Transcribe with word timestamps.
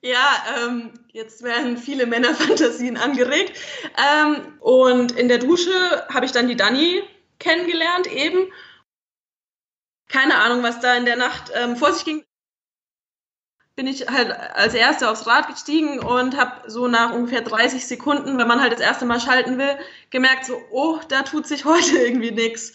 Ja, 0.00 0.44
ähm, 0.56 0.92
jetzt 1.12 1.42
werden 1.42 1.76
viele 1.76 2.06
Männerfantasien 2.06 2.96
angeregt. 2.96 3.58
Ähm, 3.96 4.58
und 4.60 5.12
in 5.12 5.28
der 5.28 5.38
Dusche 5.38 5.72
habe 6.08 6.24
ich 6.24 6.32
dann 6.32 6.46
die 6.46 6.56
Dani 6.56 7.02
kennengelernt 7.40 8.06
eben. 8.06 8.52
Keine 10.08 10.36
Ahnung, 10.36 10.62
was 10.62 10.80
da 10.80 10.94
in 10.94 11.04
der 11.04 11.16
Nacht 11.16 11.50
ähm, 11.54 11.76
vor 11.76 11.92
sich 11.92 12.04
ging. 12.04 12.24
Bin 13.74 13.86
ich 13.86 14.08
halt 14.08 14.30
als 14.32 14.74
Erste 14.74 15.10
aufs 15.10 15.26
Rad 15.26 15.48
gestiegen 15.48 16.00
und 16.00 16.36
habe 16.36 16.68
so 16.70 16.88
nach 16.88 17.12
ungefähr 17.12 17.42
30 17.42 17.86
Sekunden, 17.86 18.38
wenn 18.38 18.48
man 18.48 18.60
halt 18.60 18.72
das 18.72 18.80
erste 18.80 19.04
Mal 19.04 19.20
schalten 19.20 19.58
will, 19.58 19.78
gemerkt, 20.10 20.46
so, 20.46 20.60
oh, 20.70 20.98
da 21.08 21.22
tut 21.22 21.46
sich 21.46 21.64
heute 21.64 21.98
irgendwie 21.98 22.30
nichts. 22.30 22.72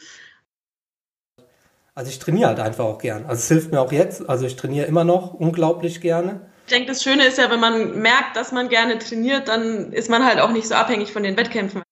Also 1.96 2.10
ich 2.10 2.20
trainiere 2.20 2.50
halt 2.50 2.60
einfach 2.60 2.86
auch 2.86 3.00
gern. 3.00 3.26
Also 3.26 3.40
es 3.40 3.48
hilft 3.48 3.72
mir 3.72 3.80
auch 3.80 3.92
jetzt. 3.92 4.28
Also 4.28 4.46
ich 4.46 4.56
trainiere 4.56 4.88
immer 4.88 5.04
noch 5.04 5.34
unglaublich 5.34 6.02
gerne. 6.02 6.50
Ich 6.66 6.70
denke, 6.70 6.88
das 6.88 7.04
Schöne 7.04 7.26
ist 7.26 7.38
ja, 7.38 7.52
wenn 7.52 7.60
man 7.60 8.02
merkt, 8.02 8.38
dass 8.38 8.52
man 8.54 8.70
gerne 8.70 8.98
trainiert, 8.98 9.50
dann 9.50 9.92
ist 9.92 10.10
man 10.10 10.26
halt 10.26 10.40
auch 10.40 10.52
nicht 10.52 10.68
so 10.68 10.76
abhängig 10.76 11.12
von 11.12 11.24
den 11.24 11.36
Wettkämpfen. 11.36 11.84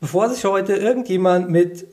Bevor 0.00 0.30
sich 0.30 0.44
heute 0.44 0.74
irgendjemand 0.74 1.50
mit 1.50 1.88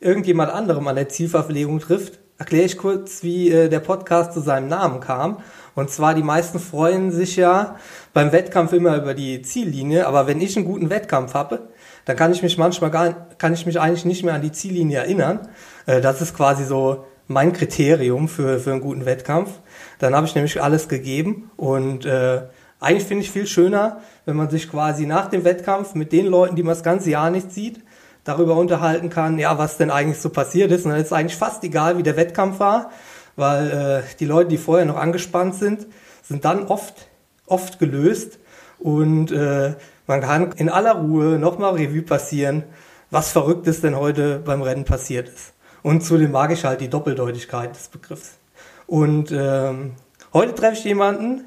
irgendjemand 0.00 0.52
anderem 0.52 0.86
an 0.86 0.94
der 0.94 1.08
Zielverpflegung 1.08 1.80
trifft, 1.80 2.20
erkläre 2.38 2.66
ich 2.66 2.78
kurz, 2.78 3.24
wie 3.24 3.50
äh, 3.50 3.68
der 3.68 3.80
Podcast 3.80 4.32
zu 4.32 4.40
seinem 4.40 4.68
Namen 4.68 5.00
kam. 5.00 5.42
Und 5.74 5.90
zwar, 5.90 6.14
die 6.14 6.22
meisten 6.22 6.60
freuen 6.60 7.10
sich 7.10 7.34
ja 7.34 7.76
beim 8.12 8.30
Wettkampf 8.30 8.72
immer 8.72 8.96
über 8.96 9.12
die 9.14 9.42
Ziellinie, 9.42 10.06
aber 10.06 10.28
wenn 10.28 10.40
ich 10.40 10.56
einen 10.56 10.66
guten 10.66 10.88
Wettkampf 10.88 11.34
habe, 11.34 11.68
dann 12.04 12.16
kann 12.16 12.32
ich 12.32 12.42
mich 12.42 12.58
manchmal 12.58 12.92
gar, 12.92 13.12
kann 13.38 13.54
ich 13.54 13.66
mich 13.66 13.80
eigentlich 13.80 14.04
nicht 14.04 14.22
mehr 14.22 14.34
an 14.34 14.42
die 14.42 14.52
Ziellinie 14.52 14.98
erinnern. 14.98 15.48
Äh, 15.86 16.00
das 16.00 16.22
ist 16.22 16.36
quasi 16.36 16.64
so 16.64 17.06
mein 17.28 17.52
Kriterium 17.52 18.28
für, 18.28 18.58
für 18.58 18.72
einen 18.72 18.80
guten 18.80 19.04
Wettkampf. 19.04 19.50
Dann 19.98 20.14
habe 20.14 20.26
ich 20.26 20.34
nämlich 20.34 20.60
alles 20.60 20.88
gegeben 20.88 21.50
und 21.56 22.04
äh, 22.04 22.42
eigentlich 22.80 23.04
finde 23.04 23.24
ich 23.24 23.30
viel 23.30 23.46
schöner, 23.46 24.00
wenn 24.24 24.36
man 24.36 24.50
sich 24.50 24.70
quasi 24.70 25.06
nach 25.06 25.28
dem 25.28 25.44
Wettkampf 25.44 25.94
mit 25.94 26.12
den 26.12 26.26
Leuten, 26.26 26.56
die 26.56 26.62
man 26.62 26.74
das 26.74 26.82
ganze 26.82 27.10
Jahr 27.10 27.30
nicht 27.30 27.52
sieht, 27.52 27.80
darüber 28.24 28.56
unterhalten 28.56 29.10
kann, 29.10 29.38
ja, 29.38 29.58
was 29.58 29.76
denn 29.76 29.90
eigentlich 29.90 30.20
so 30.20 30.30
passiert 30.30 30.70
ist. 30.70 30.84
Und 30.84 30.92
dann 30.92 31.00
ist 31.00 31.12
eigentlich 31.12 31.36
fast 31.36 31.64
egal, 31.64 31.98
wie 31.98 32.02
der 32.02 32.16
Wettkampf 32.16 32.60
war, 32.60 32.90
weil 33.36 33.70
äh, 33.70 34.16
die 34.18 34.26
Leute, 34.26 34.50
die 34.50 34.58
vorher 34.58 34.86
noch 34.86 34.96
angespannt 34.96 35.54
sind, 35.54 35.86
sind 36.22 36.44
dann 36.44 36.66
oft, 36.66 37.08
oft 37.46 37.78
gelöst 37.78 38.38
und 38.78 39.32
äh, 39.32 39.74
man 40.06 40.20
kann 40.20 40.52
in 40.52 40.68
aller 40.68 40.94
Ruhe 40.94 41.38
nochmal 41.38 41.74
Revue 41.74 42.02
passieren, 42.02 42.64
was 43.10 43.32
Verrücktes 43.32 43.80
denn 43.80 43.96
heute 43.96 44.38
beim 44.38 44.62
Rennen 44.62 44.84
passiert 44.84 45.28
ist. 45.28 45.52
Und 45.82 46.02
zudem 46.02 46.32
mag 46.32 46.50
ich 46.52 46.64
halt 46.64 46.80
die 46.80 46.88
Doppeldeutigkeit 46.88 47.74
des 47.74 47.88
Begriffs. 47.88 48.38
Und 48.86 49.30
ähm, 49.32 49.92
heute 50.32 50.54
treffe 50.54 50.74
ich 50.74 50.84
jemanden 50.84 51.44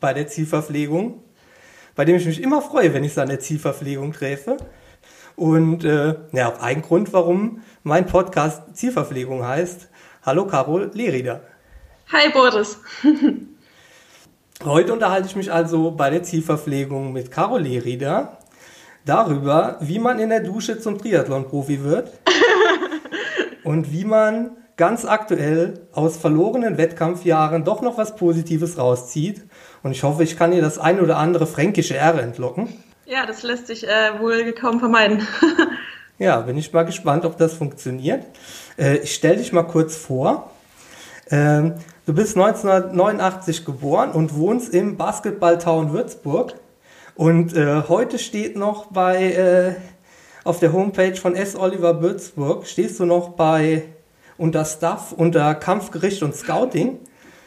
bei 0.00 0.12
der 0.12 0.26
Zielverpflegung, 0.26 1.22
bei 1.94 2.04
dem 2.04 2.16
ich 2.16 2.26
mich 2.26 2.42
immer 2.42 2.62
freue, 2.62 2.92
wenn 2.92 3.04
ich 3.04 3.14
so 3.14 3.20
an 3.20 3.28
der 3.28 3.40
Zielverpflegung 3.40 4.12
treffe. 4.12 4.56
Und 5.36 5.84
äh, 5.84 6.16
ja, 6.32 6.52
auch 6.52 6.60
ein 6.60 6.82
Grund, 6.82 7.12
warum 7.12 7.62
mein 7.82 8.06
Podcast 8.06 8.76
Zielverpflegung 8.76 9.46
heißt. 9.46 9.88
Hallo 10.24 10.46
Carol 10.46 10.90
Lerida. 10.94 11.40
Hi 12.12 12.30
Boris. 12.30 12.78
Heute 14.64 14.92
unterhalte 14.92 15.26
ich 15.26 15.36
mich 15.36 15.52
also 15.52 15.90
bei 15.90 16.10
der 16.10 16.22
Zielverpflegung 16.22 17.12
mit 17.12 17.30
Carol 17.30 17.62
Lerida 17.62 18.38
darüber, 19.04 19.78
wie 19.80 19.98
man 19.98 20.18
in 20.18 20.28
der 20.28 20.40
Dusche 20.40 20.78
zum 20.78 20.98
Triathlon-Profi 20.98 21.82
wird 21.82 22.12
und 23.64 23.92
wie 23.92 24.04
man 24.04 24.56
ganz 24.76 25.04
aktuell 25.04 25.86
aus 25.92 26.16
verlorenen 26.16 26.78
Wettkampfjahren 26.78 27.64
doch 27.64 27.82
noch 27.82 27.98
was 27.98 28.16
Positives 28.16 28.78
rauszieht. 28.78 29.42
Und 29.82 29.92
ich 29.92 30.02
hoffe, 30.02 30.22
ich 30.22 30.36
kann 30.36 30.52
ihr 30.52 30.62
das 30.62 30.78
ein 30.78 31.00
oder 31.00 31.18
andere 31.18 31.46
fränkische 31.46 31.96
R 31.96 32.20
entlocken. 32.20 32.68
Ja, 33.06 33.26
das 33.26 33.42
lässt 33.42 33.66
sich 33.66 33.86
äh, 33.86 34.18
wohl 34.20 34.52
kaum 34.52 34.80
vermeiden. 34.80 35.26
ja, 36.18 36.40
bin 36.40 36.56
ich 36.56 36.72
mal 36.72 36.84
gespannt, 36.84 37.24
ob 37.24 37.36
das 37.36 37.54
funktioniert. 37.54 38.24
Äh, 38.78 38.98
ich 38.98 39.14
stelle 39.14 39.36
dich 39.36 39.52
mal 39.52 39.64
kurz 39.64 39.96
vor. 39.96 40.50
Ähm, 41.30 41.74
du 42.06 42.14
bist 42.14 42.36
1989 42.36 43.64
geboren 43.64 44.12
und 44.12 44.34
wohnst 44.34 44.72
im 44.72 44.96
Basketballtown 44.96 45.92
Würzburg. 45.92 46.54
Und 47.14 47.54
äh, 47.54 47.82
heute 47.88 48.18
steht 48.18 48.56
noch 48.56 48.86
bei 48.86 49.32
äh, 49.32 49.74
auf 50.44 50.60
der 50.60 50.72
Homepage 50.72 51.16
von 51.16 51.34
S. 51.34 51.56
Oliver 51.56 52.02
Würzburg 52.02 52.66
stehst 52.66 52.98
du 53.00 53.04
noch 53.04 53.30
bei 53.30 53.84
unter 54.38 54.64
Staff, 54.64 55.12
unter 55.12 55.54
Kampfgericht 55.54 56.22
und 56.22 56.34
Scouting. 56.34 56.98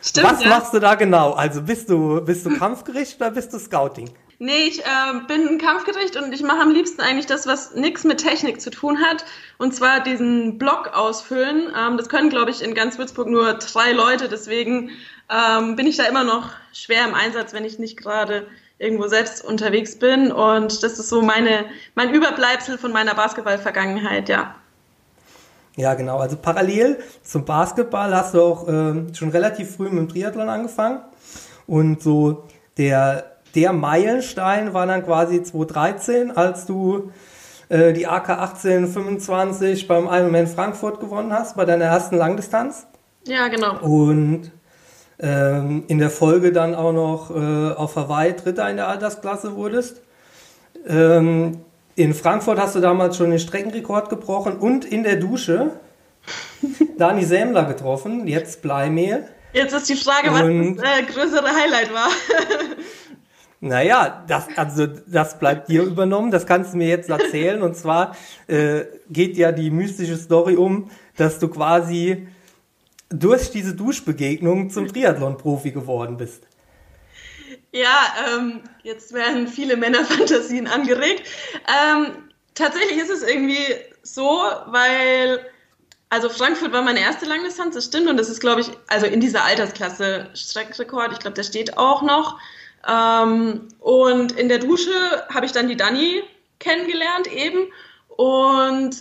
Stimmt, 0.02 0.28
Was 0.28 0.44
ja. 0.44 0.50
machst 0.50 0.74
du 0.74 0.80
da 0.80 0.96
genau? 0.96 1.32
Also 1.34 1.64
bist 1.64 1.90
du, 1.90 2.22
bist 2.22 2.46
du 2.46 2.58
Kampfgericht 2.58 3.20
oder 3.20 3.32
bist 3.32 3.54
du 3.54 3.60
Scouting? 3.60 4.10
Nee, 4.38 4.68
ich 4.68 4.80
äh, 4.82 5.20
bin 5.28 5.48
ein 5.48 5.58
Kampfgericht 5.58 6.18
und 6.18 6.34
ich 6.34 6.44
mache 6.44 6.60
am 6.60 6.70
liebsten 6.70 7.02
eigentlich 7.02 7.26
das, 7.26 7.48
was 7.48 7.74
nichts 7.74 8.04
mit 8.04 8.20
Technik 8.20 8.60
zu 8.60 8.70
tun 8.70 9.00
hat. 9.02 9.26
Und 9.58 9.74
zwar 9.74 10.02
diesen 10.02 10.58
Block 10.58 10.92
ausfüllen. 10.94 11.72
Ähm, 11.76 11.98
das 11.98 12.10
können, 12.10 12.30
glaube 12.30 12.52
ich, 12.52 12.62
in 12.62 12.76
ganz 12.76 12.98
Würzburg 12.98 13.28
nur 13.28 13.54
drei 13.54 13.94
Leute. 13.94 14.28
Deswegen 14.28 14.92
ähm, 15.30 15.76
bin 15.76 15.88
ich 15.88 15.96
da 15.96 16.04
immer 16.04 16.26
noch 16.26 16.50
schwer 16.74 17.08
im 17.08 17.16
Einsatz, 17.16 17.54
wenn 17.54 17.64
ich 17.64 17.80
nicht 17.80 17.98
gerade 17.98 18.46
irgendwo 18.78 19.08
selbst 19.08 19.44
unterwegs 19.44 19.98
bin. 19.98 20.32
Und 20.32 20.84
das 20.84 21.00
ist 21.00 21.10
so 21.10 21.22
meine, 21.22 21.66
mein 21.96 22.14
Überbleibsel 22.14 22.78
von 22.78 22.92
meiner 22.92 23.16
Basketball-Vergangenheit, 23.16 24.30
ja. 24.30 24.56
Ja, 25.78 25.94
genau. 25.94 26.20
Also 26.20 26.38
parallel 26.38 27.00
zum 27.24 27.44
Basketball 27.44 28.16
hast 28.16 28.34
du 28.34 28.42
auch 28.42 28.68
äh, 28.68 29.14
schon 29.14 29.30
relativ 29.30 29.76
früh 29.76 29.90
mit 29.90 30.00
dem 30.00 30.10
Triathlon 30.10 30.48
angefangen. 30.48 31.02
Und 31.68 32.02
so 32.02 32.46
der, 32.78 33.38
der 33.56 33.74
Meilenstein 33.74 34.74
war 34.74 34.86
dann 34.86 35.04
quasi 35.04 35.44
2013, 35.44 36.36
als 36.36 36.66
du 36.66 37.12
äh, 37.70 37.94
die 37.94 38.08
AK 38.08 38.30
1825 38.30 39.88
beim 39.88 40.06
Ironman 40.06 40.48
Frankfurt 40.48 41.00
gewonnen 41.00 41.34
hast, 41.34 41.58
bei 41.58 41.66
deiner 41.66 41.86
ersten 41.86 42.16
Langdistanz. 42.16 42.88
Ja, 43.28 43.48
genau. 43.48 43.80
Und 43.80 44.52
ähm, 45.20 45.84
in 45.88 46.00
der 46.00 46.10
Folge 46.10 46.52
dann 46.52 46.76
auch 46.76 46.92
noch 46.92 47.32
äh, 47.32 47.74
auf 47.74 47.96
Hawaii 47.96 48.34
Dritter 48.34 48.70
in 48.70 48.78
der 48.78 48.88
Altersklasse 48.88 49.56
wurdest. 49.56 50.02
Ähm, 50.88 51.60
in 51.96 52.14
Frankfurt 52.14 52.60
hast 52.60 52.76
du 52.76 52.82
damals 52.82 53.16
schon 53.18 53.30
den 53.30 53.40
Streckenrekord 53.40 54.10
gebrochen 54.10 54.58
und 54.58 54.84
in 54.84 55.04
der 55.04 55.16
Dusche 55.16 55.72
Dani 56.98 57.24
Sämler 57.24 57.66
getroffen, 57.66 58.28
jetzt 58.28 58.62
Bleimehl. 58.62 59.28
Jetzt 59.54 59.74
ist 59.74 59.90
die 59.90 59.96
Frage, 59.96 60.32
was 60.32 60.42
und, 60.42 60.76
das 60.78 60.86
äh, 60.86 61.04
größere 61.04 61.48
Highlight 61.48 61.94
war. 61.94 62.10
naja, 63.62 64.24
das, 64.28 64.48
also, 64.58 64.86
das 64.86 65.40
bleibt 65.40 65.70
dir 65.70 65.84
übernommen, 65.84 66.32
das 66.32 66.46
kannst 66.46 66.74
du 66.74 66.78
mir 66.78 66.90
jetzt 66.90 67.10
erzählen. 67.10 67.62
Und 67.62 67.78
zwar 67.78 68.18
äh, 68.48 68.82
geht 69.10 69.38
ja 69.38 69.54
die 69.54 69.72
mystische 69.72 70.18
Story 70.18 70.58
um, 70.58 70.90
dass 71.16 71.40
du 71.40 71.48
quasi 71.48 72.28
durch 73.10 73.52
diese 73.52 73.76
Duschbegegnung 73.76 74.70
zum 74.70 74.88
Triathlon-Profi 74.88 75.72
geworden 75.72 76.18
bist. 76.18 76.48
Ja, 77.72 78.16
ähm, 78.28 78.62
jetzt 78.84 79.14
werden 79.14 79.48
viele 79.48 79.76
Männerfantasien 79.76 80.68
angeregt. 80.68 81.28
Ähm, 81.68 82.30
tatsächlich 82.54 82.98
ist 82.98 83.10
es 83.10 83.22
irgendwie 83.22 83.64
so, 84.02 84.42
weil, 84.68 85.46
also 86.10 86.30
Frankfurt 86.30 86.72
war 86.72 86.82
meine 86.82 87.02
erste 87.02 87.26
Langdistanz, 87.26 87.76
das 87.76 87.86
stimmt, 87.86 88.08
und 88.08 88.18
das 88.18 88.30
ist, 88.30 88.40
glaube 88.40 88.62
ich, 88.62 88.68
also 88.88 89.06
in 89.06 89.20
dieser 89.20 89.44
Altersklasse 89.44 90.30
Streckenrekord, 90.34 91.12
ich 91.12 91.20
glaube, 91.20 91.36
der 91.36 91.44
steht 91.44 91.78
auch 91.78 92.02
noch. 92.02 92.40
Ähm, 92.88 93.68
und 93.80 94.32
in 94.34 94.48
der 94.48 94.60
Dusche 94.60 94.94
habe 95.34 95.46
ich 95.46 95.52
dann 95.52 95.68
die 95.68 95.78
Dani 95.78 96.24
kennengelernt 96.60 97.28
eben 97.28 97.68
und 98.08 98.96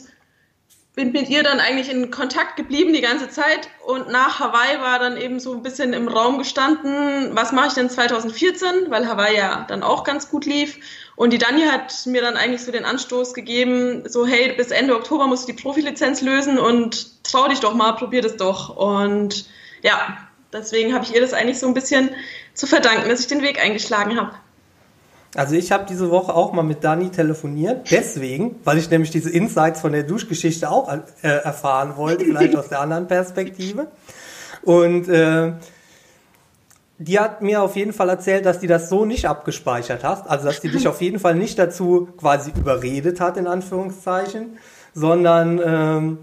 bin 0.94 1.10
mit 1.10 1.28
ihr 1.28 1.42
dann 1.42 1.58
eigentlich 1.58 1.90
in 1.90 2.10
Kontakt 2.10 2.56
geblieben 2.56 2.92
die 2.92 3.00
ganze 3.00 3.28
Zeit 3.28 3.68
und 3.84 4.08
nach 4.10 4.38
Hawaii 4.38 4.80
war 4.80 5.00
dann 5.00 5.16
eben 5.16 5.40
so 5.40 5.52
ein 5.52 5.62
bisschen 5.62 5.92
im 5.92 6.06
Raum 6.06 6.38
gestanden, 6.38 7.34
was 7.34 7.50
mache 7.50 7.68
ich 7.68 7.74
denn 7.74 7.90
2014, 7.90 8.90
weil 8.90 9.08
Hawaii 9.08 9.36
ja 9.36 9.64
dann 9.68 9.82
auch 9.82 10.04
ganz 10.04 10.30
gut 10.30 10.46
lief 10.46 10.78
und 11.16 11.32
die 11.32 11.38
Dani 11.38 11.62
hat 11.62 12.06
mir 12.06 12.22
dann 12.22 12.36
eigentlich 12.36 12.62
so 12.62 12.70
den 12.70 12.84
Anstoß 12.84 13.34
gegeben, 13.34 14.08
so 14.08 14.24
hey, 14.24 14.52
bis 14.56 14.70
Ende 14.70 14.94
Oktober 14.94 15.26
musst 15.26 15.48
du 15.48 15.52
die 15.52 15.60
Profilizenz 15.60 16.20
lösen 16.20 16.58
und 16.58 17.24
trau 17.24 17.48
dich 17.48 17.58
doch 17.58 17.74
mal, 17.74 17.92
probier 17.92 18.22
das 18.22 18.36
doch 18.36 18.76
und 18.76 19.46
ja, 19.82 20.16
deswegen 20.52 20.94
habe 20.94 21.04
ich 21.04 21.12
ihr 21.12 21.20
das 21.20 21.32
eigentlich 21.32 21.58
so 21.58 21.66
ein 21.66 21.74
bisschen 21.74 22.10
zu 22.54 22.68
verdanken, 22.68 23.08
dass 23.08 23.20
ich 23.20 23.26
den 23.26 23.42
Weg 23.42 23.60
eingeschlagen 23.60 24.16
habe. 24.16 24.32
Also 25.34 25.56
ich 25.56 25.72
habe 25.72 25.84
diese 25.88 26.10
Woche 26.10 26.32
auch 26.34 26.52
mal 26.52 26.62
mit 26.62 26.84
Dani 26.84 27.10
telefoniert, 27.10 27.90
deswegen, 27.90 28.56
weil 28.62 28.78
ich 28.78 28.88
nämlich 28.88 29.10
diese 29.10 29.30
Insights 29.30 29.80
von 29.80 29.92
der 29.92 30.04
Duschgeschichte 30.04 30.70
auch 30.70 30.88
äh, 30.92 31.28
erfahren 31.28 31.96
wollte, 31.96 32.24
vielleicht 32.24 32.54
aus 32.54 32.68
der 32.68 32.80
anderen 32.80 33.08
Perspektive. 33.08 33.88
Und 34.62 35.08
äh, 35.08 35.54
die 36.98 37.18
hat 37.18 37.42
mir 37.42 37.62
auf 37.62 37.74
jeden 37.74 37.92
Fall 37.92 38.08
erzählt, 38.08 38.46
dass 38.46 38.60
die 38.60 38.68
das 38.68 38.88
so 38.88 39.04
nicht 39.04 39.26
abgespeichert 39.26 40.04
hast, 40.04 40.28
also 40.28 40.46
dass 40.46 40.60
die 40.60 40.70
dich 40.70 40.86
auf 40.86 41.00
jeden 41.00 41.18
Fall 41.18 41.34
nicht 41.34 41.58
dazu 41.58 42.08
quasi 42.16 42.52
überredet 42.56 43.20
hat, 43.20 43.36
in 43.36 43.48
Anführungszeichen, 43.48 44.58
sondern 44.94 45.60
ähm, 45.64 46.18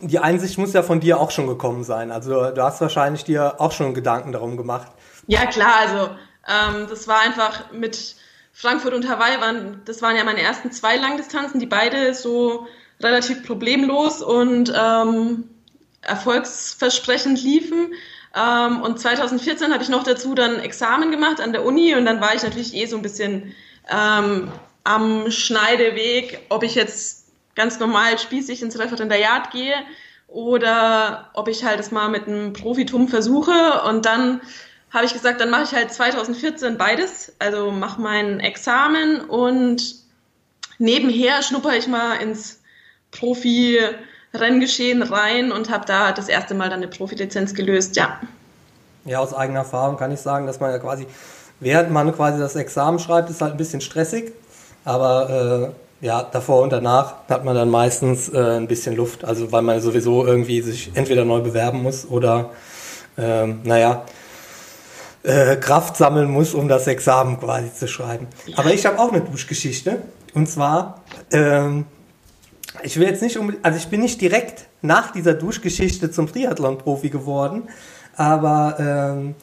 die 0.00 0.20
Einsicht 0.20 0.58
muss 0.58 0.72
ja 0.72 0.82
von 0.82 1.00
dir 1.00 1.18
auch 1.18 1.32
schon 1.32 1.48
gekommen 1.48 1.82
sein. 1.82 2.12
Also 2.12 2.50
du 2.50 2.62
hast 2.62 2.80
wahrscheinlich 2.80 3.24
dir 3.24 3.60
auch 3.60 3.72
schon 3.72 3.94
Gedanken 3.94 4.30
darum 4.30 4.56
gemacht. 4.56 4.92
Ja, 5.26 5.46
klar, 5.46 5.74
also 5.80 6.10
ähm, 6.48 6.86
das 6.88 7.08
war 7.08 7.20
einfach 7.20 7.72
mit 7.72 8.16
Frankfurt 8.52 8.94
und 8.94 9.08
Hawaii, 9.08 9.40
waren, 9.40 9.82
das 9.84 10.00
waren 10.02 10.16
ja 10.16 10.24
meine 10.24 10.40
ersten 10.40 10.72
zwei 10.72 10.96
Langdistanzen, 10.96 11.60
die 11.60 11.66
beide 11.66 12.14
so 12.14 12.66
relativ 13.00 13.44
problemlos 13.44 14.22
und 14.22 14.72
ähm, 14.74 15.44
erfolgsversprechend 16.02 17.42
liefen. 17.42 17.92
Ähm, 18.34 18.82
und 18.82 18.98
2014 18.98 19.72
habe 19.72 19.82
ich 19.82 19.88
noch 19.88 20.04
dazu 20.04 20.34
dann 20.34 20.58
Examen 20.60 21.10
gemacht 21.10 21.40
an 21.40 21.52
der 21.52 21.64
Uni 21.64 21.94
und 21.94 22.06
dann 22.06 22.20
war 22.20 22.34
ich 22.34 22.42
natürlich 22.42 22.74
eh 22.74 22.86
so 22.86 22.96
ein 22.96 23.02
bisschen 23.02 23.54
ähm, 23.90 24.50
am 24.84 25.30
Schneideweg, 25.30 26.40
ob 26.48 26.62
ich 26.62 26.74
jetzt 26.74 27.26
ganz 27.54 27.78
normal 27.80 28.18
spießig 28.18 28.62
ins 28.62 28.78
Referendariat 28.78 29.50
gehe 29.50 29.74
oder 30.28 31.30
ob 31.34 31.48
ich 31.48 31.64
halt 31.64 31.78
das 31.78 31.90
mal 31.90 32.08
mit 32.08 32.26
einem 32.26 32.52
Profitum 32.52 33.08
versuche. 33.08 33.82
Und 33.88 34.06
dann 34.06 34.40
habe 34.96 35.06
ich 35.06 35.12
gesagt, 35.12 35.40
dann 35.40 35.50
mache 35.50 35.64
ich 35.64 35.72
halt 35.72 35.92
2014 35.92 36.78
beides. 36.78 37.32
Also 37.38 37.70
mache 37.70 38.00
mein 38.00 38.40
Examen 38.40 39.20
und 39.20 39.94
nebenher 40.78 41.42
schnupper 41.42 41.76
ich 41.76 41.86
mal 41.86 42.14
ins 42.16 42.60
Profi 43.10 43.78
Renngeschehen 44.34 45.02
rein 45.02 45.52
und 45.52 45.70
habe 45.70 45.84
da 45.86 46.12
das 46.12 46.28
erste 46.28 46.54
Mal 46.54 46.68
dann 46.68 46.80
eine 46.80 46.88
Profilizenz 46.88 47.54
gelöst, 47.54 47.96
ja. 47.96 48.20
Ja, 49.04 49.20
aus 49.20 49.32
eigener 49.32 49.60
Erfahrung 49.60 49.96
kann 49.96 50.12
ich 50.12 50.20
sagen, 50.20 50.46
dass 50.46 50.60
man 50.60 50.70
ja 50.70 50.78
quasi, 50.78 51.06
während 51.60 51.90
man 51.90 52.14
quasi 52.14 52.38
das 52.38 52.56
Examen 52.56 52.98
schreibt, 52.98 53.30
ist 53.30 53.40
halt 53.40 53.52
ein 53.52 53.56
bisschen 53.56 53.80
stressig, 53.80 54.32
aber 54.84 55.72
äh, 56.02 56.04
ja, 56.06 56.22
davor 56.22 56.62
und 56.62 56.72
danach 56.72 57.14
hat 57.28 57.44
man 57.44 57.54
dann 57.54 57.70
meistens 57.70 58.28
äh, 58.28 58.56
ein 58.56 58.66
bisschen 58.66 58.96
Luft, 58.96 59.24
also 59.24 59.52
weil 59.52 59.62
man 59.62 59.80
sowieso 59.80 60.26
irgendwie 60.26 60.60
sich 60.60 60.90
entweder 60.94 61.24
neu 61.24 61.40
bewerben 61.40 61.82
muss 61.82 62.06
oder, 62.06 62.50
äh, 63.16 63.46
naja, 63.46 64.04
äh, 65.26 65.56
Kraft 65.56 65.96
sammeln 65.96 66.30
muss, 66.30 66.54
um 66.54 66.68
das 66.68 66.86
Examen 66.86 67.38
quasi 67.40 67.72
zu 67.74 67.88
schreiben. 67.88 68.28
Ja. 68.46 68.58
Aber 68.58 68.72
ich 68.72 68.86
habe 68.86 68.98
auch 68.98 69.12
eine 69.12 69.20
Duschgeschichte 69.20 70.02
und 70.34 70.48
zwar, 70.48 71.02
ähm, 71.32 71.84
ich 72.82 72.98
will 72.98 73.08
jetzt 73.08 73.22
nicht 73.22 73.36
um, 73.36 73.52
also 73.62 73.76
ich 73.76 73.88
bin 73.88 74.00
nicht 74.00 74.20
direkt 74.20 74.68
nach 74.82 75.10
dieser 75.10 75.34
Duschgeschichte 75.34 76.10
zum 76.10 76.30
Triathlon-Profi 76.32 77.10
geworden, 77.10 77.64
aber 78.16 78.76
ähm, 78.78 79.34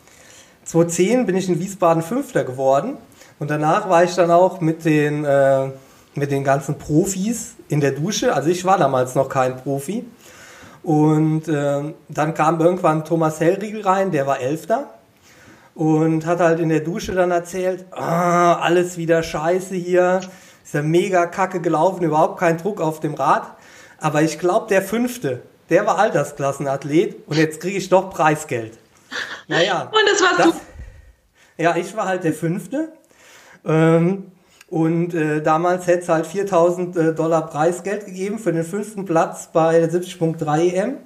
2010 0.63 1.25
bin 1.25 1.35
ich 1.35 1.49
in 1.49 1.59
Wiesbaden 1.59 2.01
Fünfter 2.01 2.45
geworden 2.45 2.95
und 3.39 3.51
danach 3.51 3.89
war 3.89 4.05
ich 4.05 4.15
dann 4.15 4.31
auch 4.31 4.61
mit 4.61 4.85
den, 4.85 5.25
äh, 5.25 5.69
mit 6.15 6.31
den 6.31 6.45
ganzen 6.45 6.77
Profis 6.77 7.55
in 7.67 7.81
der 7.81 7.91
Dusche. 7.91 8.33
Also 8.33 8.49
ich 8.49 8.63
war 8.63 8.77
damals 8.77 9.15
noch 9.15 9.27
kein 9.27 9.57
Profi. 9.57 10.05
Und 10.83 11.47
äh, 11.47 11.93
dann 12.09 12.33
kam 12.33 12.59
irgendwann 12.59 13.05
Thomas 13.05 13.39
Hellriegel 13.39 13.81
rein, 13.81 14.11
der 14.11 14.27
war 14.27 14.39
Elfter 14.39 14.92
und 15.75 16.25
hat 16.25 16.39
halt 16.39 16.59
in 16.59 16.69
der 16.69 16.81
Dusche 16.81 17.13
dann 17.13 17.31
erzählt, 17.31 17.85
ah, 17.91 18.55
alles 18.55 18.97
wieder 18.97 19.23
scheiße 19.23 19.75
hier, 19.75 20.21
ist 20.63 20.73
ja 20.73 20.81
mega 20.81 21.25
kacke 21.25 21.59
gelaufen, 21.61 22.03
überhaupt 22.03 22.39
kein 22.39 22.57
Druck 22.57 22.81
auf 22.81 22.99
dem 22.99 23.15
Rad. 23.15 23.55
Aber 23.99 24.21
ich 24.21 24.39
glaube, 24.39 24.67
der 24.67 24.81
fünfte, 24.81 25.41
der 25.69 25.85
war 25.85 25.97
Altersklassenathlet 25.97 27.27
und 27.27 27.37
jetzt 27.37 27.59
kriege 27.59 27.77
ich 27.77 27.89
doch 27.89 28.09
Preisgeld. 28.09 28.77
Naja. 29.47 29.91
Und 29.91 30.09
das 30.09 30.21
warst 30.21 30.39
das, 30.39 30.45
du. 30.47 30.53
Ja, 31.57 31.75
ich 31.75 31.95
war 31.95 32.07
halt 32.07 32.23
der 32.23 32.33
fünfte. 32.33 32.93
Ähm, 33.65 34.31
und 34.69 35.13
äh, 35.13 35.41
damals 35.41 35.85
hätte 35.85 35.99
es 35.99 36.09
halt 36.09 36.25
4000 36.25 36.95
äh, 36.95 37.13
Dollar 37.13 37.45
Preisgeld 37.47 38.05
gegeben 38.05 38.39
für 38.39 38.51
den 38.51 38.63
fünften 38.63 39.05
Platz 39.05 39.49
bei 39.51 39.79
der 39.79 39.91
70.3 39.91 40.73
EM. 40.73 40.97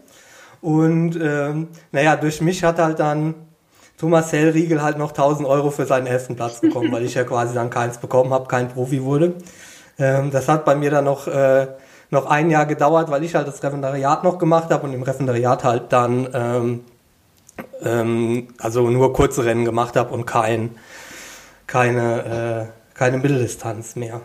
Und 0.61 1.19
ähm, 1.21 1.67
naja, 1.91 2.15
durch 2.15 2.39
mich 2.41 2.63
hat 2.63 2.79
halt 2.79 2.99
dann 2.99 3.46
Thomas 3.97 4.31
Hellriegel 4.31 4.83
halt 4.83 4.99
noch 4.99 5.09
1000 5.09 5.47
Euro 5.47 5.71
für 5.71 5.87
seinen 5.87 6.05
elften 6.05 6.35
Platz 6.35 6.61
bekommen, 6.61 6.91
weil 6.91 7.03
ich 7.03 7.15
ja 7.15 7.23
quasi 7.23 7.55
dann 7.55 7.71
keins 7.71 7.97
bekommen 7.97 8.31
habe, 8.31 8.47
kein 8.47 8.69
Profi 8.69 9.03
wurde. 9.03 9.33
Ähm, 9.97 10.29
das 10.29 10.47
hat 10.47 10.65
bei 10.65 10.75
mir 10.75 10.91
dann 10.91 11.05
noch, 11.05 11.27
äh, 11.27 11.67
noch 12.11 12.27
ein 12.27 12.51
Jahr 12.51 12.67
gedauert, 12.67 13.09
weil 13.09 13.23
ich 13.23 13.33
halt 13.33 13.47
das 13.47 13.63
Referendariat 13.63 14.23
noch 14.23 14.37
gemacht 14.37 14.69
habe 14.69 14.85
und 14.85 14.93
im 14.93 15.01
Referendariat 15.01 15.63
halt 15.63 15.91
dann 15.91 16.29
ähm, 16.31 16.83
ähm, 17.81 18.49
also 18.59 18.87
nur 18.87 19.13
kurze 19.13 19.43
Rennen 19.45 19.65
gemacht 19.65 19.95
habe 19.95 20.13
und 20.13 20.25
kein, 20.25 20.75
keine, 21.65 22.69
äh, 22.69 22.95
keine 22.95 23.17
Mitteldistanz 23.17 23.95
mehr. 23.95 24.21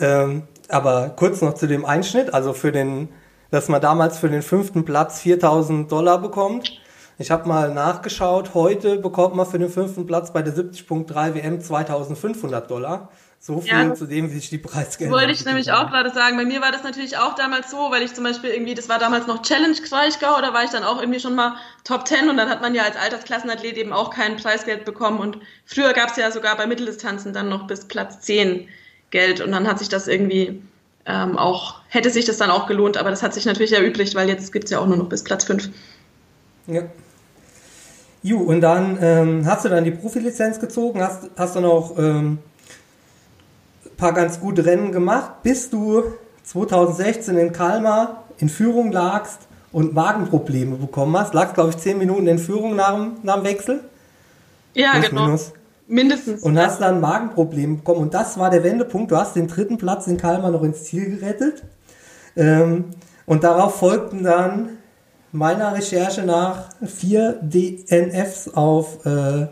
Ähm, 0.00 0.42
aber 0.68 1.10
kurz 1.14 1.42
noch 1.42 1.54
zu 1.54 1.68
dem 1.68 1.84
Einschnitt, 1.84 2.34
also 2.34 2.52
für 2.52 2.72
den, 2.72 3.08
dass 3.52 3.68
man 3.68 3.80
damals 3.80 4.18
für 4.18 4.28
den 4.28 4.42
fünften 4.42 4.84
Platz 4.84 5.20
4000 5.20 5.92
Dollar 5.92 6.18
bekommt 6.18 6.80
ich 7.18 7.30
habe 7.30 7.48
mal 7.48 7.72
nachgeschaut, 7.72 8.54
heute 8.54 8.98
bekommt 8.98 9.36
man 9.36 9.46
für 9.46 9.58
den 9.58 9.70
fünften 9.70 10.06
Platz 10.06 10.32
bei 10.32 10.42
der 10.42 10.54
70.3 10.54 11.34
WM 11.34 11.60
2500 11.60 12.70
Dollar. 12.70 13.08
So 13.38 13.60
viel 13.60 13.72
ja, 13.72 13.94
zu 13.94 14.06
dem, 14.06 14.30
wie 14.30 14.36
sich 14.36 14.48
die 14.48 14.56
Preisgelder 14.56 15.12
Wollte 15.12 15.32
ich 15.32 15.44
nämlich 15.44 15.68
haben. 15.68 15.86
auch 15.86 15.90
gerade 15.90 16.10
sagen. 16.14 16.38
Bei 16.38 16.46
mir 16.46 16.62
war 16.62 16.72
das 16.72 16.82
natürlich 16.82 17.18
auch 17.18 17.34
damals 17.34 17.70
so, 17.70 17.90
weil 17.90 18.00
ich 18.00 18.14
zum 18.14 18.24
Beispiel 18.24 18.48
irgendwie, 18.48 18.74
das 18.74 18.88
war 18.88 18.98
damals 18.98 19.26
noch 19.26 19.42
Challenge 19.42 19.76
Kraichgau, 19.86 20.40
da 20.40 20.54
war 20.54 20.64
ich 20.64 20.70
dann 20.70 20.82
auch 20.82 20.98
irgendwie 20.98 21.20
schon 21.20 21.34
mal 21.34 21.56
Top 21.84 22.08
10 22.08 22.30
und 22.30 22.38
dann 22.38 22.48
hat 22.48 22.62
man 22.62 22.74
ja 22.74 22.84
als 22.84 22.96
Altersklassenathlet 22.96 23.76
eben 23.76 23.92
auch 23.92 24.08
kein 24.08 24.38
Preisgeld 24.38 24.86
bekommen 24.86 25.20
und 25.20 25.38
früher 25.66 25.92
gab 25.92 26.10
es 26.10 26.16
ja 26.16 26.30
sogar 26.30 26.56
bei 26.56 26.66
Mitteldistanzen 26.66 27.34
dann 27.34 27.50
noch 27.50 27.66
bis 27.66 27.84
Platz 27.84 28.20
10 28.20 28.66
Geld 29.10 29.42
und 29.42 29.52
dann 29.52 29.68
hat 29.68 29.78
sich 29.78 29.90
das 29.90 30.08
irgendwie 30.08 30.62
ähm, 31.04 31.36
auch, 31.36 31.80
hätte 31.88 32.08
sich 32.08 32.24
das 32.24 32.38
dann 32.38 32.50
auch 32.50 32.66
gelohnt, 32.66 32.96
aber 32.96 33.10
das 33.10 33.22
hat 33.22 33.34
sich 33.34 33.44
natürlich 33.44 33.74
erübrigt, 33.74 34.14
weil 34.14 34.28
jetzt 34.28 34.54
gibt 34.54 34.64
es 34.64 34.70
ja 34.70 34.78
auch 34.78 34.86
nur 34.86 34.96
noch 34.96 35.10
bis 35.10 35.22
Platz 35.22 35.44
5. 35.44 35.68
Ja. 36.66 36.84
Ju, 38.24 38.38
und 38.38 38.62
dann 38.62 38.96
ähm, 39.02 39.42
hast 39.44 39.66
du 39.66 39.68
dann 39.68 39.84
die 39.84 39.90
Profilizenz 39.90 40.58
gezogen, 40.58 41.02
hast, 41.02 41.28
hast 41.36 41.56
dann 41.56 41.66
auch 41.66 41.98
ähm, 41.98 42.38
ein 43.84 43.96
paar 43.98 44.14
ganz 44.14 44.40
gute 44.40 44.64
Rennen 44.64 44.92
gemacht, 44.92 45.42
bis 45.42 45.68
du 45.68 46.04
2016 46.44 47.36
in 47.36 47.52
Kalmar 47.52 48.24
in 48.38 48.48
Führung 48.48 48.92
lagst 48.92 49.40
und 49.72 49.92
Magenprobleme 49.92 50.76
bekommen 50.76 51.14
hast. 51.18 51.34
Lagst, 51.34 51.52
glaube 51.52 51.68
ich, 51.70 51.76
10 51.76 51.98
Minuten 51.98 52.26
in 52.26 52.38
Führung 52.38 52.74
nach 52.76 52.94
dem, 52.94 53.12
nach 53.24 53.34
dem 53.34 53.44
Wechsel. 53.44 53.80
Ja, 54.72 54.92
Plus, 54.92 55.10
genau. 55.10 55.24
Minus. 55.26 55.52
Mindestens. 55.86 56.42
Und 56.42 56.58
hast 56.58 56.80
dann 56.80 57.02
Magenprobleme 57.02 57.76
bekommen. 57.76 58.00
Und 58.00 58.14
das 58.14 58.38
war 58.38 58.48
der 58.48 58.64
Wendepunkt. 58.64 59.10
Du 59.10 59.18
hast 59.18 59.36
den 59.36 59.48
dritten 59.48 59.76
Platz 59.76 60.06
in 60.06 60.16
Kalmar 60.16 60.50
noch 60.50 60.62
ins 60.62 60.84
Ziel 60.84 61.18
gerettet. 61.18 61.62
Ähm, 62.36 62.86
und 63.26 63.44
darauf 63.44 63.78
folgten 63.78 64.22
dann 64.22 64.78
meiner 65.34 65.74
Recherche 65.74 66.22
nach 66.22 66.68
vier 66.86 67.40
DNFs 67.42 68.48
auf, 68.54 69.04
äh, 69.04 69.48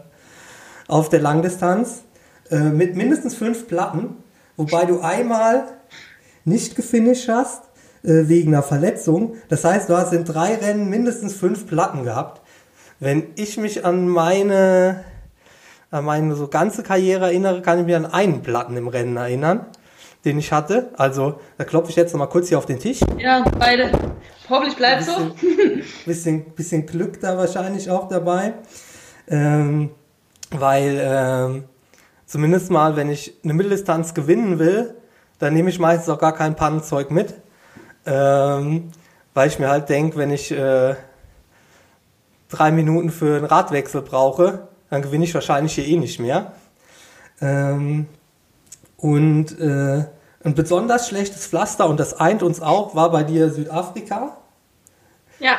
auf 0.87 1.09
der 1.09 1.21
Langdistanz 1.21 2.05
äh, 2.51 2.61
mit 2.61 2.95
mindestens 2.95 3.35
fünf 3.35 3.67
Platten, 3.67 4.17
wobei 4.57 4.85
du 4.85 5.01
einmal 5.01 5.65
nicht 6.45 6.77
gefinisht 6.77 7.29
hast 7.29 7.65
äh, 8.05 8.29
wegen 8.29 8.55
einer 8.55 8.63
Verletzung. 8.63 9.35
Das 9.49 9.65
heißt, 9.65 9.89
du 9.89 9.97
hast 9.97 10.13
in 10.13 10.25
drei 10.25 10.55
Rennen 10.55 10.89
mindestens 10.89 11.35
fünf 11.35 11.67
Platten 11.67 12.05
gehabt. 12.05 12.43
Wenn 13.01 13.33
ich 13.35 13.57
mich 13.59 13.85
an 13.85 14.07
meine, 14.07 15.03
an 15.91 16.05
meine 16.05 16.37
so 16.37 16.47
ganze 16.47 16.85
Karriere 16.85 17.25
erinnere, 17.25 17.61
kann 17.61 17.81
ich 17.81 17.87
mich 17.87 17.97
an 17.97 18.07
einen 18.07 18.43
Platten 18.43 18.77
im 18.77 18.87
Rennen 18.87 19.17
erinnern 19.17 19.67
den 20.25 20.39
ich 20.39 20.53
hatte. 20.53 20.91
Also, 20.97 21.41
da 21.59 21.65
klopfe 21.65 21.91
ich 21.91 21.97
jetzt 21.97 22.13
noch 22.13 22.19
mal 22.19 22.27
kurz 22.27 22.49
hier 22.49 22.59
auf 22.59 22.67
den 22.67 22.79
Tisch. 22.79 23.01
Ja, 23.19 23.45
beide. 23.59 23.91
Hoffentlich 24.49 24.77
bleibt 24.77 25.05
so. 25.05 25.35
bisschen, 26.07 26.45
bisschen 26.55 26.87
Glück 26.87 27.21
da 27.21 27.37
wahrscheinlich 27.37 27.91
auch 27.91 28.09
dabei. 28.09 28.55
Ähm, 29.29 29.91
weil 30.51 31.01
ähm, 31.03 31.65
zumindest 32.27 32.71
mal, 32.71 32.97
wenn 32.97 33.11
ich 33.11 33.35
eine 33.43 33.55
Mitteldistanz 33.55 34.15
gewinnen 34.15 34.59
will, 34.59 34.95
dann 35.39 35.55
nehme 35.55 35.71
ich 35.71 35.79
meistens 35.79 36.09
auch 36.09 36.19
gar 36.19 36.35
kein 36.35 36.55
Pannenzeug 36.55 37.11
mit. 37.11 37.35
Ähm, 38.05 38.91
weil 39.35 39.49
ich 39.49 39.59
mir 39.59 39.69
halt 39.69 39.89
denke, 39.89 40.19
wenn 40.19 40.31
ich 40.31 40.51
äh, 40.51 40.95
drei 42.49 42.71
Minuten 42.71 43.11
für 43.11 43.37
einen 43.37 43.47
Radwechsel 43.47 44.03
brauche, 44.03 44.69
dann 44.91 45.03
gewinne 45.03 45.25
ich 45.25 45.35
wahrscheinlich 45.35 45.75
hier 45.75 45.87
eh 45.87 45.97
nicht 45.97 46.21
mehr. 46.21 46.53
Ähm, 47.41 48.07
und 49.03 49.59
äh, 49.59 50.05
ein 50.45 50.55
besonders 50.55 51.09
schlechtes 51.09 51.47
Pflaster, 51.47 51.89
und 51.89 51.99
das 51.99 52.15
eint 52.15 52.43
uns 52.43 52.63
auch, 52.63 52.95
war 52.95 53.11
bei 53.11 53.25
dir 53.25 53.51
Südafrika. 53.51 54.37
Ja. 55.41 55.57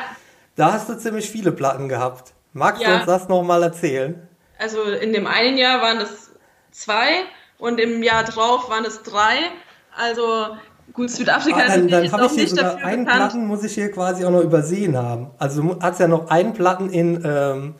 Da 0.56 0.72
hast 0.72 0.88
du 0.88 0.96
ziemlich 0.96 1.28
viele 1.28 1.52
Platten 1.52 1.88
gehabt. 1.88 2.32
Magst 2.54 2.82
ja. 2.82 2.88
du 2.88 2.94
uns 2.96 3.06
das 3.06 3.28
nochmal 3.28 3.62
erzählen? 3.62 4.26
Also 4.58 4.82
in 4.82 5.12
dem 5.12 5.26
einen 5.26 5.58
Jahr 5.58 5.82
waren 5.82 5.98
es 5.98 6.30
zwei 6.70 7.24
und 7.58 7.78
im 7.78 8.02
Jahr 8.02 8.24
drauf 8.24 8.70
waren 8.70 8.86
es 8.86 9.02
drei. 9.02 9.50
Also 9.94 10.56
gut, 10.94 11.10
Südafrika 11.10 11.58
ah, 11.58 11.68
dann, 11.68 11.88
dann 11.88 12.12
habe 12.12 12.26
ich 12.26 12.32
hier 12.32 12.48
sogar 12.48 12.76
einen 12.76 13.04
bekannt. 13.04 13.20
Platten, 13.20 13.46
muss 13.46 13.62
ich 13.62 13.74
hier 13.74 13.90
quasi 13.90 14.24
auch 14.24 14.30
noch 14.30 14.42
übersehen 14.42 14.96
haben. 14.96 15.32
Also 15.38 15.60
du 15.60 15.78
hast 15.82 16.00
ja 16.00 16.08
noch 16.08 16.30
einen 16.30 16.54
Platten 16.54 16.88
in, 16.88 17.22
ähm, 17.26 17.74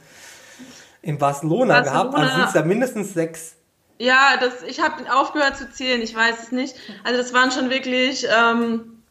in 1.01 1.17
Barcelona, 1.17 1.81
Barcelona 1.81 1.81
gehabt, 1.81 2.15
also 2.15 2.35
sind 2.35 2.49
es 2.49 2.55
ja 2.55 2.63
mindestens 2.63 3.15
sechs. 3.15 3.57
Ja, 3.99 4.37
das, 4.39 4.63
ich 4.63 4.81
habe 4.81 5.13
aufgehört 5.13 5.57
zu 5.57 5.71
zählen, 5.71 6.03
ich 6.03 6.15
weiß 6.15 6.43
es 6.45 6.53
nicht. 6.53 6.75
Also 7.05 7.19
das 7.19 7.33
waren 7.33 7.53
schon 7.53 7.71
wirklich, 7.71 8.27
ähm, 8.29 9.03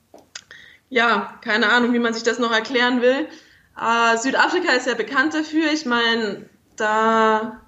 ja, 0.90 1.40
keine 1.42 1.70
Ahnung, 1.70 1.94
wie 1.94 2.00
man 2.00 2.14
sich 2.14 2.24
das 2.24 2.40
noch 2.40 2.52
erklären 2.52 3.02
will. 3.02 3.28
Äh, 3.80 4.18
Südafrika 4.18 4.74
ist 4.74 4.88
ja 4.88 4.94
bekannt 4.94 5.34
dafür. 5.34 5.72
Ich 5.72 5.86
meine, 5.86 6.50
da 6.76 7.62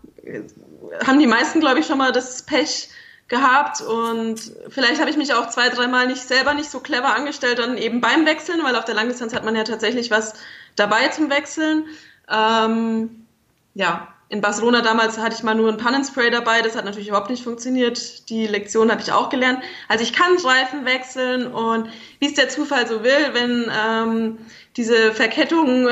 haben 1.05 1.19
die 1.19 1.27
meisten, 1.27 1.60
glaube 1.60 1.79
ich, 1.79 1.88
schon 1.88 1.98
mal 1.98 2.12
das 2.12 2.43
Pech 2.43 2.89
gehabt 3.27 3.81
und 3.81 4.39
vielleicht 4.69 5.00
habe 5.00 5.10
ich 5.10 5.17
mich 5.17 5.34
auch 5.34 5.50
zwei, 5.50 5.69
dreimal 5.69 6.05
nicht 6.05 6.22
selber 6.22 6.53
nicht 6.53 6.69
so 6.69 6.79
clever 6.79 7.15
angestellt, 7.15 7.57
dann 7.57 7.77
eben 7.77 8.00
beim 8.00 8.25
Wechseln, 8.25 8.63
weil 8.63 8.75
auf 8.75 8.86
der 8.86 8.93
Langdistanz 8.93 9.34
hat 9.34 9.43
man 9.43 9.55
ja 9.55 9.63
tatsächlich 9.63 10.12
was 10.12 10.36
dabei 10.75 11.07
zum 11.07 11.31
Wechseln. 11.31 11.86
Ähm, 12.29 13.25
ja, 13.74 14.14
in 14.27 14.41
Barcelona 14.41 14.82
damals 14.82 15.17
hatte 15.20 15.36
ich 15.36 15.44
mal 15.44 15.53
nur 15.53 15.72
ein 15.72 15.77
Pannenspray 15.77 16.32
dabei, 16.32 16.62
das 16.62 16.75
hat 16.75 16.86
natürlich 16.86 17.10
überhaupt 17.10 17.29
nicht 17.29 17.44
funktioniert. 17.44 18.27
Die 18.29 18.48
Lektion 18.48 18.91
habe 18.91 19.01
ich 19.01 19.12
auch 19.12 19.29
gelernt. 19.29 19.60
Also 19.88 20.03
ich 20.03 20.13
kann 20.13 20.38
Reifen 20.38 20.86
wechseln 20.86 21.48
und 21.48 21.89
wie 22.20 22.27
es 22.27 22.34
der 22.34 22.50
Zufall 22.50 22.88
so 22.88 23.03
will, 23.03 23.34
wenn 23.34 23.72
ähm, 23.72 24.38
diese 24.77 25.13
Verkettung 25.13 25.88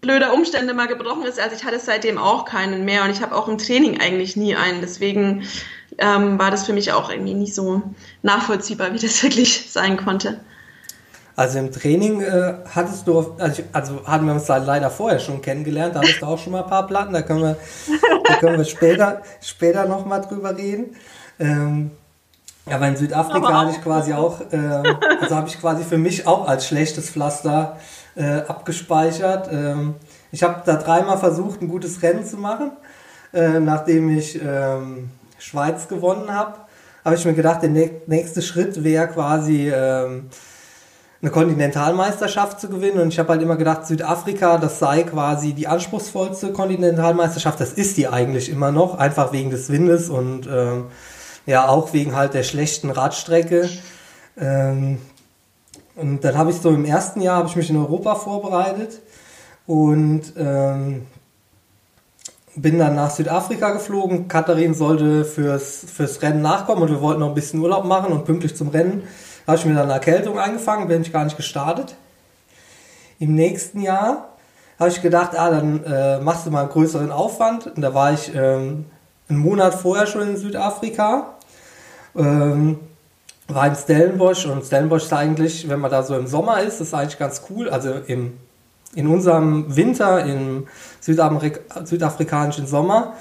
blöder 0.00 0.32
Umstände 0.32 0.74
mal 0.74 0.86
gebrochen 0.86 1.24
ist, 1.24 1.38
also 1.38 1.54
ich 1.54 1.64
hatte 1.64 1.78
seitdem 1.78 2.18
auch 2.18 2.44
keinen 2.44 2.84
mehr 2.84 3.04
und 3.04 3.10
ich 3.10 3.20
habe 3.20 3.34
auch 3.34 3.48
im 3.48 3.58
Training 3.58 4.00
eigentlich 4.00 4.36
nie 4.36 4.54
einen. 4.54 4.80
Deswegen 4.80 5.46
ähm, 5.98 6.38
war 6.38 6.50
das 6.50 6.66
für 6.66 6.72
mich 6.72 6.92
auch 6.92 7.10
irgendwie 7.10 7.34
nicht 7.34 7.54
so 7.54 7.82
nachvollziehbar, 8.22 8.94
wie 8.94 8.98
das 8.98 9.22
wirklich 9.22 9.70
sein 9.70 9.96
konnte. 9.96 10.40
Also 11.40 11.58
im 11.58 11.72
Training 11.72 12.20
äh, 12.20 12.52
hattest 12.74 13.08
du, 13.08 13.34
also, 13.38 13.62
also 13.72 14.04
hatten 14.04 14.26
wir 14.26 14.34
uns 14.34 14.44
da 14.44 14.58
leider 14.58 14.90
vorher 14.90 15.18
schon 15.18 15.40
kennengelernt, 15.40 15.94
da 15.94 16.00
hattest 16.00 16.20
du 16.20 16.26
auch 16.26 16.38
schon 16.38 16.52
mal 16.52 16.64
ein 16.64 16.68
paar 16.68 16.86
Platten, 16.86 17.14
da 17.14 17.22
können 17.22 17.40
wir, 17.40 17.56
da 18.28 18.34
können 18.34 18.58
wir 18.58 18.66
später, 18.66 19.22
später 19.40 19.86
nochmal 19.86 20.20
drüber 20.20 20.54
reden. 20.54 20.96
Ähm, 21.38 21.92
aber 22.66 22.88
in 22.88 22.96
Südafrika 22.96 23.58
hatte 23.58 23.70
ich 23.70 23.82
quasi 23.82 24.12
auch, 24.12 24.42
äh, 24.52 24.94
also 25.22 25.34
habe 25.34 25.48
ich 25.48 25.58
quasi 25.58 25.82
für 25.82 25.96
mich 25.96 26.26
auch 26.26 26.46
als 26.46 26.66
schlechtes 26.66 27.08
Pflaster 27.08 27.78
äh, 28.16 28.40
abgespeichert. 28.46 29.48
Ähm, 29.50 29.94
ich 30.32 30.42
habe 30.42 30.60
da 30.66 30.76
dreimal 30.76 31.16
versucht, 31.16 31.62
ein 31.62 31.68
gutes 31.68 32.02
Rennen 32.02 32.26
zu 32.26 32.36
machen, 32.36 32.72
äh, 33.32 33.60
nachdem 33.60 34.14
ich 34.14 34.38
ähm, 34.44 35.08
Schweiz 35.38 35.88
gewonnen 35.88 36.34
habe. 36.34 36.58
Habe 37.02 37.14
ich 37.14 37.24
mir 37.24 37.32
gedacht, 37.32 37.62
der 37.62 37.70
nächste 37.70 38.42
Schritt 38.42 38.84
wäre 38.84 39.08
quasi 39.08 39.72
ähm, 39.74 40.28
eine 41.22 41.30
Kontinentalmeisterschaft 41.30 42.60
zu 42.60 42.68
gewinnen. 42.68 43.00
Und 43.00 43.08
ich 43.08 43.18
habe 43.18 43.30
halt 43.30 43.42
immer 43.42 43.56
gedacht, 43.56 43.86
Südafrika, 43.86 44.58
das 44.58 44.78
sei 44.78 45.02
quasi 45.02 45.52
die 45.52 45.66
anspruchsvollste 45.66 46.52
Kontinentalmeisterschaft. 46.52 47.60
Das 47.60 47.72
ist 47.72 47.96
die 47.96 48.08
eigentlich 48.08 48.48
immer 48.48 48.72
noch, 48.72 48.96
einfach 48.96 49.32
wegen 49.32 49.50
des 49.50 49.70
Windes 49.70 50.08
und 50.08 50.46
ähm, 50.46 50.86
ja 51.46 51.68
auch 51.68 51.92
wegen 51.92 52.16
halt 52.16 52.34
der 52.34 52.42
schlechten 52.42 52.90
Radstrecke. 52.90 53.68
Ähm, 54.38 54.98
und 55.96 56.24
dann 56.24 56.38
habe 56.38 56.50
ich 56.50 56.56
so 56.56 56.70
im 56.70 56.86
ersten 56.86 57.20
Jahr 57.20 57.36
habe 57.36 57.48
ich 57.48 57.56
mich 57.56 57.68
in 57.68 57.76
Europa 57.76 58.14
vorbereitet 58.14 59.00
und 59.66 60.22
ähm, 60.38 61.06
bin 62.56 62.78
dann 62.78 62.94
nach 62.94 63.10
Südafrika 63.10 63.70
geflogen. 63.72 64.26
Katharin 64.26 64.72
sollte 64.72 65.26
fürs, 65.26 65.84
fürs 65.94 66.22
Rennen 66.22 66.40
nachkommen 66.40 66.82
und 66.82 66.88
wir 66.88 67.02
wollten 67.02 67.20
noch 67.20 67.28
ein 67.28 67.34
bisschen 67.34 67.60
Urlaub 67.60 67.84
machen 67.84 68.12
und 68.12 68.24
pünktlich 68.24 68.56
zum 68.56 68.68
Rennen 68.68 69.02
habe 69.50 69.58
ich 69.58 69.66
mir 69.66 69.74
dann 69.74 69.84
eine 69.84 69.94
Erkältung 69.94 70.38
eingefangen, 70.38 70.86
bin 70.86 71.02
ich 71.02 71.12
gar 71.12 71.24
nicht 71.24 71.36
gestartet. 71.36 71.96
Im 73.18 73.34
nächsten 73.34 73.82
Jahr 73.82 74.28
habe 74.78 74.90
ich 74.90 75.02
gedacht, 75.02 75.36
ah, 75.36 75.50
dann 75.50 75.84
äh, 75.84 76.20
machst 76.20 76.46
du 76.46 76.50
mal 76.50 76.60
einen 76.60 76.70
größeren 76.70 77.10
Aufwand. 77.10 77.66
Und 77.66 77.82
da 77.82 77.92
war 77.92 78.12
ich 78.12 78.34
ähm, 78.34 78.86
einen 79.28 79.38
Monat 79.38 79.74
vorher 79.74 80.06
schon 80.06 80.22
in 80.22 80.36
Südafrika. 80.36 81.34
Ähm, 82.16 82.78
war 83.48 83.66
in 83.66 83.74
Stellenbosch 83.74 84.46
und 84.46 84.64
Stellenbosch 84.64 85.04
ist 85.04 85.12
eigentlich, 85.12 85.68
wenn 85.68 85.80
man 85.80 85.90
da 85.90 86.04
so 86.04 86.16
im 86.16 86.28
Sommer 86.28 86.60
ist, 86.60 86.80
ist 86.80 86.94
eigentlich 86.94 87.18
ganz 87.18 87.42
cool. 87.50 87.68
Also 87.68 87.92
im, 88.06 88.38
in 88.94 89.08
unserem 89.08 89.74
Winter, 89.74 90.24
im 90.24 90.68
Südamerik 91.00 91.60
südafrikanischen 91.84 92.68
Sommer. 92.68 93.14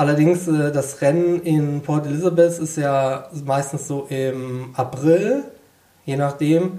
Allerdings 0.00 0.48
äh, 0.48 0.72
das 0.72 1.02
Rennen 1.02 1.42
in 1.42 1.82
Port 1.82 2.06
Elizabeth 2.06 2.58
ist 2.58 2.78
ja 2.78 3.28
meistens 3.44 3.86
so 3.86 4.06
im 4.08 4.70
April, 4.74 5.44
je 6.06 6.16
nachdem. 6.16 6.78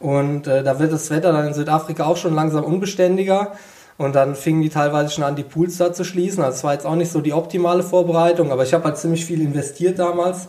Und 0.00 0.48
äh, 0.48 0.64
da 0.64 0.80
wird 0.80 0.92
das 0.92 1.08
Wetter 1.10 1.32
dann 1.32 1.46
in 1.46 1.54
Südafrika 1.54 2.06
auch 2.06 2.16
schon 2.16 2.34
langsam 2.34 2.64
unbeständiger. 2.64 3.52
Und 3.98 4.16
dann 4.16 4.34
fingen 4.34 4.62
die 4.62 4.68
teilweise 4.68 5.10
schon 5.10 5.22
an, 5.22 5.36
die 5.36 5.44
Pools 5.44 5.76
da 5.76 5.92
zu 5.92 6.02
schließen. 6.02 6.42
Also 6.42 6.56
es 6.56 6.64
war 6.64 6.72
jetzt 6.72 6.86
auch 6.86 6.96
nicht 6.96 7.12
so 7.12 7.20
die 7.20 7.32
optimale 7.32 7.84
Vorbereitung, 7.84 8.50
aber 8.50 8.64
ich 8.64 8.74
habe 8.74 8.82
halt 8.82 8.98
ziemlich 8.98 9.24
viel 9.24 9.42
investiert 9.42 10.00
damals 10.00 10.48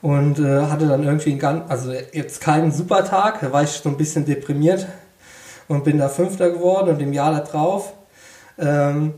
und 0.00 0.38
äh, 0.38 0.62
hatte 0.62 0.88
dann 0.88 1.04
irgendwie 1.04 1.32
einen 1.32 1.38
ganz, 1.38 1.70
also 1.70 1.92
jetzt 1.92 2.40
keinen 2.40 2.72
super 2.72 3.04
Tag, 3.04 3.42
da 3.42 3.52
war 3.52 3.62
ich 3.62 3.72
so 3.72 3.90
ein 3.90 3.98
bisschen 3.98 4.24
deprimiert 4.24 4.86
und 5.68 5.84
bin 5.84 5.98
da 5.98 6.08
Fünfter 6.08 6.48
geworden 6.48 6.88
und 6.88 7.02
im 7.02 7.12
Jahr 7.12 7.34
darauf 7.34 7.92
ähm, 8.58 9.12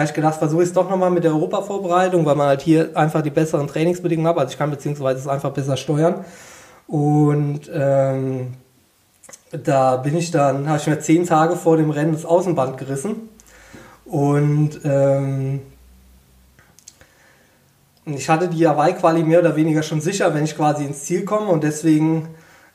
habe 0.00 0.08
ich 0.08 0.14
gedacht, 0.14 0.38
versuche 0.38 0.62
ich 0.62 0.68
es 0.68 0.74
doch 0.74 0.88
nochmal 0.88 1.10
mit 1.10 1.24
der 1.24 1.32
Europa-Vorbereitung, 1.32 2.24
weil 2.24 2.34
man 2.34 2.48
halt 2.48 2.62
hier 2.62 2.90
einfach 2.94 3.22
die 3.22 3.30
besseren 3.30 3.66
Trainingsbedingungen 3.66 4.28
hat, 4.28 4.38
also 4.38 4.52
ich 4.52 4.58
kann 4.58 4.70
beziehungsweise 4.70 5.20
es 5.20 5.28
einfach 5.28 5.50
besser 5.50 5.76
steuern. 5.76 6.24
Und 6.86 7.70
ähm, 7.72 8.54
da 9.52 9.96
bin 9.96 10.16
ich 10.16 10.30
dann, 10.30 10.68
habe 10.68 10.78
ich 10.78 10.86
mir 10.86 11.00
zehn 11.00 11.26
Tage 11.26 11.56
vor 11.56 11.76
dem 11.76 11.90
Rennen 11.90 12.12
das 12.12 12.24
Außenband 12.24 12.78
gerissen. 12.78 13.28
Und 14.04 14.80
ähm, 14.84 15.60
ich 18.06 18.28
hatte 18.28 18.48
die 18.48 18.66
Hawaii-Quali 18.66 19.22
mehr 19.22 19.40
oder 19.40 19.54
weniger 19.54 19.82
schon 19.82 20.00
sicher, 20.00 20.34
wenn 20.34 20.44
ich 20.44 20.56
quasi 20.56 20.84
ins 20.84 21.04
Ziel 21.04 21.24
komme. 21.24 21.48
Und 21.48 21.62
deswegen 21.62 22.28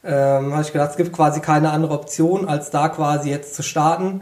ähm, 0.04 0.54
habe 0.54 0.62
ich 0.62 0.72
gedacht, 0.72 0.92
es 0.92 0.98
gibt 0.98 1.12
quasi 1.12 1.40
keine 1.42 1.72
andere 1.72 1.94
Option, 1.94 2.48
als 2.48 2.70
da 2.70 2.90
quasi 2.90 3.30
jetzt 3.30 3.56
zu 3.56 3.64
starten, 3.64 4.22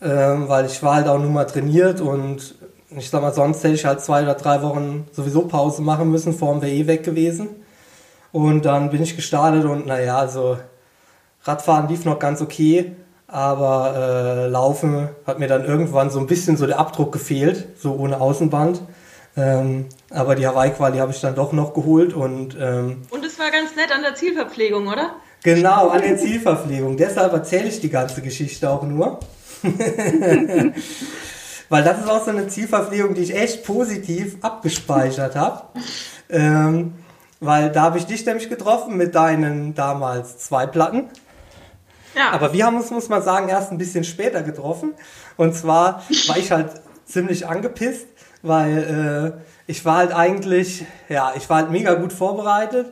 ähm, 0.00 0.48
weil 0.48 0.66
ich 0.66 0.82
war 0.82 0.96
halt 0.96 1.08
auch 1.08 1.18
nur 1.18 1.30
mal 1.30 1.44
trainiert 1.44 2.00
und 2.00 2.54
ich 2.90 3.10
sag 3.10 3.22
mal, 3.22 3.34
sonst 3.34 3.62
hätte 3.64 3.74
ich 3.74 3.84
halt 3.84 4.00
zwei 4.00 4.22
oder 4.22 4.34
drei 4.34 4.62
Wochen 4.62 5.06
sowieso 5.12 5.42
Pause 5.42 5.82
machen 5.82 6.10
müssen, 6.10 6.32
vorm 6.32 6.62
wäre 6.62 6.72
eh 6.72 6.86
weg 6.86 7.04
gewesen. 7.04 7.48
Und 8.32 8.64
dann 8.64 8.90
bin 8.90 9.02
ich 9.02 9.16
gestartet 9.16 9.64
und 9.64 9.86
naja, 9.86 10.18
also 10.18 10.58
Radfahren 11.42 11.88
lief 11.88 12.04
noch 12.04 12.18
ganz 12.18 12.40
okay, 12.40 12.96
aber 13.26 13.94
äh, 13.96 14.48
Laufen 14.48 15.08
hat 15.26 15.38
mir 15.38 15.48
dann 15.48 15.64
irgendwann 15.64 16.10
so 16.10 16.18
ein 16.18 16.26
bisschen 16.26 16.56
so 16.56 16.66
der 16.66 16.78
Abdruck 16.78 17.12
gefehlt, 17.12 17.68
so 17.78 17.94
ohne 17.94 18.20
Außenband. 18.20 18.82
Ähm, 19.36 19.86
aber 20.10 20.34
die 20.34 20.46
Hawaii-Quali 20.46 20.98
habe 20.98 21.12
ich 21.12 21.20
dann 21.20 21.34
doch 21.34 21.52
noch 21.52 21.74
geholt 21.74 22.12
und. 22.12 22.56
Ähm, 22.60 23.02
und 23.10 23.24
es 23.24 23.38
war 23.38 23.50
ganz 23.50 23.76
nett 23.76 23.94
an 23.94 24.02
der 24.02 24.14
Zielverpflegung, 24.14 24.88
oder? 24.88 25.12
Genau, 25.44 25.88
an 25.88 26.02
der 26.02 26.16
Zielverpflegung. 26.16 26.96
Deshalb 26.96 27.32
erzähle 27.32 27.68
ich 27.68 27.80
die 27.80 27.90
ganze 27.90 28.20
Geschichte 28.22 28.68
auch 28.68 28.82
nur. 28.82 29.20
Weil 31.68 31.84
das 31.84 31.98
ist 31.98 32.08
auch 32.08 32.24
so 32.24 32.30
eine 32.30 32.48
Zielverpflegung, 32.48 33.14
die 33.14 33.22
ich 33.22 33.36
echt 33.36 33.64
positiv 33.64 34.38
abgespeichert 34.40 35.36
habe. 35.36 35.64
Ähm, 36.30 36.94
weil 37.40 37.70
da 37.70 37.82
habe 37.82 37.98
ich 37.98 38.06
dich 38.06 38.24
nämlich 38.26 38.48
getroffen 38.48 38.96
mit 38.96 39.14
deinen 39.14 39.74
damals 39.74 40.38
zwei 40.38 40.66
Platten. 40.66 41.10
Ja. 42.16 42.30
Aber 42.32 42.52
wir 42.52 42.64
haben 42.66 42.76
uns, 42.76 42.90
muss 42.90 43.08
man 43.08 43.22
sagen, 43.22 43.48
erst 43.48 43.70
ein 43.70 43.78
bisschen 43.78 44.04
später 44.04 44.42
getroffen. 44.42 44.94
Und 45.36 45.54
zwar 45.54 46.02
war 46.26 46.38
ich 46.38 46.50
halt 46.50 46.70
ziemlich 47.04 47.46
angepisst, 47.46 48.06
weil 48.42 49.36
äh, 49.36 49.70
ich 49.70 49.84
war 49.84 49.98
halt 49.98 50.12
eigentlich, 50.12 50.84
ja, 51.08 51.32
ich 51.36 51.48
war 51.48 51.58
halt 51.58 51.70
mega 51.70 51.94
gut 51.94 52.12
vorbereitet. 52.12 52.86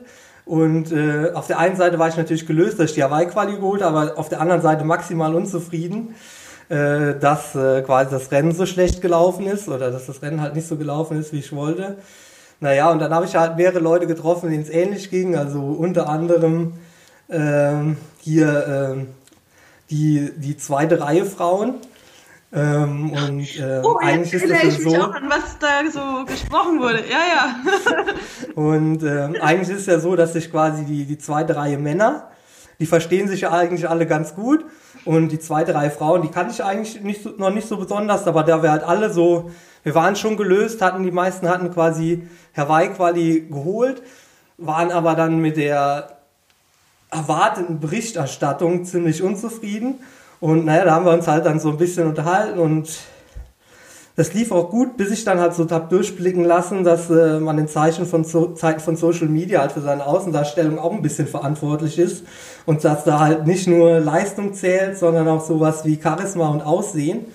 Und 0.45 0.93
äh, 0.93 1.33
auf 1.33 1.47
der 1.47 1.59
einen 1.59 1.75
Seite 1.75 1.99
war 1.99 2.07
ich 2.07 2.15
natürlich 2.15 2.47
gelöst, 2.47 2.79
dass 2.79 2.91
ich 2.91 2.95
die 2.95 3.03
Hawaii-Quali 3.03 3.55
geholt 3.55 3.81
aber 3.81 4.17
auf 4.17 4.29
der 4.29 4.39
anderen 4.39 4.61
Seite 4.61 4.85
maximal 4.85 5.35
unzufrieden, 5.35 6.15
äh, 6.69 7.15
dass 7.19 7.55
äh, 7.55 7.81
quasi 7.81 8.11
das 8.11 8.31
Rennen 8.31 8.53
so 8.53 8.65
schlecht 8.65 9.01
gelaufen 9.01 9.47
ist 9.47 9.67
oder 9.67 9.91
dass 9.91 10.05
das 10.07 10.21
Rennen 10.21 10.41
halt 10.41 10.55
nicht 10.55 10.67
so 10.67 10.77
gelaufen 10.77 11.19
ist, 11.19 11.33
wie 11.33 11.39
ich 11.39 11.55
wollte. 11.55 11.97
Naja, 12.59 12.91
und 12.91 12.99
dann 12.99 13.13
habe 13.13 13.25
ich 13.25 13.35
halt 13.35 13.55
mehrere 13.55 13.79
Leute 13.79 14.07
getroffen, 14.07 14.49
denen 14.49 14.63
es 14.63 14.69
ähnlich 14.69 15.09
ging, 15.09 15.35
also 15.35 15.61
unter 15.61 16.09
anderem 16.09 16.73
ähm, 17.29 17.97
hier 18.19 18.95
ähm, 18.95 19.07
die, 19.89 20.31
die 20.37 20.57
zweite 20.57 20.99
Reihe 20.99 21.25
Frauen, 21.25 21.75
ähm, 22.53 23.11
und 23.11 23.59
äh, 23.59 23.81
oh, 23.83 23.97
eigentlich 23.97 24.33
ist 24.33 24.49
das 24.49 24.63
ich 24.63 24.83
so. 24.83 24.89
Mich 24.89 24.99
auch 24.99 25.13
an, 25.13 25.29
was 25.29 25.59
da 25.59 25.81
so 25.91 26.25
gesprochen 26.25 26.79
wurde. 26.79 27.03
Ja, 27.09 27.19
ja. 27.35 28.13
und 28.55 29.03
äh, 29.03 29.39
eigentlich 29.41 29.69
ist 29.69 29.81
es 29.81 29.85
ja 29.85 29.99
so, 29.99 30.15
dass 30.15 30.33
sich 30.33 30.49
quasi 30.49 30.85
die, 30.85 31.05
die 31.05 31.17
zweite 31.17 31.57
Reihe 31.57 31.77
Männer, 31.77 32.31
die 32.79 32.85
verstehen 32.85 33.27
sich 33.27 33.41
ja 33.41 33.51
eigentlich 33.51 33.89
alle 33.89 34.05
ganz 34.05 34.33
gut. 34.33 34.63
Und 35.07 35.29
die 35.29 35.39
zweite 35.39 35.73
Reihe 35.73 35.89
Frauen, 35.89 36.21
die 36.21 36.27
kann 36.27 36.49
ich 36.49 36.61
eigentlich 36.61 37.01
nicht 37.01 37.23
so, 37.23 37.29
noch 37.37 37.49
nicht 37.49 37.65
so 37.65 37.77
besonders, 37.77 38.27
aber 38.27 38.43
da 38.43 38.61
wir 38.61 38.71
halt 38.71 38.83
alle 38.83 39.09
so, 39.09 39.49
wir 39.83 39.95
waren 39.95 40.17
schon 40.17 40.35
gelöst, 40.35 40.81
hatten 40.81 41.03
die 41.03 41.11
meisten 41.11 41.47
hatten 41.47 41.71
quasi 41.71 42.27
Hawaii-Quali 42.57 43.47
geholt, 43.49 44.03
waren 44.57 44.91
aber 44.91 45.15
dann 45.15 45.39
mit 45.39 45.55
der 45.55 46.17
erwarteten 47.09 47.79
Berichterstattung 47.79 48.83
ziemlich 48.83 49.23
unzufrieden. 49.23 49.95
Und 50.41 50.65
naja, 50.65 50.83
da 50.83 50.91
haben 50.95 51.05
wir 51.05 51.13
uns 51.13 51.25
halt 51.25 51.45
dann 51.45 51.61
so 51.61 51.69
ein 51.69 51.77
bisschen 51.77 52.05
unterhalten 52.05 52.59
und 52.59 52.99
das 54.17 54.33
lief 54.33 54.51
auch 54.51 54.71
gut, 54.71 54.97
bis 54.97 55.11
ich 55.11 55.23
dann 55.23 55.39
halt 55.39 55.53
so 55.53 55.69
hab 55.69 55.91
durchblicken 55.91 56.43
lassen, 56.43 56.83
dass 56.83 57.07
äh, 57.11 57.39
man 57.39 57.59
in 57.59 57.67
Zeichen 57.67 58.07
von 58.07 58.23
so 58.23 58.47
Zeiten 58.47 58.79
von 58.79 58.95
Social 58.95 59.27
Media 59.27 59.61
halt 59.61 59.73
für 59.73 59.81
seine 59.81 60.07
Außendarstellung 60.07 60.79
auch 60.79 60.91
ein 60.91 61.03
bisschen 61.03 61.27
verantwortlich 61.27 61.99
ist 61.99 62.23
und 62.65 62.83
dass 62.83 63.03
da 63.03 63.19
halt 63.19 63.45
nicht 63.45 63.67
nur 63.67 63.99
Leistung 63.99 64.55
zählt, 64.55 64.97
sondern 64.97 65.27
auch 65.27 65.45
sowas 65.45 65.85
wie 65.85 65.99
Charisma 66.01 66.49
und 66.49 66.61
Aussehen. 66.61 67.25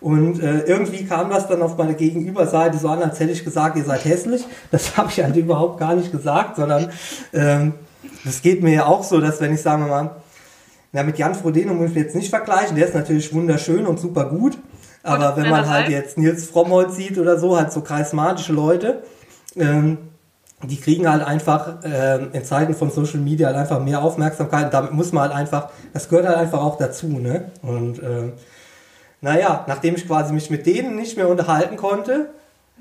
Und 0.00 0.42
äh, 0.42 0.62
irgendwie 0.62 1.04
kam 1.04 1.30
das 1.30 1.46
dann 1.46 1.62
auf 1.62 1.78
meine 1.78 1.94
Gegenüberseite 1.94 2.76
so 2.76 2.88
an, 2.88 3.04
als 3.04 3.20
hätte 3.20 3.30
ich 3.30 3.44
gesagt, 3.44 3.76
ihr 3.76 3.84
seid 3.84 4.04
hässlich. 4.04 4.44
Das 4.72 4.96
habe 4.96 5.10
ich 5.12 5.22
halt 5.22 5.36
überhaupt 5.36 5.78
gar 5.78 5.94
nicht 5.94 6.10
gesagt, 6.10 6.56
sondern 6.56 6.90
ähm, 7.32 7.74
das 8.24 8.42
geht 8.42 8.64
mir 8.64 8.74
ja 8.74 8.86
auch 8.86 9.04
so, 9.04 9.20
dass 9.20 9.40
wenn 9.40 9.54
ich 9.54 9.62
sage 9.62 9.84
mal, 9.84 10.16
na, 10.90 11.04
mit 11.04 11.18
Jan 11.18 11.36
Frodeno 11.36 11.72
muss 11.72 11.90
ich 11.90 11.96
jetzt 11.96 12.16
nicht 12.16 12.30
vergleichen, 12.30 12.74
der 12.74 12.88
ist 12.88 12.96
natürlich 12.96 13.32
wunderschön 13.32 13.86
und 13.86 14.00
super 14.00 14.24
gut. 14.24 14.58
Aber 15.02 15.36
wenn 15.36 15.50
man 15.50 15.68
halt 15.68 15.88
jetzt 15.88 16.16
Nils 16.16 16.46
Frommholz 16.46 16.96
sieht 16.96 17.18
oder 17.18 17.38
so, 17.38 17.56
halt 17.56 17.72
so 17.72 17.80
charismatische 17.80 18.52
Leute, 18.52 19.02
ähm, 19.56 19.98
die 20.62 20.80
kriegen 20.80 21.10
halt 21.10 21.22
einfach 21.22 21.78
ähm, 21.84 22.30
in 22.32 22.44
Zeiten 22.44 22.74
von 22.74 22.90
Social 22.90 23.18
Media 23.18 23.48
halt 23.48 23.56
einfach 23.56 23.80
mehr 23.80 24.02
Aufmerksamkeit. 24.02 24.72
Damit 24.72 24.92
muss 24.92 25.12
man 25.12 25.24
halt 25.24 25.32
einfach, 25.32 25.70
das 25.92 26.08
gehört 26.08 26.26
halt 26.26 26.38
einfach 26.38 26.60
auch 26.60 26.76
dazu, 26.76 27.08
ne? 27.08 27.50
Und 27.62 28.00
ähm, 28.02 28.34
naja, 29.20 29.64
nachdem 29.68 29.96
ich 29.96 30.06
quasi 30.06 30.32
mich 30.32 30.50
mit 30.50 30.66
denen 30.66 30.96
nicht 30.96 31.16
mehr 31.16 31.28
unterhalten 31.28 31.76
konnte, 31.76 32.30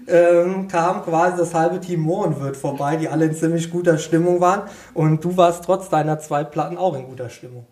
ähm, 0.07 0.67
kam 0.67 1.03
quasi 1.03 1.37
das 1.37 1.53
halbe 1.53 1.79
Team 1.79 2.01
Mohrenwirt 2.01 2.57
vorbei, 2.57 2.97
die 2.97 3.09
alle 3.09 3.25
in 3.25 3.35
ziemlich 3.35 3.69
guter 3.69 3.97
Stimmung 3.97 4.41
waren. 4.41 4.63
Und 4.93 5.23
du 5.23 5.37
warst 5.37 5.63
trotz 5.65 5.89
deiner 5.89 6.19
zwei 6.19 6.43
Platten 6.43 6.77
auch 6.77 6.95
in 6.95 7.05
guter 7.05 7.29
Stimmung. 7.29 7.65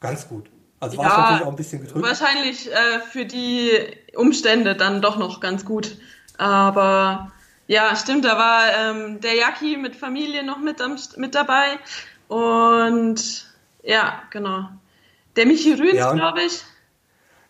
Ganz 0.00 0.28
gut. 0.28 0.50
Also 0.80 0.98
war 0.98 1.06
es 1.06 1.16
natürlich 1.16 1.42
auch 1.42 1.50
ein 1.50 1.56
bisschen 1.56 1.80
gedrückt. 1.82 2.06
Wahrscheinlich 2.06 2.70
äh, 2.70 3.00
für 3.10 3.24
die 3.24 3.70
Umstände 4.14 4.76
dann 4.76 5.02
doch 5.02 5.16
noch 5.16 5.40
ganz 5.40 5.64
gut. 5.64 5.96
Aber 6.36 7.32
ja, 7.66 7.94
stimmt, 7.96 8.24
da 8.24 8.38
war 8.38 8.62
ähm, 8.78 9.20
der 9.20 9.34
Jaki 9.34 9.76
mit 9.76 9.96
Familie 9.96 10.44
noch 10.44 10.58
mit, 10.58 10.80
am, 10.80 10.96
mit 11.16 11.34
dabei. 11.34 11.78
Und 12.28 13.46
ja, 13.82 14.22
genau. 14.30 14.68
Der 15.36 15.46
Michi 15.46 15.74
Rühns, 15.74 15.94
ja, 15.94 16.12
glaube 16.12 16.42
ich. 16.42 16.62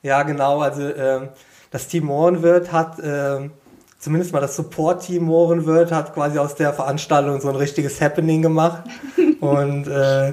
Ja, 0.03 0.23
genau. 0.23 0.61
Also 0.61 0.83
ähm, 0.83 1.29
das 1.71 1.89
Team 1.89 2.07
Mohrenwirt 2.07 2.73
hat, 2.73 2.99
ähm, 3.03 3.53
zumindest 3.99 4.33
mal 4.33 4.41
das 4.41 4.57
Support-Team 4.57 5.25
Mohrenwirt, 5.25 5.93
hat 5.93 6.15
quasi 6.15 6.39
aus 6.39 6.55
der 6.55 6.73
Veranstaltung 6.73 7.41
so 7.41 7.49
ein 7.49 7.57
richtiges 7.57 8.01
Happening 8.01 8.43
gemacht. 8.43 8.85
Und 9.41 9.87
äh, 9.87 10.33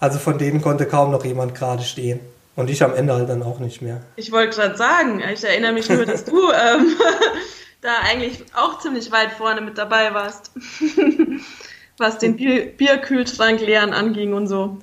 also 0.00 0.18
von 0.18 0.38
denen 0.38 0.60
konnte 0.60 0.86
kaum 0.86 1.10
noch 1.10 1.24
jemand 1.24 1.54
gerade 1.54 1.82
stehen. 1.82 2.20
Und 2.56 2.70
ich 2.70 2.82
am 2.82 2.94
Ende 2.94 3.14
halt 3.14 3.28
dann 3.28 3.42
auch 3.42 3.58
nicht 3.58 3.82
mehr. 3.82 4.00
Ich 4.16 4.32
wollte 4.32 4.56
gerade 4.56 4.76
sagen, 4.76 5.22
ich 5.32 5.44
erinnere 5.44 5.72
mich 5.72 5.90
nur, 5.90 6.06
dass 6.06 6.24
du 6.24 6.50
ähm, 6.52 6.96
da 7.82 7.90
eigentlich 8.02 8.44
auch 8.54 8.78
ziemlich 8.78 9.12
weit 9.12 9.32
vorne 9.32 9.60
mit 9.60 9.76
dabei 9.76 10.14
warst. 10.14 10.50
Was 11.98 12.18
den 12.18 12.36
Bier 12.36 12.66
Bierkühlschrank 12.66 13.60
leeren 13.60 13.92
anging 13.92 14.32
und 14.32 14.48
so. 14.48 14.78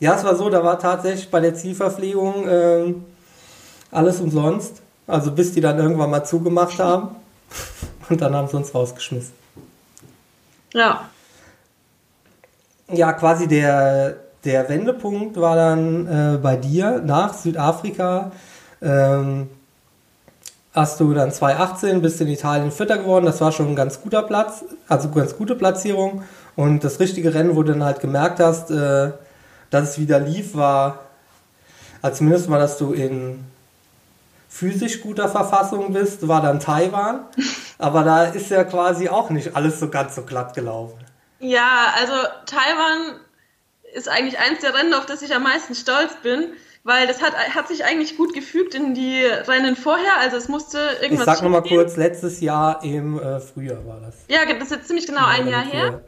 Ja, 0.00 0.14
es 0.14 0.24
war 0.24 0.36
so, 0.36 0.48
da 0.48 0.62
war 0.62 0.78
tatsächlich 0.78 1.28
bei 1.28 1.40
der 1.40 1.54
Zielverpflegung 1.54 2.48
äh, 2.48 2.94
alles 3.90 4.20
umsonst. 4.20 4.80
Also 5.08 5.32
bis 5.32 5.52
die 5.52 5.60
dann 5.60 5.78
irgendwann 5.78 6.10
mal 6.10 6.24
zugemacht 6.24 6.78
haben. 6.78 7.16
Und 8.08 8.20
dann 8.20 8.34
haben 8.34 8.48
sie 8.48 8.56
uns 8.56 8.74
rausgeschmissen. 8.74 9.32
Ja. 10.72 11.08
Ja, 12.90 13.12
quasi 13.12 13.48
der, 13.48 14.16
der 14.44 14.68
Wendepunkt 14.68 15.36
war 15.40 15.56
dann 15.56 16.06
äh, 16.06 16.38
bei 16.38 16.56
dir 16.56 17.02
nach 17.04 17.34
Südafrika. 17.34 18.32
Ähm, 18.80 19.48
hast 20.72 21.00
du 21.00 21.12
dann 21.12 21.32
2018 21.32 22.02
bist 22.02 22.20
in 22.20 22.28
Italien 22.28 22.70
Vierter 22.70 22.98
geworden. 22.98 23.26
Das 23.26 23.40
war 23.40 23.52
schon 23.52 23.68
ein 23.68 23.76
ganz 23.76 24.00
guter 24.00 24.22
Platz, 24.22 24.64
also 24.86 25.10
ganz 25.10 25.36
gute 25.36 25.54
Platzierung. 25.54 26.22
Und 26.56 26.84
das 26.84 27.00
richtige 27.00 27.34
Rennen, 27.34 27.56
wo 27.56 27.62
du 27.62 27.72
dann 27.72 27.84
halt 27.84 28.00
gemerkt 28.00 28.40
hast, 28.40 28.70
äh, 28.70 29.12
dass 29.70 29.90
es 29.90 29.98
wieder 29.98 30.20
lief, 30.20 30.54
war, 30.54 31.00
also 32.00 32.18
zumindest 32.18 32.48
mal, 32.48 32.58
dass 32.58 32.78
du 32.78 32.92
in 32.92 33.44
physisch 34.48 35.02
guter 35.02 35.28
Verfassung 35.28 35.92
bist, 35.92 36.26
war 36.26 36.42
dann 36.42 36.60
Taiwan. 36.60 37.20
Aber 37.78 38.02
da 38.02 38.24
ist 38.24 38.50
ja 38.50 38.64
quasi 38.64 39.08
auch 39.08 39.30
nicht 39.30 39.54
alles 39.54 39.78
so 39.78 39.88
ganz 39.88 40.14
so 40.14 40.22
glatt 40.22 40.54
gelaufen. 40.54 40.98
Ja, 41.40 41.92
also 41.96 42.12
Taiwan 42.46 43.20
ist 43.94 44.08
eigentlich 44.08 44.38
eins 44.38 44.60
der 44.60 44.74
Rennen, 44.74 44.94
auf 44.94 45.06
das 45.06 45.22
ich 45.22 45.34
am 45.34 45.42
meisten 45.42 45.74
stolz 45.74 46.16
bin, 46.22 46.52
weil 46.84 47.06
das 47.06 47.22
hat, 47.22 47.34
hat 47.36 47.68
sich 47.68 47.84
eigentlich 47.84 48.16
gut 48.16 48.34
gefügt 48.34 48.74
in 48.74 48.94
die 48.94 49.24
Rennen 49.24 49.76
vorher. 49.76 50.18
Also 50.20 50.36
es 50.36 50.48
musste 50.48 50.78
irgendwas. 51.00 51.26
Ich 51.26 51.34
sag 51.34 51.42
nochmal 51.42 51.62
kurz, 51.62 51.96
letztes 51.96 52.40
Jahr 52.40 52.82
im 52.82 53.18
äh, 53.18 53.40
Frühjahr 53.40 53.84
war 53.86 54.00
das. 54.00 54.24
Ja, 54.28 54.44
das 54.46 54.64
ist 54.64 54.70
jetzt 54.70 54.86
ziemlich 54.86 55.06
genau 55.06 55.20
ja, 55.20 55.28
ein 55.28 55.48
Jahr 55.48 55.64
her. 55.64 56.02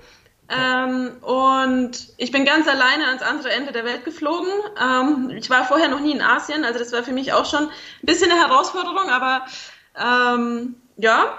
Ähm, 0.51 1.13
und 1.23 2.09
ich 2.17 2.33
bin 2.33 2.45
ganz 2.45 2.67
alleine 2.67 3.07
ans 3.07 3.23
andere 3.23 3.51
Ende 3.51 3.73
der 3.73 3.85
Welt 3.85 4.05
geflogen. 4.05 4.51
Ähm, 4.81 5.31
ich 5.37 5.49
war 5.49 5.65
vorher 5.65 5.89
noch 5.89 6.01
nie 6.01 6.13
in 6.13 6.23
Asien, 6.23 6.65
also 6.65 6.79
das 6.79 6.93
war 6.93 7.05
für 7.05 7.13
mich 7.13 7.33
auch 7.33 7.47
schon 7.47 7.65
ein 7.65 7.71
bisschen 8.03 8.33
eine 8.33 8.41
Herausforderung, 8.41 9.11
aber 9.11 9.47
ähm, 9.97 10.75
ja, 10.97 11.39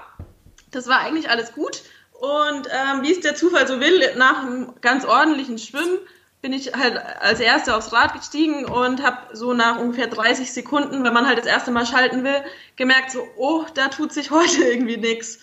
das 0.70 0.88
war 0.88 1.00
eigentlich 1.00 1.28
alles 1.28 1.52
gut. 1.52 1.82
Und 2.12 2.68
ähm, 2.68 3.02
wie 3.02 3.12
es 3.12 3.20
der 3.20 3.34
Zufall 3.34 3.66
so 3.66 3.80
will, 3.80 4.00
nach 4.16 4.42
einem 4.42 4.74
ganz 4.80 5.04
ordentlichen 5.04 5.58
Schwimmen 5.58 5.98
bin 6.42 6.52
ich 6.52 6.74
halt 6.74 6.98
als 7.20 7.38
Erste 7.38 7.76
aufs 7.76 7.92
Rad 7.92 8.14
gestiegen 8.14 8.64
und 8.64 9.02
habe 9.04 9.18
so 9.32 9.52
nach 9.52 9.78
ungefähr 9.78 10.08
30 10.08 10.52
Sekunden, 10.52 11.04
wenn 11.04 11.14
man 11.14 11.26
halt 11.26 11.38
das 11.38 11.46
erste 11.46 11.70
Mal 11.70 11.86
schalten 11.86 12.24
will, 12.24 12.42
gemerkt 12.74 13.12
so, 13.12 13.20
oh, 13.36 13.64
da 13.74 13.88
tut 13.88 14.12
sich 14.12 14.30
heute 14.32 14.64
irgendwie 14.64 14.96
nichts. 14.96 15.38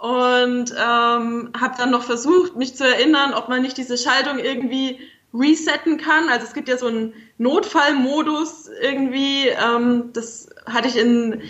Und 0.00 0.70
ähm, 0.70 1.52
habe 1.60 1.74
dann 1.76 1.90
noch 1.90 2.02
versucht, 2.02 2.56
mich 2.56 2.76
zu 2.76 2.84
erinnern, 2.84 3.34
ob 3.34 3.48
man 3.48 3.60
nicht 3.60 3.76
diese 3.76 3.98
Schaltung 3.98 4.38
irgendwie 4.38 5.00
resetten 5.34 5.98
kann. 5.98 6.30
Also 6.30 6.46
es 6.46 6.54
gibt 6.54 6.68
ja 6.68 6.78
so 6.78 6.86
einen 6.86 7.12
Notfallmodus 7.36 8.70
irgendwie, 8.80 9.48
ähm, 9.48 10.10
das 10.14 10.48
hatte 10.64 10.88
ich 10.88 10.96
in 10.96 11.42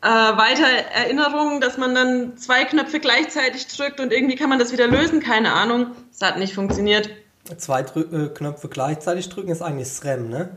äh, 0.00 0.08
weiter 0.08 0.66
Erinnerung, 0.94 1.60
dass 1.60 1.76
man 1.76 1.94
dann 1.94 2.38
zwei 2.38 2.64
Knöpfe 2.64 3.00
gleichzeitig 3.00 3.66
drückt 3.66 4.00
und 4.00 4.12
irgendwie 4.12 4.36
kann 4.36 4.48
man 4.48 4.60
das 4.60 4.72
wieder 4.72 4.86
lösen, 4.86 5.20
keine 5.20 5.52
Ahnung. 5.52 5.88
Das 6.10 6.26
hat 6.26 6.38
nicht 6.38 6.54
funktioniert 6.54 7.10
zwei 7.56 7.82
Drück 7.82 8.12
äh, 8.12 8.28
Knöpfe 8.28 8.68
gleichzeitig 8.68 9.28
drücken 9.28 9.50
ist 9.50 9.62
eigentlich 9.62 9.88
SRAM, 9.88 10.28
ne? 10.28 10.56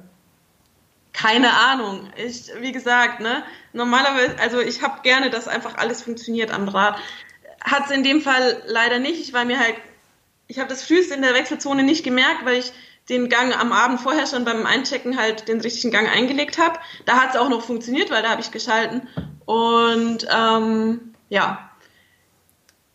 Keine 1.13 1.51
Ahnung. 1.53 2.07
Ich, 2.15 2.51
wie 2.59 2.71
gesagt, 2.71 3.19
ne, 3.19 3.43
normalerweise, 3.73 4.39
also 4.39 4.59
ich 4.59 4.81
habe 4.81 5.01
gerne, 5.01 5.29
dass 5.29 5.47
einfach 5.47 5.77
alles 5.77 6.01
funktioniert 6.01 6.51
am 6.51 6.67
Rad. 6.69 6.97
Hat 7.61 7.85
es 7.85 7.91
in 7.91 8.03
dem 8.03 8.21
Fall 8.21 8.61
leider 8.67 8.99
nicht. 8.99 9.19
Ich 9.19 9.33
war 9.33 9.43
mir 9.43 9.59
halt, 9.59 9.75
ich 10.47 10.59
habe 10.59 10.69
das 10.69 10.83
frühest 10.83 11.11
in 11.11 11.21
der 11.21 11.33
Wechselzone 11.33 11.83
nicht 11.83 12.03
gemerkt, 12.03 12.45
weil 12.45 12.59
ich 12.59 12.71
den 13.09 13.27
Gang 13.27 13.59
am 13.59 13.73
Abend 13.73 13.99
vorher 13.99 14.27
schon 14.27 14.45
beim 14.45 14.65
Einchecken 14.65 15.17
halt 15.17 15.47
den 15.47 15.61
richtigen 15.61 15.91
Gang 15.91 16.07
eingelegt 16.07 16.57
habe. 16.57 16.79
Da 17.05 17.19
hat 17.19 17.31
es 17.31 17.35
auch 17.35 17.49
noch 17.49 17.63
funktioniert, 17.63 18.11
weil 18.11 18.21
da 18.21 18.29
habe 18.29 18.41
ich 18.41 18.51
geschalten. 18.51 19.07
Und 19.45 20.27
ähm, 20.31 21.15
ja, 21.27 21.68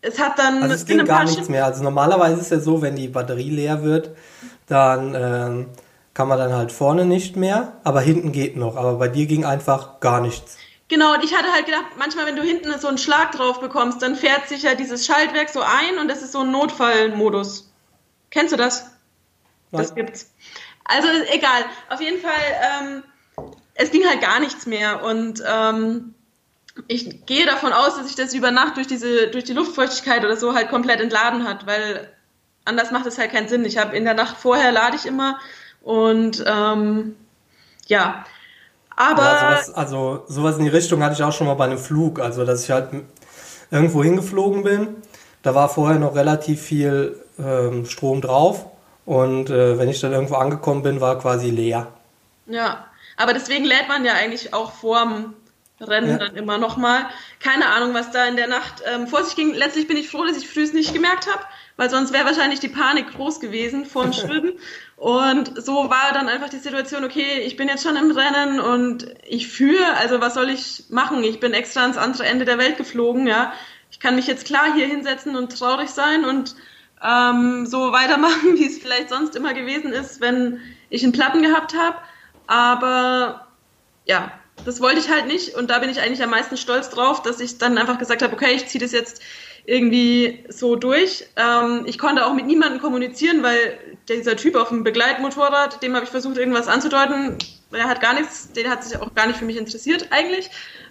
es 0.04 0.18
hat 0.18 0.38
dann. 0.38 0.62
Also 0.62 0.74
es 0.74 0.86
ging 0.86 1.04
gar 1.04 1.24
nichts 1.24 1.48
mehr. 1.48 1.64
Also 1.64 1.82
normalerweise 1.82 2.40
ist 2.40 2.50
ja 2.50 2.60
so, 2.60 2.82
wenn 2.82 2.96
die 2.96 3.08
Batterie 3.08 3.50
leer 3.50 3.82
wird, 3.82 4.10
dann 4.66 5.14
ähm, 5.14 5.66
kann 6.14 6.28
man 6.28 6.38
dann 6.38 6.52
halt 6.52 6.72
vorne 6.72 7.04
nicht 7.04 7.36
mehr, 7.36 7.72
aber 7.84 8.00
hinten 8.00 8.32
geht 8.32 8.56
noch. 8.56 8.76
Aber 8.76 8.94
bei 8.94 9.08
dir 9.08 9.26
ging 9.26 9.44
einfach 9.44 10.00
gar 10.00 10.20
nichts. 10.20 10.56
Genau, 10.88 11.14
und 11.14 11.24
ich 11.24 11.34
hatte 11.34 11.50
halt 11.52 11.66
gedacht, 11.66 11.86
manchmal, 11.98 12.26
wenn 12.26 12.36
du 12.36 12.42
hinten 12.42 12.78
so 12.78 12.88
einen 12.88 12.98
Schlag 12.98 13.32
drauf 13.32 13.60
bekommst, 13.60 14.02
dann 14.02 14.16
fährt 14.16 14.48
sich 14.48 14.62
ja 14.62 14.74
dieses 14.74 15.06
Schaltwerk 15.06 15.48
so 15.48 15.60
ein 15.60 15.98
und 15.98 16.08
das 16.08 16.22
ist 16.22 16.32
so 16.32 16.40
ein 16.40 16.50
Notfallmodus. 16.50 17.72
Kennst 18.30 18.52
du 18.52 18.56
das? 18.56 18.82
Nein. 19.70 19.82
Das 19.82 19.94
gibt's. 19.94 20.30
Also 20.84 21.08
egal. 21.32 21.64
Auf 21.88 22.00
jeden 22.00 22.20
Fall, 22.20 22.32
ähm, 22.78 23.02
es 23.74 23.90
ging 23.90 24.06
halt 24.06 24.20
gar 24.20 24.40
nichts 24.40 24.66
mehr 24.66 25.02
und 25.02 25.42
ähm, 25.46 26.13
ich 26.88 27.26
gehe 27.26 27.46
davon 27.46 27.72
aus, 27.72 27.96
dass 27.96 28.06
sich 28.06 28.16
das 28.16 28.34
über 28.34 28.50
Nacht 28.50 28.76
durch 28.76 28.86
diese, 28.86 29.28
durch 29.28 29.44
die 29.44 29.52
Luftfeuchtigkeit 29.52 30.24
oder 30.24 30.36
so 30.36 30.54
halt 30.54 30.68
komplett 30.68 31.00
entladen 31.00 31.46
hat, 31.46 31.66
weil 31.66 32.08
anders 32.64 32.90
macht 32.90 33.06
es 33.06 33.18
halt 33.18 33.32
keinen 33.32 33.48
Sinn. 33.48 33.64
Ich 33.64 33.78
habe 33.78 33.96
in 33.96 34.04
der 34.04 34.14
Nacht 34.14 34.36
vorher 34.36 34.72
lade 34.72 34.96
ich 34.96 35.06
immer 35.06 35.38
und 35.82 36.44
ähm, 36.46 37.16
ja. 37.86 38.24
Aber. 38.96 39.22
Ja, 39.22 39.62
sowas, 39.62 39.74
also 39.74 40.24
sowas 40.28 40.58
in 40.58 40.64
die 40.64 40.70
Richtung 40.70 41.02
hatte 41.02 41.14
ich 41.14 41.22
auch 41.22 41.32
schon 41.32 41.46
mal 41.46 41.54
bei 41.54 41.64
einem 41.64 41.78
Flug, 41.78 42.20
also 42.20 42.44
dass 42.44 42.64
ich 42.64 42.70
halt 42.70 42.90
irgendwo 43.70 44.02
hingeflogen 44.02 44.62
bin. 44.62 44.96
Da 45.42 45.54
war 45.54 45.68
vorher 45.68 45.98
noch 45.98 46.14
relativ 46.14 46.62
viel 46.62 47.20
ähm, 47.38 47.86
Strom 47.86 48.20
drauf 48.20 48.66
und 49.04 49.50
äh, 49.50 49.78
wenn 49.78 49.88
ich 49.88 50.00
dann 50.00 50.12
irgendwo 50.12 50.36
angekommen 50.36 50.82
bin, 50.82 51.00
war 51.00 51.18
quasi 51.18 51.50
leer. 51.50 51.88
Ja, 52.46 52.86
aber 53.16 53.32
deswegen 53.32 53.64
lädt 53.64 53.88
man 53.88 54.04
ja 54.04 54.14
eigentlich 54.14 54.54
auch 54.54 54.72
vorm 54.72 55.34
Rennen 55.80 56.10
ja. 56.10 56.18
dann 56.18 56.36
immer 56.36 56.58
nochmal. 56.58 57.06
Keine 57.40 57.66
Ahnung, 57.66 57.94
was 57.94 58.10
da 58.10 58.26
in 58.26 58.36
der 58.36 58.46
Nacht 58.46 58.82
ähm, 58.86 59.08
vor 59.08 59.24
sich 59.24 59.34
ging. 59.34 59.54
Letztlich 59.54 59.88
bin 59.88 59.96
ich 59.96 60.08
froh, 60.08 60.24
dass 60.24 60.36
ich 60.36 60.48
früh 60.48 60.62
es 60.62 60.72
nicht 60.72 60.92
gemerkt 60.92 61.26
habe, 61.26 61.42
weil 61.76 61.90
sonst 61.90 62.12
wäre 62.12 62.24
wahrscheinlich 62.24 62.60
die 62.60 62.68
Panik 62.68 63.12
groß 63.12 63.40
gewesen 63.40 63.84
vor 63.84 64.04
dem 64.04 64.12
Schwimmen. 64.12 64.52
und 64.96 65.52
so 65.62 65.90
war 65.90 66.12
dann 66.12 66.28
einfach 66.28 66.48
die 66.48 66.58
Situation, 66.58 67.04
okay, 67.04 67.40
ich 67.44 67.56
bin 67.56 67.68
jetzt 67.68 67.82
schon 67.82 67.96
im 67.96 68.12
Rennen 68.12 68.60
und 68.60 69.14
ich 69.26 69.48
führe, 69.48 69.96
also 69.96 70.20
was 70.20 70.34
soll 70.34 70.50
ich 70.50 70.84
machen? 70.90 71.24
Ich 71.24 71.40
bin 71.40 71.52
extra 71.52 71.82
ans 71.82 71.96
andere 71.96 72.26
Ende 72.26 72.44
der 72.44 72.58
Welt 72.58 72.76
geflogen, 72.76 73.26
ja. 73.26 73.52
Ich 73.90 74.00
kann 74.00 74.16
mich 74.16 74.26
jetzt 74.26 74.46
klar 74.46 74.74
hier 74.74 74.86
hinsetzen 74.86 75.36
und 75.36 75.56
traurig 75.58 75.90
sein 75.90 76.24
und 76.24 76.54
ähm, 77.02 77.66
so 77.66 77.92
weitermachen, 77.92 78.54
wie 78.58 78.66
es 78.66 78.78
vielleicht 78.78 79.08
sonst 79.08 79.34
immer 79.34 79.54
gewesen 79.54 79.92
ist, 79.92 80.20
wenn 80.20 80.60
ich 80.88 81.02
einen 81.02 81.12
Platten 81.12 81.42
gehabt 81.42 81.74
habe. 81.76 81.96
Aber 82.46 83.48
ja, 84.04 84.32
das 84.64 84.80
wollte 84.80 84.98
ich 84.98 85.10
halt 85.10 85.26
nicht 85.26 85.54
und 85.54 85.70
da 85.70 85.78
bin 85.78 85.90
ich 85.90 86.00
eigentlich 86.00 86.22
am 86.22 86.30
meisten 86.30 86.56
stolz 86.56 86.90
drauf, 86.90 87.22
dass 87.22 87.40
ich 87.40 87.58
dann 87.58 87.78
einfach 87.78 87.98
gesagt 87.98 88.22
habe, 88.22 88.32
okay, 88.32 88.52
ich 88.54 88.66
ziehe 88.66 88.82
das 88.82 88.92
jetzt 88.92 89.22
irgendwie 89.66 90.44
so 90.48 90.76
durch. 90.76 91.26
Ähm, 91.36 91.84
ich 91.86 91.98
konnte 91.98 92.26
auch 92.26 92.34
mit 92.34 92.46
niemandem 92.46 92.80
kommunizieren, 92.80 93.42
weil 93.42 93.78
dieser 94.08 94.36
Typ 94.36 94.56
auf 94.56 94.68
dem 94.68 94.84
Begleitmotorrad, 94.84 95.82
dem 95.82 95.94
habe 95.94 96.04
ich 96.04 96.10
versucht, 96.10 96.36
irgendwas 96.36 96.68
anzudeuten. 96.68 97.38
Der 97.72 97.88
hat 97.88 98.00
gar 98.00 98.14
nichts, 98.14 98.52
der 98.52 98.70
hat 98.70 98.84
sich 98.84 98.98
auch 98.98 99.14
gar 99.14 99.26
nicht 99.26 99.38
für 99.38 99.44
mich 99.46 99.56
interessiert 99.56 100.08
eigentlich. 100.10 100.50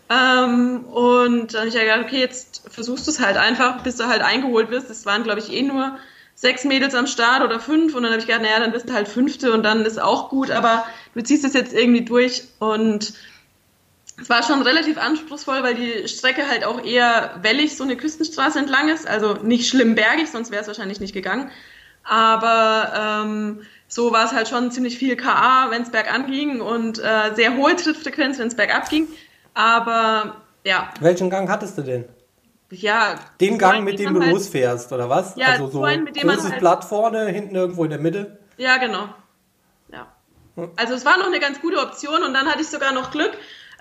Ähm, 0.09 0.85
und 0.85 1.53
dann 1.53 1.59
habe 1.61 1.69
ich 1.69 1.75
ja 1.75 1.83
gedacht, 1.83 2.05
okay, 2.05 2.19
jetzt 2.19 2.63
versuchst 2.69 3.07
du 3.07 3.11
es 3.11 3.19
halt 3.19 3.37
einfach, 3.37 3.83
bis 3.83 3.95
du 3.97 4.07
halt 4.07 4.21
eingeholt 4.21 4.69
wirst. 4.69 4.89
Das 4.89 5.05
waren, 5.05 5.23
glaube 5.23 5.39
ich, 5.39 5.51
eh 5.51 5.61
nur 5.61 5.97
sechs 6.35 6.63
Mädels 6.63 6.95
am 6.95 7.07
Start 7.07 7.43
oder 7.43 7.59
fünf. 7.59 7.95
Und 7.95 8.03
dann 8.03 8.11
habe 8.11 8.19
ich 8.19 8.27
gedacht, 8.27 8.41
naja, 8.41 8.59
dann 8.59 8.71
bist 8.71 8.89
du 8.89 8.93
halt 8.93 9.07
Fünfte 9.07 9.53
und 9.53 9.63
dann 9.63 9.85
ist 9.85 10.01
auch 10.01 10.29
gut, 10.29 10.49
aber 10.49 10.85
du 11.13 11.23
ziehst 11.23 11.45
es 11.45 11.53
jetzt 11.53 11.73
irgendwie 11.73 12.03
durch 12.03 12.43
und 12.59 13.13
es 14.21 14.29
war 14.29 14.43
schon 14.43 14.61
relativ 14.61 14.97
anspruchsvoll, 14.97 15.63
weil 15.63 15.75
die 15.75 16.07
Strecke 16.07 16.47
halt 16.47 16.63
auch 16.63 16.83
eher 16.83 17.39
wellig 17.41 17.75
so 17.75 17.83
eine 17.83 17.97
Küstenstraße 17.97 18.59
entlang 18.59 18.89
ist. 18.89 19.07
Also 19.07 19.35
nicht 19.35 19.67
schlimm 19.67 19.95
bergig, 19.95 20.29
sonst 20.29 20.51
wäre 20.51 20.61
es 20.61 20.67
wahrscheinlich 20.67 20.99
nicht 20.99 21.13
gegangen. 21.13 21.49
Aber 22.03 23.23
ähm, 23.25 23.61
so 23.87 24.11
war 24.11 24.25
es 24.25 24.31
halt 24.33 24.47
schon 24.47 24.71
ziemlich 24.71 24.97
viel 24.97 25.15
KA, 25.15 25.67
wenn 25.69 25.83
es 25.83 25.91
bergan 25.91 26.27
ging 26.27 26.61
und 26.61 26.99
äh, 26.99 27.33
sehr 27.35 27.55
hohe 27.55 27.75
Trittfrequenz, 27.75 28.39
wenn 28.39 28.47
es 28.47 28.55
bergab 28.55 28.89
ging. 28.89 29.07
Aber 29.53 30.37
ja. 30.63 30.89
Welchen 30.99 31.29
Gang 31.29 31.49
hattest 31.49 31.77
du 31.77 31.81
denn? 31.81 32.05
Ja. 32.69 33.15
Den 33.39 33.57
Gang, 33.57 33.83
mit 33.83 33.99
dem 33.99 34.13
du 34.13 34.21
halt, 34.21 34.31
losfährst, 34.31 34.91
oder 34.91 35.09
was? 35.09 35.35
Ja, 35.35 35.47
also 35.47 35.67
so 35.67 35.83
ein, 35.83 36.03
mit 36.03 36.15
dem 36.15 36.27
großes 36.27 36.51
halt, 36.51 36.59
Blatt 36.59 36.83
vorne, 36.83 37.27
hinten 37.27 37.55
irgendwo 37.55 37.83
in 37.83 37.91
der 37.91 37.99
Mitte. 37.99 38.39
Ja, 38.57 38.77
genau. 38.77 39.09
Ja. 39.91 40.07
Hm. 40.55 40.71
Also 40.75 40.93
es 40.95 41.05
war 41.05 41.17
noch 41.17 41.27
eine 41.27 41.39
ganz 41.39 41.61
gute 41.61 41.79
Option 41.79 42.23
und 42.23 42.33
dann 42.33 42.47
hatte 42.47 42.61
ich 42.61 42.67
sogar 42.67 42.93
noch 42.93 43.11
Glück, 43.11 43.31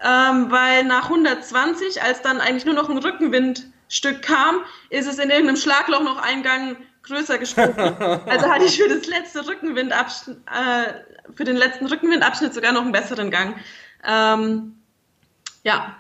ähm, 0.05 0.51
weil 0.51 0.85
nach 0.85 1.05
120, 1.05 2.03
als 2.03 2.23
dann 2.23 2.41
eigentlich 2.41 2.65
nur 2.65 2.75
noch 2.75 2.91
ein 2.91 2.99
Rückenwindstück 2.99 4.23
kam, 4.23 4.61
ist 4.91 5.07
es 5.07 5.19
in 5.19 5.31
irgendeinem 5.31 5.57
Schlagloch 5.57 6.03
noch 6.03 6.21
ein 6.21 6.43
Gang 6.43 6.77
größer 7.03 7.39
gesprungen. 7.39 7.77
also 8.27 8.51
hatte 8.51 8.65
ich 8.65 8.81
für 8.81 8.89
das 8.89 9.07
letzte 9.07 9.47
Rückenwindabschnitt, 9.47 10.39
äh, 10.47 11.35
für 11.35 11.45
den 11.45 11.57
letzten 11.57 11.87
Rückenwindabschnitt 11.87 12.53
sogar 12.55 12.73
noch 12.73 12.83
einen 12.83 12.93
besseren 12.93 13.31
Gang. 13.31 13.57
Ähm, 14.05 14.77
ja. 15.63 15.97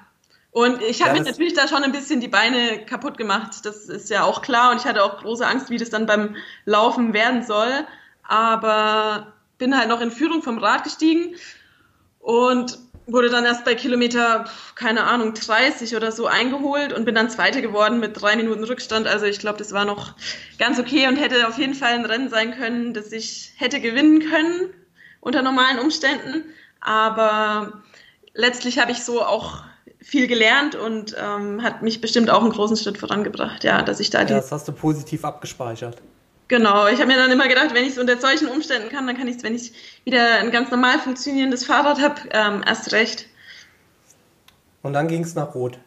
Und 0.51 0.83
ich 0.83 1.03
habe 1.03 1.19
mir 1.19 1.25
natürlich 1.25 1.55
da 1.55 1.67
schon 1.67 1.83
ein 1.83 1.93
bisschen 1.93 2.21
die 2.21 2.29
Beine 2.29 2.85
kaputt 2.85 3.17
gemacht. 3.17 3.65
Das 3.65 3.89
ist 3.89 4.11
ja 4.11 4.25
auch 4.25 4.43
klar. 4.43 4.71
Und 4.71 4.79
ich 4.79 4.85
hatte 4.85 5.03
auch 5.03 5.19
große 5.19 5.47
Angst, 5.47 5.71
wie 5.71 5.79
das 5.79 5.89
dann 5.89 6.05
beim 6.05 6.37
Laufen 6.67 7.15
werden 7.15 7.43
soll. 7.43 7.87
Aber 8.23 9.33
bin 9.57 9.77
halt 9.79 9.89
noch 9.89 10.03
in 10.03 10.11
Führung 10.11 10.43
vom 10.43 10.59
Rad 10.59 10.85
gestiegen 10.85 11.37
und 12.19 12.79
wurde 13.07 13.31
dann 13.31 13.45
erst 13.45 13.65
bei 13.65 13.75
Kilometer, 13.75 14.45
keine 14.75 15.05
Ahnung, 15.05 15.35
30 15.35 15.97
oder 15.97 16.13
so 16.13 16.27
eingeholt 16.27 16.93
und 16.93 17.05
bin 17.05 17.15
dann 17.15 17.31
Zweite 17.31 17.63
geworden 17.63 18.01
mit 18.01 18.21
drei 18.21 18.37
Minuten 18.37 18.65
Rückstand. 18.65 19.07
Also 19.07 19.27
ich 19.27 19.39
glaube, 19.39 19.59
das 19.59 19.73
war 19.73 19.85
noch 19.85 20.15
ganz 20.59 20.79
okay 20.79 21.09
und 21.09 21.17
hätte 21.17 21.49
auf 21.49 21.59
jeden 21.59 21.75
Fall 21.75 21.95
ein 21.95 22.05
Rennen 22.05 22.29
sein 22.29 22.55
können, 22.57 22.95
das 22.95 23.13
ich 23.13 23.53
hätte 23.57 23.81
gewinnen 23.81 24.21
können 24.21 24.71
unter 25.21 25.43
normalen 25.43 25.79
Umständen. 25.79 26.45
Aber 26.81 27.83
letztlich 28.35 28.79
habe 28.79 28.93
ich 28.93 29.05
so 29.05 29.23
auch 29.23 29.63
viel 30.01 30.27
gelernt 30.27 30.75
und 30.75 31.15
ähm, 31.19 31.63
hat 31.63 31.83
mich 31.83 32.01
bestimmt 32.01 32.29
auch 32.29 32.43
einen 32.43 32.53
großen 32.53 32.77
Schritt 32.77 32.99
vorangebracht, 32.99 33.63
ja, 33.65 33.83
dass 33.83 34.01
ich 34.01 34.11
da 34.11 34.25
die. 34.25 34.33
Ja, 34.33 34.41
das 34.41 34.51
hast 34.51 34.67
du 34.67 34.73
positiv 34.73 35.25
abgespeichert. 35.25 36.03
Genau, 36.49 36.87
ich 36.87 36.99
habe 36.99 37.07
mir 37.07 37.17
dann 37.17 37.31
immer 37.31 37.49
gedacht, 37.49 37.73
wenn 37.73 37.85
ich 37.85 37.93
es 37.93 37.99
unter 37.99 38.19
solchen 38.19 38.49
Umständen 38.49 38.91
kann, 38.91 39.07
dann 39.07 39.17
kann 39.17 39.27
ich 39.27 39.37
es, 39.37 39.43
wenn 39.43 39.55
ich 39.55 39.73
wieder 40.05 40.41
ein 40.41 40.51
ganz 40.51 40.71
normal 40.71 40.99
funktionierendes 40.99 41.65
Fahrrad 41.65 42.01
habe, 42.01 42.21
ähm, 42.31 42.63
erst 42.67 42.93
recht. 42.93 43.27
Und 44.83 44.93
dann 44.93 45.09
ging 45.09 45.23
es 45.23 45.35
nach 45.35 45.55
Rot 45.55 45.79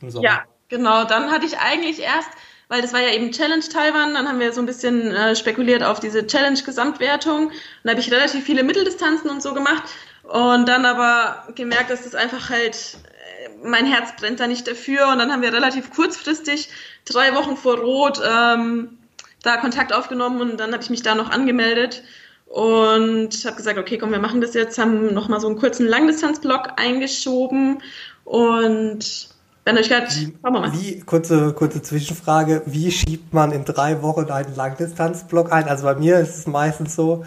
im 0.00 0.10
Sommer. 0.10 0.24
Ja, 0.24 0.44
genau. 0.68 1.04
Dann 1.04 1.30
hatte 1.30 1.46
ich 1.46 1.58
eigentlich 1.58 2.00
erst, 2.00 2.30
weil 2.68 2.80
das 2.80 2.92
war 2.92 3.00
ja 3.00 3.10
eben 3.10 3.32
Challenge 3.32 3.64
Taiwan, 3.64 4.14
dann 4.14 4.28
haben 4.28 4.40
wir 4.40 4.52
so 4.52 4.60
ein 4.60 4.66
bisschen 4.66 5.10
äh, 5.10 5.36
spekuliert 5.36 5.82
auf 5.82 6.00
diese 6.00 6.26
Challenge-Gesamtwertung. 6.26 7.48
Und 7.48 7.52
da 7.82 7.90
habe 7.90 8.00
ich 8.00 8.10
relativ 8.10 8.44
viele 8.44 8.62
Mitteldistanzen 8.62 9.30
und 9.30 9.42
so 9.42 9.52
gemacht. 9.52 9.82
Und 10.22 10.66
dann 10.66 10.86
aber 10.86 11.46
gemerkt, 11.54 11.90
dass 11.90 12.04
das 12.04 12.14
einfach 12.14 12.48
halt, 12.48 12.96
äh, 13.44 13.50
mein 13.62 13.84
Herz 13.84 14.16
brennt 14.16 14.40
da 14.40 14.46
nicht 14.46 14.66
dafür. 14.66 15.08
Und 15.08 15.18
dann 15.18 15.30
haben 15.30 15.42
wir 15.42 15.52
relativ 15.52 15.90
kurzfristig, 15.90 16.70
drei 17.04 17.34
Wochen 17.34 17.56
vor 17.56 17.78
Rot, 17.78 18.20
ähm, 18.24 18.98
da 19.44 19.56
Kontakt 19.58 19.92
aufgenommen 19.92 20.40
und 20.40 20.58
dann 20.58 20.72
habe 20.72 20.82
ich 20.82 20.90
mich 20.90 21.02
da 21.02 21.14
noch 21.14 21.30
angemeldet 21.30 22.02
und 22.46 23.30
habe 23.44 23.56
gesagt, 23.56 23.78
okay, 23.78 23.98
komm, 23.98 24.10
wir 24.12 24.18
machen 24.18 24.40
das 24.40 24.54
jetzt, 24.54 24.78
haben 24.78 25.12
nochmal 25.12 25.40
so 25.40 25.46
einen 25.46 25.56
kurzen 25.56 25.86
Langdistanzblock 25.86 26.72
eingeschoben 26.76 27.82
und 28.24 29.28
wenn 29.64 29.78
euch 29.78 29.88
gerade, 29.88 30.06
schauen 30.10 30.34
wir 30.42 30.60
mal. 30.60 30.72
Wie, 30.74 31.00
kurze, 31.00 31.54
kurze 31.54 31.80
Zwischenfrage, 31.80 32.62
wie 32.66 32.90
schiebt 32.90 33.32
man 33.32 33.50
in 33.50 33.64
drei 33.64 34.02
Wochen 34.02 34.30
einen 34.30 34.54
Langdistanzblock 34.54 35.52
ein? 35.52 35.68
Also 35.68 35.84
bei 35.84 35.94
mir 35.94 36.18
ist 36.18 36.36
es 36.36 36.46
meistens 36.46 36.94
so, 36.94 37.24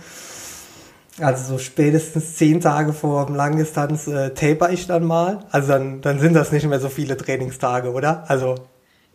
also 1.20 1.54
so 1.54 1.58
spätestens 1.58 2.36
zehn 2.36 2.62
Tage 2.62 2.94
vor 2.94 3.26
dem 3.26 3.36
Langdistanz 3.36 4.08
äh, 4.08 4.36
taper 4.36 4.70
ich 4.70 4.86
dann 4.86 5.04
mal. 5.04 5.40
Also 5.50 5.70
dann, 5.70 6.02
dann 6.02 6.20
sind 6.20 6.36
das 6.36 6.52
nicht 6.52 6.68
mehr 6.68 6.80
so 6.80 6.90
viele 6.90 7.18
Trainingstage, 7.18 7.92
oder? 7.92 8.24
Also 8.28 8.56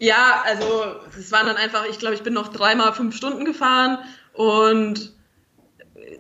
ja, 0.03 0.43
also 0.45 0.97
es 1.17 1.31
waren 1.31 1.47
dann 1.47 1.57
einfach, 1.57 1.87
ich 1.89 2.01
glaube, 2.01 2.17
ich 2.17 2.25
bin 2.25 2.35
noch 2.35 2.49
dreimal 2.49 2.93
fünf 2.93 3.17
Stunden 3.17 3.45
gefahren 3.45 3.99
und 4.33 5.13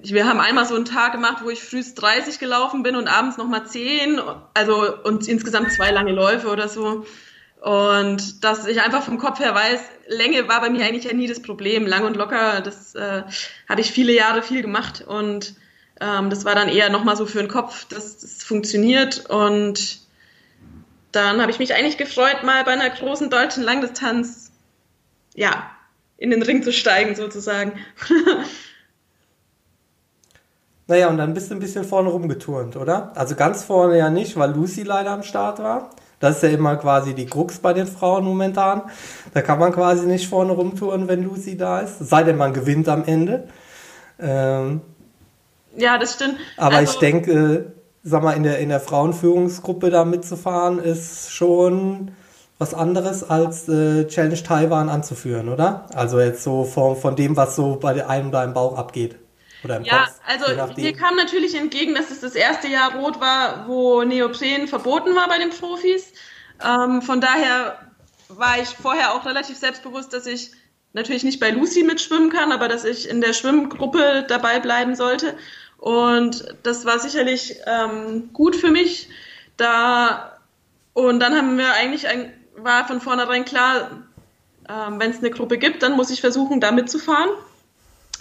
wir 0.04 0.24
haben 0.24 0.38
einmal 0.38 0.66
so 0.66 0.76
einen 0.76 0.84
Tag 0.84 1.10
gemacht, 1.10 1.38
wo 1.42 1.50
ich 1.50 1.64
frühst 1.64 2.00
30 2.00 2.38
gelaufen 2.38 2.84
bin 2.84 2.94
und 2.94 3.08
abends 3.08 3.38
nochmal 3.38 3.66
10, 3.66 4.20
also 4.54 5.02
und 5.02 5.26
insgesamt 5.26 5.72
zwei 5.72 5.90
lange 5.90 6.12
Läufe 6.12 6.48
oder 6.48 6.68
so. 6.68 7.06
Und 7.60 8.44
dass 8.44 8.68
ich 8.68 8.80
einfach 8.80 9.02
vom 9.02 9.18
Kopf 9.18 9.40
her 9.40 9.52
weiß, 9.52 9.80
Länge 10.06 10.46
war 10.46 10.60
bei 10.60 10.70
mir 10.70 10.84
eigentlich 10.84 11.04
ja 11.04 11.12
nie 11.12 11.26
das 11.26 11.42
Problem. 11.42 11.84
Lang 11.84 12.04
und 12.04 12.16
locker, 12.16 12.60
das 12.60 12.94
äh, 12.94 13.24
habe 13.68 13.80
ich 13.80 13.90
viele 13.90 14.12
Jahre 14.12 14.42
viel 14.42 14.62
gemacht 14.62 15.02
und 15.04 15.56
ähm, 16.00 16.30
das 16.30 16.44
war 16.44 16.54
dann 16.54 16.68
eher 16.68 16.88
nochmal 16.88 17.16
so 17.16 17.26
für 17.26 17.40
den 17.40 17.48
Kopf, 17.48 17.86
dass 17.86 18.18
das 18.18 18.44
funktioniert 18.44 19.28
und 19.28 20.01
dann 21.12 21.40
habe 21.40 21.50
ich 21.50 21.58
mich 21.58 21.74
eigentlich 21.74 21.98
gefreut, 21.98 22.42
mal 22.42 22.64
bei 22.64 22.72
einer 22.72 22.90
großen 22.90 23.30
deutschen 23.30 23.62
Langdistanz, 23.62 24.50
ja, 25.34 25.70
in 26.16 26.30
den 26.30 26.42
Ring 26.42 26.62
zu 26.62 26.72
steigen 26.72 27.14
sozusagen. 27.14 27.72
naja, 30.86 31.08
und 31.08 31.18
dann 31.18 31.34
bist 31.34 31.50
du 31.50 31.54
ein 31.54 31.60
bisschen 31.60 31.84
vorne 31.84 32.08
rumgeturnt, 32.08 32.76
oder? 32.76 33.12
Also 33.16 33.34
ganz 33.34 33.64
vorne 33.64 33.98
ja 33.98 34.10
nicht, 34.10 34.36
weil 34.36 34.52
Lucy 34.52 34.82
leider 34.82 35.10
am 35.10 35.22
Start 35.22 35.58
war. 35.58 35.90
Das 36.20 36.36
ist 36.36 36.42
ja 36.44 36.50
immer 36.50 36.76
quasi 36.76 37.14
die 37.14 37.26
Krux 37.26 37.58
bei 37.58 37.72
den 37.72 37.88
Frauen 37.88 38.24
momentan. 38.24 38.82
Da 39.34 39.42
kann 39.42 39.58
man 39.58 39.72
quasi 39.72 40.06
nicht 40.06 40.28
vorne 40.28 40.52
rumtouren, 40.52 41.08
wenn 41.08 41.24
Lucy 41.24 41.56
da 41.56 41.80
ist. 41.80 41.98
Sei 41.98 42.22
denn, 42.22 42.36
man 42.36 42.52
gewinnt 42.52 42.88
am 42.88 43.04
Ende. 43.04 43.48
Ähm, 44.20 44.82
ja, 45.76 45.98
das 45.98 46.14
stimmt. 46.14 46.36
Aber 46.56 46.76
also, 46.76 46.92
ich 46.92 46.98
denke, 47.00 47.72
sag 48.02 48.22
mal, 48.22 48.32
in 48.32 48.42
der, 48.42 48.58
in 48.58 48.68
der 48.68 48.80
Frauenführungsgruppe 48.80 49.90
da 49.90 50.04
mitzufahren, 50.04 50.78
ist 50.78 51.32
schon 51.32 52.12
was 52.58 52.74
anderes 52.74 53.28
als 53.28 53.68
äh, 53.68 54.06
Challenge 54.06 54.42
Taiwan 54.42 54.88
anzuführen, 54.88 55.48
oder? 55.48 55.86
Also 55.94 56.20
jetzt 56.20 56.44
so 56.44 56.64
von, 56.64 56.96
von 56.96 57.16
dem, 57.16 57.36
was 57.36 57.56
so 57.56 57.76
bei 57.76 58.06
einem 58.06 58.30
da 58.30 58.44
im 58.44 58.54
Bauch 58.54 58.76
abgeht. 58.76 59.16
Oder 59.64 59.76
im 59.76 59.84
ja, 59.84 60.04
Kopf, 60.04 60.20
also 60.26 60.80
mir 60.80 60.92
kam 60.92 61.16
natürlich 61.16 61.54
entgegen, 61.54 61.94
dass 61.94 62.10
es 62.10 62.20
das 62.20 62.34
erste 62.34 62.68
Jahr 62.68 62.96
rot 62.96 63.20
war, 63.20 63.66
wo 63.68 64.02
Neopren 64.02 64.66
verboten 64.66 65.14
war 65.14 65.28
bei 65.28 65.38
den 65.38 65.50
Profis. 65.50 66.12
Ähm, 66.64 67.02
von 67.02 67.20
daher 67.20 67.78
war 68.28 68.60
ich 68.60 68.68
vorher 68.68 69.14
auch 69.14 69.24
relativ 69.24 69.56
selbstbewusst, 69.56 70.12
dass 70.12 70.26
ich 70.26 70.52
natürlich 70.92 71.24
nicht 71.24 71.40
bei 71.40 71.50
Lucy 71.50 71.84
mitschwimmen 71.84 72.30
kann, 72.30 72.52
aber 72.52 72.68
dass 72.68 72.84
ich 72.84 73.08
in 73.08 73.20
der 73.20 73.32
Schwimmgruppe 73.32 74.24
dabei 74.28 74.60
bleiben 74.60 74.94
sollte. 74.94 75.34
Und 75.82 76.44
das 76.62 76.84
war 76.84 77.00
sicherlich 77.00 77.56
ähm, 77.66 78.30
gut 78.32 78.54
für 78.54 78.70
mich. 78.70 79.08
Da 79.56 80.38
und 80.92 81.18
dann 81.18 81.34
haben 81.36 81.58
wir 81.58 81.72
eigentlich 81.72 82.06
ein, 82.06 82.32
war 82.54 82.86
von 82.86 83.00
vornherein 83.00 83.44
klar, 83.44 83.90
ähm, 84.68 85.00
wenn 85.00 85.10
es 85.10 85.18
eine 85.18 85.30
Gruppe 85.30 85.58
gibt, 85.58 85.82
dann 85.82 85.96
muss 85.96 86.10
ich 86.10 86.20
versuchen, 86.20 86.60
da 86.60 86.70
mitzufahren, 86.70 87.30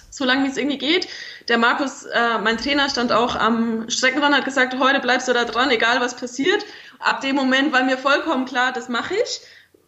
solange 0.09 0.49
es 0.49 0.57
irgendwie 0.57 0.79
geht. 0.79 1.07
der 1.49 1.59
Markus, 1.59 2.05
äh, 2.05 2.39
mein 2.39 2.57
Trainer, 2.57 2.89
stand 2.89 3.11
auch 3.11 3.35
am 3.35 3.87
Streckenrand, 3.91 4.35
hat 4.35 4.45
gesagt, 4.45 4.79
heute 4.79 4.99
bleibst 4.99 5.27
du 5.27 5.33
da 5.33 5.45
dran, 5.45 5.69
egal 5.69 6.01
was 6.01 6.15
passiert. 6.15 6.65
Ab 6.97 7.21
dem 7.21 7.35
Moment 7.35 7.71
war 7.73 7.83
mir 7.83 7.99
vollkommen 7.99 8.45
klar, 8.45 8.71
das 8.73 8.89
mache 8.89 9.13
ich, 9.13 9.41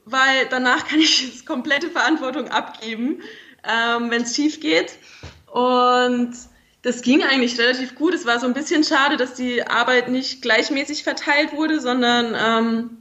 weil 0.06 0.46
danach 0.52 0.88
kann 0.88 1.00
ich 1.00 1.24
jetzt 1.26 1.48
komplette 1.48 1.90
Verantwortung 1.90 2.50
abgeben, 2.50 3.24
ähm, 3.64 4.12
wenn 4.12 4.22
es 4.22 4.36
schief 4.36 4.60
geht. 4.60 5.00
Und 5.48 6.36
das 6.84 7.02
ging 7.02 7.24
eigentlich 7.24 7.58
relativ 7.58 7.96
gut. 7.96 8.14
Es 8.14 8.26
war 8.26 8.40
so 8.40 8.46
ein 8.46 8.54
bisschen 8.54 8.84
schade, 8.84 9.18
dass 9.18 9.34
die 9.34 9.66
Arbeit 9.66 10.10
nicht 10.10 10.42
gleichmäßig 10.42 11.04
verteilt 11.04 11.54
wurde, 11.54 11.80
sondern 11.80 12.36
ähm, 12.38 12.98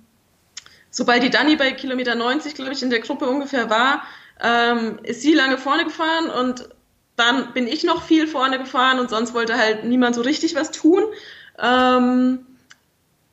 sobald 0.91 1.23
die 1.23 1.31
Dani 1.31 1.57
bei 1.57 1.73
Kilometer 1.73 2.15
90, 2.15 2.55
glaube 2.55 2.73
ich, 2.73 2.83
in 2.83 2.91
der 2.91 3.01
Gruppe 3.01 3.27
ungefähr 3.29 3.69
war, 3.69 4.05
ähm, 4.41 5.01
ist 5.03 5.23
sie 5.23 5.35
lange 5.35 5.59
vorne 5.59 5.85
gefahren 5.85 6.31
und 6.31 6.69
dann 7.17 7.53
bin 7.53 7.67
ich 7.67 7.83
noch 7.83 8.05
viel 8.05 8.27
vorne 8.27 8.59
gefahren 8.59 9.01
und 9.01 9.11
sonst 9.11 9.35
wollte 9.35 9.57
halt 9.57 9.85
niemand 9.85 10.15
so 10.15 10.23
richtig 10.23 10.55
was 10.55 10.71
tun. 10.71 11.03
Ähm, 11.61 12.47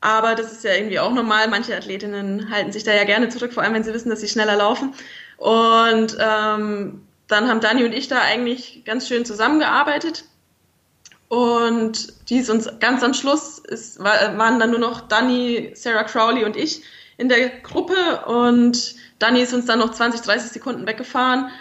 aber 0.01 0.33
das 0.33 0.51
ist 0.51 0.63
ja 0.63 0.73
irgendwie 0.73 0.99
auch 0.99 1.13
normal. 1.13 1.47
Manche 1.47 1.75
Athletinnen 1.75 2.49
halten 2.49 2.71
sich 2.71 2.83
da 2.83 2.93
ja 2.93 3.03
gerne 3.03 3.29
zurück, 3.29 3.53
vor 3.53 3.63
allem 3.63 3.73
wenn 3.73 3.83
sie 3.83 3.93
wissen, 3.93 4.09
dass 4.09 4.21
sie 4.21 4.27
schneller 4.27 4.55
laufen. 4.55 4.93
Und 5.37 6.17
ähm, 6.19 7.03
dann 7.27 7.47
haben 7.47 7.61
Dani 7.61 7.83
und 7.83 7.93
ich 7.93 8.07
da 8.07 8.21
eigentlich 8.21 8.83
ganz 8.85 9.07
schön 9.07 9.25
zusammengearbeitet. 9.25 10.25
Und 11.29 12.29
die 12.29 12.37
ist 12.39 12.49
uns 12.49 12.67
ganz 12.79 13.03
am 13.03 13.13
Schluss 13.13 13.59
ist, 13.59 14.03
waren 14.03 14.59
dann 14.59 14.71
nur 14.71 14.79
noch 14.79 15.01
Dani, 15.01 15.71
Sarah 15.75 16.03
Crowley 16.03 16.43
und 16.43 16.57
ich 16.57 16.81
in 17.17 17.29
der 17.29 17.49
Gruppe. 17.49 18.25
Und 18.25 18.95
Dani 19.19 19.41
ist 19.41 19.53
uns 19.53 19.67
dann 19.67 19.79
noch 19.79 19.91
20, 19.91 20.21
30 20.21 20.51
Sekunden 20.51 20.87
weggefahren. 20.87 21.51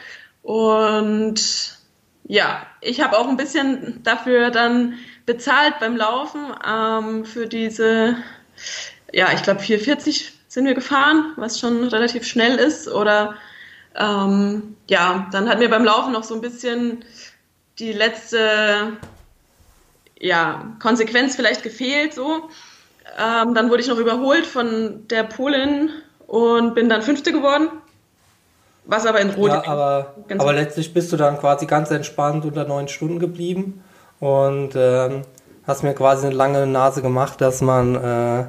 Und 0.43 1.79
ja, 2.25 2.67
ich 2.81 3.03
habe 3.03 3.19
auch 3.19 3.29
ein 3.29 3.37
bisschen 3.37 4.03
dafür 4.05 4.51
dann 4.51 4.95
bezahlt 5.27 5.79
beim 5.81 5.97
Laufen 5.97 6.47
ähm, 6.67 7.27
für 7.27 7.47
diese, 7.47 8.17
ja, 9.13 9.33
ich 9.35 9.43
glaube 9.43 9.61
440 9.61 10.33
sind 10.49 10.65
wir 10.65 10.75
gefahren, 10.75 11.35
was 11.37 11.61
schon 11.61 11.89
relativ 11.89 12.27
schnell 12.27 12.57
ist. 12.57 12.89
Oder 12.89 13.35
ähm, 13.95 14.77
ja, 14.89 15.29
dann 15.31 15.47
hat 15.47 15.59
mir 15.59 15.69
beim 15.69 15.85
Laufen 15.85 16.13
noch 16.13 16.25
so 16.25 16.35
ein 16.35 16.41
bisschen 16.41 17.05
die 17.79 17.93
letzte 17.93 18.97
ja, 20.21 20.77
Konsequenz 20.81 21.37
vielleicht 21.37 21.63
gefehlt. 21.63 22.15
So. 22.15 22.49
Ähm, 23.19 23.55
dann 23.55 23.71
wurde 23.71 23.83
ich 23.83 23.89
noch 23.89 23.99
überholt 23.99 24.47
von 24.47 25.07
der 25.09 25.25
Polin 25.25 25.91
und 26.27 26.75
bin 26.75 26.89
dann 26.89 27.03
Fünfte 27.03 27.33
geworden. 27.33 27.69
Was 28.85 29.05
aber 29.05 29.21
in 29.21 29.31
Rot. 29.31 29.51
Ja, 29.51 29.67
aber, 29.67 30.15
aber 30.39 30.53
letztlich 30.55 30.95
bist 30.95 31.13
du 31.13 31.17
dann 31.17 31.39
quasi 31.39 31.67
ganz 31.67 31.91
entspannt 31.91 32.45
unter 32.47 32.65
neun 32.65 32.89
Stunden 32.89 33.19
geblieben 33.19 33.85
und 34.19 34.71
ähm, 34.77 35.23
hast 35.67 35.83
mir 35.83 35.95
quasi 35.95 36.27
eine 36.27 36.35
lange 36.35 36.67
Nase 36.67 37.03
gemacht, 37.03 37.41
dass 37.43 37.61
man 37.61 37.95
äh, 37.97 38.47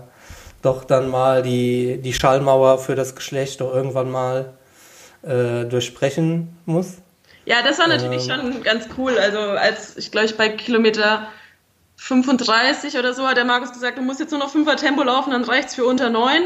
doch 0.62 0.86
dann 0.86 1.10
mal 1.10 1.42
die, 1.42 2.00
die 2.02 2.14
Schallmauer 2.14 2.80
für 2.80 2.96
das 2.96 3.16
Geschlecht 3.16 3.60
doch 3.60 3.74
irgendwann 3.74 4.12
mal 4.12 4.54
äh, 5.24 5.66
durchbrechen 5.66 6.58
muss. 6.66 6.98
Ja, 7.44 7.58
das 7.62 7.80
war 7.80 7.88
natürlich 7.88 8.30
ähm, 8.30 8.54
schon 8.54 8.64
ganz 8.64 8.88
cool. 8.98 9.18
Also 9.18 9.40
als 9.40 9.98
ich 9.98 10.12
glaube 10.12 10.28
ich 10.28 10.38
bei 10.38 10.50
Kilometer 10.50 11.28
35 12.00 12.98
oder 12.98 13.14
so 13.14 13.28
hat 13.28 13.38
der 13.38 13.46
Markus 13.46 13.74
gesagt, 13.74 13.98
du 13.98 14.02
musst 14.02 14.20
jetzt 14.20 14.32
nur 14.32 14.40
noch 14.40 14.54
5er 14.54 14.78
Tempo 14.78 15.04
laufen, 15.04 15.32
dann 15.32 15.44
reicht's 15.44 15.76
für 15.76 15.86
unter 15.86 16.10
9. 16.10 16.42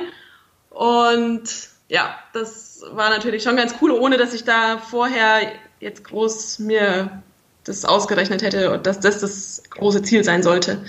Und 0.71 1.43
ja, 1.87 2.15
das 2.33 2.81
war 2.91 3.11
natürlich 3.11 3.43
schon 3.43 3.55
ganz 3.55 3.75
cool, 3.79 3.91
ohne 3.91 4.17
dass 4.17 4.33
ich 4.33 4.43
da 4.43 4.79
vorher 4.79 5.41
jetzt 5.79 6.03
groß 6.03 6.59
mir 6.59 7.21
das 7.65 7.85
ausgerechnet 7.85 8.41
hätte 8.41 8.77
dass 8.79 8.99
das 8.99 9.19
das 9.19 9.63
große 9.69 10.01
Ziel 10.01 10.23
sein 10.23 10.43
sollte. 10.43 10.83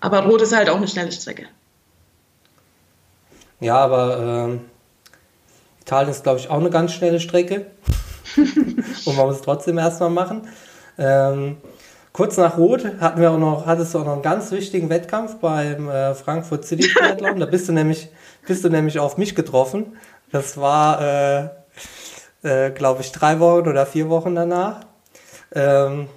Aber 0.00 0.24
Rot 0.24 0.42
ist 0.42 0.54
halt 0.54 0.68
auch 0.68 0.76
eine 0.76 0.88
schnelle 0.88 1.12
Strecke. 1.12 1.46
Ja, 3.60 3.76
aber 3.76 4.48
ähm, 4.48 4.60
Italien 5.80 6.10
ist, 6.10 6.24
glaube 6.24 6.40
ich, 6.40 6.50
auch 6.50 6.58
eine 6.58 6.68
ganz 6.68 6.92
schnelle 6.92 7.20
Strecke. 7.20 7.70
und 8.36 9.16
man 9.16 9.26
muss 9.26 9.36
es 9.36 9.42
trotzdem 9.42 9.78
erstmal 9.78 10.10
machen. 10.10 10.48
Ähm, 10.98 11.56
kurz 12.14 12.36
nach 12.36 12.56
Rot 12.56 12.84
hatten 13.00 13.20
wir 13.20 13.32
auch 13.32 13.38
noch, 13.38 13.66
hattest 13.66 13.92
du 13.92 13.98
auch 13.98 14.04
noch 14.04 14.12
einen 14.14 14.22
ganz 14.22 14.52
wichtigen 14.52 14.88
Wettkampf 14.88 15.34
beim 15.40 15.88
äh, 15.88 16.14
Frankfurt 16.14 16.64
City 16.64 16.88
Triathlon. 16.88 17.40
da 17.40 17.46
bist 17.46 17.68
du 17.68 17.72
nämlich, 17.72 18.08
bist 18.46 18.64
du 18.64 18.70
nämlich 18.70 19.00
auf 19.00 19.18
mich 19.18 19.34
getroffen. 19.34 19.96
Das 20.30 20.56
war, 20.56 21.02
äh, 21.02 21.48
äh, 22.42 22.70
glaube 22.70 23.02
ich, 23.02 23.10
drei 23.10 23.40
Wochen 23.40 23.68
oder 23.68 23.84
vier 23.84 24.08
Wochen 24.08 24.34
danach. 24.36 24.86
Ähm, 25.52 26.08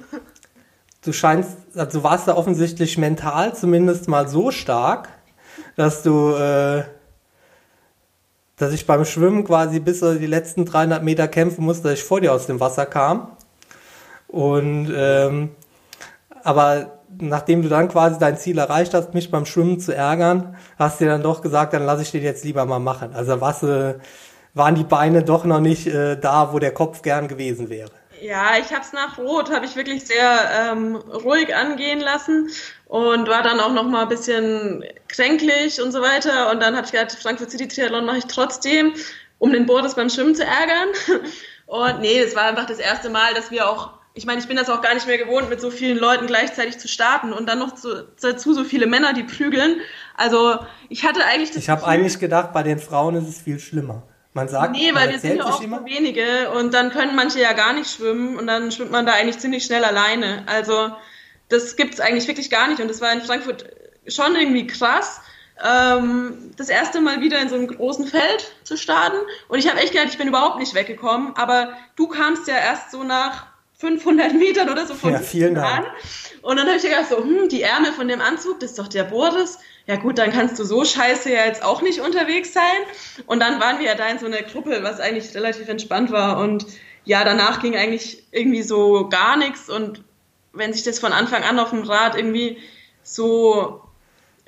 du 1.03 1.13
scheinst, 1.13 1.57
also 1.75 2.03
warst 2.03 2.27
da 2.27 2.35
offensichtlich 2.35 2.99
mental 2.99 3.55
zumindest 3.55 4.07
mal 4.07 4.27
so 4.27 4.51
stark, 4.51 5.09
dass 5.77 6.03
du, 6.03 6.35
äh, 6.35 6.83
dass 8.55 8.71
ich 8.71 8.85
beim 8.85 9.03
Schwimmen 9.03 9.43
quasi 9.43 9.79
bis 9.79 10.01
die 10.01 10.27
letzten 10.27 10.65
300 10.65 11.03
Meter 11.03 11.27
kämpfen 11.27 11.65
musste, 11.65 11.89
dass 11.89 11.99
ich 11.99 12.03
vor 12.03 12.21
dir 12.21 12.33
aus 12.33 12.45
dem 12.45 12.59
Wasser 12.59 12.85
kam. 12.85 13.31
Und 14.27 14.93
ähm, 14.95 15.49
aber 16.47 16.99
nachdem 17.19 17.61
du 17.61 17.69
dann 17.69 17.89
quasi 17.89 18.17
dein 18.19 18.37
Ziel 18.37 18.57
erreicht 18.57 18.93
hast, 18.93 19.13
mich 19.13 19.31
beim 19.31 19.45
Schwimmen 19.45 19.79
zu 19.79 19.93
ärgern, 19.93 20.55
hast 20.79 20.99
du 20.99 21.05
dir 21.05 21.11
dann 21.11 21.23
doch 21.23 21.41
gesagt, 21.41 21.73
dann 21.73 21.85
lasse 21.85 22.03
ich 22.03 22.11
den 22.11 22.23
jetzt 22.23 22.45
lieber 22.45 22.65
mal 22.65 22.79
machen. 22.79 23.13
Also 23.13 23.41
was, 23.41 23.63
äh, 23.63 23.95
waren 24.53 24.75
die 24.75 24.83
Beine 24.83 25.23
doch 25.23 25.43
noch 25.43 25.59
nicht 25.59 25.87
äh, 25.87 26.17
da, 26.17 26.53
wo 26.53 26.59
der 26.59 26.73
Kopf 26.73 27.01
gern 27.01 27.27
gewesen 27.27 27.69
wäre. 27.69 27.91
Ja, 28.21 28.57
ich 28.59 28.71
habe 28.71 28.81
es 28.81 28.93
nach 28.93 29.17
Rot, 29.17 29.51
habe 29.51 29.65
ich 29.65 29.75
wirklich 29.75 30.07
sehr 30.07 30.71
ähm, 30.71 30.95
ruhig 30.95 31.53
angehen 31.53 31.99
lassen 31.99 32.49
und 32.85 33.27
war 33.27 33.43
dann 33.43 33.59
auch 33.59 33.73
noch 33.73 33.83
mal 33.83 34.03
ein 34.03 34.09
bisschen 34.09 34.83
kränklich 35.07 35.81
und 35.81 35.91
so 35.91 36.01
weiter. 36.01 36.49
Und 36.51 36.61
dann 36.61 36.75
habe 36.75 36.85
ich 36.85 36.93
gedacht, 36.93 37.11
Frankfurt 37.11 37.51
City 37.51 37.67
Triathlon 37.67 38.05
mache 38.05 38.19
ich 38.19 38.25
trotzdem, 38.25 38.93
um 39.37 39.51
den 39.51 39.65
Boris 39.67 39.95
beim 39.95 40.09
Schwimmen 40.09 40.33
zu 40.33 40.43
ärgern. 40.43 40.89
Und 41.67 41.99
nee, 41.99 42.17
es 42.17 42.33
war 42.33 42.43
einfach 42.43 42.65
das 42.65 42.79
erste 42.79 43.09
Mal, 43.09 43.33
dass 43.33 43.51
wir 43.51 43.69
auch 43.69 43.96
ich 44.17 44.25
meine, 44.25 44.41
ich 44.41 44.47
bin 44.47 44.57
das 44.57 44.69
auch 44.69 44.81
gar 44.81 44.95
nicht 44.95 45.05
mehr 45.05 45.19
gewohnt, 45.19 45.47
mit 45.49 45.61
so 45.61 45.69
vielen 45.69 45.97
Leuten 45.97 46.25
gleichzeitig 46.25 46.79
zu 46.79 46.87
starten 46.87 47.31
und 47.33 47.47
dann 47.47 47.59
noch 47.59 47.75
zu, 47.75 48.07
dazu 48.19 48.53
so 48.53 48.63
viele 48.63 48.87
Männer, 48.87 49.13
die 49.13 49.23
prügeln. 49.23 49.79
Also 50.15 50.57
ich 50.89 51.05
hatte 51.05 51.23
eigentlich 51.23 51.51
das 51.51 51.59
Ich 51.59 51.69
habe 51.69 51.85
eigentlich 51.85 52.17
gedacht, 52.17 52.51
bei 52.51 52.63
den 52.63 52.79
Frauen 52.79 53.15
ist 53.15 53.27
es 53.27 53.41
viel 53.41 53.59
schlimmer. 53.59 54.03
Man 54.33 54.49
sagt, 54.49 54.71
nee, 54.71 54.93
weil 54.93 55.11
wir 55.11 55.19
sind 55.19 55.37
ja 55.37 55.45
auch 55.45 55.61
immer. 55.61 55.85
wenige 55.85 56.49
und 56.51 56.73
dann 56.73 56.89
können 56.89 57.15
manche 57.15 57.39
ja 57.39 57.53
gar 57.53 57.73
nicht 57.73 57.91
schwimmen 57.91 58.37
und 58.37 58.47
dann 58.47 58.71
schwimmt 58.71 58.91
man 58.91 59.05
da 59.05 59.13
eigentlich 59.13 59.37
ziemlich 59.37 59.63
schnell 59.63 59.83
alleine. 59.83 60.43
Also 60.47 60.91
das 61.49 61.75
gibt's 61.75 61.99
eigentlich 61.99 62.27
wirklich 62.27 62.49
gar 62.49 62.67
nicht 62.67 62.81
und 62.81 62.87
das 62.87 63.01
war 63.01 63.13
in 63.13 63.21
Frankfurt 63.21 63.65
schon 64.07 64.35
irgendwie 64.35 64.65
krass, 64.65 65.21
ähm, 65.63 66.51
das 66.55 66.69
erste 66.69 67.01
Mal 67.01 67.21
wieder 67.21 67.39
in 67.39 67.49
so 67.49 67.55
einem 67.55 67.67
großen 67.67 68.07
Feld 68.07 68.51
zu 68.63 68.77
starten 68.77 69.17
und 69.47 69.59
ich 69.59 69.69
habe 69.69 69.79
echt 69.79 69.91
gedacht, 69.91 70.09
ich 70.09 70.17
bin 70.17 70.27
überhaupt 70.27 70.59
nicht 70.59 70.73
weggekommen, 70.73 71.35
aber 71.35 71.73
du 71.95 72.07
kamst 72.07 72.47
ja 72.47 72.55
erst 72.55 72.91
so 72.91 73.03
nach 73.03 73.47
500 73.77 74.33
Metern 74.33 74.69
oder 74.69 74.87
so 74.87 74.95
von 74.95 75.13
ja, 75.13 75.19
vielen 75.19 75.55
Dank. 75.55 75.85
an. 75.85 75.85
Und 76.41 76.57
dann 76.57 76.65
habe 76.65 76.77
ich 76.77 76.83
gedacht, 76.83 77.09
so, 77.09 77.17
hm, 77.17 77.47
die 77.49 77.61
Ärmel 77.61 77.91
von 77.91 78.07
dem 78.07 78.21
Anzug, 78.21 78.59
das 78.59 78.71
ist 78.71 78.79
doch 78.79 78.87
der 78.87 79.03
Boris. 79.03 79.59
Ja 79.85 79.97
gut, 79.97 80.17
dann 80.17 80.31
kannst 80.31 80.57
du 80.57 80.63
so 80.63 80.83
scheiße 80.83 81.31
ja 81.31 81.45
jetzt 81.45 81.63
auch 81.63 81.81
nicht 81.81 82.01
unterwegs 82.01 82.53
sein. 82.53 82.63
Und 83.27 83.39
dann 83.39 83.59
waren 83.61 83.79
wir 83.79 83.85
ja 83.85 83.95
da 83.95 84.07
in 84.07 84.17
so 84.17 84.25
einer 84.25 84.41
Gruppe, 84.41 84.79
was 84.81 84.99
eigentlich 84.99 85.33
relativ 85.35 85.67
entspannt 85.67 86.11
war. 86.11 86.39
Und 86.39 86.65
ja, 87.05 87.23
danach 87.23 87.61
ging 87.61 87.75
eigentlich 87.75 88.23
irgendwie 88.31 88.63
so 88.63 89.09
gar 89.09 89.37
nichts. 89.37 89.69
Und 89.69 90.03
wenn 90.53 90.73
sich 90.73 90.83
das 90.83 90.97
von 90.97 91.13
Anfang 91.13 91.43
an 91.43 91.59
auf 91.59 91.69
dem 91.69 91.83
Rad 91.83 92.17
irgendwie 92.17 92.57
so, 93.03 93.81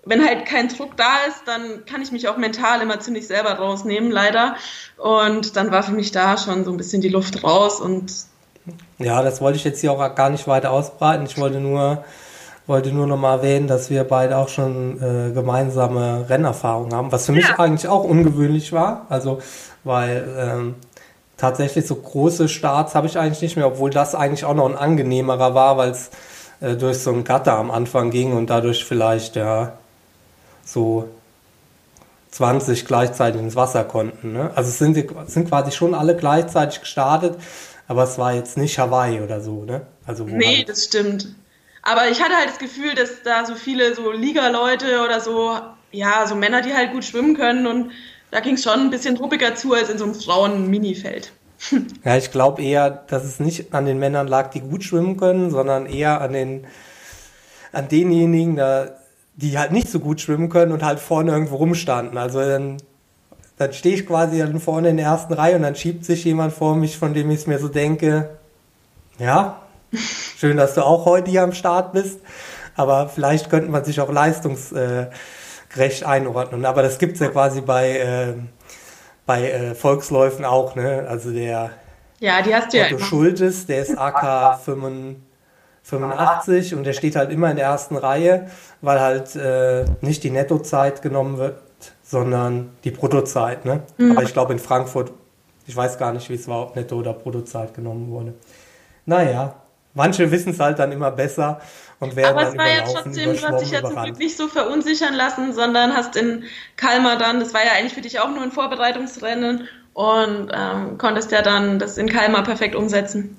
wenn 0.05 0.25
halt 0.25 0.47
kein 0.47 0.69
Druck 0.69 0.97
da 0.97 1.17
ist, 1.27 1.43
dann 1.45 1.85
kann 1.85 2.01
ich 2.01 2.11
mich 2.11 2.27
auch 2.27 2.37
mental 2.37 2.81
immer 2.81 2.99
ziemlich 2.99 3.27
selber 3.27 3.51
rausnehmen, 3.51 4.09
leider. 4.09 4.55
Und 4.97 5.55
dann 5.55 5.71
war 5.71 5.83
für 5.83 5.91
mich 5.91 6.11
da 6.11 6.37
schon 6.37 6.65
so 6.65 6.71
ein 6.71 6.77
bisschen 6.77 7.01
die 7.01 7.09
Luft 7.09 7.43
raus 7.43 7.79
und 7.79 8.11
ja, 8.97 9.21
das 9.21 9.41
wollte 9.41 9.57
ich 9.57 9.63
jetzt 9.63 9.81
hier 9.81 9.91
auch 9.91 10.15
gar 10.15 10.29
nicht 10.29 10.47
weiter 10.47 10.71
ausbreiten. 10.71 11.25
Ich 11.25 11.37
wollte 11.37 11.59
nur, 11.59 12.03
wollte 12.67 12.91
nur 12.91 13.07
noch 13.07 13.17
mal 13.17 13.37
erwähnen, 13.37 13.67
dass 13.67 13.89
wir 13.89 14.03
beide 14.03 14.37
auch 14.37 14.49
schon 14.49 15.01
äh, 15.01 15.31
gemeinsame 15.31 16.25
Rennerfahrungen 16.29 16.93
haben, 16.93 17.11
was 17.11 17.25
für 17.25 17.31
mich 17.31 17.47
ja. 17.47 17.59
eigentlich 17.59 17.87
auch 17.87 18.03
ungewöhnlich 18.03 18.71
war. 18.73 19.05
Also, 19.09 19.39
weil 19.83 20.27
ähm, 20.37 20.75
tatsächlich 21.37 21.87
so 21.87 21.95
große 21.95 22.49
Starts 22.49 22.95
habe 22.95 23.07
ich 23.07 23.17
eigentlich 23.17 23.41
nicht 23.41 23.55
mehr, 23.55 23.67
obwohl 23.67 23.89
das 23.89 24.15
eigentlich 24.15 24.45
auch 24.45 24.53
noch 24.53 24.69
ein 24.69 24.77
angenehmerer 24.77 25.55
war, 25.55 25.77
weil 25.77 25.91
es 25.91 26.09
äh, 26.61 26.75
durch 26.75 26.99
so 26.99 27.11
ein 27.11 27.23
Gatter 27.23 27.53
am 27.53 27.71
Anfang 27.71 28.11
ging 28.11 28.33
und 28.33 28.49
dadurch 28.49 28.83
vielleicht 28.83 29.35
ja 29.35 29.73
so 30.65 31.07
20 32.31 32.85
gleichzeitig 32.85 33.41
ins 33.41 33.55
Wasser 33.55 33.83
konnten. 33.83 34.33
Ne? 34.33 34.51
Also 34.55 34.69
es 34.69 34.77
sind, 34.77 34.95
sind 35.27 35.49
quasi 35.49 35.71
schon 35.71 35.95
alle 35.95 36.15
gleichzeitig 36.15 36.81
gestartet, 36.81 37.37
aber 37.89 38.03
es 38.03 38.19
war 38.19 38.33
jetzt 38.33 38.55
nicht 38.55 38.77
Hawaii 38.77 39.19
oder 39.19 39.41
so, 39.41 39.65
ne? 39.65 39.81
Also 40.05 40.23
nee, 40.23 40.57
halt 40.57 40.69
das 40.69 40.85
stimmt. 40.85 41.27
Aber 41.81 42.07
ich 42.07 42.21
hatte 42.21 42.35
halt 42.35 42.47
das 42.47 42.59
Gefühl, 42.59 42.93
dass 42.93 43.23
da 43.23 43.45
so 43.45 43.55
viele 43.55 43.95
so 43.95 44.11
Liga-Leute 44.11 45.01
oder 45.03 45.19
so, 45.19 45.57
ja, 45.91 46.27
so 46.27 46.35
Männer, 46.35 46.61
die 46.61 46.73
halt 46.73 46.91
gut 46.91 47.03
schwimmen 47.03 47.35
können 47.35 47.65
und 47.65 47.91
da 48.29 48.41
ging 48.41 48.53
es 48.53 48.63
schon 48.63 48.79
ein 48.79 48.89
bisschen 48.91 49.17
ruppiger 49.17 49.55
zu 49.55 49.73
als 49.73 49.89
in 49.89 49.97
so 49.97 50.03
einem 50.05 50.13
Frauen-Minifeld. 50.13 51.31
Ja, 52.05 52.15
ich 52.15 52.31
glaube 52.31 52.61
eher, 52.61 52.89
dass 52.89 53.25
es 53.25 53.39
nicht 53.41 53.73
an 53.73 53.85
den 53.85 53.97
Männern 53.97 54.27
lag, 54.27 54.51
die 54.51 54.61
gut 54.61 54.83
schwimmen 54.83 55.17
können, 55.17 55.49
sondern 55.49 55.87
eher 55.87 56.21
an 56.21 56.31
den, 56.31 56.67
an 57.73 57.89
denjenigen, 57.89 58.55
da, 58.55 58.91
die 59.35 59.57
halt 59.57 59.71
nicht 59.71 59.89
so 59.89 59.99
gut 59.99 60.21
schwimmen 60.21 60.49
können 60.49 60.71
und 60.71 60.83
halt 60.83 60.99
vorne 60.99 61.31
irgendwo 61.31 61.55
rumstanden. 61.55 62.17
Also 62.17 62.39
dann, 62.39 62.77
dann 63.59 63.73
stehe 63.73 63.95
ich 63.95 64.07
quasi 64.07 64.39
dann 64.39 64.59
vorne 64.59 64.89
in 64.89 64.97
der 64.97 65.05
ersten 65.07 65.33
Reihe 65.33 65.57
und 65.57 65.63
dann 65.63 65.75
schiebt 65.75 66.05
sich 66.05 66.23
jemand 66.23 66.53
vor 66.53 66.75
mich, 66.75 66.97
von 66.97 67.13
dem 67.13 67.29
ich 67.29 67.45
mir 67.45 67.59
so 67.59 67.67
denke, 67.67 68.29
ja, 69.19 69.61
schön, 70.37 70.55
dass 70.55 70.75
du 70.75 70.85
auch 70.85 71.03
heute 71.05 71.29
hier 71.29 71.43
am 71.43 71.51
Start 71.51 71.91
bist, 71.91 72.21
aber 72.75 73.09
vielleicht 73.09 73.49
könnte 73.49 73.69
man 73.69 73.83
sich 73.83 73.99
auch 73.99 74.09
leistungsgerecht 74.09 76.05
einordnen. 76.05 76.65
Aber 76.65 76.81
das 76.81 76.99
gibt's 76.99 77.19
ja 77.19 77.27
quasi 77.27 77.59
bei, 77.59 77.97
äh, 77.97 78.33
bei 79.25 79.51
äh, 79.51 79.75
Volksläufen 79.75 80.45
auch, 80.45 80.75
ne? 80.75 81.05
Also 81.09 81.31
der 81.31 81.71
ja, 82.21 82.41
die 82.41 82.55
hast 82.55 82.73
du 82.73 82.79
Otto 82.79 82.95
ja 82.95 82.99
Schultes, 82.99 83.65
der 83.65 83.81
ist 83.81 83.97
AK 83.97 84.59
85 84.59 86.73
und 86.75 86.85
der 86.85 86.93
steht 86.93 87.17
halt 87.17 87.31
immer 87.31 87.49
in 87.49 87.57
der 87.57 87.65
ersten 87.65 87.97
Reihe, 87.97 88.49
weil 88.81 89.01
halt 89.01 89.35
äh, 89.35 89.83
nicht 89.99 90.23
die 90.23 90.29
Nettozeit 90.29 91.01
genommen 91.01 91.37
wird, 91.37 91.59
sondern 92.09 92.71
die 92.83 92.91
Bruttozeit. 92.91 93.65
Ne? 93.65 93.83
Mhm. 93.97 94.11
Aber 94.11 94.23
ich 94.23 94.33
glaube 94.33 94.53
in 94.53 94.59
Frankfurt, 94.59 95.11
ich 95.67 95.75
weiß 95.75 95.99
gar 95.99 96.11
nicht, 96.11 96.29
wie 96.29 96.33
es 96.33 96.47
war, 96.47 96.63
ob 96.63 96.75
Netto- 96.75 96.95
oder 96.95 97.13
Bruttozeit 97.13 97.75
genommen 97.75 98.09
wurde. 98.09 98.33
Naja, 99.05 99.53
manche 99.93 100.31
wissen 100.31 100.53
es 100.53 100.59
halt 100.59 100.79
dann 100.79 100.91
immer 100.91 101.11
besser 101.11 101.61
und 101.99 102.15
werden 102.15 102.31
Aber 102.31 102.45
dann 102.45 102.53
es 102.53 102.57
war 102.57 102.67
ja 102.67 102.81
trotzdem, 102.81 103.33
du 103.33 103.41
hast 103.41 103.61
dich 103.61 103.71
ja 103.71 103.83
zum 103.83 103.95
Glück 104.01 104.17
nicht 104.17 104.35
so 104.35 104.47
verunsichern 104.47 105.13
lassen, 105.13 105.53
sondern 105.53 105.95
hast 105.95 106.15
in 106.15 106.45
Kalmar 106.77 107.17
dann, 107.17 107.39
das 107.39 107.53
war 107.53 107.63
ja 107.63 107.73
eigentlich 107.77 107.93
für 107.93 108.01
dich 108.01 108.19
auch 108.19 108.29
nur 108.29 108.41
ein 108.41 108.51
Vorbereitungsrennen 108.51 109.67
und 109.93 110.51
ähm, 110.51 110.97
konntest 110.97 111.31
ja 111.31 111.43
dann 111.43 111.77
das 111.77 111.99
in 111.99 112.09
Kalmar 112.09 112.43
perfekt 112.43 112.73
umsetzen. 112.73 113.37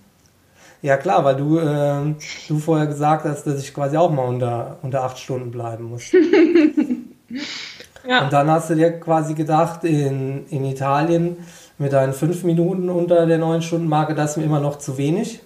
Ja 0.83 0.97
klar, 0.97 1.25
weil 1.25 1.37
du, 1.37 1.59
äh, 1.59 2.15
du 2.49 2.59
vorher 2.59 2.87
gesagt 2.87 3.25
hast, 3.25 3.45
dass 3.47 3.61
ich 3.61 3.75
quasi 3.75 3.97
auch 3.97 4.11
mal 4.11 4.23
unter, 4.23 4.79
unter 4.83 5.03
acht 5.03 5.19
Stunden 5.19 5.51
bleiben 5.51 5.85
muss. 5.85 6.13
ja. 8.11 8.25
Und 8.25 8.33
dann 8.33 8.51
hast 8.51 8.71
du 8.71 8.75
dir 8.75 8.99
quasi 8.99 9.35
gedacht, 9.35 9.85
in, 9.85 10.47
in 10.49 10.65
Italien 10.65 11.37
mit 11.79 11.93
deinen 11.93 12.13
fünf 12.13 12.43
Minuten 12.43 12.91
unter 12.91 13.25
der 13.25 13.39
neun 13.39 13.63
Stunden 13.63 13.89
Marke, 13.89 14.17
das 14.17 14.33
ist 14.33 14.37
mir 14.39 14.45
immer 14.45 14.59
noch 14.59 14.79
zu 14.79 14.99
wenig. 14.99 15.41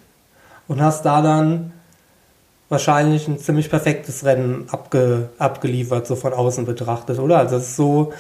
Und 0.66 0.80
hast 0.80 1.04
da 1.04 1.20
dann 1.20 1.72
wahrscheinlich 2.70 3.28
ein 3.28 3.38
ziemlich 3.38 3.68
perfektes 3.68 4.24
Rennen 4.24 4.66
abge, 4.72 5.28
abgeliefert, 5.38 6.06
so 6.06 6.16
von 6.16 6.32
außen 6.32 6.64
betrachtet, 6.64 7.18
oder? 7.18 7.36
Also 7.38 7.56
es 7.56 7.64
ist 7.64 7.76
so, 7.76 8.14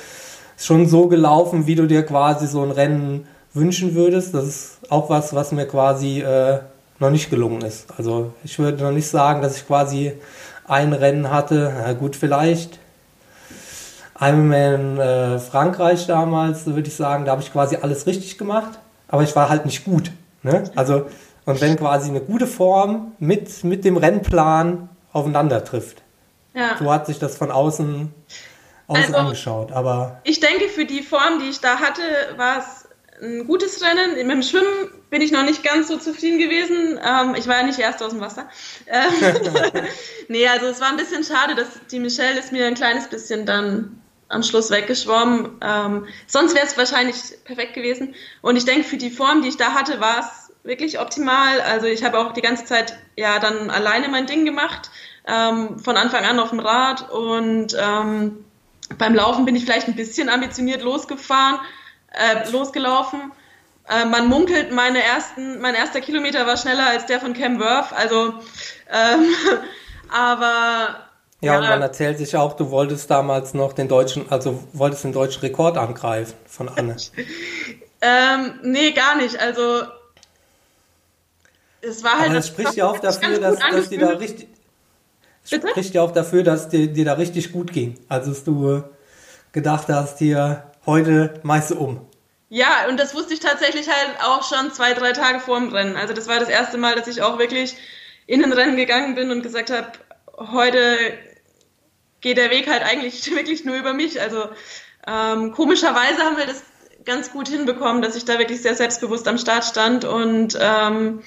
ist 0.56 0.66
schon 0.66 0.86
so 0.86 1.08
gelaufen, 1.08 1.66
wie 1.66 1.74
du 1.74 1.86
dir 1.86 2.04
quasi 2.04 2.46
so 2.46 2.62
ein 2.62 2.70
Rennen 2.70 3.26
wünschen 3.54 3.94
würdest. 3.94 4.34
Das 4.34 4.44
ist 4.44 4.78
auch 4.90 5.08
was, 5.08 5.34
was 5.34 5.52
mir 5.52 5.66
quasi 5.66 6.20
äh, 6.20 6.58
noch 6.98 7.10
nicht 7.10 7.30
gelungen 7.30 7.62
ist. 7.62 7.86
Also 7.96 8.32
ich 8.44 8.58
würde 8.58 8.84
noch 8.84 8.92
nicht 8.92 9.08
sagen, 9.08 9.40
dass 9.40 9.56
ich 9.56 9.66
quasi 9.66 10.12
ein 10.68 10.92
Rennen 10.92 11.30
hatte. 11.30 11.72
Na 11.82 11.94
gut, 11.94 12.14
vielleicht. 12.14 12.78
Einmal 14.14 14.74
in 14.74 14.98
äh, 14.98 15.38
Frankreich 15.40 16.06
damals, 16.06 16.66
würde 16.66 16.88
ich 16.88 16.94
sagen, 16.94 17.24
da 17.24 17.32
habe 17.32 17.42
ich 17.42 17.52
quasi 17.52 17.76
alles 17.76 18.06
richtig 18.06 18.38
gemacht, 18.38 18.78
aber 19.08 19.22
ich 19.22 19.34
war 19.34 19.48
halt 19.48 19.66
nicht 19.66 19.84
gut. 19.84 20.12
Ne? 20.42 20.70
Also, 20.76 21.06
und 21.46 21.60
wenn 21.60 21.76
quasi 21.76 22.10
eine 22.10 22.20
gute 22.20 22.46
Form 22.46 23.12
mit, 23.18 23.64
mit 23.64 23.84
dem 23.84 23.96
Rennplan 23.96 24.88
aufeinander 25.12 25.64
trifft. 25.64 26.02
Ja. 26.54 26.76
So 26.78 26.92
hat 26.92 27.06
sich 27.06 27.18
das 27.18 27.36
von 27.36 27.50
außen, 27.50 28.12
außen 28.86 29.04
also, 29.04 29.16
angeschaut. 29.16 29.72
Aber 29.72 30.20
ich 30.24 30.38
denke, 30.38 30.68
für 30.68 30.84
die 30.84 31.02
Form, 31.02 31.40
die 31.40 31.48
ich 31.48 31.60
da 31.60 31.80
hatte, 31.80 32.02
war 32.36 32.58
es 32.58 32.88
ein 33.20 33.46
gutes 33.46 33.82
Rennen. 33.82 34.14
Mit 34.26 34.30
dem 34.30 34.42
Schwimmen 34.42 34.90
bin 35.10 35.22
ich 35.22 35.32
noch 35.32 35.44
nicht 35.44 35.64
ganz 35.64 35.88
so 35.88 35.96
zufrieden 35.96 36.38
gewesen. 36.38 37.00
Ähm, 37.04 37.34
ich 37.36 37.48
war 37.48 37.56
ja 37.56 37.62
nicht 37.64 37.78
erst 37.78 38.02
aus 38.02 38.10
dem 38.10 38.20
Wasser. 38.20 38.48
Ähm, 38.86 39.72
nee, 40.28 40.46
also 40.46 40.66
es 40.66 40.80
war 40.80 40.88
ein 40.88 40.96
bisschen 40.96 41.24
schade, 41.24 41.56
dass 41.56 41.68
die 41.90 41.98
Michelle 41.98 42.38
ist 42.38 42.52
mir 42.52 42.66
ein 42.66 42.74
kleines 42.74 43.08
bisschen 43.08 43.44
dann 43.44 44.00
am 44.34 44.42
Schluss 44.42 44.70
weggeschwommen. 44.70 45.58
Ähm, 45.62 46.06
sonst 46.26 46.54
wäre 46.54 46.66
es 46.66 46.76
wahrscheinlich 46.76 47.16
perfekt 47.44 47.74
gewesen. 47.74 48.14
Und 48.42 48.56
ich 48.56 48.64
denke, 48.64 48.84
für 48.84 48.96
die 48.96 49.10
Form, 49.10 49.42
die 49.42 49.48
ich 49.48 49.56
da 49.56 49.72
hatte, 49.72 50.00
war 50.00 50.20
es 50.20 50.52
wirklich 50.64 50.98
optimal. 50.98 51.60
Also 51.60 51.86
ich 51.86 52.04
habe 52.04 52.18
auch 52.18 52.32
die 52.32 52.42
ganze 52.42 52.64
Zeit 52.64 52.98
ja 53.16 53.38
dann 53.38 53.70
alleine 53.70 54.08
mein 54.08 54.26
Ding 54.26 54.44
gemacht, 54.44 54.90
ähm, 55.26 55.78
von 55.78 55.96
Anfang 55.96 56.24
an 56.24 56.40
auf 56.40 56.50
dem 56.50 56.60
Rad 56.60 57.10
und 57.10 57.76
ähm, 57.78 58.44
beim 58.98 59.14
Laufen 59.14 59.44
bin 59.44 59.56
ich 59.56 59.64
vielleicht 59.64 59.88
ein 59.88 59.96
bisschen 59.96 60.28
ambitioniert 60.28 60.82
losgefahren, 60.82 61.60
äh, 62.12 62.50
losgelaufen. 62.50 63.32
Äh, 63.88 64.06
man 64.06 64.28
munkelt, 64.28 64.72
meine 64.72 65.02
ersten, 65.02 65.60
mein 65.60 65.74
erster 65.74 66.00
Kilometer 66.00 66.46
war 66.46 66.56
schneller 66.56 66.86
als 66.86 67.06
der 67.06 67.20
von 67.20 67.34
Cam 67.34 67.60
Worth, 67.60 67.92
also 67.92 68.34
ähm, 68.90 69.34
aber 70.10 71.03
ja, 71.44 71.54
ja, 71.54 71.58
und 71.60 71.68
man 71.68 71.82
erzählt 71.82 72.18
sich 72.18 72.36
auch, 72.36 72.54
du 72.54 72.70
wolltest 72.70 73.10
damals 73.10 73.54
noch 73.54 73.72
den 73.72 73.88
deutschen, 73.88 74.30
also 74.30 74.62
wolltest 74.72 75.04
den 75.04 75.12
deutschen 75.12 75.40
Rekord 75.40 75.76
angreifen 75.76 76.34
von 76.46 76.68
Anne. 76.68 76.96
ähm, 78.00 78.60
nee, 78.62 78.92
gar 78.92 79.16
nicht. 79.16 79.40
Also 79.40 79.82
es 81.80 82.02
war 82.02 82.18
halt. 82.18 82.26
Aber 82.26 82.34
das 82.34 82.48
spricht 82.48 82.74
ja 82.74 82.88
auch 82.88 82.98
dafür, 82.98 83.38
dass, 83.38 83.58
dass 83.58 83.88
die 83.88 83.98
da 83.98 84.08
richtig. 84.10 84.48
Bitte? 85.50 85.68
spricht 85.68 85.94
ja 85.94 86.02
auch 86.02 86.12
dafür, 86.12 86.42
dass 86.42 86.68
dir, 86.68 86.88
dir 86.88 87.04
da 87.04 87.12
richtig 87.14 87.52
gut 87.52 87.72
ging. 87.72 87.98
Also 88.08 88.30
dass 88.30 88.44
du 88.44 88.82
gedacht 89.52 89.88
hast, 89.88 90.18
hier 90.18 90.64
heute 90.86 91.40
meist 91.42 91.72
um. 91.72 92.00
Ja, 92.48 92.86
und 92.88 92.98
das 92.98 93.14
wusste 93.14 93.34
ich 93.34 93.40
tatsächlich 93.40 93.88
halt 93.88 94.16
auch 94.22 94.42
schon 94.42 94.72
zwei, 94.72 94.94
drei 94.94 95.12
Tage 95.12 95.40
vor 95.40 95.58
dem 95.58 95.70
Rennen. 95.70 95.96
Also 95.96 96.14
das 96.14 96.28
war 96.28 96.38
das 96.38 96.48
erste 96.48 96.78
Mal, 96.78 96.94
dass 96.94 97.08
ich 97.08 97.20
auch 97.20 97.38
wirklich 97.38 97.76
in 98.26 98.44
ein 98.44 98.52
Rennen 98.52 98.76
gegangen 98.76 99.14
bin 99.14 99.30
und 99.30 99.42
gesagt 99.42 99.70
habe, 99.70 99.92
heute 100.38 100.96
geht 102.24 102.38
der 102.38 102.50
Weg 102.50 102.68
halt 102.68 102.82
eigentlich 102.82 103.30
wirklich 103.36 103.64
nur 103.64 103.76
über 103.76 103.92
mich. 103.92 104.20
Also 104.20 104.48
ähm, 105.06 105.52
komischerweise 105.52 106.22
haben 106.22 106.36
wir 106.36 106.46
das 106.46 106.64
ganz 107.04 107.30
gut 107.30 107.48
hinbekommen, 107.48 108.02
dass 108.02 108.16
ich 108.16 108.24
da 108.24 108.38
wirklich 108.38 108.62
sehr 108.62 108.74
selbstbewusst 108.74 109.28
am 109.28 109.36
Start 109.36 109.64
stand 109.64 110.06
und 110.06 110.58
ähm, 110.58 111.22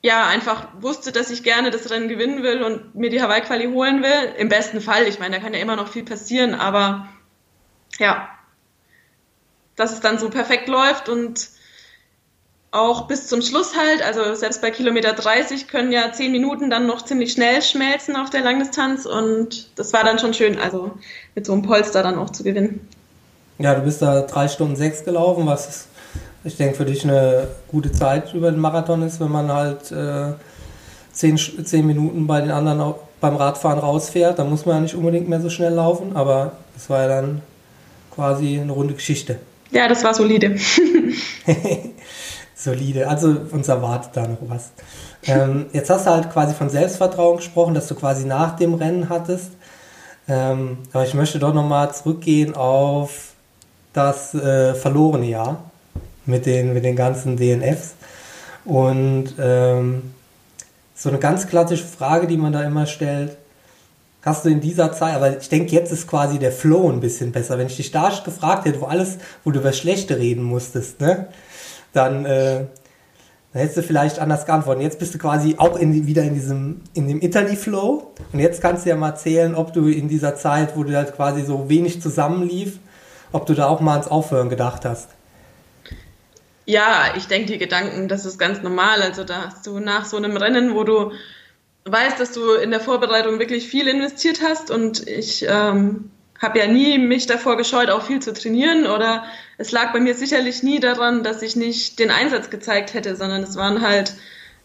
ja, 0.00 0.26
einfach 0.28 0.68
wusste, 0.80 1.12
dass 1.12 1.30
ich 1.30 1.42
gerne 1.42 1.70
das 1.70 1.90
Rennen 1.90 2.08
gewinnen 2.08 2.42
will 2.42 2.62
und 2.62 2.94
mir 2.94 3.10
die 3.10 3.20
Hawaii-Quali 3.20 3.66
holen 3.66 4.02
will. 4.02 4.34
Im 4.38 4.48
besten 4.48 4.80
Fall. 4.80 5.06
Ich 5.08 5.18
meine, 5.18 5.36
da 5.36 5.42
kann 5.42 5.52
ja 5.52 5.60
immer 5.60 5.76
noch 5.76 5.88
viel 5.88 6.04
passieren, 6.04 6.54
aber 6.54 7.08
ja, 7.98 8.30
dass 9.74 9.92
es 9.92 10.00
dann 10.00 10.18
so 10.18 10.30
perfekt 10.30 10.68
läuft 10.68 11.08
und 11.08 11.50
auch 12.72 13.08
bis 13.08 13.26
zum 13.26 13.42
Schluss 13.42 13.76
halt, 13.76 14.02
also 14.02 14.34
selbst 14.34 14.62
bei 14.62 14.70
Kilometer 14.70 15.12
30 15.12 15.66
können 15.66 15.90
ja 15.90 16.12
10 16.12 16.30
Minuten 16.30 16.70
dann 16.70 16.86
noch 16.86 17.04
ziemlich 17.04 17.32
schnell 17.32 17.62
schmelzen 17.62 18.14
auf 18.16 18.30
der 18.30 18.42
Langdistanz 18.42 19.06
und 19.06 19.76
das 19.76 19.92
war 19.92 20.04
dann 20.04 20.18
schon 20.18 20.34
schön, 20.34 20.58
also 20.58 20.92
mit 21.34 21.46
so 21.46 21.52
einem 21.52 21.62
Polster 21.62 22.02
dann 22.02 22.16
auch 22.16 22.30
zu 22.30 22.44
gewinnen. 22.44 22.86
Ja, 23.58 23.74
du 23.74 23.82
bist 23.82 24.02
da 24.02 24.22
3 24.22 24.48
Stunden 24.48 24.76
6 24.76 25.04
gelaufen, 25.04 25.46
was 25.46 25.88
ich 26.44 26.56
denke 26.56 26.76
für 26.76 26.84
dich 26.84 27.04
eine 27.04 27.48
gute 27.68 27.92
Zeit 27.92 28.32
über 28.34 28.50
den 28.50 28.60
Marathon 28.60 29.02
ist, 29.02 29.20
wenn 29.20 29.30
man 29.30 29.52
halt 29.52 29.90
äh, 29.90 30.32
10, 31.12 31.64
10 31.64 31.86
Minuten 31.86 32.26
bei 32.26 32.40
den 32.40 32.52
anderen 32.52 32.80
auch 32.80 33.00
beim 33.20 33.36
Radfahren 33.36 33.80
rausfährt, 33.80 34.38
dann 34.38 34.48
muss 34.48 34.64
man 34.64 34.76
ja 34.76 34.80
nicht 34.82 34.94
unbedingt 34.94 35.28
mehr 35.28 35.40
so 35.40 35.50
schnell 35.50 35.74
laufen, 35.74 36.16
aber 36.16 36.52
das 36.74 36.88
war 36.88 37.02
ja 37.02 37.08
dann 37.08 37.42
quasi 38.14 38.60
eine 38.60 38.72
runde 38.72 38.94
Geschichte. 38.94 39.38
Ja, 39.72 39.88
das 39.88 40.04
war 40.04 40.14
solide. 40.14 40.56
solide. 42.62 43.08
Also 43.08 43.36
uns 43.50 43.68
erwartet 43.68 44.10
da 44.14 44.26
noch 44.26 44.38
was. 44.42 44.70
Ähm, 45.24 45.66
jetzt 45.72 45.90
hast 45.90 46.06
du 46.06 46.10
halt 46.10 46.30
quasi 46.30 46.54
von 46.54 46.68
Selbstvertrauen 46.68 47.38
gesprochen, 47.38 47.74
dass 47.74 47.88
du 47.88 47.94
quasi 47.94 48.26
nach 48.26 48.56
dem 48.56 48.74
Rennen 48.74 49.08
hattest. 49.08 49.50
Ähm, 50.28 50.78
aber 50.92 51.04
ich 51.04 51.14
möchte 51.14 51.38
doch 51.38 51.54
nochmal 51.54 51.92
zurückgehen 51.94 52.54
auf 52.54 53.32
das 53.92 54.34
äh, 54.34 54.74
verlorene 54.74 55.26
Jahr 55.26 55.70
mit 56.26 56.46
den, 56.46 56.72
mit 56.74 56.84
den 56.84 56.96
ganzen 56.96 57.36
DNFs. 57.36 57.94
Und 58.64 59.34
ähm, 59.38 60.14
so 60.94 61.08
eine 61.08 61.18
ganz 61.18 61.46
klassische 61.48 61.84
Frage, 61.84 62.26
die 62.26 62.36
man 62.36 62.52
da 62.52 62.62
immer 62.62 62.86
stellt, 62.86 63.36
hast 64.22 64.44
du 64.44 64.50
in 64.50 64.60
dieser 64.60 64.92
Zeit, 64.92 65.14
aber 65.14 65.38
ich 65.38 65.48
denke, 65.48 65.72
jetzt 65.72 65.92
ist 65.92 66.06
quasi 66.06 66.38
der 66.38 66.52
Flow 66.52 66.90
ein 66.90 67.00
bisschen 67.00 67.32
besser. 67.32 67.58
Wenn 67.58 67.68
ich 67.68 67.76
dich 67.76 67.90
da 67.90 68.12
gefragt 68.22 68.66
hätte, 68.66 68.80
wo 68.80 68.84
alles, 68.84 69.16
wo 69.44 69.50
du 69.50 69.60
über 69.60 69.72
Schlechte 69.72 70.18
reden 70.18 70.42
musstest, 70.42 71.00
ne, 71.00 71.28
dann, 71.92 72.24
äh, 72.24 72.66
dann 73.52 73.62
hättest 73.62 73.78
du 73.78 73.82
vielleicht 73.82 74.18
anders 74.18 74.46
geantwortet. 74.46 74.82
Jetzt 74.82 74.98
bist 74.98 75.14
du 75.14 75.18
quasi 75.18 75.56
auch 75.58 75.76
in, 75.76 76.06
wieder 76.06 76.22
in 76.22 76.34
diesem, 76.34 76.82
in 76.94 77.08
dem 77.08 77.20
Italy-Flow. 77.20 78.12
Und 78.32 78.38
jetzt 78.38 78.62
kannst 78.62 78.84
du 78.84 78.90
ja 78.90 78.96
mal 78.96 79.10
erzählen, 79.10 79.54
ob 79.54 79.72
du 79.72 79.88
in 79.88 80.08
dieser 80.08 80.36
Zeit, 80.36 80.76
wo 80.76 80.84
du 80.84 80.96
halt 80.96 81.14
quasi 81.14 81.42
so 81.42 81.68
wenig 81.68 82.00
zusammenlief, 82.00 82.78
ob 83.32 83.46
du 83.46 83.54
da 83.54 83.66
auch 83.66 83.80
mal 83.80 83.92
ans 83.92 84.08
Aufhören 84.08 84.48
gedacht 84.48 84.84
hast. 84.84 85.10
Ja, 86.66 87.14
ich 87.16 87.26
denke, 87.26 87.52
die 87.52 87.58
Gedanken, 87.58 88.06
das 88.06 88.24
ist 88.24 88.38
ganz 88.38 88.62
normal. 88.62 89.02
Also 89.02 89.24
da 89.24 89.46
hast 89.46 89.66
du 89.66 89.80
nach 89.80 90.04
so 90.04 90.16
einem 90.16 90.36
Rennen, 90.36 90.74
wo 90.74 90.84
du 90.84 91.12
weißt, 91.84 92.20
dass 92.20 92.32
du 92.32 92.54
in 92.54 92.70
der 92.70 92.80
Vorbereitung 92.80 93.38
wirklich 93.38 93.66
viel 93.66 93.88
investiert 93.88 94.40
hast 94.42 94.70
und 94.70 95.06
ich 95.08 95.46
ähm, 95.48 96.10
habe 96.40 96.58
ja 96.58 96.66
nie 96.66 96.98
mich 96.98 97.26
davor 97.26 97.56
gescheut, 97.56 97.90
auch 97.90 98.02
viel 98.02 98.20
zu 98.20 98.32
trainieren 98.32 98.86
oder 98.86 99.24
es 99.60 99.72
lag 99.72 99.92
bei 99.92 100.00
mir 100.00 100.14
sicherlich 100.14 100.62
nie 100.62 100.80
daran, 100.80 101.22
dass 101.22 101.42
ich 101.42 101.54
nicht 101.54 101.98
den 101.98 102.10
Einsatz 102.10 102.48
gezeigt 102.48 102.94
hätte, 102.94 103.14
sondern 103.14 103.42
es 103.42 103.56
waren 103.56 103.82
halt 103.82 104.14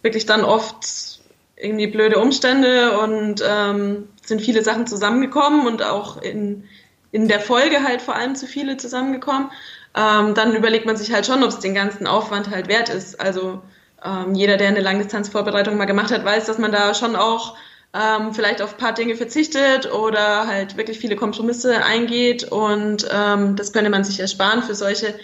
wirklich 0.02 0.26
dann 0.26 0.46
oft 0.46 1.20
irgendwie 1.58 1.88
blöde 1.88 2.18
Umstände 2.18 2.98
und 3.00 3.44
ähm, 3.46 4.08
sind 4.26 4.42
viele 4.42 4.64
Sachen 4.64 4.88
zusammengekommen 4.88 5.68
und 5.68 5.84
auch 5.84 6.22
in, 6.22 6.64
in 7.12 7.28
der 7.28 7.42
Folge 7.42 7.84
halt 7.84 8.02
vor 8.02 8.16
allem 8.16 8.36
zu 8.36 8.48
viele 8.48 8.78
zusammengekommen. 8.78 9.52
Ähm, 9.98 10.34
dann 10.34 10.56
überlegt 10.56 10.86
man 10.86 10.96
sich 10.96 11.12
halt 11.12 11.26
schon, 11.26 11.44
ob 11.44 11.50
es 11.50 11.60
den 11.60 11.76
ganzen 11.76 12.08
Aufwand 12.08 12.50
halt 12.50 12.70
wert 12.70 12.88
ist. 12.88 13.20
Also 13.20 13.62
ähm, 14.02 14.34
jeder, 14.34 14.56
der 14.56 14.70
eine 14.70 14.80
Langdistanzvorbereitung 14.80 15.76
mal 15.76 15.86
gemacht 15.86 16.12
hat, 16.12 16.24
weiß, 16.24 16.46
dass 16.46 16.58
man 16.58 16.72
da 16.72 16.94
schon 16.94 17.18
auch 17.18 17.58
ähm, 17.96 18.34
vielleicht 18.34 18.62
auf 18.62 18.74
ein 18.74 18.78
paar 18.78 18.94
Dinge 18.94 19.16
verzichtet 19.16 19.92
oder 19.92 20.48
halt 20.48 20.76
wirklich 20.76 21.00
viele 21.00 21.16
Kompromisse 21.16 21.84
eingeht 21.84 22.44
und 22.44 23.08
ähm, 23.12 23.56
das 23.56 23.72
könnte 23.72 23.90
man 23.90 24.04
sich 24.04 24.20
ersparen 24.20 24.64
für 24.64 24.76
solche 24.76 25.16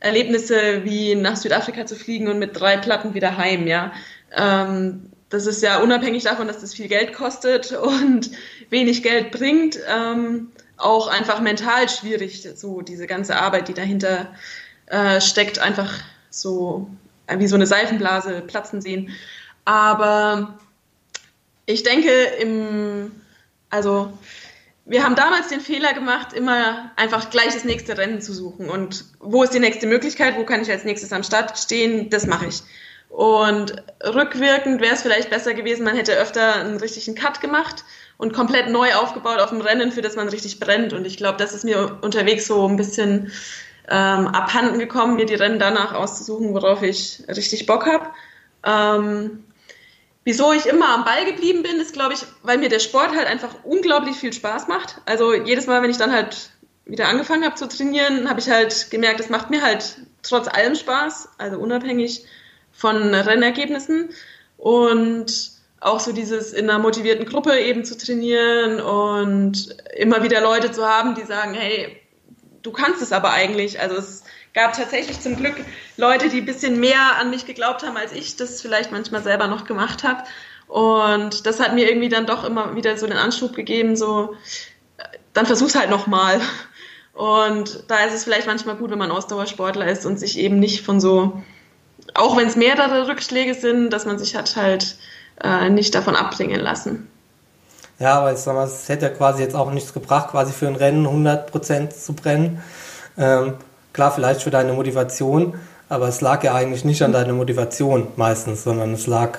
Erlebnisse 0.00 0.84
wie 0.84 1.14
nach 1.14 1.36
Südafrika 1.36 1.86
zu 1.86 1.96
fliegen 1.96 2.28
und 2.28 2.38
mit 2.38 2.58
drei 2.58 2.76
Platten 2.76 3.14
wieder 3.14 3.36
heim, 3.36 3.66
ja. 3.66 3.92
Ähm, 4.36 5.10
das 5.30 5.46
ist 5.46 5.62
ja 5.62 5.78
unabhängig 5.78 6.24
davon, 6.24 6.48
dass 6.48 6.60
das 6.60 6.74
viel 6.74 6.88
Geld 6.88 7.14
kostet 7.14 7.72
und 8.02 8.30
wenig 8.68 9.02
Geld 9.02 9.30
bringt, 9.30 9.78
ähm, 9.88 10.52
auch 10.76 11.08
einfach 11.08 11.40
mental 11.40 11.88
schwierig, 11.88 12.46
so 12.54 12.82
diese 12.82 13.06
ganze 13.06 13.36
Arbeit, 13.36 13.68
die 13.68 13.74
dahinter 13.74 14.28
äh, 14.86 15.20
steckt, 15.20 15.58
einfach 15.58 15.92
so 16.30 16.88
äh, 17.26 17.38
wie 17.38 17.46
so 17.46 17.54
eine 17.54 17.66
Seifenblase 17.66 18.42
platzen 18.42 18.80
sehen. 18.80 19.10
Aber 19.64 20.58
ich 21.70 21.82
denke, 21.82 22.10
im, 22.40 23.12
also 23.70 24.12
wir 24.84 25.04
haben 25.04 25.14
damals 25.14 25.48
den 25.48 25.60
Fehler 25.60 25.92
gemacht, 25.92 26.32
immer 26.32 26.90
einfach 26.96 27.30
gleich 27.30 27.54
das 27.54 27.64
nächste 27.64 27.96
Rennen 27.96 28.20
zu 28.20 28.32
suchen. 28.32 28.68
Und 28.68 29.04
wo 29.20 29.42
ist 29.42 29.54
die 29.54 29.60
nächste 29.60 29.86
Möglichkeit? 29.86 30.36
Wo 30.36 30.44
kann 30.44 30.62
ich 30.62 30.70
als 30.70 30.84
nächstes 30.84 31.12
am 31.12 31.22
Start 31.22 31.56
stehen? 31.58 32.10
Das 32.10 32.26
mache 32.26 32.46
ich. 32.46 32.62
Und 33.08 33.82
rückwirkend 34.04 34.80
wäre 34.80 34.94
es 34.94 35.02
vielleicht 35.02 35.30
besser 35.30 35.52
gewesen, 35.52 35.84
man 35.84 35.96
hätte 35.96 36.16
öfter 36.16 36.56
einen 36.56 36.76
richtigen 36.76 37.16
Cut 37.16 37.40
gemacht 37.40 37.84
und 38.18 38.32
komplett 38.32 38.68
neu 38.68 38.94
aufgebaut 38.94 39.40
auf 39.40 39.50
dem 39.50 39.60
Rennen, 39.60 39.92
für 39.92 40.02
das 40.02 40.14
man 40.14 40.28
richtig 40.28 40.60
brennt. 40.60 40.92
Und 40.92 41.06
ich 41.06 41.16
glaube, 41.16 41.38
das 41.38 41.52
ist 41.52 41.64
mir 41.64 41.98
unterwegs 42.02 42.46
so 42.46 42.66
ein 42.68 42.76
bisschen 42.76 43.32
ähm, 43.88 44.28
abhanden 44.28 44.78
gekommen, 44.78 45.16
mir 45.16 45.26
die 45.26 45.34
Rennen 45.34 45.58
danach 45.58 45.92
auszusuchen, 45.92 46.54
worauf 46.54 46.82
ich 46.82 47.22
richtig 47.28 47.66
Bock 47.66 47.86
habe. 47.86 48.06
Ähm, 48.64 49.44
Wieso 50.24 50.52
ich 50.52 50.66
immer 50.66 50.90
am 50.90 51.04
Ball 51.04 51.24
geblieben 51.24 51.62
bin, 51.62 51.80
ist, 51.80 51.94
glaube 51.94 52.14
ich, 52.14 52.20
weil 52.42 52.58
mir 52.58 52.68
der 52.68 52.78
Sport 52.78 53.16
halt 53.16 53.26
einfach 53.26 53.64
unglaublich 53.64 54.16
viel 54.16 54.32
Spaß 54.32 54.68
macht. 54.68 55.00
Also 55.06 55.32
jedes 55.32 55.66
Mal, 55.66 55.82
wenn 55.82 55.90
ich 55.90 55.96
dann 55.96 56.12
halt 56.12 56.50
wieder 56.84 57.08
angefangen 57.08 57.44
habe 57.44 57.54
zu 57.54 57.68
trainieren, 57.68 58.28
habe 58.28 58.40
ich 58.40 58.50
halt 58.50 58.90
gemerkt, 58.90 59.20
es 59.20 59.30
macht 59.30 59.48
mir 59.50 59.62
halt 59.62 59.96
trotz 60.22 60.48
allem 60.48 60.74
Spaß, 60.74 61.30
also 61.38 61.58
unabhängig 61.58 62.24
von 62.72 63.14
Rennergebnissen. 63.14 64.10
Und 64.58 65.52
auch 65.80 66.00
so 66.00 66.12
dieses 66.12 66.52
in 66.52 66.68
einer 66.68 66.78
motivierten 66.78 67.24
Gruppe 67.24 67.58
eben 67.58 67.86
zu 67.86 67.96
trainieren 67.96 68.80
und 68.80 69.74
immer 69.96 70.22
wieder 70.22 70.42
Leute 70.42 70.70
zu 70.70 70.86
haben, 70.86 71.14
die 71.14 71.24
sagen, 71.24 71.54
hey, 71.54 71.96
du 72.62 72.70
kannst 72.72 73.00
es 73.00 73.12
aber 73.12 73.30
eigentlich. 73.32 73.80
Also 73.80 73.96
es 73.96 74.22
gab 74.54 74.72
tatsächlich 74.72 75.20
zum 75.20 75.36
Glück 75.36 75.54
Leute, 75.96 76.28
die 76.28 76.38
ein 76.38 76.46
bisschen 76.46 76.80
mehr 76.80 77.16
an 77.18 77.30
mich 77.30 77.46
geglaubt 77.46 77.84
haben, 77.84 77.96
als 77.96 78.12
ich 78.12 78.36
das 78.36 78.60
vielleicht 78.60 78.90
manchmal 78.92 79.22
selber 79.22 79.46
noch 79.46 79.64
gemacht 79.64 80.04
habe. 80.04 80.24
Und 80.66 81.46
das 81.46 81.60
hat 81.60 81.74
mir 81.74 81.88
irgendwie 81.88 82.08
dann 82.08 82.26
doch 82.26 82.44
immer 82.44 82.76
wieder 82.76 82.96
so 82.96 83.06
den 83.06 83.16
Anschub 83.16 83.54
gegeben, 83.54 83.96
so, 83.96 84.34
dann 85.32 85.46
versuch's 85.46 85.74
halt 85.74 85.90
nochmal. 85.90 86.40
Und 87.12 87.84
da 87.88 88.04
ist 88.04 88.14
es 88.14 88.24
vielleicht 88.24 88.46
manchmal 88.46 88.76
gut, 88.76 88.90
wenn 88.90 88.98
man 88.98 89.10
Ausdauersportler 89.10 89.86
ist 89.88 90.06
und 90.06 90.18
sich 90.18 90.38
eben 90.38 90.58
nicht 90.58 90.84
von 90.84 91.00
so, 91.00 91.42
auch 92.14 92.36
wenn 92.36 92.46
es 92.46 92.56
mehrere 92.56 93.08
Rückschläge 93.08 93.54
sind, 93.54 93.90
dass 93.90 94.06
man 94.06 94.18
sich 94.18 94.36
hat 94.36 94.56
halt 94.56 94.96
äh, 95.42 95.68
nicht 95.70 95.94
davon 95.94 96.16
abbringen 96.16 96.60
lassen. 96.60 97.08
Ja, 97.98 98.18
aber 98.20 98.32
ich 98.32 98.38
sag 98.38 98.54
mal, 98.54 98.66
es 98.66 98.88
hätte 98.88 99.06
ja 99.06 99.12
quasi 99.12 99.42
jetzt 99.42 99.54
auch 99.54 99.70
nichts 99.70 99.92
gebracht, 99.92 100.30
quasi 100.30 100.52
für 100.52 100.66
ein 100.66 100.76
Rennen 100.76 101.06
100% 101.06 101.90
zu 101.90 102.14
brennen. 102.14 102.62
Ähm, 103.18 103.54
Klar, 103.92 104.12
vielleicht 104.12 104.42
für 104.42 104.50
deine 104.50 104.72
Motivation, 104.72 105.54
aber 105.88 106.08
es 106.08 106.20
lag 106.20 106.42
ja 106.44 106.54
eigentlich 106.54 106.84
nicht 106.84 107.02
an 107.02 107.12
deiner 107.12 107.32
Motivation 107.32 108.08
meistens, 108.16 108.62
sondern 108.62 108.94
es 108.94 109.06
lag 109.06 109.38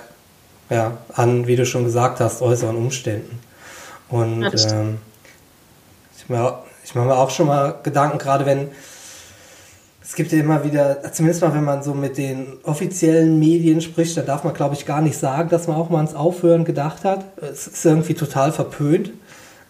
ja 0.69 0.97
an, 1.13 1.47
wie 1.47 1.55
du 1.55 1.65
schon 1.65 1.85
gesagt 1.85 2.19
hast, 2.19 2.41
äußeren 2.41 2.75
Umständen. 2.75 3.39
Und 4.09 4.53
ähm, 4.71 4.97
ich 6.17 6.29
mache 6.29 6.59
ich 6.83 6.95
mach 6.95 7.05
mir 7.05 7.15
auch 7.15 7.29
schon 7.29 7.47
mal 7.47 7.75
Gedanken, 7.83 8.17
gerade 8.17 8.45
wenn 8.45 8.71
es 10.03 10.15
gibt 10.15 10.33
ja 10.33 10.39
immer 10.39 10.65
wieder, 10.65 11.01
zumindest 11.13 11.41
mal 11.41 11.53
wenn 11.53 11.63
man 11.63 11.83
so 11.83 11.93
mit 11.93 12.17
den 12.17 12.57
offiziellen 12.63 13.39
Medien 13.39 13.79
spricht, 13.79 14.17
da 14.17 14.21
darf 14.21 14.43
man 14.43 14.53
glaube 14.53 14.75
ich 14.75 14.85
gar 14.85 14.99
nicht 14.99 15.17
sagen, 15.17 15.47
dass 15.49 15.67
man 15.67 15.77
auch 15.77 15.89
mal 15.89 15.97
ans 15.97 16.15
Aufhören 16.15 16.65
gedacht 16.65 17.05
hat. 17.05 17.23
Es 17.41 17.67
ist 17.67 17.85
irgendwie 17.85 18.15
total 18.15 18.51
verpönt. 18.51 19.11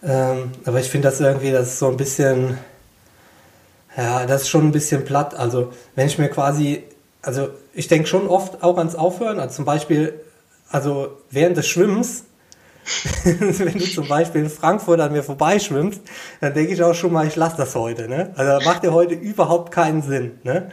Ähm, 0.02 0.50
aber 0.64 0.80
ich 0.80 0.88
finde 0.88 1.08
das 1.08 1.20
irgendwie, 1.20 1.52
das 1.52 1.68
ist 1.68 1.78
so 1.78 1.88
ein 1.88 1.96
bisschen, 1.96 2.58
ja, 3.96 4.26
das 4.26 4.42
ist 4.42 4.48
schon 4.48 4.66
ein 4.66 4.72
bisschen 4.72 5.04
platt. 5.04 5.34
Also, 5.34 5.72
wenn 5.94 6.06
ich 6.06 6.18
mir 6.18 6.28
quasi, 6.28 6.84
also 7.20 7.48
ich 7.74 7.88
denke 7.88 8.08
schon 8.08 8.26
oft 8.26 8.62
auch 8.62 8.78
ans 8.78 8.94
Aufhören. 8.94 9.38
Also 9.38 9.56
zum 9.56 9.64
Beispiel, 9.64 10.20
also 10.70 11.18
während 11.30 11.56
des 11.56 11.68
Schwimmens, 11.68 12.24
wenn 13.24 13.78
du 13.78 13.84
zum 13.84 14.08
Beispiel 14.08 14.42
in 14.42 14.50
Frankfurt 14.50 15.00
an 15.00 15.12
mir 15.12 15.22
vorbeischwimmst, 15.22 16.00
dann 16.40 16.54
denke 16.54 16.72
ich 16.72 16.82
auch 16.82 16.94
schon 16.94 17.12
mal, 17.12 17.26
ich 17.26 17.36
lasse 17.36 17.56
das 17.56 17.74
heute. 17.74 18.08
Ne? 18.08 18.32
Also 18.34 18.64
macht 18.64 18.82
ja 18.84 18.90
heute 18.90 19.14
überhaupt 19.14 19.72
keinen 19.72 20.02
Sinn. 20.02 20.32
Ne? 20.42 20.72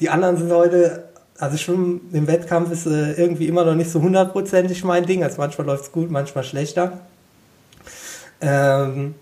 Die 0.00 0.10
anderen 0.10 0.36
sind 0.36 0.52
heute, 0.52 1.08
also 1.38 1.56
Schwimmen 1.56 2.08
im 2.12 2.26
Wettkampf 2.26 2.70
ist 2.70 2.86
äh, 2.86 3.12
irgendwie 3.14 3.48
immer 3.48 3.64
noch 3.64 3.74
nicht 3.74 3.90
so 3.90 4.00
hundertprozentig 4.00 4.84
mein 4.84 5.06
Ding. 5.06 5.24
Also 5.24 5.38
manchmal 5.38 5.66
läuft 5.66 5.84
es 5.84 5.92
gut, 5.92 6.10
manchmal 6.10 6.44
schlechter. 6.44 7.00
Ähm, 8.40 9.16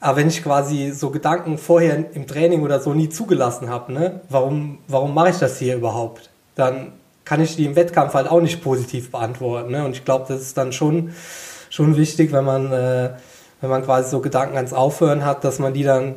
aber 0.00 0.18
wenn 0.18 0.28
ich 0.28 0.42
quasi 0.42 0.92
so 0.92 1.10
Gedanken 1.10 1.58
vorher 1.58 2.14
im 2.14 2.26
Training 2.26 2.62
oder 2.62 2.80
so 2.80 2.94
nie 2.94 3.08
zugelassen 3.08 3.68
habe, 3.68 3.92
ne, 3.92 4.20
warum, 4.28 4.78
warum 4.86 5.14
mache 5.14 5.30
ich 5.30 5.38
das 5.38 5.58
hier 5.58 5.76
überhaupt? 5.76 6.30
Dann 6.54 6.92
kann 7.24 7.42
ich 7.42 7.56
die 7.56 7.66
im 7.66 7.76
Wettkampf 7.76 8.14
halt 8.14 8.28
auch 8.28 8.40
nicht 8.40 8.62
positiv 8.62 9.10
beantworten. 9.10 9.70
Ne? 9.70 9.84
Und 9.84 9.92
ich 9.92 10.04
glaube, 10.04 10.24
das 10.28 10.40
ist 10.40 10.56
dann 10.56 10.72
schon, 10.72 11.12
schon 11.68 11.96
wichtig, 11.96 12.32
wenn 12.32 12.44
man, 12.44 12.72
äh, 12.72 13.10
wenn 13.60 13.70
man 13.70 13.84
quasi 13.84 14.10
so 14.10 14.20
Gedanken 14.20 14.56
ans 14.56 14.72
Aufhören 14.72 15.24
hat, 15.26 15.44
dass 15.44 15.58
man 15.58 15.74
die 15.74 15.82
dann, 15.82 16.14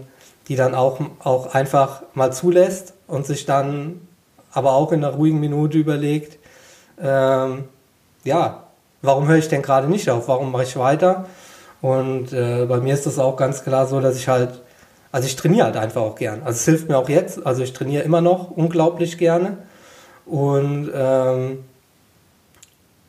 die 0.48 0.56
dann 0.56 0.74
auch, 0.74 1.02
auch 1.20 1.54
einfach 1.54 2.04
mal 2.14 2.32
zulässt 2.32 2.94
und 3.08 3.26
sich 3.26 3.46
dann 3.46 4.08
aber 4.54 4.74
auch 4.74 4.92
in 4.92 5.04
einer 5.04 5.14
ruhigen 5.14 5.40
Minute 5.40 5.78
überlegt, 5.78 6.38
ähm, 7.02 7.66
ja, 8.24 8.64
warum 9.02 9.28
höre 9.28 9.38
ich 9.38 9.50
denn 9.50 9.62
gerade 9.62 9.88
nicht 9.88 10.10
auf? 10.10 10.28
Warum 10.28 10.52
mache 10.52 10.64
ich 10.64 10.78
weiter? 10.78 11.26
Und 11.82 12.32
äh, 12.32 12.66
bei 12.66 12.80
mir 12.80 12.94
ist 12.94 13.06
das 13.06 13.18
auch 13.18 13.36
ganz 13.36 13.64
klar 13.64 13.88
so, 13.88 14.00
dass 14.00 14.16
ich 14.16 14.28
halt, 14.28 14.62
also 15.12 15.28
ich 15.28 15.36
trainiere 15.36 15.66
halt 15.66 15.78
einfach 15.78 16.02
auch 16.02 16.16
gern. 16.16 16.42
Also 16.44 16.58
es 16.58 16.66
hilft 16.66 16.90
mir 16.90 16.98
auch 16.98 17.10
jetzt. 17.10 17.46
Also 17.46 17.64
ich 17.64 17.74
trainiere 17.74 18.04
immer 18.04 18.22
noch 18.22 18.52
unglaublich 18.52 19.18
gerne. 19.18 19.58
Und 20.26 20.92
ähm, 20.94 21.64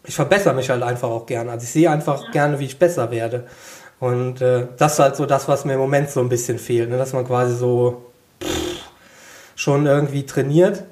ich 0.04 0.14
verbessere 0.14 0.54
mich 0.54 0.70
halt 0.70 0.82
einfach 0.82 1.08
auch 1.08 1.26
gerne. 1.26 1.50
Also 1.50 1.64
ich 1.64 1.70
sehe 1.70 1.90
einfach 1.90 2.24
ja. 2.24 2.30
gerne, 2.30 2.58
wie 2.58 2.64
ich 2.64 2.78
besser 2.78 3.10
werde. 3.10 3.44
Und 4.00 4.40
äh, 4.40 4.66
das 4.78 4.94
ist 4.94 4.98
halt 4.98 5.16
so 5.16 5.26
das, 5.26 5.46
was 5.48 5.64
mir 5.64 5.74
im 5.74 5.78
Moment 5.78 6.10
so 6.10 6.20
ein 6.20 6.28
bisschen 6.28 6.58
fehlt. 6.58 6.90
Ne? 6.90 6.96
Dass 6.96 7.12
man 7.12 7.26
quasi 7.26 7.54
so 7.54 8.06
pff, 8.42 8.88
schon 9.54 9.86
irgendwie 9.86 10.24
trainiert. 10.24 10.84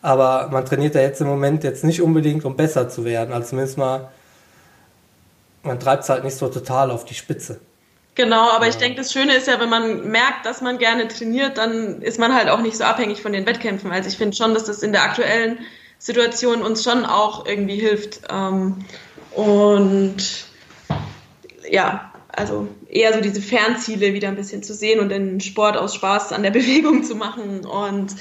Aber 0.00 0.48
man 0.52 0.64
trainiert 0.64 0.94
ja 0.94 1.00
jetzt 1.00 1.20
im 1.20 1.26
Moment 1.26 1.64
jetzt 1.64 1.82
nicht 1.82 2.00
unbedingt, 2.00 2.44
um 2.44 2.56
besser 2.56 2.88
zu 2.88 3.04
werden. 3.04 3.34
Also 3.34 3.48
zumindest 3.48 3.76
mal 3.76 4.08
man 5.66 5.80
treibt 5.80 6.04
es 6.04 6.08
halt 6.08 6.24
nicht 6.24 6.36
so 6.36 6.48
total 6.48 6.90
auf 6.90 7.04
die 7.04 7.14
Spitze. 7.14 7.60
Genau, 8.14 8.50
aber 8.50 8.64
ja. 8.64 8.70
ich 8.70 8.76
denke, 8.76 8.96
das 8.96 9.12
Schöne 9.12 9.34
ist 9.34 9.46
ja, 9.46 9.60
wenn 9.60 9.68
man 9.68 10.10
merkt, 10.10 10.46
dass 10.46 10.62
man 10.62 10.78
gerne 10.78 11.06
trainiert, 11.06 11.58
dann 11.58 12.00
ist 12.00 12.18
man 12.18 12.34
halt 12.34 12.48
auch 12.48 12.60
nicht 12.60 12.76
so 12.76 12.84
abhängig 12.84 13.20
von 13.20 13.32
den 13.32 13.46
Wettkämpfen. 13.46 13.92
Also 13.92 14.08
ich 14.08 14.16
finde 14.16 14.34
schon, 14.34 14.54
dass 14.54 14.64
das 14.64 14.82
in 14.82 14.92
der 14.92 15.02
aktuellen 15.02 15.58
Situation 15.98 16.62
uns 16.62 16.82
schon 16.82 17.04
auch 17.04 17.46
irgendwie 17.46 17.76
hilft. 17.76 18.22
Ähm, 18.30 18.84
und 19.32 20.16
ja, 21.70 22.10
also 22.28 22.68
eher 22.88 23.12
so 23.12 23.20
diese 23.20 23.42
Fernziele 23.42 24.14
wieder 24.14 24.28
ein 24.28 24.36
bisschen 24.36 24.62
zu 24.62 24.72
sehen 24.72 25.00
und 25.00 25.10
den 25.10 25.40
Sport 25.40 25.76
aus 25.76 25.94
Spaß 25.94 26.32
an 26.32 26.42
der 26.42 26.50
Bewegung 26.52 27.04
zu 27.04 27.16
machen. 27.16 27.66
Und 27.66 28.14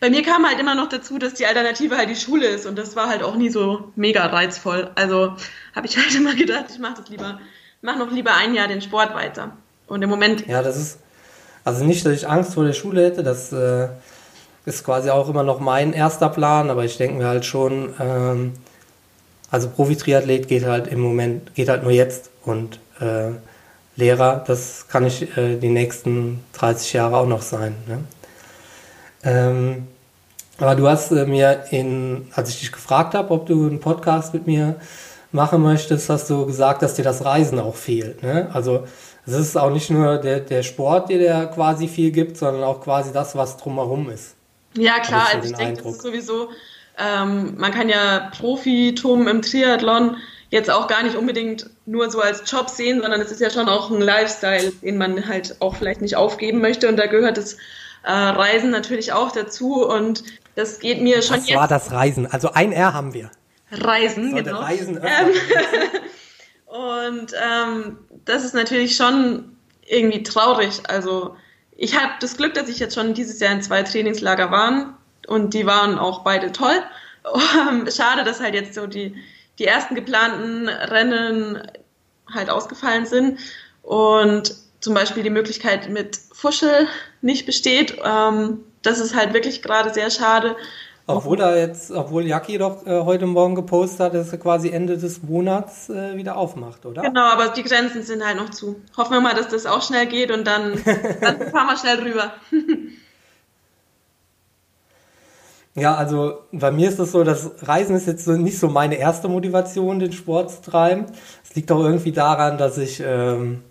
bei 0.00 0.10
mir 0.10 0.22
kam 0.22 0.46
halt 0.46 0.60
immer 0.60 0.74
noch 0.74 0.88
dazu, 0.88 1.18
dass 1.18 1.34
die 1.34 1.46
Alternative 1.46 1.96
halt 1.96 2.10
die 2.10 2.16
Schule 2.16 2.46
ist 2.46 2.66
und 2.66 2.76
das 2.76 2.96
war 2.96 3.08
halt 3.08 3.22
auch 3.22 3.34
nie 3.34 3.50
so 3.50 3.92
mega 3.96 4.26
reizvoll. 4.26 4.90
Also 4.94 5.34
habe 5.74 5.86
ich 5.86 5.96
halt 5.96 6.14
immer 6.16 6.34
gedacht, 6.34 6.66
ich 6.70 6.78
mache 6.78 7.00
das 7.00 7.08
lieber, 7.08 7.40
mache 7.82 7.98
noch 7.98 8.10
lieber 8.10 8.34
ein 8.34 8.54
Jahr 8.54 8.68
den 8.68 8.80
Sport 8.80 9.14
weiter. 9.14 9.56
Und 9.86 10.02
im 10.02 10.10
Moment. 10.10 10.46
Ja, 10.46 10.62
das 10.62 10.76
ist 10.76 10.98
also 11.64 11.84
nicht, 11.84 12.04
dass 12.06 12.14
ich 12.14 12.28
Angst 12.28 12.54
vor 12.54 12.64
der 12.64 12.72
Schule 12.72 13.04
hätte. 13.04 13.22
Das 13.22 13.52
äh, 13.52 13.88
ist 14.64 14.84
quasi 14.84 15.10
auch 15.10 15.28
immer 15.28 15.42
noch 15.42 15.60
mein 15.60 15.92
erster 15.92 16.28
Plan, 16.28 16.70
aber 16.70 16.84
ich 16.84 16.96
denke 16.96 17.18
mir 17.18 17.26
halt 17.26 17.44
schon, 17.44 17.94
ähm, 17.98 18.52
also 19.50 19.68
Profi-Triathlet 19.68 20.46
geht 20.48 20.64
halt 20.64 20.86
im 20.88 21.00
Moment, 21.00 21.54
geht 21.54 21.68
halt 21.68 21.82
nur 21.82 21.92
jetzt 21.92 22.30
und 22.44 22.78
äh, 23.00 23.32
Lehrer, 23.96 24.44
das 24.46 24.86
kann 24.88 25.04
ich 25.06 25.36
äh, 25.36 25.56
die 25.56 25.70
nächsten 25.70 26.44
30 26.52 26.92
Jahre 26.92 27.16
auch 27.16 27.26
noch 27.26 27.42
sein. 27.42 27.74
Ne? 27.86 27.98
Ähm, 29.22 29.86
aber 30.58 30.74
du 30.74 30.88
hast 30.88 31.12
äh, 31.12 31.26
mir 31.26 31.64
in, 31.70 32.28
als 32.34 32.50
ich 32.50 32.60
dich 32.60 32.72
gefragt 32.72 33.14
habe, 33.14 33.32
ob 33.32 33.46
du 33.46 33.66
einen 33.66 33.80
Podcast 33.80 34.34
mit 34.34 34.46
mir 34.46 34.76
machen 35.30 35.62
möchtest, 35.62 36.08
hast 36.08 36.30
du 36.30 36.46
gesagt, 36.46 36.82
dass 36.82 36.94
dir 36.94 37.04
das 37.04 37.24
Reisen 37.24 37.58
auch 37.60 37.76
fehlt. 37.76 38.22
Ne? 38.22 38.48
Also 38.52 38.84
es 39.26 39.34
ist 39.34 39.56
auch 39.56 39.70
nicht 39.70 39.90
nur 39.90 40.18
der, 40.18 40.40
der 40.40 40.62
Sport, 40.62 41.10
der 41.10 41.18
dir 41.18 41.50
quasi 41.54 41.86
viel 41.86 42.10
gibt, 42.10 42.36
sondern 42.36 42.64
auch 42.64 42.80
quasi 42.80 43.12
das, 43.12 43.36
was 43.36 43.56
drumherum 43.56 44.10
ist. 44.10 44.34
Ja, 44.74 45.00
klar, 45.00 45.28
also 45.34 45.48
ich 45.48 45.56
denke, 45.56 45.82
das 45.82 45.94
ist 45.94 46.02
sowieso, 46.02 46.48
ähm, 46.98 47.54
man 47.56 47.72
kann 47.72 47.88
ja 47.88 48.30
Profitum 48.38 49.28
im 49.28 49.42
Triathlon 49.42 50.16
jetzt 50.50 50.70
auch 50.70 50.88
gar 50.88 51.02
nicht 51.02 51.16
unbedingt 51.16 51.68
nur 51.84 52.10
so 52.10 52.20
als 52.20 52.50
Job 52.50 52.70
sehen, 52.70 53.02
sondern 53.02 53.20
es 53.20 53.30
ist 53.30 53.40
ja 53.40 53.50
schon 53.50 53.68
auch 53.68 53.90
ein 53.90 54.00
Lifestyle, 54.00 54.72
den 54.82 54.96
man 54.96 55.28
halt 55.28 55.56
auch 55.60 55.76
vielleicht 55.76 56.00
nicht 56.00 56.16
aufgeben 56.16 56.60
möchte. 56.60 56.88
Und 56.88 56.96
da 56.96 57.06
gehört 57.06 57.36
das 57.36 57.58
äh, 58.02 58.12
Reisen 58.12 58.70
natürlich 58.70 59.12
auch 59.12 59.32
dazu. 59.32 59.84
Und 59.86 60.24
das 60.54 60.80
geht 60.80 61.00
mir 61.00 61.22
schon. 61.22 61.38
Was 61.38 61.54
war 61.54 61.68
das 61.68 61.90
Reisen? 61.90 62.26
Also 62.26 62.52
ein 62.52 62.72
R 62.72 62.92
haben 62.94 63.14
wir. 63.14 63.30
Reisen, 63.70 64.34
genau. 64.34 64.60
Reisen 64.60 64.96
ähm, 64.96 65.32
und 66.66 67.34
ähm, 67.34 67.98
das 68.24 68.44
ist 68.44 68.54
natürlich 68.54 68.96
schon 68.96 69.56
irgendwie 69.84 70.22
traurig. 70.22 70.80
Also 70.88 71.36
ich 71.76 71.94
habe 72.00 72.12
das 72.20 72.38
Glück, 72.38 72.54
dass 72.54 72.68
ich 72.70 72.78
jetzt 72.78 72.94
schon 72.94 73.12
dieses 73.12 73.40
Jahr 73.40 73.52
in 73.52 73.60
zwei 73.60 73.82
Trainingslager 73.82 74.50
waren 74.50 74.94
und 75.26 75.52
die 75.52 75.66
waren 75.66 75.98
auch 75.98 76.20
beide 76.20 76.50
toll. 76.50 76.82
Schade, 77.94 78.24
dass 78.24 78.40
halt 78.40 78.54
jetzt 78.54 78.74
so 78.74 78.86
die 78.86 79.14
die 79.58 79.66
ersten 79.66 79.94
geplanten 79.94 80.68
Rennen 80.68 81.62
halt 82.32 82.50
ausgefallen 82.50 83.06
sind 83.06 83.38
und 83.82 84.54
zum 84.80 84.94
Beispiel 84.94 85.22
die 85.22 85.30
Möglichkeit 85.30 85.90
mit 85.90 86.18
Fuschel 86.32 86.86
nicht 87.22 87.46
besteht. 87.46 87.96
Ähm, 88.04 88.60
das 88.82 89.00
ist 89.00 89.14
halt 89.14 89.34
wirklich 89.34 89.62
gerade 89.62 89.92
sehr 89.92 90.10
schade. 90.10 90.56
Obwohl 91.10 91.40
er 91.40 91.56
jetzt, 91.56 91.90
obwohl 91.90 92.26
Jacki 92.26 92.58
doch 92.58 92.86
äh, 92.86 93.00
heute 93.00 93.24
Morgen 93.24 93.54
gepostet 93.54 94.00
hat, 94.00 94.14
dass 94.14 94.30
er 94.30 94.38
quasi 94.38 94.68
Ende 94.68 94.98
des 94.98 95.22
Monats 95.22 95.88
äh, 95.88 96.16
wieder 96.16 96.36
aufmacht, 96.36 96.84
oder? 96.84 97.00
Genau, 97.00 97.22
aber 97.22 97.48
die 97.48 97.62
Grenzen 97.62 98.02
sind 98.02 98.24
halt 98.24 98.36
noch 98.36 98.50
zu. 98.50 98.82
Hoffen 98.94 99.12
wir 99.12 99.20
mal, 99.22 99.34
dass 99.34 99.48
das 99.48 99.64
auch 99.64 99.80
schnell 99.80 100.06
geht 100.06 100.30
und 100.30 100.46
dann, 100.46 100.72
dann 101.20 101.50
fahren 101.50 101.66
wir 101.66 101.76
schnell 101.78 101.98
rüber. 102.00 102.32
Ja, 105.74 105.94
also 105.94 106.40
bei 106.50 106.72
mir 106.72 106.88
ist 106.88 106.98
es 106.98 107.12
so, 107.12 107.22
das 107.22 107.52
Reisen 107.62 107.94
ist 107.94 108.08
jetzt 108.08 108.26
nicht 108.26 108.58
so 108.58 108.68
meine 108.68 108.96
erste 108.96 109.28
Motivation, 109.28 110.00
den 110.00 110.10
Sport 110.10 110.50
zu 110.50 110.70
treiben. 110.70 111.06
Es 111.44 111.54
liegt 111.54 111.70
auch 111.70 111.78
irgendwie 111.78 112.10
daran, 112.10 112.58
dass 112.58 112.78
ich, 112.78 113.00
ähm, 113.04 113.62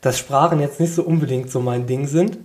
dass 0.00 0.18
Sprachen 0.18 0.60
jetzt 0.60 0.80
nicht 0.80 0.94
so 0.94 1.02
unbedingt 1.02 1.50
so 1.50 1.60
mein 1.60 1.86
Ding 1.86 2.06
sind. 2.06 2.38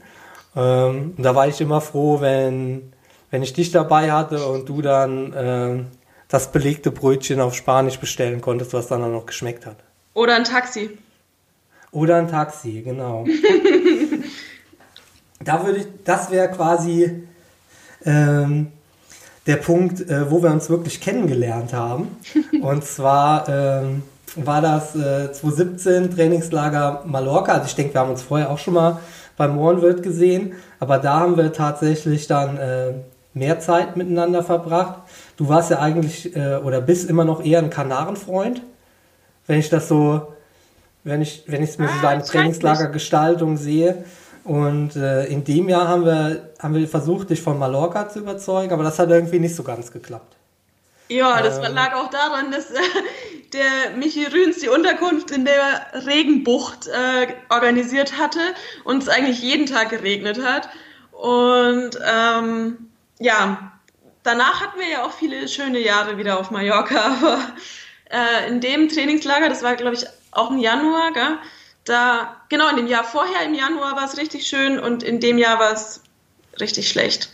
Ähm, 0.55 1.13
und 1.17 1.23
da 1.23 1.35
war 1.35 1.47
ich 1.47 1.61
immer 1.61 1.81
froh, 1.81 2.21
wenn, 2.21 2.93
wenn 3.31 3.43
ich 3.43 3.53
dich 3.53 3.71
dabei 3.71 4.11
hatte 4.11 4.45
und 4.45 4.67
du 4.67 4.81
dann 4.81 5.33
äh, 5.33 5.83
das 6.27 6.51
belegte 6.51 6.91
Brötchen 6.91 7.39
auf 7.39 7.55
Spanisch 7.55 7.99
bestellen 7.99 8.41
konntest, 8.41 8.73
was 8.73 8.87
dann 8.87 9.03
auch 9.03 9.11
noch 9.11 9.25
geschmeckt 9.25 9.65
hat. 9.65 9.77
Oder 10.13 10.35
ein 10.35 10.43
Taxi. 10.43 10.97
Oder 11.91 12.17
ein 12.17 12.27
Taxi, 12.27 12.81
genau. 12.81 13.25
da 15.43 15.65
würde 15.65 15.79
ich, 15.79 15.87
das 16.03 16.29
wäre 16.31 16.49
quasi 16.49 17.23
ähm, 18.03 18.71
der 19.47 19.57
Punkt, 19.57 20.01
äh, 20.09 20.29
wo 20.29 20.41
wir 20.41 20.51
uns 20.51 20.69
wirklich 20.69 20.99
kennengelernt 20.99 21.73
haben. 21.73 22.17
Und 22.61 22.83
zwar 22.83 23.47
ähm, 23.47 24.03
war 24.35 24.61
das 24.61 24.95
äh, 24.95 25.31
2017 25.31 26.15
Trainingslager 26.15 27.03
Mallorca. 27.05 27.53
Also 27.53 27.67
ich 27.67 27.75
denke, 27.75 27.93
wir 27.93 28.01
haben 28.01 28.11
uns 28.11 28.23
vorher 28.23 28.49
auch 28.49 28.57
schon 28.57 28.73
mal 28.73 28.99
beim 29.37 29.55
Mohrenwirt 29.55 30.03
gesehen, 30.03 30.53
aber 30.79 30.97
da 30.97 31.19
haben 31.19 31.37
wir 31.37 31.51
tatsächlich 31.53 32.27
dann 32.27 32.57
äh, 32.57 32.93
mehr 33.33 33.59
Zeit 33.59 33.97
miteinander 33.97 34.43
verbracht. 34.43 34.99
Du 35.37 35.49
warst 35.49 35.69
ja 35.69 35.79
eigentlich 35.79 36.35
äh, 36.35 36.55
oder 36.57 36.81
bist 36.81 37.09
immer 37.09 37.25
noch 37.25 37.43
eher 37.43 37.59
ein 37.59 37.69
Kanarenfreund, 37.69 38.61
wenn 39.47 39.59
ich 39.59 39.69
das 39.69 39.87
so, 39.87 40.33
wenn 41.03 41.21
ich, 41.21 41.43
wenn 41.47 41.63
ich 41.63 41.77
mir 41.77 41.87
ah, 41.87 41.95
so 41.95 42.01
deine 42.01 42.23
Trainingslagergestaltung 42.23 43.57
sehe. 43.57 44.03
Und 44.43 44.95
äh, 44.95 45.25
in 45.25 45.43
dem 45.43 45.69
Jahr 45.69 45.87
haben 45.87 46.05
wir, 46.05 46.49
haben 46.59 46.75
wir 46.75 46.87
versucht, 46.87 47.31
dich 47.31 47.41
von 47.41 47.57
Mallorca 47.57 48.07
zu 48.07 48.19
überzeugen, 48.19 48.71
aber 48.71 48.83
das 48.83 48.99
hat 48.99 49.09
irgendwie 49.09 49.39
nicht 49.39 49.55
so 49.55 49.63
ganz 49.63 49.91
geklappt. 49.91 50.34
Ja, 51.07 51.41
das 51.41 51.57
ähm, 51.57 51.75
lag 51.75 51.93
auch 51.93 52.09
daran, 52.09 52.51
dass 52.51 52.71
äh, 52.71 52.79
der 53.53 53.95
Michi 53.95 54.25
Rühns 54.25 54.59
die 54.59 54.69
Unterkunft 54.69 55.31
in 55.31 55.45
der 55.45 56.05
Regenbucht 56.05 56.87
äh, 56.87 57.27
organisiert 57.49 58.17
hatte 58.17 58.39
und 58.83 59.03
es 59.03 59.09
eigentlich 59.09 59.41
jeden 59.41 59.67
Tag 59.67 59.89
geregnet 59.89 60.43
hat. 60.43 60.69
Und 61.11 61.91
ähm, 62.03 62.89
ja, 63.19 63.71
danach 64.23 64.61
hatten 64.61 64.79
wir 64.79 64.89
ja 64.89 65.05
auch 65.05 65.13
viele 65.13 65.47
schöne 65.47 65.79
Jahre 65.79 66.17
wieder 66.17 66.39
auf 66.39 66.51
Mallorca, 66.51 67.17
aber 67.21 67.39
äh, 68.09 68.49
in 68.49 68.59
dem 68.61 68.89
Trainingslager, 68.89 69.49
das 69.49 69.63
war 69.63 69.75
glaube 69.75 69.95
ich 69.95 70.05
auch 70.31 70.49
im 70.49 70.57
Januar, 70.57 71.13
gell? 71.13 71.37
da, 71.85 72.41
genau, 72.49 72.67
in 72.69 72.77
dem 72.77 72.87
Jahr 72.87 73.03
vorher, 73.03 73.45
im 73.45 73.53
Januar 73.53 73.95
war 73.95 74.05
es 74.05 74.17
richtig 74.17 74.47
schön 74.47 74.79
und 74.79 75.03
in 75.03 75.19
dem 75.19 75.37
Jahr 75.37 75.59
war 75.59 75.71
es 75.71 76.01
richtig 76.59 76.89
schlecht. 76.89 77.29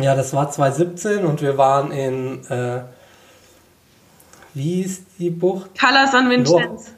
Ja, 0.00 0.14
das 0.14 0.32
war 0.32 0.48
2017 0.50 1.24
und 1.24 1.42
wir 1.42 1.58
waren 1.58 1.90
in, 1.90 2.46
äh, 2.46 2.82
wie 4.54 4.82
ist 4.82 5.02
die 5.18 5.30
Bucht? 5.30 5.76
Cala 5.76 6.06
San 6.06 6.30
Vincenz. 6.30 6.92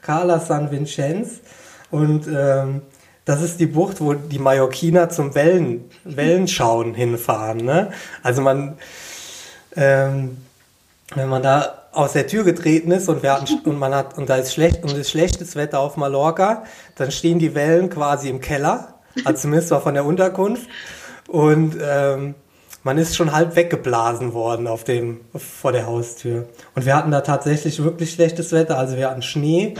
Cala 0.00 0.38
San 0.38 0.70
Vincenz 0.70 1.40
und 1.90 2.28
ähm, 2.28 2.82
das 3.24 3.42
ist 3.42 3.58
die 3.58 3.66
Bucht, 3.66 4.00
wo 4.00 4.14
die 4.14 4.38
Mallorquiner 4.38 5.08
zum 5.08 5.34
Wellen, 5.34 5.90
Wellenschauen 6.04 6.94
hinfahren. 6.94 7.58
Ne? 7.58 7.90
Also 8.22 8.42
man, 8.42 8.78
ähm, 9.74 10.36
wenn 11.16 11.28
man 11.28 11.42
da 11.42 11.88
aus 11.90 12.12
der 12.12 12.28
Tür 12.28 12.44
getreten 12.44 12.92
ist 12.92 13.08
und 13.08 13.24
wir 13.24 13.32
hatten 13.32 13.58
und 13.64 13.76
man 13.76 13.92
hat 13.92 14.16
und 14.16 14.28
da 14.30 14.36
ist 14.36 14.52
schlecht 14.52 14.84
und 14.84 14.96
ist 14.96 15.10
schlechtes 15.10 15.56
Wetter 15.56 15.80
auf 15.80 15.96
Mallorca, 15.96 16.62
dann 16.94 17.10
stehen 17.10 17.40
die 17.40 17.56
Wellen 17.56 17.90
quasi 17.90 18.28
im 18.28 18.40
Keller, 18.40 18.94
also 19.24 19.42
zumindest 19.42 19.72
war 19.72 19.80
von 19.80 19.94
der 19.94 20.04
Unterkunft 20.04 20.68
und 21.28 21.76
ähm, 21.80 22.34
man 22.82 22.98
ist 22.98 23.16
schon 23.16 23.32
halb 23.32 23.56
weggeblasen 23.56 24.32
worden 24.32 24.66
auf 24.66 24.84
dem 24.84 25.20
vor 25.34 25.72
der 25.72 25.86
Haustür 25.86 26.46
und 26.74 26.86
wir 26.86 26.94
hatten 26.94 27.10
da 27.10 27.20
tatsächlich 27.20 27.82
wirklich 27.82 28.12
schlechtes 28.12 28.52
Wetter, 28.52 28.78
also 28.78 28.96
wir 28.96 29.10
hatten 29.10 29.22
Schnee 29.22 29.74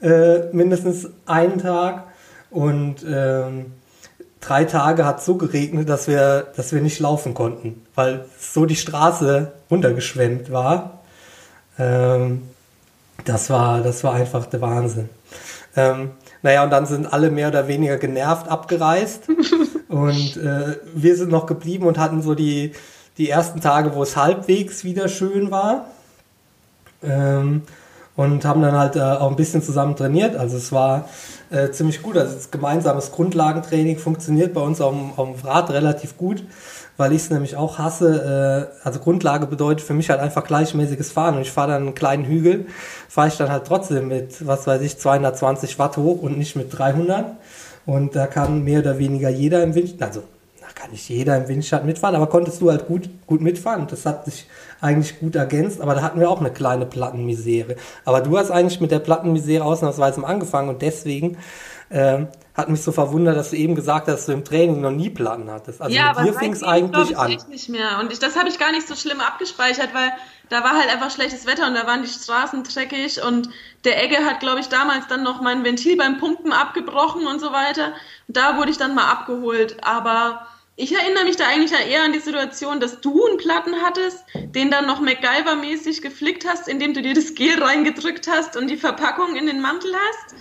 äh, 0.00 0.50
mindestens 0.52 1.08
einen 1.26 1.58
Tag 1.58 2.04
und 2.50 3.04
ähm, 3.08 3.72
drei 4.40 4.64
Tage 4.64 5.04
hat 5.04 5.22
so 5.22 5.36
geregnet, 5.36 5.88
dass 5.88 6.08
wir, 6.08 6.46
dass 6.56 6.72
wir 6.72 6.80
nicht 6.80 7.00
laufen 7.00 7.34
konnten, 7.34 7.84
weil 7.94 8.24
so 8.38 8.66
die 8.66 8.76
Straße 8.76 9.52
runtergeschwemmt 9.70 10.50
war. 10.50 11.00
Ähm, 11.78 12.42
das, 13.24 13.50
war, 13.50 13.82
das 13.82 14.04
war 14.04 14.14
einfach 14.14 14.46
der 14.46 14.60
Wahnsinn. 14.60 15.08
Ähm, 15.76 16.12
naja, 16.42 16.64
und 16.64 16.70
dann 16.70 16.86
sind 16.86 17.12
alle 17.12 17.30
mehr 17.30 17.48
oder 17.48 17.68
weniger 17.68 17.96
genervt 17.98 18.48
abgereist. 18.48 19.24
und 19.88 20.36
äh, 20.36 20.76
wir 20.94 21.16
sind 21.16 21.30
noch 21.30 21.46
geblieben 21.46 21.86
und 21.86 21.98
hatten 21.98 22.22
so 22.22 22.34
die, 22.34 22.72
die 23.16 23.30
ersten 23.30 23.60
Tage, 23.60 23.94
wo 23.94 24.02
es 24.02 24.16
halbwegs 24.16 24.84
wieder 24.84 25.08
schön 25.08 25.50
war. 25.50 25.86
Ähm, 27.02 27.62
und 28.16 28.44
haben 28.44 28.62
dann 28.62 28.76
halt 28.76 28.96
äh, 28.96 29.00
auch 29.00 29.30
ein 29.30 29.36
bisschen 29.36 29.62
zusammen 29.62 29.94
trainiert. 29.94 30.34
Also 30.34 30.56
es 30.56 30.72
war 30.72 31.08
äh, 31.50 31.70
ziemlich 31.70 32.02
gut. 32.02 32.16
Also 32.16 32.34
das 32.34 32.50
gemeinsames 32.50 33.12
Grundlagentraining 33.12 33.96
funktioniert 33.96 34.54
bei 34.54 34.60
uns 34.60 34.80
auf 34.80 34.92
dem, 34.92 35.12
auf 35.16 35.40
dem 35.40 35.48
Rad 35.48 35.70
relativ 35.70 36.18
gut 36.18 36.42
weil 36.98 37.12
ich 37.12 37.22
es 37.22 37.30
nämlich 37.30 37.56
auch 37.56 37.78
hasse. 37.78 38.68
Äh, 38.82 38.84
also 38.86 38.98
Grundlage 38.98 39.46
bedeutet 39.46 39.86
für 39.86 39.94
mich 39.94 40.10
halt 40.10 40.20
einfach 40.20 40.44
gleichmäßiges 40.44 41.10
Fahren 41.12 41.36
und 41.36 41.42
ich 41.42 41.52
fahre 41.52 41.72
dann 41.72 41.82
einen 41.82 41.94
kleinen 41.94 42.24
Hügel, 42.24 42.66
fahre 43.08 43.28
ich 43.28 43.38
dann 43.38 43.50
halt 43.50 43.66
trotzdem 43.66 44.08
mit, 44.08 44.46
was 44.46 44.66
weiß 44.66 44.82
ich, 44.82 44.98
220 44.98 45.78
Watt 45.78 45.96
hoch 45.96 46.20
und 46.20 46.36
nicht 46.36 46.56
mit 46.56 46.76
300. 46.76 47.24
Und 47.88 48.14
da 48.14 48.26
kann 48.26 48.64
mehr 48.64 48.80
oder 48.80 48.98
weniger 48.98 49.30
jeder 49.30 49.62
im 49.62 49.74
Wind, 49.74 50.02
also 50.02 50.22
da 50.60 50.66
kann 50.74 50.90
nicht 50.90 51.08
jeder 51.08 51.38
im 51.38 51.48
Windschatten 51.48 51.86
mitfahren, 51.86 52.16
aber 52.16 52.26
konntest 52.26 52.60
du 52.60 52.70
halt 52.70 52.86
gut, 52.86 53.08
gut 53.26 53.40
mitfahren. 53.40 53.86
Das 53.88 54.04
hat 54.04 54.26
sich 54.26 54.46
eigentlich 54.82 55.18
gut 55.18 55.36
ergänzt, 55.36 55.80
aber 55.80 55.94
da 55.94 56.02
hatten 56.02 56.20
wir 56.20 56.28
auch 56.28 56.40
eine 56.40 56.50
kleine 56.50 56.84
Plattenmisere. 56.84 57.76
Aber 58.04 58.20
du 58.20 58.36
hast 58.36 58.50
eigentlich 58.50 58.82
mit 58.82 58.90
der 58.90 58.98
Plattenmisere 58.98 59.64
ausnahmsweise 59.64 60.22
angefangen 60.22 60.68
und 60.68 60.82
deswegen 60.82 61.38
ähm, 61.90 62.28
hat 62.54 62.68
mich 62.68 62.82
so 62.82 62.90
verwundert, 62.92 63.36
dass 63.36 63.50
du 63.50 63.56
eben 63.56 63.74
gesagt 63.74 64.08
hast, 64.08 64.16
dass 64.16 64.26
du 64.26 64.32
im 64.32 64.44
Training 64.44 64.80
noch 64.80 64.90
nie 64.90 65.10
Platten 65.10 65.50
hattest. 65.50 65.80
Also 65.80 65.94
ja, 65.94 66.12
dir 66.12 66.34
fing 66.34 66.52
es 66.52 66.62
eigentlich 66.62 67.16
an. 67.16 67.30
Ich 67.30 67.46
nicht 67.46 67.68
mehr. 67.68 68.00
Und 68.00 68.12
ich, 68.12 68.18
das 68.18 68.36
habe 68.36 68.48
ich 68.48 68.58
gar 68.58 68.72
nicht 68.72 68.88
so 68.88 68.96
schlimm 68.96 69.20
abgespeichert, 69.20 69.94
weil 69.94 70.12
da 70.48 70.64
war 70.64 70.72
halt 70.72 70.92
einfach 70.92 71.10
schlechtes 71.10 71.46
Wetter 71.46 71.66
und 71.66 71.74
da 71.74 71.86
waren 71.86 72.02
die 72.02 72.08
Straßen 72.08 72.64
dreckig 72.64 73.22
und 73.22 73.48
der 73.84 74.02
Egge 74.02 74.16
hat, 74.24 74.40
glaube 74.40 74.60
ich, 74.60 74.68
damals 74.68 75.06
dann 75.06 75.22
noch 75.22 75.40
mein 75.40 75.62
Ventil 75.64 75.96
beim 75.96 76.18
Pumpen 76.18 76.52
abgebrochen 76.52 77.26
und 77.26 77.40
so 77.40 77.52
weiter. 77.52 77.92
Und 78.26 78.36
da 78.36 78.56
wurde 78.56 78.70
ich 78.70 78.76
dann 78.76 78.94
mal 78.94 79.08
abgeholt. 79.08 79.76
Aber 79.82 80.46
ich 80.74 80.92
erinnere 80.92 81.24
mich 81.24 81.36
da 81.36 81.46
eigentlich 81.46 81.72
eher 81.72 82.02
an 82.02 82.12
die 82.12 82.18
Situation, 82.18 82.80
dass 82.80 83.00
du 83.00 83.26
einen 83.26 83.36
Platten 83.36 83.74
hattest, 83.82 84.24
den 84.34 84.70
dann 84.70 84.86
noch 84.86 85.00
MacGyver-mäßig 85.00 86.02
geflickt 86.02 86.46
hast, 86.48 86.68
indem 86.68 86.94
du 86.94 87.02
dir 87.02 87.14
das 87.14 87.34
Gel 87.34 87.62
reingedrückt 87.62 88.28
hast 88.28 88.56
und 88.56 88.68
die 88.68 88.76
Verpackung 88.76 89.36
in 89.36 89.46
den 89.46 89.60
Mantel 89.60 89.92
hast. 89.94 90.34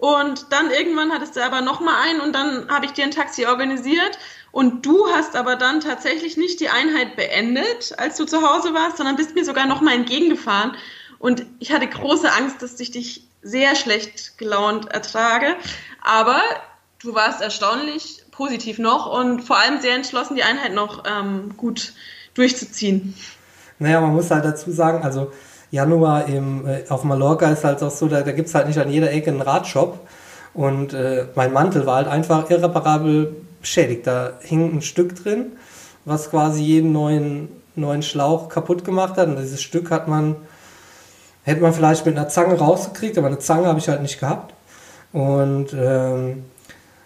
Und 0.00 0.46
dann 0.50 0.70
irgendwann 0.70 1.12
hattest 1.12 1.36
du 1.36 1.44
aber 1.44 1.60
noch 1.60 1.80
mal 1.80 2.00
einen 2.00 2.20
und 2.20 2.34
dann 2.34 2.70
habe 2.70 2.86
ich 2.86 2.92
dir 2.92 3.04
ein 3.04 3.10
Taxi 3.10 3.44
organisiert. 3.44 4.18
Und 4.50 4.86
du 4.86 5.06
hast 5.08 5.36
aber 5.36 5.56
dann 5.56 5.80
tatsächlich 5.80 6.38
nicht 6.38 6.58
die 6.60 6.70
Einheit 6.70 7.16
beendet, 7.16 7.92
als 7.98 8.16
du 8.16 8.24
zu 8.24 8.40
Hause 8.40 8.72
warst, 8.72 8.96
sondern 8.96 9.16
bist 9.16 9.34
mir 9.34 9.44
sogar 9.44 9.66
noch 9.66 9.82
mal 9.82 9.94
entgegengefahren. 9.94 10.74
Und 11.18 11.44
ich 11.58 11.70
hatte 11.70 11.86
große 11.86 12.32
Angst, 12.32 12.62
dass 12.62 12.80
ich 12.80 12.90
dich 12.90 13.24
sehr 13.42 13.76
schlecht 13.76 14.38
gelaunt 14.38 14.90
ertrage. 14.90 15.54
Aber 16.00 16.40
du 17.02 17.14
warst 17.14 17.42
erstaunlich 17.42 18.22
positiv 18.30 18.78
noch 18.78 19.06
und 19.06 19.42
vor 19.42 19.58
allem 19.58 19.82
sehr 19.82 19.94
entschlossen, 19.94 20.34
die 20.34 20.44
Einheit 20.44 20.72
noch 20.72 21.04
ähm, 21.06 21.58
gut 21.58 21.92
durchzuziehen. 22.32 23.14
Naja, 23.78 24.00
man 24.00 24.14
muss 24.14 24.30
halt 24.30 24.46
dazu 24.46 24.72
sagen, 24.72 25.04
also 25.04 25.30
Januar 25.70 26.26
im, 26.26 26.66
äh, 26.66 26.84
auf 26.88 27.04
Mallorca 27.04 27.50
ist 27.50 27.64
halt 27.64 27.82
auch 27.82 27.90
so, 27.90 28.08
da, 28.08 28.22
da 28.22 28.32
gibt 28.32 28.48
es 28.48 28.54
halt 28.54 28.66
nicht 28.66 28.78
an 28.78 28.90
jeder 28.90 29.12
Ecke 29.12 29.30
einen 29.30 29.42
Radshop. 29.42 30.00
Und 30.52 30.92
äh, 30.94 31.26
mein 31.34 31.52
Mantel 31.52 31.86
war 31.86 31.96
halt 31.96 32.08
einfach 32.08 32.50
irreparabel 32.50 33.36
beschädigt. 33.60 34.06
Da 34.06 34.32
hing 34.40 34.76
ein 34.76 34.82
Stück 34.82 35.22
drin, 35.22 35.52
was 36.04 36.30
quasi 36.30 36.62
jeden 36.62 36.92
neuen, 36.92 37.48
neuen 37.76 38.02
Schlauch 38.02 38.48
kaputt 38.48 38.84
gemacht 38.84 39.16
hat. 39.16 39.28
Und 39.28 39.38
dieses 39.38 39.62
Stück 39.62 39.90
hat 39.90 40.08
man, 40.08 40.36
hätte 41.44 41.60
man 41.60 41.72
vielleicht 41.72 42.04
mit 42.04 42.16
einer 42.16 42.28
Zange 42.28 42.58
rausgekriegt, 42.58 43.16
aber 43.16 43.28
eine 43.28 43.38
Zange 43.38 43.66
habe 43.66 43.78
ich 43.78 43.88
halt 43.88 44.02
nicht 44.02 44.18
gehabt. 44.18 44.54
Und 45.12 45.72
ähm, 45.72 46.44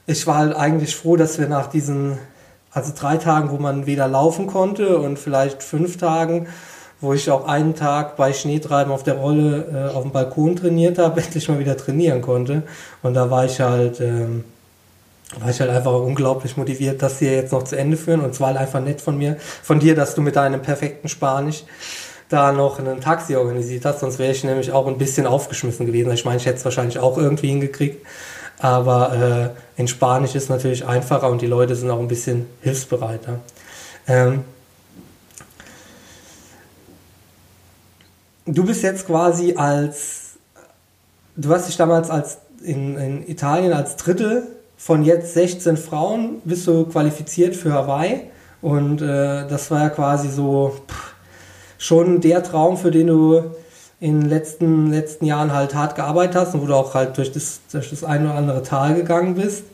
ich 0.07 0.27
war 0.27 0.37
halt 0.37 0.57
eigentlich 0.57 0.97
froh, 0.97 1.17
dass 1.17 1.39
wir 1.39 1.49
nach 1.49 1.67
diesen, 1.67 2.19
also 2.71 2.93
drei 2.99 3.17
Tagen, 3.19 3.51
wo 3.51 3.57
man 3.57 3.87
weder 3.87 4.09
laufen 4.09 4.47
konnte 4.47 4.99
und 4.99 5.19
vielleicht 5.19 5.63
fünf 5.63 5.97
Tagen, 5.99 6.47
wo 7.05 7.13
ich 7.13 7.31
auch 7.31 7.47
einen 7.47 7.75
Tag 7.75 8.17
bei 8.17 8.33
Schneetreiben 8.33 8.93
auf 8.93 9.05
der 9.05 9.15
Rolle 9.15 9.91
äh, 9.93 9.95
auf 9.95 10.03
dem 10.03 10.11
Balkon 10.11 10.57
trainiert 10.57 10.99
habe, 10.99 11.21
endlich 11.25 11.49
mal 11.49 11.59
wieder 11.59 11.77
trainieren 11.77 12.23
konnte. 12.23 12.63
Und 13.03 13.15
da 13.15 13.31
war 13.31 13.45
ich 13.45 13.61
halt, 13.61 14.01
ähm, 14.01 14.45
war 15.39 15.51
ich 15.51 15.61
halt 15.61 15.71
einfach 15.71 15.93
unglaublich 15.93 16.57
motiviert, 16.57 17.03
das 17.03 17.19
hier 17.19 17.35
jetzt 17.35 17.53
noch 17.53 17.63
zu 17.63 17.77
Ende 17.77 17.97
führen. 17.97 18.21
Und 18.21 18.35
zwar 18.35 18.49
halt 18.49 18.59
einfach 18.59 18.81
nett 18.81 19.01
von 19.01 19.17
mir, 19.17 19.37
von 19.63 19.79
dir, 19.79 19.95
dass 19.95 20.15
du 20.15 20.23
mit 20.23 20.35
deinem 20.35 20.63
perfekten 20.63 21.09
Spanisch 21.09 21.65
da 22.29 22.53
noch 22.53 22.79
ein 22.79 23.01
Taxi 23.01 23.37
organisiert 23.37 23.85
hast, 23.85 24.01
sonst 24.01 24.19
wäre 24.19 24.33
ich 24.33 24.43
nämlich 24.45 24.73
auch 24.73 24.87
ein 24.87 24.99
bisschen 24.99 25.27
aufgeschmissen 25.27 25.87
gewesen. 25.87 26.11
Ich 26.13 26.25
meine, 26.25 26.39
ich 26.39 26.47
hätte 26.47 26.57
es 26.57 26.65
wahrscheinlich 26.65 26.99
auch 26.99 27.19
irgendwie 27.19 27.49
hingekriegt, 27.49 28.05
aber 28.59 29.53
äh, 29.77 29.81
in 29.81 29.89
Spanisch 29.89 30.35
ist 30.35 30.45
es 30.45 30.49
natürlich 30.49 30.87
einfacher 30.87 31.29
und 31.31 31.43
die 31.43 31.47
Leute 31.47 31.77
sind 31.77 31.91
auch 31.91 31.99
ein 31.99 32.09
bisschen 32.09 32.47
hilfsbereiter. 32.63 33.41
Ähm, 34.09 34.45
du 38.47 38.65
bist 38.65 38.83
jetzt 38.83 39.07
quasi 39.07 39.55
als, 39.57 40.33
du 41.37 41.51
hast 41.51 41.69
dich 41.69 41.77
damals 41.77 42.11
als 42.11 42.39
in, 42.63 42.97
in 42.97 43.29
Italien 43.29 43.73
als 43.73 43.97
Dritte 43.97 44.47
von 44.77 45.05
jetzt 45.05 45.35
16 45.35 45.77
Frauen 45.77 46.43
bist 46.45 46.67
du 46.67 46.87
qualifiziert 46.87 47.55
für 47.55 47.73
Hawaii 47.73 48.23
und 48.63 49.03
äh, 49.03 49.47
das 49.47 49.71
war 49.71 49.83
ja 49.83 49.89
quasi 49.91 50.31
so 50.31 50.77
pff, 50.89 51.15
schon 51.79 52.21
der 52.21 52.43
Traum, 52.43 52.77
für 52.77 52.91
den 52.91 53.09
du 53.09 53.43
in 54.01 54.21
den 54.21 54.29
letzten, 54.29 54.91
letzten 54.91 55.25
Jahren 55.25 55.53
halt 55.53 55.75
hart 55.75 55.95
gearbeitet 55.95 56.37
hast 56.37 56.55
und 56.55 56.63
wo 56.63 56.67
du 56.67 56.75
auch 56.75 56.95
halt 56.95 57.17
durch 57.17 57.33
das, 57.33 57.61
durch 57.71 57.91
das 57.91 58.05
ein 58.05 58.25
oder 58.25 58.35
andere 58.35 58.63
Tal 58.63 58.95
gegangen 58.95 59.35
bist. 59.35 59.65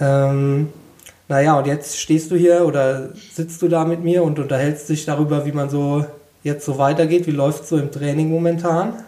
Ähm, 0.00 0.72
naja, 1.28 1.58
und 1.58 1.66
jetzt 1.66 1.98
stehst 1.98 2.30
du 2.30 2.36
hier 2.36 2.64
oder 2.64 3.10
sitzt 3.14 3.60
du 3.62 3.68
da 3.68 3.84
mit 3.84 4.02
mir 4.02 4.22
und 4.22 4.38
unterhältst 4.38 4.88
dich 4.88 5.04
darüber, 5.04 5.44
wie 5.46 5.52
man 5.52 5.68
so 5.68 6.04
jetzt 6.42 6.64
so 6.64 6.78
weitergeht. 6.78 7.26
Wie 7.26 7.32
läuft 7.32 7.64
es 7.64 7.68
so 7.68 7.78
im 7.78 7.90
Training 7.92 8.30
momentan? 8.30 9.04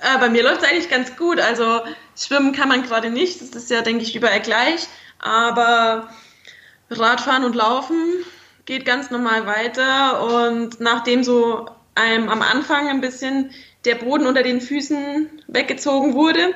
Äh, 0.00 0.18
bei 0.18 0.28
mir 0.28 0.42
läuft 0.42 0.62
es 0.62 0.68
eigentlich 0.68 0.90
ganz 0.90 1.16
gut. 1.16 1.40
Also 1.40 1.80
schwimmen 2.16 2.52
kann 2.52 2.68
man 2.68 2.82
gerade 2.82 3.10
nicht, 3.10 3.40
das 3.40 3.50
ist 3.50 3.70
ja, 3.70 3.82
denke 3.82 4.02
ich, 4.02 4.16
überall 4.16 4.40
gleich. 4.40 4.88
Aber 5.18 6.08
Radfahren 6.90 7.44
und 7.44 7.54
Laufen 7.54 8.24
geht 8.64 8.84
ganz 8.84 9.10
normal 9.10 9.46
weiter. 9.46 10.48
Und 10.48 10.80
nachdem 10.80 11.22
so 11.22 11.66
einem 11.94 12.28
am 12.28 12.42
Anfang 12.42 12.88
ein 12.88 13.00
bisschen 13.00 13.50
der 13.84 13.96
Boden 13.96 14.26
unter 14.26 14.42
den 14.42 14.60
Füßen 14.60 15.28
weggezogen 15.48 16.14
wurde, 16.14 16.54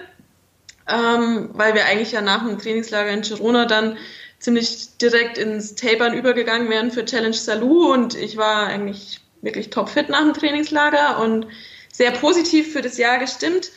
ähm, 0.89 1.51
weil 1.53 1.75
wir 1.75 1.87
eigentlich 1.87 2.13
ja 2.13 2.21
nach 2.21 2.47
dem 2.47 2.59
Trainingslager 2.59 3.11
in 3.11 3.23
Girona 3.23 3.67
dann 3.67 3.97
ziemlich 4.39 4.97
direkt 4.99 5.39
ins 5.39 5.75
Tapern 5.75 6.15
übergegangen 6.15 6.69
wären 6.69 6.91
für 6.91 7.05
Challenge 7.05 7.35
Salou 7.35 7.93
und 7.93 8.15
ich 8.15 8.37
war 8.37 8.67
eigentlich 8.67 9.21
wirklich 9.43 9.71
topfit 9.71 10.09
nach 10.09 10.21
dem 10.21 10.35
Trainingslager 10.35 11.19
und 11.21 11.47
sehr 11.93 12.11
positiv 12.11 12.73
für 12.73 12.83
das 12.83 12.99
Jahr 12.99 13.19
gestimmt. 13.19 13.71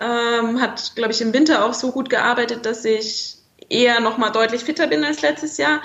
Ähm, 0.00 0.60
hat, 0.60 0.92
glaube 0.94 1.12
ich, 1.12 1.20
im 1.20 1.32
Winter 1.32 1.64
auch 1.64 1.74
so 1.74 1.92
gut 1.92 2.08
gearbeitet, 2.08 2.64
dass 2.66 2.84
ich 2.84 3.36
eher 3.68 4.00
noch 4.00 4.16
mal 4.16 4.30
deutlich 4.30 4.64
fitter 4.64 4.86
bin 4.86 5.04
als 5.04 5.22
letztes 5.22 5.58
Jahr. 5.58 5.82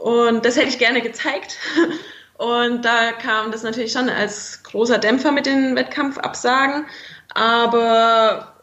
Und 0.00 0.44
das 0.44 0.56
hätte 0.56 0.68
ich 0.68 0.78
gerne 0.78 1.00
gezeigt. 1.00 1.56
Und 2.38 2.84
da 2.84 3.12
kam 3.12 3.50
das 3.50 3.64
natürlich 3.64 3.90
schon 3.90 4.08
als 4.08 4.62
großer 4.62 4.98
Dämpfer 4.98 5.32
mit 5.32 5.46
den 5.46 5.74
Wettkampfabsagen. 5.74 6.86
Aber 7.34 8.54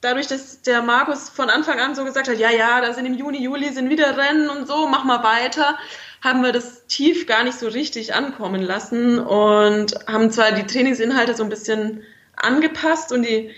dadurch, 0.00 0.28
dass 0.28 0.62
der 0.62 0.82
Markus 0.82 1.28
von 1.28 1.50
Anfang 1.50 1.78
an 1.78 1.94
so 1.94 2.04
gesagt 2.04 2.28
hat, 2.28 2.38
ja, 2.38 2.50
ja, 2.50 2.80
da 2.80 2.94
sind 2.94 3.04
im 3.04 3.14
Juni, 3.14 3.42
Juli 3.42 3.70
sind 3.70 3.90
wieder 3.90 4.16
Rennen 4.16 4.48
und 4.48 4.66
so, 4.66 4.86
mach 4.86 5.04
mal 5.04 5.22
weiter, 5.22 5.78
haben 6.22 6.42
wir 6.42 6.52
das 6.52 6.86
tief 6.86 7.26
gar 7.26 7.44
nicht 7.44 7.58
so 7.58 7.68
richtig 7.68 8.14
ankommen 8.14 8.62
lassen 8.62 9.18
und 9.18 9.94
haben 10.06 10.30
zwar 10.30 10.52
die 10.52 10.66
Trainingsinhalte 10.66 11.34
so 11.34 11.42
ein 11.42 11.48
bisschen 11.48 12.02
angepasst 12.36 13.12
und 13.12 13.24
die 13.24 13.50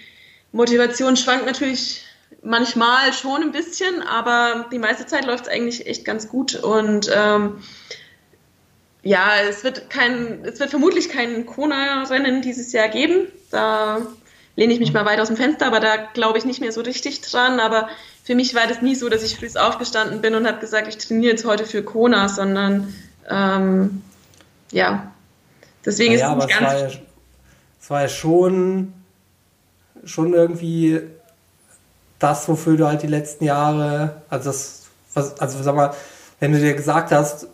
Motivation 0.52 1.16
schwankt 1.16 1.46
natürlich 1.46 2.04
manchmal 2.42 3.12
schon 3.12 3.42
ein 3.42 3.52
bisschen, 3.52 4.02
aber 4.02 4.66
die 4.72 4.78
meiste 4.78 5.06
Zeit 5.06 5.26
läuft 5.26 5.46
es 5.46 5.52
eigentlich 5.52 5.86
echt 5.86 6.04
ganz 6.04 6.28
gut 6.28 6.56
und 6.56 7.10
ähm, 7.14 7.62
ja, 9.02 9.32
es 9.48 9.62
wird 9.62 9.90
kein, 9.90 10.44
es 10.44 10.58
wird 10.58 10.70
vermutlich 10.70 11.10
kein 11.10 11.44
Kona-Rennen 11.44 12.40
dieses 12.40 12.72
Jahr 12.72 12.88
geben. 12.88 13.28
Da 13.50 14.00
lehne 14.56 14.72
ich 14.72 14.80
mich 14.80 14.94
mal 14.94 15.04
weit 15.04 15.20
aus 15.20 15.28
dem 15.28 15.36
Fenster, 15.36 15.66
aber 15.66 15.78
da 15.78 15.96
glaube 15.96 16.38
ich 16.38 16.46
nicht 16.46 16.60
mehr 16.60 16.72
so 16.72 16.80
richtig 16.80 17.20
dran. 17.20 17.60
Aber 17.60 17.90
für 18.24 18.34
mich 18.34 18.54
war 18.54 18.66
das 18.66 18.80
nie 18.80 18.94
so, 18.94 19.10
dass 19.10 19.22
ich 19.22 19.36
früh 19.36 19.48
aufgestanden 19.54 20.22
bin 20.22 20.34
und 20.34 20.46
habe 20.46 20.58
gesagt, 20.58 20.88
ich 20.88 20.96
trainiere 20.96 21.32
jetzt 21.32 21.44
heute 21.44 21.66
für 21.66 21.82
Kona, 21.82 22.28
sondern 22.28 22.92
ähm, 23.28 24.02
ja, 24.72 25.12
deswegen 25.84 26.14
ja, 26.14 26.32
ist 26.32 26.42
es 26.42 26.46
nicht 26.46 26.58
ganz. 26.58 26.72
Es 26.72 26.80
war, 26.80 26.88
ja, 26.88 26.96
es 27.80 27.90
war 27.90 28.02
ja 28.02 28.08
schon, 28.08 28.92
schon 30.04 30.32
irgendwie 30.32 31.02
das, 32.18 32.48
wofür 32.48 32.78
du 32.78 32.86
halt 32.86 33.02
die 33.02 33.08
letzten 33.08 33.44
Jahre, 33.44 34.22
also 34.30 34.48
das, 34.48 34.86
was, 35.12 35.38
also 35.38 35.62
sag 35.62 35.74
mal, 35.74 35.94
wenn 36.40 36.52
du 36.52 36.58
dir 36.58 36.72
gesagt 36.72 37.12
hast, 37.12 37.48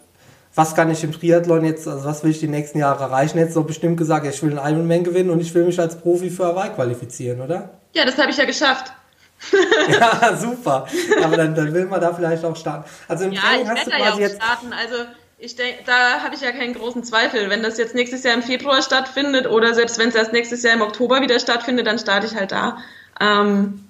was 0.55 0.77
kann 0.77 0.89
ich 0.91 1.03
im 1.03 1.11
Triathlon 1.11 1.65
jetzt, 1.65 1.89
also 1.89 2.05
was 2.05 2.23
will 2.23 2.31
ich 2.31 2.39
die 2.39 2.49
nächsten 2.49 2.79
Jahre 2.79 3.05
erreichen, 3.05 3.39
jetzt 3.39 3.55
so 3.55 3.65
bestimmt 3.65 3.97
gesagt, 3.97 4.25
ich 4.25 4.41
will 4.43 4.57
einen 4.57 4.75
Ironman 4.75 5.03
gewinnen 5.03 5.31
und 5.31 5.41
ich 5.41 5.53
will 5.53 5.65
mich 5.65 5.81
als 5.81 5.99
Profi 5.99 6.31
für 6.31 6.47
Hawaii 6.47 6.71
qualifizieren, 6.71 7.41
oder? 7.41 7.71
Ja, 7.93 8.05
das 8.05 8.19
habe 8.19 8.31
ich 8.31 8.37
ja 8.37 8.45
geschafft. 8.45 8.93
ja, 10.01 10.37
super. 10.37 10.87
Aber 11.23 11.37
dann, 11.37 11.55
dann 11.55 11.73
will 11.73 11.87
man 11.87 12.01
da 12.01 12.13
vielleicht 12.13 12.45
auch 12.45 12.57
starten. 12.57 12.89
Also 13.09 13.25
im 13.25 13.33
ja, 13.33 13.41
Training 13.41 13.69
hast 13.69 13.87
du 13.87 13.91
quasi 13.91 14.03
ja 14.03 14.13
auch 14.13 14.19
jetzt 14.19 14.37
starten. 14.37 14.73
Also 14.73 14.97
ich 15.39 15.57
denke, 15.57 15.83
da 15.87 16.23
habe 16.23 16.35
ich 16.35 16.43
ja 16.43 16.53
keinen 16.53 16.75
großen 16.75 17.03
Zweifel. 17.03 17.49
Wenn 17.49 17.63
das 17.63 17.79
jetzt 17.79 17.95
nächstes 17.95 18.23
Jahr 18.23 18.35
im 18.35 18.43
Februar 18.43 18.83
stattfindet 18.83 19.47
oder 19.47 19.75
selbst 19.75 19.99
wenn 19.99 20.11
es 20.11 20.15
erst 20.15 20.33
nächstes 20.33 20.63
Jahr 20.63 20.75
im 20.75 20.83
Oktober 20.83 21.23
wieder 21.23 21.41
stattfindet, 21.41 21.87
dann 21.87 21.99
starte 21.99 22.27
ich 22.27 22.35
halt 22.35 22.53
da. 22.53 22.79
Ähm, 23.21 23.85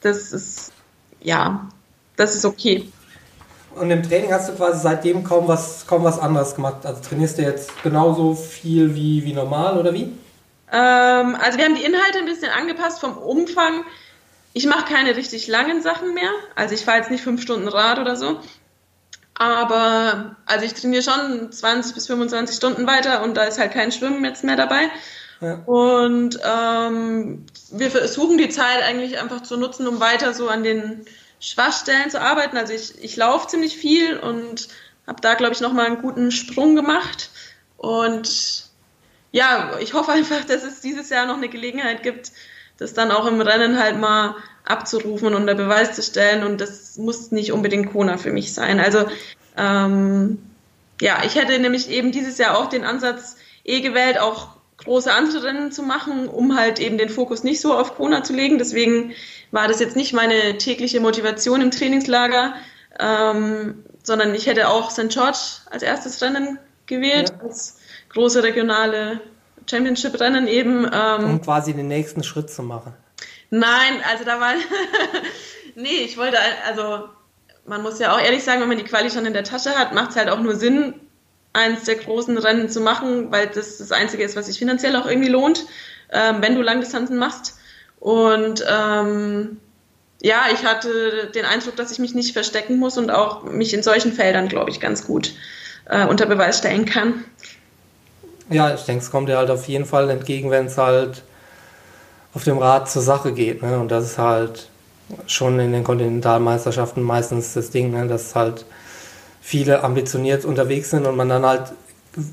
das 0.00 0.32
ist, 0.32 0.72
ja, 1.20 1.68
das 2.16 2.34
ist 2.34 2.46
okay. 2.46 2.90
Und 3.74 3.90
im 3.90 4.02
Training 4.02 4.32
hast 4.32 4.48
du 4.48 4.54
quasi 4.54 4.80
seitdem 4.80 5.22
kaum 5.22 5.46
was, 5.46 5.86
kaum 5.86 6.02
was 6.02 6.18
anderes 6.18 6.54
gemacht. 6.54 6.84
Also 6.84 7.02
trainierst 7.02 7.38
du 7.38 7.42
jetzt 7.42 7.82
genauso 7.82 8.34
viel 8.34 8.94
wie, 8.94 9.24
wie 9.24 9.32
normal 9.32 9.78
oder 9.78 9.92
wie? 9.92 10.12
Ähm, 10.72 11.36
also 11.40 11.58
wir 11.58 11.64
haben 11.64 11.74
die 11.74 11.84
Inhalte 11.84 12.18
ein 12.18 12.26
bisschen 12.26 12.50
angepasst 12.50 13.00
vom 13.00 13.16
Umfang. 13.16 13.84
Ich 14.52 14.66
mache 14.66 14.92
keine 14.92 15.16
richtig 15.16 15.46
langen 15.46 15.82
Sachen 15.82 16.14
mehr. 16.14 16.30
Also 16.56 16.74
ich 16.74 16.84
fahre 16.84 16.98
jetzt 16.98 17.10
nicht 17.10 17.22
fünf 17.22 17.42
Stunden 17.42 17.68
Rad 17.68 17.98
oder 17.98 18.16
so. 18.16 18.40
Aber 19.34 20.36
also 20.44 20.66
ich 20.66 20.74
trainiere 20.74 21.02
schon 21.02 21.50
20 21.50 21.94
bis 21.94 22.06
25 22.08 22.56
Stunden 22.56 22.86
weiter 22.86 23.22
und 23.22 23.36
da 23.36 23.44
ist 23.44 23.58
halt 23.58 23.72
kein 23.72 23.92
Schwimmen 23.92 24.24
jetzt 24.24 24.44
mehr 24.44 24.56
dabei. 24.56 24.90
Ja. 25.40 25.54
Und 25.64 26.38
ähm, 26.44 27.46
wir 27.70 27.90
versuchen 27.90 28.36
die 28.36 28.50
Zeit 28.50 28.82
eigentlich 28.82 29.18
einfach 29.18 29.42
zu 29.42 29.56
nutzen, 29.56 29.86
um 29.86 29.98
weiter 29.98 30.34
so 30.34 30.48
an 30.48 30.62
den 30.62 31.06
Schwachstellen 31.40 32.10
zu 32.10 32.20
arbeiten. 32.20 32.58
Also 32.58 32.74
ich, 32.74 33.02
ich 33.02 33.16
laufe 33.16 33.48
ziemlich 33.48 33.76
viel 33.76 34.18
und 34.18 34.68
habe 35.06 35.20
da, 35.22 35.34
glaube 35.34 35.54
ich, 35.54 35.60
nochmal 35.60 35.86
einen 35.86 36.02
guten 36.02 36.30
Sprung 36.30 36.76
gemacht. 36.76 37.30
Und 37.78 38.68
ja, 39.32 39.78
ich 39.80 39.94
hoffe 39.94 40.12
einfach, 40.12 40.44
dass 40.44 40.64
es 40.64 40.80
dieses 40.80 41.08
Jahr 41.08 41.24
noch 41.24 41.36
eine 41.36 41.48
Gelegenheit 41.48 42.02
gibt, 42.02 42.32
das 42.80 42.94
dann 42.94 43.10
auch 43.10 43.26
im 43.26 43.40
Rennen 43.40 43.78
halt 43.78 43.98
mal 43.98 44.34
abzurufen 44.64 45.28
und 45.28 45.34
unter 45.34 45.54
Beweis 45.54 45.92
zu 45.92 46.02
stellen. 46.02 46.44
Und 46.44 46.60
das 46.60 46.96
muss 46.96 47.30
nicht 47.30 47.52
unbedingt 47.52 47.92
Kona 47.92 48.16
für 48.16 48.32
mich 48.32 48.54
sein. 48.54 48.80
Also 48.80 49.04
ähm, 49.56 50.38
ja, 51.00 51.22
ich 51.24 51.34
hätte 51.34 51.58
nämlich 51.58 51.90
eben 51.90 52.12
dieses 52.12 52.38
Jahr 52.38 52.58
auch 52.58 52.68
den 52.68 52.84
Ansatz 52.84 53.36
eh 53.64 53.80
gewählt, 53.80 54.18
auch 54.18 54.48
große 54.78 55.12
andere 55.12 55.44
Rennen 55.44 55.72
zu 55.72 55.82
machen, 55.82 56.28
um 56.28 56.56
halt 56.56 56.78
eben 56.78 56.96
den 56.96 57.10
Fokus 57.10 57.44
nicht 57.44 57.60
so 57.60 57.74
auf 57.74 57.96
Kona 57.96 58.22
zu 58.22 58.32
legen. 58.32 58.58
Deswegen 58.58 59.12
war 59.50 59.68
das 59.68 59.80
jetzt 59.80 59.96
nicht 59.96 60.12
meine 60.12 60.56
tägliche 60.58 61.00
Motivation 61.00 61.60
im 61.60 61.70
Trainingslager, 61.70 62.54
ähm, 62.98 63.84
sondern 64.02 64.34
ich 64.34 64.46
hätte 64.46 64.68
auch 64.68 64.90
St. 64.90 65.10
George 65.10 65.38
als 65.70 65.82
erstes 65.82 66.22
Rennen 66.22 66.58
gewählt, 66.86 67.30
ja. 67.30 67.46
als 67.46 67.78
große 68.08 68.42
regionale 68.42 69.20
Championship-Rennen 69.70 70.48
eben. 70.48 70.90
Ähm, 70.92 71.24
um 71.24 71.42
quasi 71.42 71.72
den 71.72 71.88
nächsten 71.88 72.22
Schritt 72.22 72.50
zu 72.50 72.62
machen. 72.62 72.92
Nein, 73.50 74.02
also 74.10 74.24
da 74.24 74.40
war. 74.40 74.54
nee, 75.74 76.04
ich 76.04 76.16
wollte, 76.16 76.36
also 76.66 77.08
man 77.66 77.82
muss 77.82 77.98
ja 77.98 78.14
auch 78.14 78.20
ehrlich 78.20 78.42
sagen, 78.42 78.60
wenn 78.60 78.68
man 78.68 78.78
die 78.78 78.84
Quali 78.84 79.10
schon 79.10 79.26
in 79.26 79.32
der 79.32 79.44
Tasche 79.44 79.70
hat, 79.70 79.94
macht 79.94 80.10
es 80.10 80.16
halt 80.16 80.28
auch 80.28 80.40
nur 80.40 80.56
Sinn, 80.56 80.94
eins 81.52 81.84
der 81.84 81.96
großen 81.96 82.36
Rennen 82.38 82.68
zu 82.68 82.80
machen, 82.80 83.30
weil 83.32 83.48
das 83.48 83.78
das 83.78 83.92
Einzige 83.92 84.22
ist, 84.22 84.36
was 84.36 84.46
sich 84.46 84.58
finanziell 84.58 84.96
auch 84.96 85.06
irgendwie 85.06 85.28
lohnt, 85.28 85.66
ähm, 86.12 86.36
wenn 86.40 86.54
du 86.54 86.62
Langdistanzen 86.62 87.18
machst. 87.18 87.58
Und 87.98 88.64
ähm, 88.68 89.58
ja, 90.22 90.44
ich 90.52 90.64
hatte 90.64 91.30
den 91.34 91.44
Eindruck, 91.44 91.76
dass 91.76 91.92
ich 91.92 91.98
mich 91.98 92.14
nicht 92.14 92.32
verstecken 92.32 92.76
muss 92.76 92.98
und 92.98 93.10
auch 93.10 93.44
mich 93.44 93.74
in 93.74 93.82
solchen 93.82 94.12
Feldern, 94.12 94.48
glaube 94.48 94.70
ich, 94.70 94.80
ganz 94.80 95.06
gut 95.06 95.32
äh, 95.86 96.06
unter 96.06 96.26
Beweis 96.26 96.58
stellen 96.58 96.84
kann. 96.84 97.24
Ja, 98.50 98.74
ich 98.74 98.82
denke, 98.82 99.02
es 99.02 99.10
kommt 99.10 99.28
dir 99.28 99.38
halt 99.38 99.50
auf 99.50 99.66
jeden 99.68 99.86
Fall 99.86 100.10
entgegen, 100.10 100.50
wenn 100.50 100.66
es 100.66 100.76
halt 100.76 101.22
auf 102.34 102.44
dem 102.44 102.58
Rad 102.58 102.90
zur 102.90 103.02
Sache 103.02 103.32
geht. 103.32 103.62
Ne? 103.62 103.78
Und 103.78 103.90
das 103.90 104.04
ist 104.04 104.18
halt 104.18 104.68
schon 105.26 105.58
in 105.58 105.72
den 105.72 105.84
Kontinentalmeisterschaften 105.84 107.02
meistens 107.02 107.54
das 107.54 107.70
Ding, 107.70 107.92
ne? 107.92 108.06
dass 108.06 108.34
halt 108.34 108.64
viele 109.40 109.82
ambitioniert 109.82 110.44
unterwegs 110.44 110.90
sind 110.90 111.06
und 111.06 111.16
man 111.16 111.28
dann 111.28 111.46
halt 111.46 111.72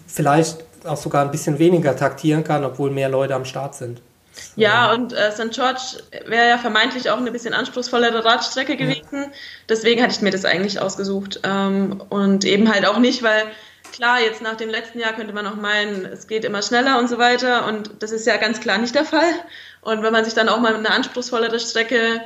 vielleicht 0.08 0.66
auch 0.86 0.98
sogar 0.98 1.24
ein 1.24 1.32
bisschen 1.32 1.60
weniger 1.60 1.96
taktieren 1.96 2.44
kann, 2.44 2.64
obwohl 2.64 2.92
mehr 2.92 3.10
Leute 3.10 3.36
am 3.36 3.46
Start 3.46 3.76
sind. 3.76 4.02
Ja, 4.56 4.94
und 4.94 5.14
äh, 5.14 5.32
St. 5.32 5.52
George 5.52 5.98
wäre 6.28 6.48
ja 6.48 6.58
vermeintlich 6.58 7.10
auch 7.10 7.18
eine 7.18 7.32
bisschen 7.32 7.54
anspruchsvollere 7.54 8.24
Radstrecke 8.24 8.76
gewesen. 8.76 9.24
Ja. 9.24 9.32
Deswegen 9.68 10.02
hatte 10.02 10.14
ich 10.14 10.22
mir 10.22 10.32
das 10.32 10.46
eigentlich 10.46 10.80
ausgesucht. 10.80 11.40
Ähm, 11.44 12.04
und 12.10 12.46
eben 12.46 12.72
halt 12.72 12.86
auch 12.86 13.00
nicht, 13.00 13.24
weil 13.24 13.44
klar, 13.98 14.22
jetzt 14.22 14.42
nach 14.42 14.56
dem 14.56 14.70
letzten 14.70 15.00
Jahr 15.00 15.14
könnte 15.14 15.34
man 15.34 15.48
auch 15.48 15.56
meinen, 15.56 16.06
es 16.06 16.28
geht 16.28 16.46
immer 16.46 16.62
schneller 16.62 17.00
und 17.00 17.10
so 17.10 17.18
weiter. 17.18 17.68
Und 17.68 17.92
das 18.00 18.12
ist 18.12 18.28
ja 18.28 18.38
ganz 18.38 18.60
klar 18.60 18.78
nicht 18.78 18.96
der 18.96 19.06
Fall. 19.06 19.34
Und 19.82 20.04
wenn 20.04 20.14
man 20.14 20.24
sich 20.24 20.36
dann 20.36 20.50
auch 20.50 20.60
mal 20.60 20.76
eine 20.76 20.92
anspruchsvollere 20.92 21.60
Strecke 21.60 22.22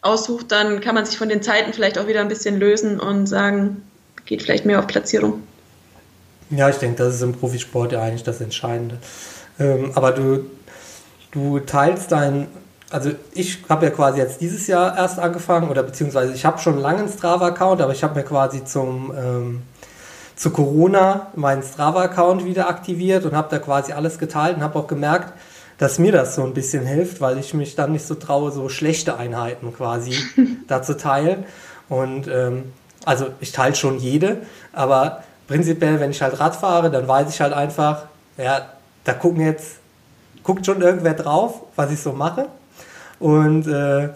aussucht, 0.00 0.50
dann 0.50 0.80
kann 0.80 0.94
man 0.94 1.04
sich 1.04 1.18
von 1.18 1.28
den 1.28 1.42
Zeiten 1.42 1.74
vielleicht 1.74 1.98
auch 1.98 2.06
wieder 2.06 2.22
ein 2.22 2.28
bisschen 2.28 2.58
lösen 2.58 2.98
und 2.98 3.26
sagen, 3.26 3.82
geht 4.24 4.42
vielleicht 4.42 4.64
mehr 4.64 4.78
auf 4.78 4.86
Platzierung. 4.86 5.42
Ja, 6.48 6.70
ich 6.70 6.76
denke, 6.76 6.96
das 6.96 7.16
ist 7.16 7.22
im 7.22 7.34
Profisport 7.34 7.92
ja 7.92 8.02
eigentlich 8.02 8.24
das 8.24 8.40
Entscheidende. 8.40 8.98
Ähm, 9.58 9.92
aber 9.94 10.12
du, 10.12 10.46
du 11.32 11.60
teilst 11.60 12.12
dein, 12.12 12.48
also 12.88 13.10
ich 13.34 13.58
habe 13.68 13.84
ja 13.84 13.90
quasi 13.90 14.18
jetzt 14.18 14.40
dieses 14.40 14.66
Jahr 14.66 14.96
erst 14.96 15.18
angefangen 15.18 15.68
oder 15.68 15.82
beziehungsweise 15.82 16.32
ich 16.32 16.46
habe 16.46 16.58
schon 16.58 16.80
lange 16.80 17.00
einen 17.00 17.08
Strava-Account, 17.08 17.82
aber 17.82 17.92
ich 17.92 18.02
habe 18.02 18.18
mir 18.18 18.24
quasi 18.24 18.64
zum 18.64 19.12
ähm, 19.14 19.62
zu 20.40 20.48
Corona 20.48 21.26
meinen 21.36 21.62
Strava-Account 21.62 22.46
wieder 22.46 22.70
aktiviert 22.70 23.26
und 23.26 23.36
habe 23.36 23.48
da 23.50 23.58
quasi 23.58 23.92
alles 23.92 24.18
geteilt 24.18 24.56
und 24.56 24.62
habe 24.62 24.78
auch 24.78 24.86
gemerkt, 24.86 25.34
dass 25.76 25.98
mir 25.98 26.12
das 26.12 26.34
so 26.34 26.42
ein 26.42 26.54
bisschen 26.54 26.86
hilft, 26.86 27.20
weil 27.20 27.36
ich 27.36 27.52
mich 27.52 27.74
dann 27.74 27.92
nicht 27.92 28.06
so 28.06 28.14
traue, 28.14 28.50
so 28.50 28.70
schlechte 28.70 29.18
Einheiten 29.18 29.74
quasi 29.74 30.14
da 30.66 30.80
zu 30.80 30.96
teilen. 30.96 31.44
Und 31.90 32.26
ähm, 32.26 32.72
also 33.04 33.26
ich 33.40 33.52
teile 33.52 33.74
schon 33.74 33.98
jede, 33.98 34.38
aber 34.72 35.24
prinzipiell, 35.46 36.00
wenn 36.00 36.10
ich 36.10 36.22
halt 36.22 36.40
Rad 36.40 36.56
fahre, 36.56 36.90
dann 36.90 37.06
weiß 37.06 37.28
ich 37.28 37.42
halt 37.42 37.52
einfach, 37.52 38.06
ja, 38.38 38.62
da 39.04 39.12
gucken 39.12 39.44
jetzt, 39.44 39.72
guckt 40.42 40.64
schon 40.64 40.80
irgendwer 40.80 41.12
drauf, 41.12 41.64
was 41.76 41.92
ich 41.92 42.00
so 42.00 42.14
mache. 42.14 42.46
Und 43.18 43.66
äh, 43.66 44.08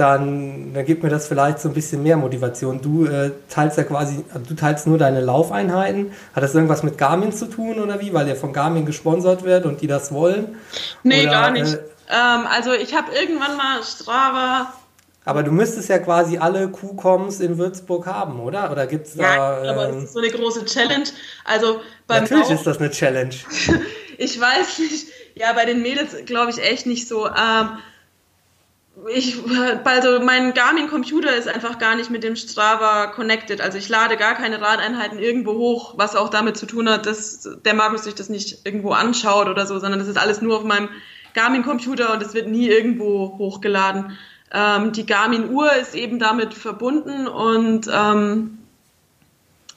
dann, 0.00 0.72
dann 0.72 0.84
gibt 0.84 1.02
mir 1.02 1.10
das 1.10 1.28
vielleicht 1.28 1.60
so 1.60 1.68
ein 1.68 1.74
bisschen 1.74 2.02
mehr 2.02 2.16
Motivation. 2.16 2.80
Du 2.80 3.04
äh, 3.04 3.32
teilst 3.48 3.76
ja 3.76 3.84
quasi, 3.84 4.24
du 4.48 4.54
teilst 4.54 4.86
nur 4.86 4.98
deine 4.98 5.20
Laufeinheiten. 5.20 6.12
Hat 6.34 6.42
das 6.42 6.54
irgendwas 6.54 6.82
mit 6.82 6.98
Garmin 6.98 7.32
zu 7.32 7.46
tun 7.46 7.78
oder 7.78 8.00
wie? 8.00 8.12
Weil 8.12 8.26
der 8.26 8.36
von 8.36 8.52
Garmin 8.52 8.86
gesponsert 8.86 9.44
wird 9.44 9.66
und 9.66 9.82
die 9.82 9.86
das 9.86 10.12
wollen? 10.12 10.56
Nee, 11.02 11.22
oder, 11.22 11.30
gar 11.30 11.50
nicht. 11.50 11.74
Äh, 11.74 11.78
ähm, 12.08 12.46
also 12.50 12.72
ich 12.72 12.96
habe 12.96 13.12
irgendwann 13.12 13.56
mal 13.56 13.82
Strava 13.82 14.72
aber 15.24 15.42
du 15.42 15.52
müsstest 15.52 15.88
ja 15.88 15.98
quasi 15.98 16.38
alle 16.38 16.68
Q-Coms 16.68 17.40
in 17.40 17.58
Würzburg 17.58 18.06
haben, 18.06 18.40
oder? 18.40 18.72
Oder 18.72 18.86
gibt's 18.86 19.14
da. 19.16 19.62
Ja, 19.62 19.70
aber 19.70 19.88
ähm, 19.88 19.94
das 19.96 20.04
ist 20.04 20.12
so 20.14 20.18
eine 20.18 20.30
große 20.30 20.64
Challenge. 20.64 21.04
Also 21.44 21.80
beim 22.06 22.22
Natürlich 22.22 22.48
Lauf, 22.48 22.58
ist 22.58 22.66
das 22.66 22.78
eine 22.78 22.90
Challenge. 22.90 23.34
ich 24.18 24.40
weiß 24.40 24.78
nicht. 24.78 25.08
Ja, 25.34 25.52
bei 25.52 25.66
den 25.66 25.82
Mädels 25.82 26.16
glaube 26.24 26.50
ich 26.50 26.58
echt 26.58 26.86
nicht 26.86 27.06
so. 27.06 27.26
Ähm, 27.26 27.78
ich, 29.08 29.38
also 29.84 30.20
mein 30.20 30.54
Garmin-Computer 30.54 31.34
ist 31.34 31.48
einfach 31.48 31.78
gar 31.78 31.96
nicht 31.96 32.10
mit 32.10 32.22
dem 32.22 32.36
Strava 32.36 33.06
connected. 33.08 33.60
Also 33.60 33.78
ich 33.78 33.88
lade 33.88 34.16
gar 34.16 34.34
keine 34.34 34.60
Radeinheiten 34.60 35.18
irgendwo 35.18 35.54
hoch, 35.54 35.94
was 35.96 36.16
auch 36.16 36.28
damit 36.28 36.56
zu 36.56 36.66
tun 36.66 36.88
hat, 36.88 37.06
dass 37.06 37.48
der 37.64 37.74
Markus 37.74 38.04
sich 38.04 38.14
das 38.14 38.28
nicht 38.28 38.66
irgendwo 38.66 38.90
anschaut 38.92 39.48
oder 39.48 39.66
so, 39.66 39.78
sondern 39.78 40.00
das 40.00 40.08
ist 40.08 40.18
alles 40.18 40.42
nur 40.42 40.56
auf 40.56 40.64
meinem 40.64 40.88
Garmin-Computer 41.34 42.12
und 42.12 42.22
es 42.22 42.34
wird 42.34 42.48
nie 42.48 42.68
irgendwo 42.68 43.38
hochgeladen. 43.38 44.18
Ähm, 44.52 44.92
die 44.92 45.06
Garmin-Uhr 45.06 45.72
ist 45.76 45.94
eben 45.94 46.18
damit 46.18 46.54
verbunden 46.54 47.28
und 47.28 47.88
ähm, 47.92 48.58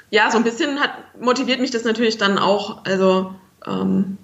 ja, 0.10 0.30
so 0.32 0.38
ein 0.38 0.44
bisschen 0.44 0.80
hat, 0.80 0.92
motiviert 1.20 1.60
mich 1.60 1.72
das 1.72 1.84
natürlich 1.84 2.18
dann 2.18 2.38
auch. 2.38 2.86
Also 2.86 3.36
ähm, 3.66 4.18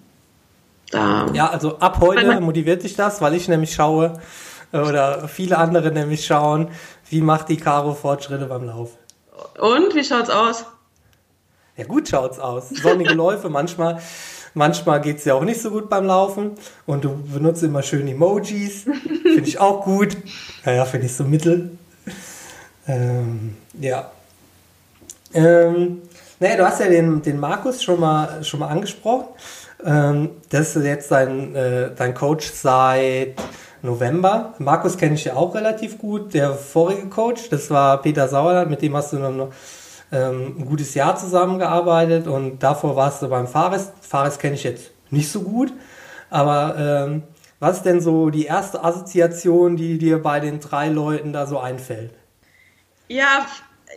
da. 0.91 1.28
Ja, 1.34 1.50
also 1.50 1.78
ab 1.80 2.00
heute 2.02 2.41
motiviert 2.41 2.82
sich 2.82 2.95
das, 2.95 3.22
weil 3.22 3.36
ich 3.36 3.47
nämlich 3.47 3.74
schaue 3.74 4.20
oder 4.72 5.28
viele 5.28 5.58
andere 5.58 5.92
nämlich 5.92 6.26
schauen, 6.26 6.70
wie 7.10 7.22
macht 7.22 7.50
die 7.50 7.58
Caro 7.58 7.94
Fortschritte 7.94 8.46
beim 8.46 8.66
Lauf. 8.66 8.98
Und 9.60 9.96
wie 9.96 10.04
schaut's 10.04 10.30
aus? 10.30 10.66
Ja, 11.78 11.86
gut 11.86 12.08
schaut's 12.08 12.40
aus. 12.40 12.70
Sonnige 12.70 13.14
Läufe 13.14 13.50
manchmal 13.50 14.00
Manchmal 14.54 15.02
geht 15.02 15.18
es 15.18 15.26
ja 15.26 15.36
auch 15.36 15.44
nicht 15.44 15.62
so 15.62 15.70
gut 15.70 15.90
beim 15.90 16.06
Laufen 16.06 16.52
und 16.86 17.04
du 17.04 17.16
benutzt 17.16 17.64
immer 17.64 17.84
schön 17.84 18.08
Emojis. 18.08 18.84
Finde 18.84 19.44
ich 19.46 19.60
auch 19.60 19.84
gut. 19.84 20.18
Naja, 20.66 20.86
finde 20.86 21.06
ich 21.06 21.16
so 21.16 21.24
mittel. 21.24 21.72
Ähm, 22.88 23.56
ja. 23.80 24.12
Ähm, 25.34 26.02
naja, 26.40 26.58
du 26.58 26.66
hast 26.66 26.80
ja 26.80 26.88
den, 26.88 27.22
den 27.22 27.40
Markus 27.40 27.84
schon 27.84 28.00
mal, 28.00 28.44
schon 28.44 28.62
mal 28.62 28.70
angesprochen. 28.70 29.28
Ähm, 29.86 30.32
das 30.50 30.76
ist 30.76 30.84
jetzt 30.84 31.12
dein, 31.12 31.56
äh, 31.56 31.92
dein 31.96 32.16
Coach 32.16 32.52
seit 32.52 33.36
November. 33.82 34.54
Markus 34.60 34.98
kenne 34.98 35.16
ich 35.16 35.26
ja 35.26 35.36
auch 35.36 35.56
relativ 35.56 35.98
gut. 35.98 36.34
Der 36.34 36.54
vorige 36.54 37.08
Coach, 37.08 37.50
das 37.50 37.70
war 37.70 38.02
Peter 38.02 38.28
Sauerland, 38.28 38.70
mit 38.70 38.82
dem 38.82 38.96
hast 38.96 39.14
du 39.14 39.18
noch 39.18 39.52
ähm, 40.12 40.56
ein 40.60 40.66
gutes 40.66 40.94
Jahr 40.96 41.16
zusammengearbeitet 41.16 42.28
und 42.28 42.60
davor 42.60 42.96
warst 42.96 43.22
du 43.22 43.30
beim 43.30 43.48
Fares. 43.48 43.92
Fares 44.02 44.40
kenne 44.40 44.56
ich 44.56 44.64
jetzt 44.64 44.92
nicht 45.10 45.32
so 45.32 45.42
gut, 45.42 45.72
aber 46.30 46.76
ähm, 46.78 47.24
was 47.60 47.78
ist 47.78 47.84
denn 47.84 48.02
so 48.02 48.30
die 48.30 48.46
erste 48.46 48.84
Assoziation, 48.84 49.76
die 49.76 49.98
dir 49.98 50.22
bei 50.22 50.40
den 50.40 50.60
drei 50.60 50.88
Leuten 50.88 51.34
da 51.34 51.46
so 51.46 51.60
einfällt? 51.60 52.12
Ja, 53.08 53.46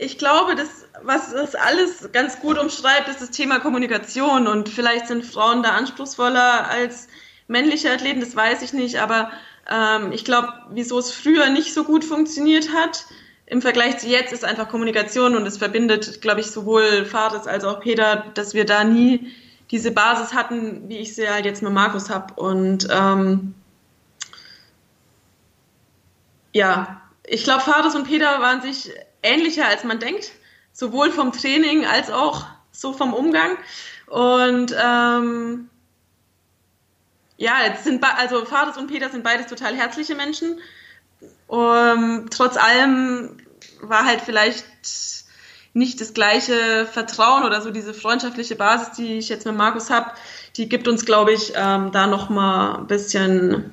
ich 0.01 0.19
glaube, 0.19 0.57
das, 0.57 0.69
was 1.03 1.33
das 1.33 1.55
alles 1.55 2.11
ganz 2.13 2.41
gut 2.41 2.59
umschreibt, 2.59 3.09
ist 3.09 3.21
das 3.21 3.31
Thema 3.31 3.61
Kommunikation 3.61 4.47
und 4.47 4.69
vielleicht 4.69 5.07
sind 5.07 5.25
Frauen 5.25 5.63
da 5.63 5.71
anspruchsvoller 5.71 6.69
als 6.69 7.09
männliche 7.53 7.93
Athleten, 7.93 8.21
das 8.21 8.35
weiß 8.35 8.63
ich 8.63 8.73
nicht, 8.73 9.01
aber 9.01 9.31
ähm, 9.71 10.11
ich 10.11 10.25
glaube, 10.25 10.49
wieso 10.71 10.99
es 10.99 11.13
früher 11.13 11.51
nicht 11.51 11.73
so 11.73 11.85
gut 11.85 12.05
funktioniert 12.05 12.71
hat, 12.75 13.05
im 13.47 13.63
Vergleich 13.63 13.99
zu 13.99 14.09
jetzt 14.09 14.33
ist 14.33 14.45
einfach 14.45 14.69
Kommunikation 14.69 15.37
und 15.37 15.47
es 15.47 15.59
verbindet, 15.59 16.23
glaube 16.23 16.41
ich, 16.41 16.47
sowohl 16.47 17.05
Fares 17.05 17.47
als 17.47 17.65
auch 17.65 17.81
Peter, 17.81 18.25
dass 18.35 18.55
wir 18.55 18.65
da 18.65 18.83
nie 18.83 19.31
diese 19.71 19.91
Basis 19.91 20.35
hatten, 20.35 20.89
wie 20.89 20.99
ich 20.99 21.15
sie 21.15 21.29
halt 21.29 21.45
jetzt 21.45 21.63
mit 21.63 21.73
Markus 21.73 22.09
habe. 22.11 22.35
Und 22.35 22.89
ähm, 22.91 23.55
ja, 26.53 27.03
ich 27.27 27.45
glaube, 27.45 27.61
Fares 27.61 27.95
und 27.95 28.05
Peter 28.05 28.41
waren 28.41 28.63
sich 28.63 28.91
ähnlicher, 29.23 29.67
als 29.67 29.85
man 29.85 29.99
denkt, 29.99 30.33
sowohl 30.73 31.11
vom 31.11 31.33
Training 31.33 31.85
als 31.85 32.11
auch 32.11 32.47
so 32.71 32.93
vom 32.93 33.13
Umgang. 33.13 33.59
Und 34.07 34.75
ähm, 34.83 35.69
ja, 37.37 37.55
jetzt 37.67 37.85
sind 37.85 38.05
also 38.05 38.45
Fares 38.45 38.77
und 38.77 38.89
Peter 38.89 39.11
sind 39.11 39.25
beides 39.25 39.47
total 39.47 39.75
herzliche 39.75 40.15
Menschen. 40.15 40.59
Um, 41.47 42.27
trotz 42.31 42.57
allem 42.57 43.37
war 43.81 44.05
halt 44.05 44.21
vielleicht 44.23 44.65
nicht 45.75 46.01
das 46.01 46.15
gleiche 46.15 46.87
Vertrauen 46.87 47.45
oder 47.45 47.61
so 47.63 47.71
diese 47.71 47.95
freundschaftliche 47.95 48.57
Basis, 48.57 48.93
die 48.93 49.19
ich 49.19 49.29
jetzt 49.29 49.47
mit 49.47 49.57
Markus 49.57 49.91
habe, 49.91 50.11
die 50.57 50.69
gibt 50.69 50.87
uns, 50.87 51.05
glaube 51.05 51.33
ich, 51.33 51.53
ähm, 51.57 51.93
da 51.93 52.07
noch 52.07 52.29
mal 52.29 52.79
ein 52.79 52.87
bisschen 52.87 53.71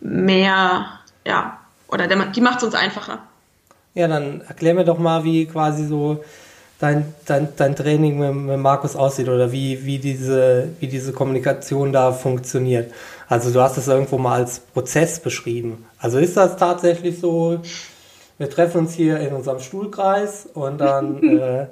mehr, 0.00 1.00
ja, 1.24 1.58
oder 1.88 2.06
der, 2.06 2.26
die 2.26 2.40
macht 2.40 2.58
es 2.58 2.64
uns 2.64 2.74
einfacher. 2.74 3.20
Ja, 3.94 4.08
dann 4.08 4.42
erklär 4.42 4.74
mir 4.74 4.84
doch 4.84 4.98
mal, 4.98 5.24
wie 5.24 5.46
quasi 5.46 5.86
so 5.86 6.22
dein, 6.78 7.14
dein, 7.24 7.48
dein 7.56 7.76
Training 7.76 8.18
mit, 8.18 8.34
mit 8.34 8.58
Markus 8.58 8.96
aussieht 8.96 9.28
oder 9.28 9.52
wie, 9.52 9.84
wie, 9.84 9.98
diese, 9.98 10.68
wie 10.80 10.88
diese 10.88 11.12
Kommunikation 11.12 11.92
da 11.92 12.12
funktioniert. 12.12 12.92
Also 13.28 13.50
du 13.50 13.60
hast 13.60 13.76
es 13.76 13.88
irgendwo 13.88 14.18
mal 14.18 14.40
als 14.40 14.60
Prozess 14.60 15.20
beschrieben. 15.20 15.86
Also 15.98 16.18
ist 16.18 16.36
das 16.36 16.56
tatsächlich 16.56 17.18
so, 17.18 17.60
wir 18.38 18.50
treffen 18.50 18.78
uns 18.78 18.94
hier 18.94 19.18
in 19.20 19.32
unserem 19.32 19.60
Stuhlkreis 19.60 20.46
und 20.52 20.78
dann 20.78 21.38
äh, 21.38 21.66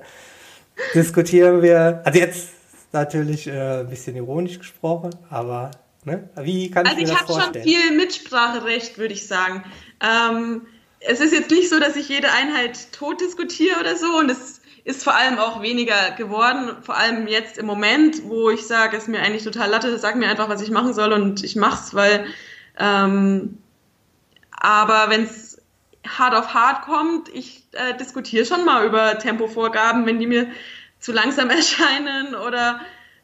diskutieren 0.95 1.63
wir, 1.63 2.01
also 2.05 2.19
jetzt 2.19 2.49
natürlich 2.93 3.47
äh, 3.47 3.81
ein 3.81 3.89
bisschen 3.89 4.17
ironisch 4.17 4.59
gesprochen, 4.59 5.11
aber 5.29 5.71
ne? 6.05 6.29
wie 6.41 6.71
kann 6.71 6.87
also 6.87 6.99
ich 6.99 7.09
mir 7.09 7.13
das 7.13 7.23
vorstellen? 7.23 7.57
Also 7.57 7.69
ich 7.69 7.77
habe 7.77 7.83
schon 7.83 7.91
viel 7.91 7.97
Mitspracherecht, 7.97 8.99
würde 8.99 9.15
ich 9.15 9.27
sagen. 9.27 9.65
Ähm, 10.01 10.63
es 11.07 11.21
ist 11.21 11.33
jetzt 11.33 11.51
nicht 11.51 11.69
so, 11.69 11.79
dass 11.79 11.97
ich 11.97 12.09
jede 12.09 12.33
Einheit 12.33 12.93
tot 12.93 13.21
diskutiere 13.21 13.79
oder 13.79 13.97
so 13.97 14.07
und 14.19 14.31
es 14.31 14.61
ist 14.85 15.03
vor 15.03 15.15
allem 15.15 15.39
auch 15.39 15.63
weniger 15.63 16.11
geworden, 16.17 16.77
vor 16.83 16.97
allem 16.97 17.27
jetzt 17.27 17.57
im 17.57 17.67
Moment, 17.67 18.23
wo 18.25 18.51
ich 18.51 18.67
sage, 18.67 18.97
es 18.97 19.05
ist 19.05 19.09
mir 19.09 19.21
eigentlich 19.21 19.45
total 19.45 19.71
latte, 19.71 19.99
sag 19.99 20.17
mir 20.17 20.29
einfach, 20.29 20.49
was 20.49 20.61
ich 20.61 20.71
machen 20.71 20.93
soll 20.93 21.13
und 21.13 21.43
ich 21.43 21.57
mach's, 21.57 21.95
weil 21.95 22.27
ähm, 22.79 23.59
aber 24.51 25.07
wenn 25.09 25.25
es 25.25 25.61
hart 26.07 26.35
auf 26.35 26.53
hart 26.53 26.83
kommt, 26.83 27.29
ich 27.31 27.65
äh, 27.73 27.97
diskutiere 27.97 28.45
schon 28.45 28.65
mal 28.65 28.87
über 28.87 29.19
Tempovorgaben, 29.19 30.05
wenn 30.07 30.19
die 30.19 30.27
mir 30.27 30.49
zu 31.01 31.13
langsam 31.13 31.49
erscheinen 31.51 32.35
oder 32.35 32.81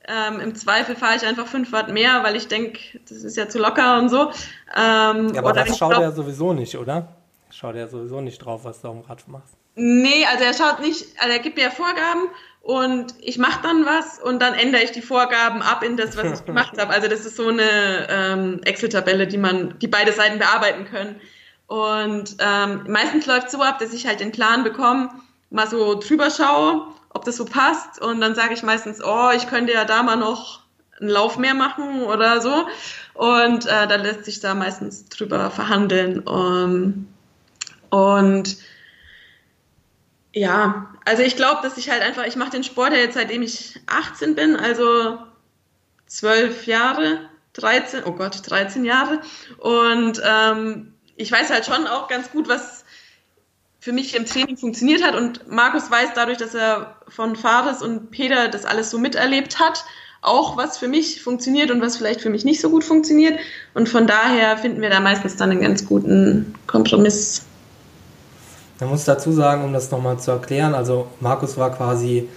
ähm, 0.08 0.40
im 0.40 0.54
Zweifel 0.54 0.96
fahre 0.96 1.16
ich 1.16 1.26
einfach 1.26 1.46
fünf 1.46 1.72
Watt 1.72 1.90
mehr, 1.92 2.22
weil 2.24 2.36
ich 2.36 2.48
denke, 2.48 3.00
das 3.06 3.18
ist 3.18 3.36
ja 3.36 3.48
zu 3.48 3.58
locker 3.58 3.98
und 3.98 4.08
so. 4.08 4.30
Ähm, 4.74 5.34
ja, 5.34 5.40
aber 5.40 5.52
das 5.52 5.76
schaut 5.76 5.92
er 5.92 6.00
ja 6.00 6.10
sowieso 6.10 6.54
nicht, 6.54 6.76
oder? 6.76 7.16
Schaut 7.50 7.74
er 7.76 7.88
sowieso 7.88 8.20
nicht 8.22 8.38
drauf, 8.38 8.64
was 8.64 8.80
du 8.80 8.88
am 8.88 9.00
Rad 9.02 9.28
machst. 9.28 9.59
Nee, 9.74 10.26
also 10.30 10.44
er 10.44 10.54
schaut 10.54 10.80
nicht, 10.80 11.06
also 11.18 11.32
er 11.32 11.38
gibt 11.38 11.56
mir 11.56 11.70
Vorgaben 11.70 12.28
und 12.62 13.14
ich 13.20 13.38
mache 13.38 13.62
dann 13.62 13.86
was 13.86 14.18
und 14.18 14.40
dann 14.40 14.54
ändere 14.54 14.82
ich 14.82 14.92
die 14.92 15.02
Vorgaben 15.02 15.62
ab 15.62 15.82
in 15.82 15.96
das, 15.96 16.16
was 16.16 16.40
ich 16.40 16.46
gemacht 16.46 16.76
habe. 16.78 16.92
Also 16.92 17.08
das 17.08 17.24
ist 17.24 17.36
so 17.36 17.48
eine 17.48 18.08
ähm, 18.10 18.60
Excel-Tabelle, 18.64 19.26
die 19.26 19.38
man, 19.38 19.78
die 19.78 19.88
beide 19.88 20.12
Seiten 20.12 20.38
bearbeiten 20.38 20.84
können. 20.84 21.20
Und 21.66 22.36
ähm, 22.40 22.84
meistens 22.88 23.26
läuft 23.26 23.50
so 23.50 23.62
ab, 23.62 23.78
dass 23.78 23.92
ich 23.92 24.06
halt 24.06 24.20
den 24.20 24.32
Plan 24.32 24.64
bekomme, 24.64 25.10
mal 25.50 25.68
so 25.68 25.98
drüber 25.98 26.30
schaue, 26.30 26.88
ob 27.10 27.24
das 27.24 27.36
so 27.36 27.44
passt 27.44 28.00
und 28.00 28.20
dann 28.20 28.34
sage 28.34 28.54
ich 28.54 28.62
meistens, 28.62 29.02
oh, 29.02 29.30
ich 29.34 29.48
könnte 29.48 29.72
ja 29.72 29.84
da 29.84 30.02
mal 30.02 30.16
noch 30.16 30.60
einen 31.00 31.10
Lauf 31.10 31.38
mehr 31.38 31.54
machen 31.54 32.02
oder 32.02 32.40
so. 32.40 32.66
Und 33.14 33.66
äh, 33.66 33.86
dann 33.86 34.02
lässt 34.02 34.24
sich 34.24 34.40
da 34.40 34.54
meistens 34.54 35.08
drüber 35.08 35.50
verhandeln. 35.50 36.20
Um, 36.20 37.08
und 37.90 38.56
ja, 40.32 40.94
also 41.04 41.22
ich 41.22 41.36
glaube, 41.36 41.60
dass 41.62 41.76
ich 41.76 41.90
halt 41.90 42.02
einfach, 42.02 42.24
ich 42.26 42.36
mache 42.36 42.50
den 42.50 42.64
Sport 42.64 42.92
ja 42.92 42.98
jetzt 42.98 43.14
seitdem 43.14 43.42
ich 43.42 43.80
18 43.86 44.34
bin, 44.34 44.56
also 44.56 45.18
zwölf 46.06 46.66
Jahre, 46.66 47.28
13, 47.54 48.02
oh 48.04 48.12
Gott, 48.12 48.42
13 48.48 48.84
Jahre. 48.84 49.20
Und 49.58 50.20
ähm, 50.24 50.94
ich 51.16 51.30
weiß 51.30 51.50
halt 51.50 51.66
schon 51.66 51.86
auch 51.86 52.08
ganz 52.08 52.30
gut, 52.30 52.48
was 52.48 52.84
für 53.80 53.92
mich 53.92 54.14
im 54.14 54.26
Training 54.26 54.56
funktioniert 54.56 55.02
hat. 55.02 55.14
Und 55.14 55.50
Markus 55.50 55.90
weiß 55.90 56.10
dadurch, 56.14 56.38
dass 56.38 56.54
er 56.54 56.96
von 57.08 57.34
Fares 57.34 57.82
und 57.82 58.10
Peter 58.10 58.48
das 58.48 58.64
alles 58.64 58.90
so 58.90 58.98
miterlebt 58.98 59.58
hat, 59.58 59.84
auch 60.22 60.56
was 60.56 60.76
für 60.78 60.88
mich 60.88 61.22
funktioniert 61.22 61.70
und 61.70 61.80
was 61.80 61.96
vielleicht 61.96 62.20
für 62.20 62.30
mich 62.30 62.44
nicht 62.44 62.60
so 62.60 62.70
gut 62.70 62.84
funktioniert. 62.84 63.40
Und 63.74 63.88
von 63.88 64.06
daher 64.06 64.58
finden 64.58 64.82
wir 64.82 64.90
da 64.90 65.00
meistens 65.00 65.36
dann 65.36 65.50
einen 65.50 65.62
ganz 65.62 65.86
guten 65.86 66.54
Kompromiss 66.66 67.46
man 68.80 68.90
muss 68.90 69.04
dazu 69.04 69.32
sagen, 69.32 69.64
um 69.64 69.72
das 69.72 69.90
nochmal 69.90 70.18
zu 70.18 70.30
erklären, 70.30 70.74
also 70.74 71.06
Markus 71.20 71.56
war 71.56 71.70
quasi, 71.70 72.28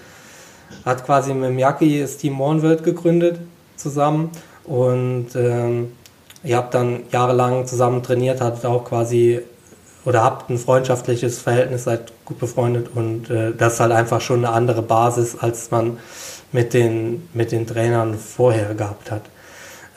hat 0.86 1.06
quasi 1.06 1.34
mit 1.34 1.52
Miyaki 1.52 2.02
das 2.02 2.18
Team 2.18 2.34
Mornworld 2.34 2.84
gegründet 2.84 3.40
zusammen 3.76 4.32
und 4.66 5.30
ähm, 5.36 5.94
ihr 6.44 6.58
habt 6.58 6.74
dann 6.74 7.04
jahrelang 7.12 7.66
zusammen 7.66 8.04
trainiert, 8.04 8.42
hattet 8.42 8.66
auch 8.66 8.84
quasi 8.84 9.42
oder 10.06 10.24
habt 10.24 10.50
ein 10.50 10.58
freundschaftliches 10.58 11.40
Verhältnis, 11.40 11.86
seid 11.86 12.12
gut 12.26 12.40
befreundet 12.40 12.90
und 12.94 13.30
äh, 13.30 13.54
das 13.56 13.76
ist 13.76 13.80
halt 13.80 13.94
einfach 13.94 14.20
schon 14.20 14.46
eine 14.46 14.54
andere 14.54 14.82
Basis, 14.82 15.38
als 15.40 15.72
man 15.72 15.98
mit 16.52 16.74
den, 16.74 17.28
mit 17.34 17.52
den 17.52 17.66
Trainern 17.66 18.18
vorher 18.18 18.76
gehabt 18.76 19.12
hat. 19.12 19.24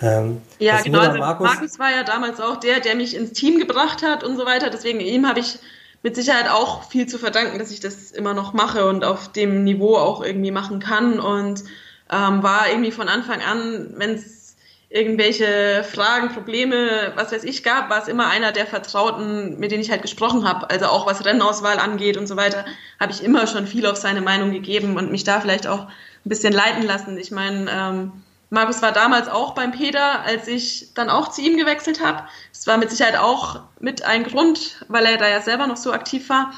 Ähm, 0.02 0.42
ja, 0.58 0.80
genau. 0.80 1.00
Also 1.00 1.18
Markus, 1.18 1.46
Markus 1.48 1.78
war 1.78 1.90
ja 1.90 2.04
damals 2.04 2.40
auch 2.40 2.56
der, 2.56 2.80
der 2.80 2.94
mich 2.94 3.16
ins 3.16 3.32
Team 3.32 3.58
gebracht 3.58 4.02
hat 4.02 4.24
und 4.24 4.36
so 4.36 4.44
weiter. 4.44 4.70
Deswegen 4.70 5.00
ihm 5.00 5.26
habe 5.26 5.40
ich 5.40 5.58
mit 6.02 6.16
Sicherheit 6.16 6.48
auch 6.48 6.88
viel 6.88 7.06
zu 7.06 7.18
verdanken, 7.18 7.58
dass 7.58 7.70
ich 7.70 7.80
das 7.80 8.10
immer 8.10 8.34
noch 8.34 8.52
mache 8.52 8.86
und 8.86 9.04
auf 9.04 9.32
dem 9.32 9.64
Niveau 9.64 9.96
auch 9.96 10.22
irgendwie 10.22 10.50
machen 10.50 10.80
kann 10.80 11.18
und 11.18 11.64
ähm, 12.10 12.42
war 12.42 12.68
irgendwie 12.68 12.92
von 12.92 13.08
Anfang 13.08 13.42
an, 13.42 13.94
wenn 13.96 14.14
es 14.14 14.56
irgendwelche 14.88 15.84
Fragen, 15.84 16.28
Probleme, 16.28 17.12
was 17.16 17.32
weiß 17.32 17.44
ich 17.44 17.64
gab, 17.64 17.90
war 17.90 18.00
es 18.00 18.08
immer 18.08 18.28
einer 18.28 18.52
der 18.52 18.66
Vertrauten, 18.66 19.58
mit 19.58 19.72
denen 19.72 19.82
ich 19.82 19.90
halt 19.90 20.02
gesprochen 20.02 20.48
habe. 20.48 20.70
Also 20.70 20.86
auch 20.86 21.06
was 21.06 21.24
Rennauswahl 21.24 21.78
angeht 21.78 22.16
und 22.16 22.28
so 22.28 22.36
weiter, 22.36 22.64
habe 23.00 23.12
ich 23.12 23.22
immer 23.22 23.46
schon 23.46 23.66
viel 23.66 23.86
auf 23.86 23.96
seine 23.96 24.20
Meinung 24.20 24.52
gegeben 24.52 24.96
und 24.96 25.10
mich 25.10 25.24
da 25.24 25.40
vielleicht 25.40 25.66
auch 25.66 25.86
ein 25.86 26.28
bisschen 26.28 26.52
leiten 26.52 26.84
lassen. 26.84 27.18
Ich 27.18 27.32
meine, 27.32 27.68
ähm, 27.70 28.12
Markus 28.50 28.80
war 28.80 28.92
damals 28.92 29.28
auch 29.28 29.54
beim 29.54 29.72
Peter, 29.72 30.22
als 30.24 30.46
ich 30.46 30.94
dann 30.94 31.10
auch 31.10 31.28
zu 31.28 31.40
ihm 31.40 31.56
gewechselt 31.56 32.04
habe. 32.04 32.22
Das 32.52 32.66
war 32.66 32.78
mit 32.78 32.90
Sicherheit 32.90 33.16
auch 33.16 33.60
mit 33.80 34.04
ein 34.04 34.22
Grund, 34.22 34.84
weil 34.88 35.04
er 35.06 35.16
da 35.16 35.28
ja 35.28 35.40
selber 35.40 35.66
noch 35.66 35.76
so 35.76 35.92
aktiv 35.92 36.28
war 36.28 36.52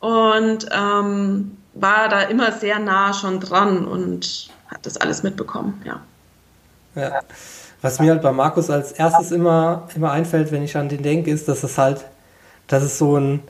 und 0.00 0.66
ähm, 0.72 1.56
war 1.74 2.08
da 2.08 2.22
immer 2.22 2.52
sehr 2.52 2.78
nah 2.78 3.12
schon 3.12 3.38
dran 3.40 3.86
und 3.86 4.50
hat 4.66 4.84
das 4.84 4.96
alles 4.96 5.22
mitbekommen, 5.22 5.80
ja. 5.84 6.00
ja. 6.94 7.20
Was 7.80 8.00
mir 8.00 8.10
halt 8.10 8.22
bei 8.22 8.32
Markus 8.32 8.70
als 8.70 8.90
erstes 8.90 9.30
immer, 9.30 9.88
immer 9.94 10.10
einfällt, 10.10 10.50
wenn 10.50 10.64
ich 10.64 10.76
an 10.76 10.88
den 10.88 11.02
denke, 11.02 11.30
ist, 11.30 11.46
dass 11.46 11.62
es 11.62 11.78
halt, 11.78 12.04
dass 12.66 12.82
es 12.82 12.98
so 12.98 13.16
ein, 13.16 13.42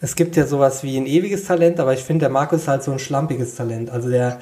es 0.00 0.14
gibt 0.14 0.36
ja 0.36 0.46
sowas 0.46 0.84
wie 0.84 0.96
ein 0.96 1.06
ewiges 1.06 1.44
Talent, 1.44 1.80
aber 1.80 1.92
ich 1.92 2.04
finde, 2.04 2.20
der 2.20 2.30
Markus 2.30 2.62
ist 2.62 2.68
halt 2.68 2.84
so 2.84 2.92
ein 2.92 3.00
schlampiges 3.00 3.56
Talent. 3.56 3.90
Also 3.90 4.08
der, 4.08 4.38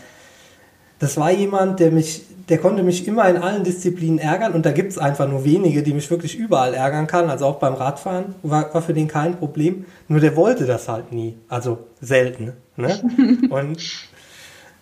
das 0.99 1.17
war 1.17 1.31
jemand, 1.31 1.81
der 1.81 1.91
mich, 1.91 2.23
der 2.49 2.59
konnte 2.59 2.83
mich 2.83 3.07
immer 3.07 3.29
in 3.29 3.37
allen 3.37 3.65
Disziplinen 3.65 4.19
ärgern 4.19 4.53
und 4.53 4.67
da 4.67 4.73
gibt 4.73 4.93
es 4.93 4.99
einfach 4.99 5.29
nur 5.29 5.45
wenige, 5.45 5.83
die 5.83 5.93
mich 5.93 6.11
wirklich 6.11 6.37
überall 6.37 6.75
ärgern 6.75 7.07
kann. 7.07 7.31
Also 7.31 7.47
auch 7.47 7.57
beim 7.57 7.75
Radfahren 7.75 8.35
war, 8.43 8.73
war 8.75 8.83
für 8.83 8.95
den 8.95 9.09
kein 9.09 9.37
Problem. 9.37 9.87
Nur 10.09 10.21
der 10.21 10.35
wollte 10.37 10.67
das 10.67 10.89
halt 10.89 11.13
nie. 11.13 11.37
Also 11.49 11.79
selten. 12.01 12.55
Ne? 12.77 13.01
und 13.51 14.09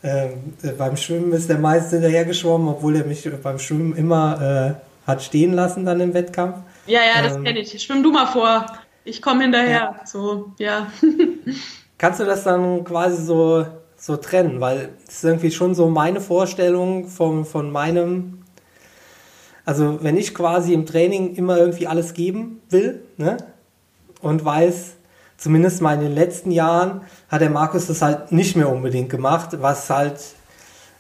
ähm, 0.03 0.55
beim 0.79 0.97
Schwimmen 0.97 1.33
ist 1.33 1.49
der 1.49 1.59
meiste 1.59 1.97
hinterher 1.97 2.25
geschwommen, 2.25 2.69
obwohl 2.69 2.97
er 2.97 3.05
mich 3.05 3.29
beim 3.43 3.59
Schwimmen 3.59 3.97
immer 3.97 4.77
äh, 4.77 4.87
hat 5.07 5.23
stehen 5.23 5.53
lassen 5.53 5.85
dann 5.85 6.01
im 6.01 6.15
Wettkampf. 6.15 6.57
Ja, 6.87 7.01
ja, 7.01 7.23
das 7.23 7.37
ähm, 7.37 7.45
kenne 7.45 7.61
ich. 7.61 7.83
Schwimm 7.83 8.03
du 8.03 8.13
mal 8.13 8.27
vor. 8.27 8.67
Ich 9.05 9.23
komme 9.23 9.45
hinterher. 9.45 9.95
Ja. 9.99 10.01
So, 10.05 10.53
ja. 10.59 10.89
Kannst 11.99 12.21
du 12.21 12.25
das 12.25 12.45
dann 12.45 12.85
quasi 12.85 13.25
so 13.25 13.65
so 13.99 14.17
trennen, 14.17 14.61
weil 14.61 14.91
es 15.09 15.17
ist 15.17 15.25
irgendwie 15.25 15.51
schon 15.51 15.75
so 15.75 15.89
meine 15.89 16.21
Vorstellung 16.21 17.09
von, 17.09 17.45
von 17.45 17.71
meinem, 17.71 18.43
also 19.65 19.99
wenn 20.03 20.17
ich 20.17 20.35
quasi 20.35 20.73
im 20.73 20.87
Training 20.87 21.35
immer 21.35 21.59
irgendwie 21.59 21.87
alles 21.87 22.15
geben 22.15 22.61
will, 22.71 23.03
ne, 23.17 23.37
und 24.21 24.45
weiß, 24.45 24.95
zumindest 25.37 25.83
mal 25.83 25.95
in 25.95 26.01
den 26.01 26.15
letzten 26.15 26.51
Jahren 26.51 27.03
hat 27.29 27.41
der 27.41 27.51
Markus 27.51 27.87
das 27.87 28.03
halt 28.03 28.33
nicht 28.33 28.57
mehr 28.57 28.71
unbedingt 28.71 29.11
gemacht, 29.11 29.51
was 29.61 29.89
halt, 29.91 30.21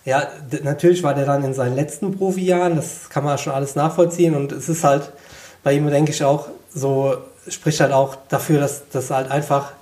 ja, 0.05 0.22
natürlich 0.62 1.03
war 1.03 1.14
der 1.14 1.26
dann 1.26 1.44
in 1.44 1.55
seinen 1.55 1.74
letzten 1.74 2.16
Profijahren, 2.16 2.76
das 2.76 3.09
kann 3.09 3.24
man 3.24 3.38
schon 3.38 3.53
alles 3.53 3.74
nachvollziehen 3.74 4.34
und 4.34 4.53
es 4.53 4.68
ist 4.68 4.84
halt 4.84 5.12
bei 5.62 5.72
ihm, 5.72 5.88
denke 5.88 6.12
ich, 6.12 6.22
auch 6.24 6.49
so, 6.72 7.16
spricht 7.49 7.80
halt 7.80 7.92
auch 7.92 8.16
dafür, 8.28 8.61
dass 8.61 8.88
das 8.90 9.11
halt 9.11 9.30
einfach 9.30 9.72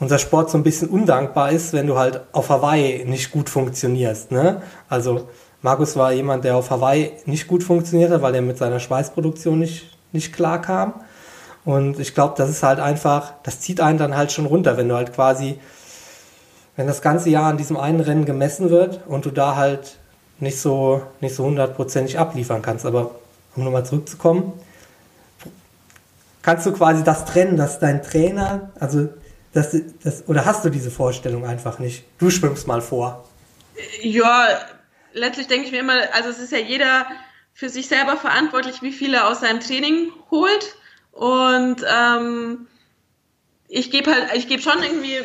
unser 0.00 0.18
Sport 0.18 0.50
so 0.50 0.58
ein 0.58 0.62
bisschen 0.62 0.88
undankbar 0.88 1.50
ist, 1.50 1.72
wenn 1.72 1.86
du 1.86 1.98
halt 1.98 2.20
auf 2.32 2.50
Hawaii 2.50 3.04
nicht 3.04 3.30
gut 3.30 3.48
funktionierst. 3.48 4.32
Ne? 4.32 4.62
Also 4.88 5.28
Markus 5.62 5.96
war 5.96 6.12
jemand, 6.12 6.44
der 6.44 6.56
auf 6.56 6.70
Hawaii 6.70 7.12
nicht 7.26 7.46
gut 7.46 7.62
funktioniert 7.62 8.10
hat, 8.10 8.22
weil 8.22 8.34
er 8.34 8.42
mit 8.42 8.58
seiner 8.58 8.80
Schweißproduktion 8.80 9.58
nicht, 9.58 9.96
nicht 10.12 10.32
klar 10.32 10.60
kam. 10.60 10.94
Und 11.64 11.98
ich 11.98 12.14
glaube, 12.14 12.34
das 12.36 12.50
ist 12.50 12.62
halt 12.62 12.80
einfach, 12.80 13.32
das 13.42 13.60
zieht 13.60 13.80
einen 13.80 13.96
dann 13.98 14.16
halt 14.16 14.32
schon 14.32 14.46
runter, 14.46 14.76
wenn 14.76 14.88
du 14.88 14.94
halt 14.94 15.14
quasi, 15.14 15.58
wenn 16.76 16.86
das 16.86 17.00
ganze 17.00 17.30
Jahr 17.30 17.46
an 17.46 17.56
diesem 17.56 17.78
einen 17.78 18.00
Rennen 18.00 18.26
gemessen 18.26 18.68
wird 18.68 19.00
und 19.06 19.24
du 19.24 19.30
da 19.30 19.56
halt 19.56 19.96
nicht 20.38 20.60
so, 20.60 21.02
nicht 21.20 21.34
so 21.34 21.44
hundertprozentig 21.44 22.18
abliefern 22.18 22.60
kannst. 22.60 22.84
Aber 22.84 23.12
um 23.56 23.64
nochmal 23.64 23.86
zurückzukommen, 23.86 24.52
kannst 26.44 26.66
du 26.66 26.72
quasi 26.72 27.02
das 27.02 27.24
trennen, 27.24 27.56
dass 27.56 27.80
dein 27.80 28.02
Trainer, 28.02 28.70
also 28.78 29.08
das, 29.52 29.74
das, 30.02 30.28
oder 30.28 30.44
hast 30.44 30.64
du 30.64 30.68
diese 30.68 30.90
Vorstellung 30.90 31.46
einfach 31.46 31.78
nicht? 31.78 32.04
Du 32.18 32.30
schwimmst 32.30 32.66
mal 32.66 32.82
vor. 32.82 33.24
Ja, 34.02 34.46
letztlich 35.12 35.46
denke 35.46 35.66
ich 35.66 35.72
mir 35.72 35.80
immer, 35.80 35.94
also 36.12 36.28
es 36.28 36.38
ist 36.38 36.52
ja 36.52 36.58
jeder 36.58 37.06
für 37.54 37.68
sich 37.68 37.88
selber 37.88 38.16
verantwortlich, 38.16 38.82
wie 38.82 38.92
viel 38.92 39.14
er 39.14 39.28
aus 39.28 39.40
seinem 39.40 39.60
Training 39.60 40.10
holt. 40.30 40.76
Und 41.12 41.84
ähm, 41.88 42.66
ich 43.68 43.90
gebe 43.90 44.12
halt, 44.12 44.34
ich 44.34 44.48
gebe 44.48 44.60
schon 44.60 44.82
irgendwie 44.82 45.20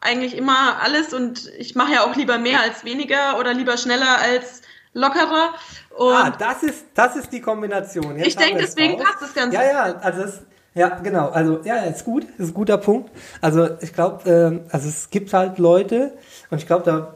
eigentlich 0.00 0.36
immer 0.36 0.80
alles 0.82 1.14
und 1.14 1.50
ich 1.58 1.74
mache 1.74 1.94
ja 1.94 2.04
auch 2.04 2.14
lieber 2.14 2.38
mehr 2.38 2.60
als 2.60 2.84
weniger 2.84 3.38
oder 3.38 3.54
lieber 3.54 3.78
schneller 3.78 4.18
als 4.18 4.62
lockerer. 4.92 5.54
Und 5.96 6.14
ah, 6.14 6.30
das 6.30 6.62
ist, 6.62 6.86
das 6.94 7.16
ist 7.16 7.32
die 7.32 7.40
Kombination. 7.40 8.16
Jetzt 8.16 8.26
ich 8.28 8.36
denke, 8.36 8.60
deswegen 8.60 8.94
raus. 8.94 9.04
passt 9.04 9.22
das 9.22 9.34
Ganze. 9.34 9.56
Ja, 9.56 9.64
ja, 9.64 9.82
also 9.96 10.22
es, 10.22 10.42
ja, 10.74 10.88
genau. 11.00 11.28
Also 11.28 11.60
ja, 11.64 11.76
ist 11.82 12.04
gut, 12.04 12.24
ist 12.38 12.50
ein 12.50 12.54
guter 12.54 12.78
Punkt. 12.78 13.10
Also 13.40 13.68
ich 13.80 13.92
glaube, 13.92 14.28
äh, 14.30 14.72
also 14.72 14.88
es 14.88 15.10
gibt 15.10 15.32
halt 15.32 15.58
Leute 15.58 16.12
und 16.50 16.58
ich 16.58 16.66
glaube, 16.66 16.84
da 16.84 17.14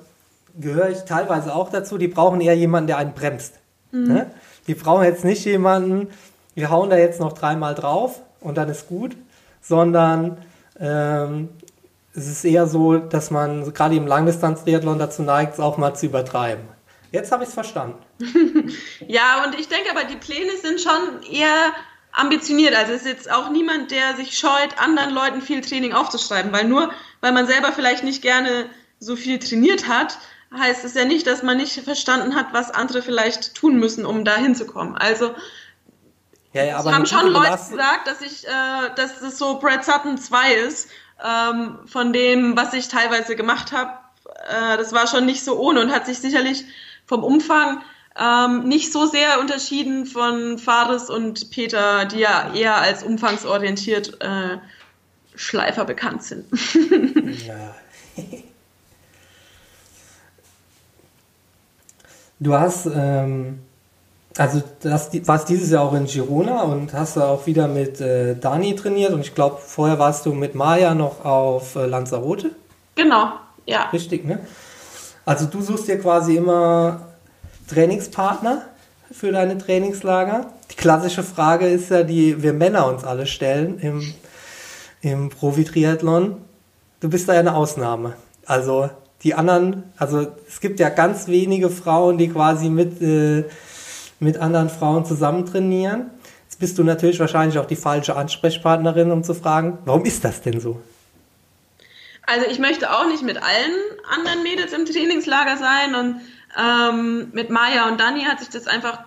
gehöre 0.59 0.91
ich 0.91 1.01
teilweise 1.01 1.55
auch 1.55 1.71
dazu. 1.71 1.99
Die 1.99 2.09
brauchen 2.09 2.41
eher 2.41 2.57
jemanden, 2.57 2.89
der 2.89 2.99
einen 2.99 3.13
bremst. 3.13 3.55
Mhm. 3.93 4.09
Ne? 4.09 4.31
Die 4.67 4.75
brauchen 4.75 5.05
jetzt 5.05 5.25
nicht 5.25 5.45
jemanden, 5.45 6.09
wir 6.55 6.71
hauen 6.71 6.91
da 6.91 6.97
jetzt 6.97 7.21
noch 7.21 7.33
dreimal 7.33 7.75
drauf 7.75 8.21
und 8.41 8.57
dann 8.57 8.69
ist 8.69 8.89
gut, 8.89 9.17
sondern 9.61 10.39
ähm, 10.81 11.49
es 12.15 12.27
ist 12.27 12.45
eher 12.45 12.67
so, 12.67 12.97
dass 12.97 13.31
man 13.31 13.73
gerade 13.73 13.95
im 13.95 14.07
Langdistanz-Triathlon 14.07 14.99
dazu 14.99 15.23
neigt, 15.23 15.55
es 15.55 15.61
auch 15.61 15.77
mal 15.77 15.95
zu 15.95 16.07
übertreiben. 16.07 16.65
Jetzt 17.13 17.31
habe 17.31 17.45
ich 17.45 17.49
es 17.49 17.55
verstanden. 17.55 17.99
ja, 19.07 19.45
und 19.45 19.59
ich 19.59 19.69
denke 19.69 19.91
aber, 19.91 20.05
die 20.05 20.17
Pläne 20.17 20.53
sind 20.63 20.81
schon 20.81 21.23
eher 21.31 21.73
ambitioniert. 22.17 22.75
Also 22.75 22.93
es 22.93 23.03
ist 23.03 23.07
jetzt 23.07 23.31
auch 23.31 23.51
niemand, 23.51 23.91
der 23.91 24.17
sich 24.17 24.37
scheut, 24.37 24.79
anderen 24.79 25.11
Leuten 25.11 25.43
viel 25.43 25.61
Training 25.61 25.93
aufzuschreiben, 25.93 26.53
weil 26.53 26.64
nur 26.64 26.93
weil 27.21 27.33
man 27.33 27.47
selber 27.47 27.73
vielleicht 27.73 28.05
nicht 28.05 28.23
gerne 28.23 28.69
so 28.99 29.17
viel 29.17 29.39
trainiert 29.39 29.89
hat, 29.89 30.19
heißt 30.57 30.85
es 30.85 30.95
ja 30.95 31.05
nicht, 31.05 31.27
dass 31.27 31.43
man 31.43 31.57
nicht 31.57 31.73
verstanden 31.85 32.35
hat, 32.35 32.53
was 32.53 32.71
andere 32.71 33.03
vielleicht 33.03 33.55
tun 33.55 33.79
müssen, 33.79 34.07
um 34.07 34.25
da 34.25 34.37
hinzukommen. 34.37 34.97
Also 34.97 35.35
ja, 36.53 36.64
ja, 36.64 36.85
haben 36.85 37.07
schon 37.07 37.29
Leute 37.29 37.51
gesagt, 37.51 38.07
dass 38.07 38.23
ich, 38.23 38.47
äh, 38.47 38.95
dass 38.95 39.21
es 39.21 39.37
so 39.37 39.59
Brad 39.59 39.85
Sutton 39.85 40.17
2 40.17 40.55
ist, 40.55 40.89
ähm, 41.23 41.81
von 41.87 42.12
dem, 42.12 42.57
was 42.57 42.73
ich 42.73 42.89
teilweise 42.89 43.37
gemacht 43.37 43.73
habe. 43.73 43.91
Äh, 44.49 44.79
das 44.79 44.93
war 44.93 45.07
schon 45.07 45.27
nicht 45.27 45.45
so 45.45 45.59
ohne 45.59 45.81
und 45.81 45.93
hat 45.93 46.07
sich 46.07 46.19
sicherlich 46.19 46.64
vom 47.07 47.25
Umfang 47.25 47.83
ähm, 48.19 48.69
nicht 48.69 48.93
so 48.93 49.07
sehr 49.07 49.41
unterschieden 49.41 50.07
von 50.07 50.59
Fares 50.59 51.11
und 51.11 51.51
Peter, 51.51 52.07
die 52.07 52.21
ja 52.21 52.53
eher 52.55 52.77
als 52.77 53.03
umfangsorientiert 53.03 54.21
äh, 54.21 54.59
Schleifer 55.35 55.85
bekannt 55.85 56.23
sind. 56.23 56.47
ja. 57.47 57.75
Du 62.39 62.53
hast, 62.53 62.87
ähm, 62.95 63.61
also 64.37 64.62
das 64.83 65.11
warst 65.27 65.49
dieses 65.49 65.71
Jahr 65.71 65.85
auch 65.85 65.95
in 65.95 66.05
Girona 66.05 66.62
und 66.62 66.93
hast 66.93 67.17
da 67.17 67.29
auch 67.29 67.47
wieder 67.47 67.67
mit 67.67 67.99
äh, 68.01 68.37
Dani 68.37 68.75
trainiert 68.77 69.14
und 69.14 69.21
ich 69.21 69.35
glaube, 69.35 69.57
vorher 69.64 69.99
warst 69.99 70.27
du 70.27 70.35
mit 70.35 70.55
Maya 70.55 70.95
noch 70.95 71.25
auf 71.25 71.77
äh, 71.77 71.87
Lanzarote. 71.87 72.51
Genau, 72.95 73.33
ja. 73.64 73.89
Richtig, 73.91 74.27
ne? 74.27 74.41
Also 75.25 75.47
du 75.47 75.62
suchst 75.62 75.89
dir 75.89 75.99
quasi 75.99 76.37
immer 76.37 77.16
Trainingspartner 77.67 78.62
für 79.11 79.33
deine 79.33 79.59
Trainingslager. 79.59 80.53
Die 80.71 80.77
klassische 80.77 81.23
Frage 81.23 81.67
ist 81.69 81.91
ja, 81.91 82.03
die 82.03 82.43
wir 82.43 82.53
Männer 82.53 82.87
uns 82.87 83.05
alle 83.05 83.27
stellen 83.27 83.79
im, 83.81 84.14
im 85.01 85.31
Profi-Triathlon. 85.31 86.37
Du 87.01 87.09
bist 87.09 87.29
da 87.29 87.35
ja 87.35 87.41
eine 87.41 87.55
Ausnahme. 87.55 88.14
Also 88.47 88.91
die 89.23 89.35
anderen, 89.35 89.85
also 89.97 90.27
es 90.49 90.61
gibt 90.61 90.81
ja 90.81 90.89
ganz 90.89 91.29
wenige 91.29 91.71
Frauen, 91.71 92.19
die 92.19 92.29
quasi 92.29 92.69
mit, 92.69 93.01
äh, 93.03 93.45
mit 94.21 94.39
anderen 94.39 94.69
Frauen 94.69 95.05
zusammen 95.05 95.47
trainieren. 95.47 96.11
Jetzt 96.45 96.61
bist 96.61 96.79
du 96.79 96.85
natürlich 96.85 97.21
wahrscheinlich 97.21 97.59
auch 97.59 97.67
die 97.67 97.77
falsche 97.77 98.17
Ansprechpartnerin, 98.17 99.11
um 99.11 99.25
zu 99.25 99.35
fragen, 99.35 99.79
warum 99.85 100.05
ist 100.05 100.25
das 100.25 100.43
denn 100.43 100.61
so? 100.61 100.81
Also 102.27 102.47
ich 102.51 102.59
möchte 102.59 102.91
auch 102.91 103.07
nicht 103.07 103.23
mit 103.23 103.37
allen 103.37 103.75
anderen 104.11 104.43
Mädels 104.43 104.73
im 104.73 104.85
Trainingslager 104.85 105.57
sein 105.57 105.95
und 105.95 106.21
ähm, 106.59 107.29
mit 107.33 107.51
Maya 107.51 107.89
und 107.89 108.01
Dani 108.01 108.25
hat 108.25 108.41
sich 108.41 108.49
das 108.49 108.67
einfach 108.67 109.05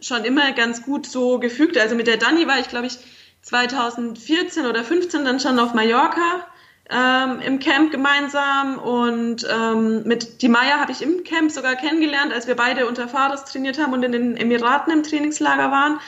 schon 0.00 0.24
immer 0.24 0.52
ganz 0.52 0.82
gut 0.82 1.06
so 1.06 1.38
gefügt. 1.38 1.76
Also 1.78 1.94
mit 1.94 2.06
der 2.06 2.16
Dani 2.16 2.46
war 2.46 2.58
ich, 2.58 2.68
glaube 2.68 2.86
ich, 2.86 2.98
2014 3.42 4.66
oder 4.66 4.84
15 4.84 5.24
dann 5.24 5.40
schon 5.40 5.58
auf 5.58 5.74
Mallorca 5.74 6.46
ähm, 6.90 7.40
im 7.40 7.58
Camp 7.60 7.92
gemeinsam 7.92 8.78
und 8.78 9.46
ähm, 9.48 10.02
mit 10.04 10.42
die 10.42 10.48
Maya 10.48 10.80
habe 10.80 10.92
ich 10.92 11.02
im 11.02 11.22
Camp 11.22 11.50
sogar 11.50 11.76
kennengelernt, 11.76 12.32
als 12.32 12.46
wir 12.48 12.56
beide 12.56 12.86
unter 12.86 13.08
Fahrers 13.08 13.44
trainiert 13.44 13.78
haben 13.78 13.92
und 13.92 14.02
in 14.02 14.12
den 14.12 14.36
Emiraten 14.36 14.92
im 14.92 15.02
Trainingslager 15.02 15.70
waren. 15.70 16.00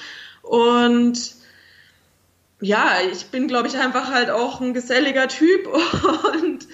Und 0.43 1.35
ja, 2.61 2.97
ich 3.13 3.27
bin, 3.27 3.47
glaube 3.47 3.69
ich, 3.69 3.79
einfach 3.79 4.11
halt 4.11 4.31
auch 4.31 4.61
ein 4.61 4.75
geselliger 4.75 5.29
Typ 5.29 5.67
und 6.35 6.67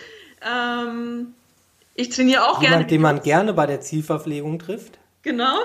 ähm, 0.43 1.35
ich 1.99 2.11
trainiere 2.11 2.45
auch 2.45 2.63
Jemand, 2.63 2.71
gerne. 2.71 2.87
den 2.87 3.01
man 3.01 3.23
gerne 3.23 3.53
bei 3.53 3.67
der 3.67 3.81
Zielverpflegung 3.81 4.61
trifft. 4.61 5.01
Genau. 5.23 5.57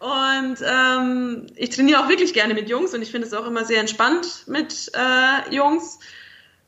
und 0.00 0.58
ähm, 0.62 1.46
ich 1.56 1.70
trainiere 1.70 2.00
auch 2.00 2.08
wirklich 2.10 2.34
gerne 2.34 2.52
mit 2.52 2.68
Jungs 2.68 2.92
und 2.92 3.00
ich 3.00 3.10
finde 3.10 3.26
es 3.26 3.32
auch 3.32 3.46
immer 3.46 3.64
sehr 3.64 3.80
entspannt 3.80 4.44
mit 4.46 4.92
äh, 4.94 5.54
Jungs. 5.54 6.00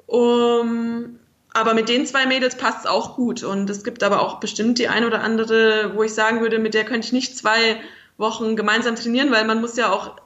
Um, 0.07 1.19
aber 1.53 1.75
mit 1.75 1.91
den 1.91 2.07
zwei 2.07 2.25
Mädels 2.25 2.57
passt 2.57 2.81
es 2.81 2.87
auch 2.87 3.17
gut. 3.17 3.43
Und 3.43 3.69
es 3.69 3.85
gibt 3.85 4.03
aber 4.03 4.23
auch 4.23 4.41
bestimmt 4.41 4.79
die 4.79 4.89
eine 4.89 5.07
oder 5.07 5.21
andere, 5.21 5.93
wo 5.95 6.03
ich 6.03 6.15
sagen 6.15 6.41
würde, 6.41 6.59
mit 6.59 6.73
der 6.73 6.85
könnte 6.85 7.07
ich 7.07 7.13
nicht 7.13 7.37
zwei 7.37 7.79
Wochen 8.17 8.57
gemeinsam 8.57 8.97
trainieren, 8.97 9.31
weil 9.31 9.45
man 9.45 9.61
muss 9.61 9.77
ja 9.77 9.93
auch 9.93 10.17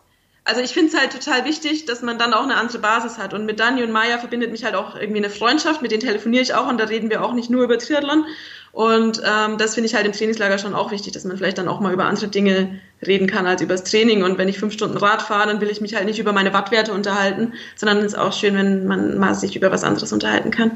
also 0.44 0.60
ich 0.60 0.72
finde 0.72 0.92
es 0.92 1.00
halt 1.00 1.12
total 1.12 1.44
wichtig, 1.44 1.84
dass 1.86 2.02
man 2.02 2.18
dann 2.18 2.34
auch 2.34 2.42
eine 2.42 2.56
andere 2.56 2.78
Basis 2.78 3.18
hat. 3.18 3.32
Und 3.32 3.46
mit 3.46 3.60
Dani 3.60 3.82
und 3.82 3.92
Maya 3.92 4.18
verbindet 4.18 4.50
mich 4.50 4.64
halt 4.64 4.74
auch 4.74 4.96
irgendwie 4.96 5.18
eine 5.18 5.30
Freundschaft, 5.30 5.82
mit 5.82 5.92
denen 5.92 6.02
telefoniere 6.02 6.42
ich 6.42 6.54
auch 6.54 6.68
und 6.68 6.78
da 6.78 6.84
reden 6.84 7.10
wir 7.10 7.24
auch 7.24 7.32
nicht 7.32 7.48
nur 7.48 7.62
über 7.62 7.78
Triathlon. 7.78 8.24
Und 8.72 9.22
ähm, 9.24 9.58
das 9.58 9.74
finde 9.74 9.88
ich 9.88 9.94
halt 9.94 10.06
im 10.06 10.12
Trainingslager 10.12 10.58
schon 10.58 10.74
auch 10.74 10.90
wichtig, 10.90 11.12
dass 11.12 11.24
man 11.24 11.36
vielleicht 11.36 11.58
dann 11.58 11.68
auch 11.68 11.78
mal 11.78 11.92
über 11.92 12.06
andere 12.06 12.28
Dinge 12.28 12.80
reden 13.06 13.26
kann 13.26 13.46
als 13.46 13.60
über 13.60 13.74
das 13.74 13.84
Training. 13.84 14.24
Und 14.24 14.38
wenn 14.38 14.48
ich 14.48 14.58
fünf 14.58 14.72
Stunden 14.72 14.96
Rad 14.96 15.22
fahre, 15.22 15.46
dann 15.46 15.60
will 15.60 15.70
ich 15.70 15.82
mich 15.82 15.94
halt 15.94 16.06
nicht 16.06 16.18
über 16.18 16.32
meine 16.32 16.54
Wattwerte 16.54 16.92
unterhalten, 16.92 17.52
sondern 17.76 17.98
es 17.98 18.06
ist 18.06 18.18
auch 18.18 18.32
schön, 18.32 18.56
wenn 18.56 18.86
man 18.86 19.18
mal 19.18 19.34
sich 19.34 19.54
über 19.54 19.70
was 19.70 19.84
anderes 19.84 20.12
unterhalten 20.12 20.50
kann. 20.50 20.72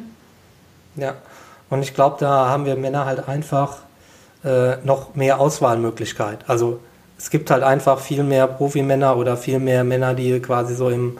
Ja, 0.94 1.14
und 1.70 1.82
ich 1.82 1.94
glaube, 1.94 2.16
da 2.20 2.48
haben 2.48 2.66
wir 2.66 2.76
Männer 2.76 3.06
halt 3.06 3.28
einfach 3.28 3.78
äh, 4.44 4.76
noch 4.84 5.14
mehr 5.14 5.40
Auswahlmöglichkeit. 5.40 6.40
Also 6.46 6.80
es 7.18 7.30
gibt 7.30 7.50
halt 7.50 7.62
einfach 7.62 8.00
viel 8.00 8.22
mehr 8.22 8.46
Profimänner 8.46 9.16
oder 9.16 9.36
viel 9.36 9.58
mehr 9.58 9.84
Männer, 9.84 10.14
die 10.14 10.40
quasi 10.40 10.74
so 10.74 10.90
im, 10.90 11.18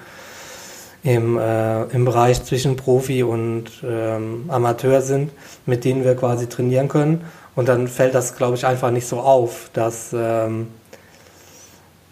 im, 1.03 1.39
äh, 1.39 1.85
im 1.85 2.05
Bereich 2.05 2.43
zwischen 2.45 2.77
Profi 2.77 3.23
und 3.23 3.65
ähm, 3.85 4.45
Amateur 4.49 5.01
sind, 5.01 5.31
mit 5.65 5.85
denen 5.85 6.05
wir 6.05 6.15
quasi 6.15 6.49
trainieren 6.49 6.89
können. 6.89 7.25
Und 7.55 7.69
dann 7.69 7.89
fällt 7.89 8.15
das, 8.15 8.37
glaube 8.37 8.57
ich, 8.57 8.67
einfach 8.67 8.91
nicht 8.91 9.07
so 9.07 9.21
auf, 9.21 9.71
dass, 9.73 10.13
ähm, 10.13 10.69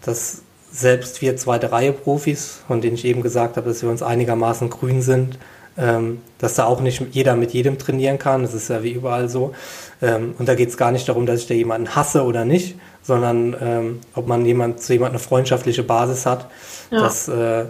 dass 0.01 0.41
selbst 0.71 1.21
wir 1.21 1.37
zweite 1.37 1.71
Reihe 1.71 1.93
Profis, 1.93 2.61
von 2.67 2.81
denen 2.81 2.95
ich 2.95 3.05
eben 3.05 3.21
gesagt 3.21 3.55
habe, 3.55 3.69
dass 3.69 3.81
wir 3.83 3.89
uns 3.89 4.01
einigermaßen 4.01 4.69
grün 4.69 5.01
sind, 5.01 5.37
ähm, 5.77 6.21
dass 6.39 6.55
da 6.55 6.65
auch 6.65 6.81
nicht 6.81 7.01
jeder 7.11 7.35
mit 7.35 7.51
jedem 7.51 7.77
trainieren 7.77 8.17
kann. 8.17 8.41
Das 8.41 8.53
ist 8.53 8.69
ja 8.69 8.81
wie 8.81 8.91
überall 8.91 9.29
so. 9.29 9.53
Ähm, 10.01 10.33
und 10.39 10.47
da 10.49 10.55
geht 10.55 10.69
es 10.69 10.77
gar 10.77 10.91
nicht 10.91 11.07
darum, 11.07 11.25
dass 11.25 11.41
ich 11.41 11.47
da 11.47 11.53
jemanden 11.53 11.95
hasse 11.95 12.23
oder 12.23 12.43
nicht, 12.43 12.75
sondern 13.05 13.55
ähm, 13.61 14.01
ob 14.15 14.27
man 14.27 14.45
jemand, 14.45 14.81
zu 14.81 14.93
jemandem 14.93 15.17
eine 15.17 15.23
freundschaftliche 15.23 15.83
Basis 15.83 16.25
hat. 16.25 16.47
Ja. 16.91 17.01
Das, 17.01 17.27
äh, 17.27 17.65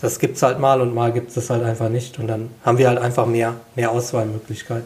das 0.00 0.18
gibt 0.18 0.36
es 0.36 0.42
halt 0.42 0.58
mal 0.58 0.80
und 0.80 0.94
mal 0.94 1.12
gibt 1.12 1.28
es 1.28 1.34
das 1.34 1.50
halt 1.50 1.64
einfach 1.64 1.88
nicht. 1.88 2.18
Und 2.18 2.28
dann 2.28 2.50
haben 2.64 2.78
wir 2.78 2.88
halt 2.88 2.98
einfach 2.98 3.26
mehr, 3.26 3.54
mehr 3.74 3.90
Auswahlmöglichkeit. 3.90 4.84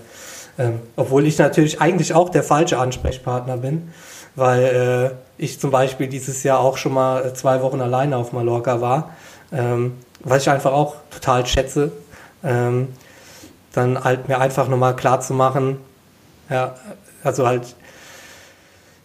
Ähm, 0.59 0.81
obwohl 0.97 1.27
ich 1.27 1.39
natürlich 1.39 1.81
eigentlich 1.81 2.15
auch 2.15 2.29
der 2.29 2.43
falsche 2.43 2.79
Ansprechpartner 2.79 3.57
bin, 3.57 3.91
weil 4.37 4.63
äh, 4.63 5.43
ich 5.43 5.61
zum 5.61 5.71
Beispiel 5.71 6.07
dieses 6.09 6.43
Jahr 6.43 6.61
auch 6.61 6.77
schon 6.77 6.95
mal 6.95 7.35
zwei 7.35 7.61
Wochen 7.63 7.81
alleine 7.81 8.17
auf 8.17 8.33
Mallorca 8.33 8.81
war, 8.81 9.11
ähm, 9.53 9.95
was 10.21 10.43
ich 10.43 10.51
einfach 10.51 10.73
auch 10.73 10.97
total 11.11 11.45
schätze. 11.47 11.93
Ähm, 12.43 12.89
dann 13.73 14.03
halt 14.03 14.29
mir 14.29 14.41
einfach 14.41 14.69
nochmal 14.69 14.95
klar 14.95 15.21
zu 15.21 15.35
machen, 15.35 15.79
ja, 16.49 16.75
also 17.25 17.47
halt 17.47 17.75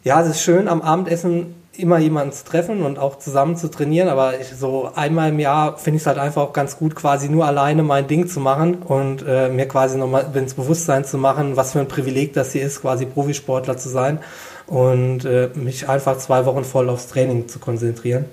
ja, 0.04 0.22
es 0.22 0.30
ist 0.30 0.42
schön, 0.42 0.68
am 0.68 0.82
Abendessen 0.82 1.56
immer 1.80 1.98
jemanden 1.98 2.34
zu 2.34 2.44
treffen 2.44 2.84
und 2.84 3.00
auch 3.00 3.20
zusammen 3.20 3.56
zu 3.56 3.70
trainieren, 3.70 4.10
aber 4.10 4.40
ich, 4.40 4.48
so 4.48 4.92
einmal 4.96 5.30
im 5.30 5.40
Jahr 5.40 5.78
finde 5.78 5.98
ich 5.98 6.04
es 6.04 6.08
halt 6.08 6.18
einfach 6.18 6.42
auch 6.42 6.54
ganz 6.54 6.78
gut, 6.78 6.96
quasi 6.96 7.30
nur 7.30 7.46
alleine 7.46 7.84
mein 7.84 8.08
Ding 8.08 8.28
zu 8.28 8.40
machen 8.40 8.76
und 8.76 9.24
äh, 9.26 9.50
mir 9.50 9.68
quasi 9.68 9.98
nochmal 9.98 10.26
ins 10.34 10.54
Bewusstsein 10.54 11.06
zu 11.06 11.18
machen, 11.18 11.56
was 11.56 11.72
für 11.72 11.80
ein 11.80 11.88
Privileg 11.88 12.34
das 12.34 12.52
hier 12.52 12.64
ist, 12.64 12.82
quasi 12.82 13.06
Profisportler 13.06 13.78
zu 13.78 13.90
sein 13.90 14.20
und 14.68 15.26
äh, 15.26 15.50
mich 15.56 15.88
einfach 15.88 16.18
zwei 16.18 16.46
Wochen 16.46 16.66
voll 16.66 16.90
aufs 16.90 17.08
Training 17.08 17.48
zu 17.48 17.60
konzentrieren. 17.60 18.26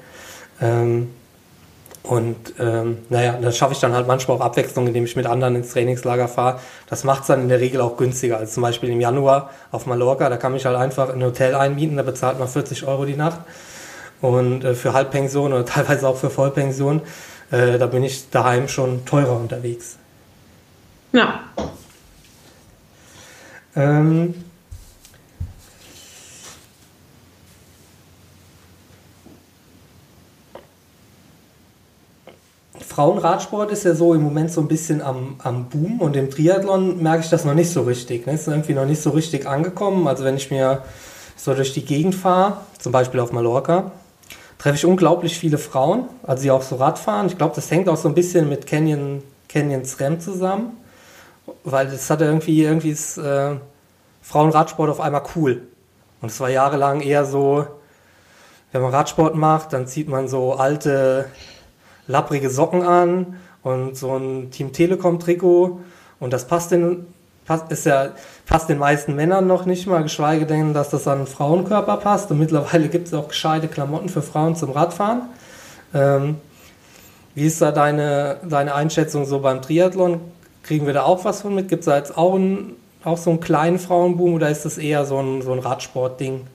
Ähm, 0.61 1.11
und 2.07 2.55
ähm, 2.61 2.99
naja, 3.09 3.37
das 3.41 3.57
schaffe 3.57 3.73
ich 3.73 3.81
dann 3.81 3.93
halt 3.93 4.07
manchmal 4.07 4.37
auch 4.37 4.41
Abwechslung, 4.41 4.87
indem 4.87 5.05
ich 5.05 5.17
mit 5.17 5.27
anderen 5.27 5.57
ins 5.57 5.71
Trainingslager 5.71 6.29
fahre. 6.29 6.61
Das 6.89 7.03
macht 7.03 7.23
es 7.23 7.27
dann 7.27 7.43
in 7.43 7.49
der 7.49 7.59
Regel 7.59 7.81
auch 7.81 7.97
günstiger. 7.97 8.39
Also 8.39 8.55
zum 8.55 8.63
Beispiel 8.63 8.91
im 8.91 9.01
Januar 9.01 9.51
auf 9.73 9.87
Mallorca, 9.87 10.29
da 10.29 10.37
kann 10.37 10.53
mich 10.53 10.67
halt 10.67 10.77
einfach 10.77 11.13
ein 11.13 11.23
Hotel 11.23 11.57
einmieten, 11.57 11.97
da 11.97 12.05
bezahlt 12.05 12.39
man 12.39 12.47
40 12.47 12.87
Euro 12.87 13.07
die 13.07 13.17
Nacht. 13.17 13.41
Und 14.21 14.63
äh, 14.63 14.75
für 14.75 14.93
Halbpension 14.93 15.53
oder 15.53 15.67
teilweise 15.67 16.07
auch 16.07 16.17
für 16.17 16.31
Vollpension, 16.31 17.03
äh, 17.51 17.77
da 17.77 17.87
bin 17.87 18.05
ich 18.05 18.31
daheim 18.31 18.69
schon 18.69 19.05
teurer 19.05 19.37
unterwegs. 19.37 19.99
Ja. 21.13 21.41
Ähm, 23.75 24.46
Frauenradsport 32.97 33.71
ist 33.73 33.85
ja 33.85 33.95
so 33.95 34.15
im 34.15 34.23
Moment 34.23 34.51
so 34.51 34.63
ein 34.63 34.69
bisschen 34.69 35.03
am, 35.03 35.35
am 35.45 35.69
Boom 35.69 36.01
und 36.01 36.17
im 36.17 36.31
Triathlon 36.31 37.03
merke 37.03 37.25
ich 37.25 37.29
das 37.29 37.45
noch 37.45 37.53
nicht 37.53 37.69
so 37.69 37.83
richtig. 37.83 38.27
Ne? 38.27 38.33
Ist 38.33 38.49
irgendwie 38.49 38.73
noch 38.73 38.87
nicht 38.87 39.03
so 39.03 39.11
richtig 39.11 39.47
angekommen. 39.47 40.09
Also 40.09 40.25
wenn 40.25 40.39
ich 40.39 40.51
mir 40.51 40.83
so 41.37 41.53
durch 41.53 41.75
die 41.75 41.85
Gegend 41.85 42.15
fahre, 42.15 42.57
zum 42.79 42.93
Beispiel 42.93 43.21
auf 43.21 43.33
Mallorca, 43.33 43.93
treffe 44.57 44.77
ich 44.77 44.87
unglaublich 44.87 45.39
viele 45.39 45.59
Frauen, 45.59 46.07
also 46.23 46.43
die 46.43 46.51
auch 46.51 46.63
so 46.63 46.77
Radfahren. 46.77 47.27
Ich 47.27 47.37
glaube, 47.37 47.55
das 47.55 47.71
hängt 47.71 47.91
auch 47.91 47.99
so 47.99 48.09
ein 48.09 48.15
bisschen 48.15 48.49
mit 48.49 48.67
Canyon, 48.67 49.23
Canyons 49.47 50.01
Rem 50.01 50.19
zusammen, 50.19 50.79
weil 51.65 51.89
das 51.89 52.09
hat 52.09 52.23
irgendwie, 52.23 52.63
irgendwie 52.63 52.93
ist 52.93 53.19
äh, 53.19 53.57
Frauenradsport 54.23 54.89
auf 54.89 55.01
einmal 55.01 55.25
cool. 55.37 55.65
Und 56.23 56.31
es 56.31 56.41
war 56.41 56.49
jahrelang 56.49 57.03
eher 57.03 57.27
so, 57.27 57.67
wenn 58.73 58.81
man 58.81 58.91
Radsport 58.91 59.35
macht, 59.35 59.75
dann 59.75 59.87
zieht 59.87 60.09
man 60.09 60.29
so 60.29 60.55
alte 60.55 61.27
lapprige 62.07 62.51
Socken 62.51 62.83
an 62.83 63.37
und 63.63 63.97
so 63.97 64.17
ein 64.17 64.51
Team 64.51 64.73
Telekom 64.73 65.19
Trikot 65.19 65.81
und 66.21 66.33
das 66.33 66.47
passt 66.47 66.71
den 66.73 67.07
passt, 67.47 67.71
ist 67.71 67.87
ja 67.87 68.11
passt 68.45 68.69
den 68.69 68.79
meisten 68.79 69.15
Männern 69.15 69.47
noch 69.47 69.67
nicht 69.67 69.87
mal, 69.87 70.03
geschweige 70.03 70.47
denn, 70.47 70.75
dass 70.75 70.91
das 70.91 71.09
an 71.09 71.19
einen 71.19 71.27
Frauenkörper 71.27 71.97
passt 71.97 72.31
und 72.31 72.39
mittlerweile 72.39 72.89
gibt 72.89 73.09
es 73.09 73.15
auch 73.15 73.29
gescheite 73.29 73.69
Klamotten 73.69 74.09
für 74.09 74.23
Frauen 74.23 74.57
zum 74.57 74.73
Radfahren. 74.73 75.23
Ähm, 75.95 76.37
wie 77.35 77.47
ist 77.47 77.61
da 77.61 77.71
deine, 77.71 78.39
deine 78.49 78.75
Einschätzung 78.75 79.27
so 79.27 79.41
beim 79.41 79.63
Triathlon? 79.63 80.21
Kriegen 80.63 80.87
wir 80.87 80.95
da 80.95 81.03
auch 81.03 81.25
was 81.25 81.43
von 81.43 81.55
mit? 81.55 81.69
Gibt 81.69 81.81
es 81.81 81.87
da 81.87 81.97
jetzt 81.97 82.17
auch, 82.17 82.35
ein, 82.35 82.73
auch 83.05 83.19
so 83.19 83.31
einen 83.31 83.41
kleinen 83.41 83.79
Frauenboom 83.79 84.35
oder 84.35 84.51
ist 84.51 84.65
das 84.65 84.79
eher 84.79 85.05
so 85.05 85.19
ein, 85.21 85.43
so 85.43 85.53
ein 85.53 85.59
Radsportding? 85.59 86.47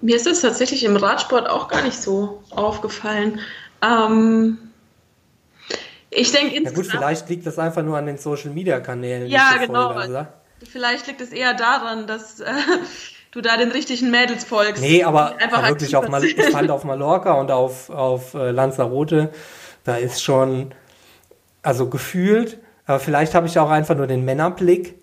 Mir 0.00 0.16
ist 0.16 0.26
es 0.26 0.40
tatsächlich 0.40 0.84
im 0.84 0.96
Radsport 0.96 1.48
auch 1.48 1.68
gar 1.68 1.82
nicht 1.82 2.00
so 2.00 2.42
aufgefallen. 2.50 3.40
Ähm, 3.82 4.58
ich 6.10 6.32
denke 6.32 6.56
insgesamt. 6.56 6.76
Ja 6.76 6.82
gut, 6.82 6.86
vielleicht 6.90 7.28
liegt 7.28 7.46
das 7.46 7.58
einfach 7.58 7.82
nur 7.82 7.98
an 7.98 8.06
den 8.06 8.18
Social 8.18 8.50
Media 8.50 8.80
Kanälen. 8.80 9.26
Ja, 9.26 9.56
genau. 9.58 9.92
Folge, 9.92 10.28
vielleicht 10.68 11.06
liegt 11.06 11.20
es 11.20 11.30
eher 11.30 11.54
daran, 11.54 12.06
dass 12.06 12.40
äh, 12.40 12.52
du 13.32 13.40
da 13.40 13.56
den 13.56 13.70
richtigen 13.70 14.10
Mädels 14.10 14.44
folgst. 14.44 14.82
Nee, 14.82 15.04
aber 15.04 15.36
einfach 15.36 15.68
wirklich 15.68 15.94
auf 15.94 16.08
Mal, 16.08 16.24
ich 16.24 16.42
fand 16.46 16.70
auf 16.70 16.84
Mallorca 16.84 17.34
und 17.34 17.50
auf, 17.50 17.90
auf 17.90 18.34
äh, 18.34 18.50
Lanzarote, 18.50 19.30
da 19.84 19.96
ist 19.96 20.22
schon, 20.22 20.72
also 21.62 21.88
gefühlt, 21.88 22.58
aber 22.86 23.00
vielleicht 23.00 23.34
habe 23.34 23.46
ich 23.46 23.58
auch 23.58 23.70
einfach 23.70 23.96
nur 23.96 24.06
den 24.06 24.24
Männerblick. 24.24 24.94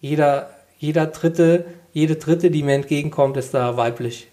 Jeder, 0.00 0.50
jeder 0.78 1.06
dritte, 1.06 1.66
jede 1.92 2.16
dritte, 2.16 2.50
die 2.50 2.62
mir 2.62 2.74
entgegenkommt, 2.74 3.36
ist 3.36 3.52
da 3.52 3.76
weiblich. 3.76 4.28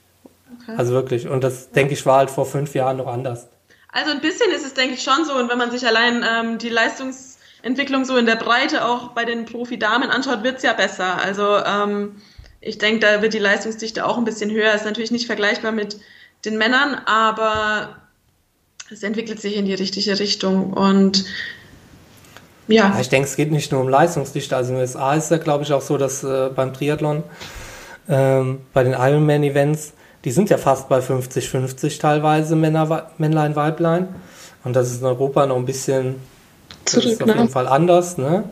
Okay. 0.63 0.77
Also 0.77 0.93
wirklich. 0.93 1.27
Und 1.27 1.43
das, 1.43 1.71
denke 1.71 1.93
ich, 1.93 2.05
war 2.05 2.19
halt 2.19 2.29
vor 2.29 2.45
fünf 2.45 2.73
Jahren 2.73 2.97
noch 2.97 3.07
anders. 3.07 3.49
Also 3.89 4.11
ein 4.11 4.21
bisschen 4.21 4.51
ist 4.51 4.65
es, 4.65 4.73
denke 4.73 4.95
ich, 4.95 5.03
schon 5.03 5.25
so. 5.25 5.33
Und 5.33 5.49
wenn 5.49 5.57
man 5.57 5.71
sich 5.71 5.85
allein 5.87 6.23
ähm, 6.27 6.57
die 6.57 6.69
Leistungsentwicklung 6.69 8.05
so 8.05 8.17
in 8.17 8.25
der 8.25 8.35
Breite 8.35 8.85
auch 8.85 9.09
bei 9.09 9.25
den 9.25 9.45
Profi-Damen 9.45 10.09
anschaut, 10.09 10.43
wird 10.43 10.57
es 10.57 10.63
ja 10.63 10.73
besser. 10.73 11.21
Also 11.21 11.57
ähm, 11.57 12.17
ich 12.59 12.77
denke, 12.77 12.99
da 12.99 13.21
wird 13.21 13.33
die 13.33 13.39
Leistungsdichte 13.39 14.05
auch 14.05 14.17
ein 14.17 14.25
bisschen 14.25 14.51
höher. 14.51 14.73
Ist 14.73 14.85
natürlich 14.85 15.11
nicht 15.11 15.25
vergleichbar 15.25 15.71
mit 15.71 15.99
den 16.45 16.57
Männern, 16.57 16.95
aber 17.05 17.97
es 18.91 19.03
entwickelt 19.03 19.41
sich 19.41 19.55
in 19.55 19.65
die 19.65 19.73
richtige 19.73 20.19
Richtung. 20.19 20.73
Und 20.73 21.25
ja. 22.67 22.89
ja 22.89 22.99
ich 22.99 23.09
denke, 23.09 23.27
es 23.27 23.35
geht 23.35 23.51
nicht 23.51 23.71
nur 23.71 23.81
um 23.81 23.89
Leistungsdichte. 23.89 24.55
Also 24.55 24.71
in 24.71 24.75
den 24.75 24.81
USA 24.81 25.15
ist 25.15 25.31
ja, 25.31 25.37
glaube 25.37 25.63
ich, 25.63 25.73
auch 25.73 25.81
so, 25.81 25.97
dass 25.97 26.23
äh, 26.23 26.49
beim 26.53 26.73
Triathlon, 26.73 27.23
ähm, 28.09 28.61
bei 28.73 28.83
den 28.83 28.93
Ironman-Events, 28.93 29.93
die 30.25 30.31
sind 30.31 30.49
ja 30.49 30.57
fast 30.57 30.89
bei 30.89 30.99
50-50 30.99 31.99
teilweise, 31.99 32.55
Männer, 32.55 33.07
Männlein, 33.17 33.55
Weiblein. 33.55 34.07
Und 34.63 34.75
das 34.75 34.91
ist 34.91 35.01
in 35.01 35.07
Europa 35.07 35.45
noch 35.45 35.55
ein 35.55 35.65
bisschen 35.65 36.15
Zurück, 36.85 37.05
ist 37.05 37.21
auf 37.21 37.27
ne? 37.27 37.35
jeden 37.35 37.49
Fall 37.49 37.67
anders. 37.67 38.17
Ne? 38.17 38.43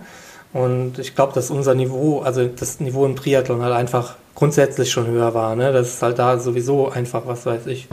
Und 0.54 1.00
ich 1.00 1.16
glaube, 1.16 1.34
dass 1.34 1.50
unser 1.50 1.74
Niveau, 1.74 2.20
also 2.20 2.46
das 2.48 2.80
Niveau 2.80 3.06
im 3.06 3.16
Triathlon 3.16 3.62
halt 3.62 3.74
einfach 3.74 4.16
grundsätzlich 4.36 4.92
schon 4.92 5.08
höher 5.08 5.34
war. 5.34 5.56
Ne? 5.56 5.74
Das 5.74 5.88
ist 5.88 6.02
halt 6.02 6.20
da 6.20 6.38
sowieso 6.38 6.90
einfach, 6.90 7.24
was 7.26 7.46
weiß 7.46 7.68
ich, 7.68 7.88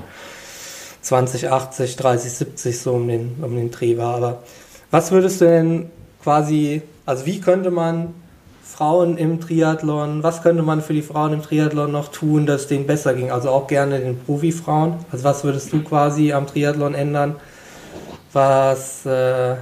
20, 1.00 1.50
80, 1.50 1.96
30, 1.96 2.32
70 2.32 2.80
so 2.80 2.92
um 2.92 3.08
den, 3.08 3.36
um 3.42 3.56
den 3.56 3.70
Dreh 3.70 3.96
war. 3.98 4.16
Aber 4.16 4.42
was 4.90 5.10
würdest 5.10 5.40
du 5.40 5.46
denn 5.46 5.90
quasi, 6.22 6.82
also 7.06 7.26
wie 7.26 7.40
könnte 7.40 7.70
man 7.70 8.14
Frauen 8.72 9.18
im 9.18 9.40
Triathlon, 9.40 10.22
was 10.22 10.42
könnte 10.42 10.62
man 10.62 10.80
für 10.80 10.94
die 10.94 11.02
Frauen 11.02 11.34
im 11.34 11.42
Triathlon 11.42 11.92
noch 11.92 12.08
tun, 12.10 12.46
dass 12.46 12.62
es 12.62 12.66
denen 12.68 12.86
besser 12.86 13.12
ging? 13.12 13.30
Also 13.30 13.50
auch 13.50 13.66
gerne 13.66 14.00
den 14.00 14.18
Profifrauen. 14.18 15.04
Also 15.12 15.24
was 15.24 15.44
würdest 15.44 15.72
du 15.72 15.82
quasi 15.82 16.32
am 16.32 16.46
Triathlon 16.46 16.94
ändern, 16.94 17.36
was, 18.32 19.04
äh, 19.04 19.56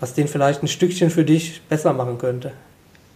was 0.00 0.14
den 0.14 0.26
vielleicht 0.26 0.62
ein 0.62 0.68
Stückchen 0.68 1.10
für 1.10 1.24
dich 1.24 1.60
besser 1.68 1.92
machen 1.92 2.16
könnte? 2.16 2.52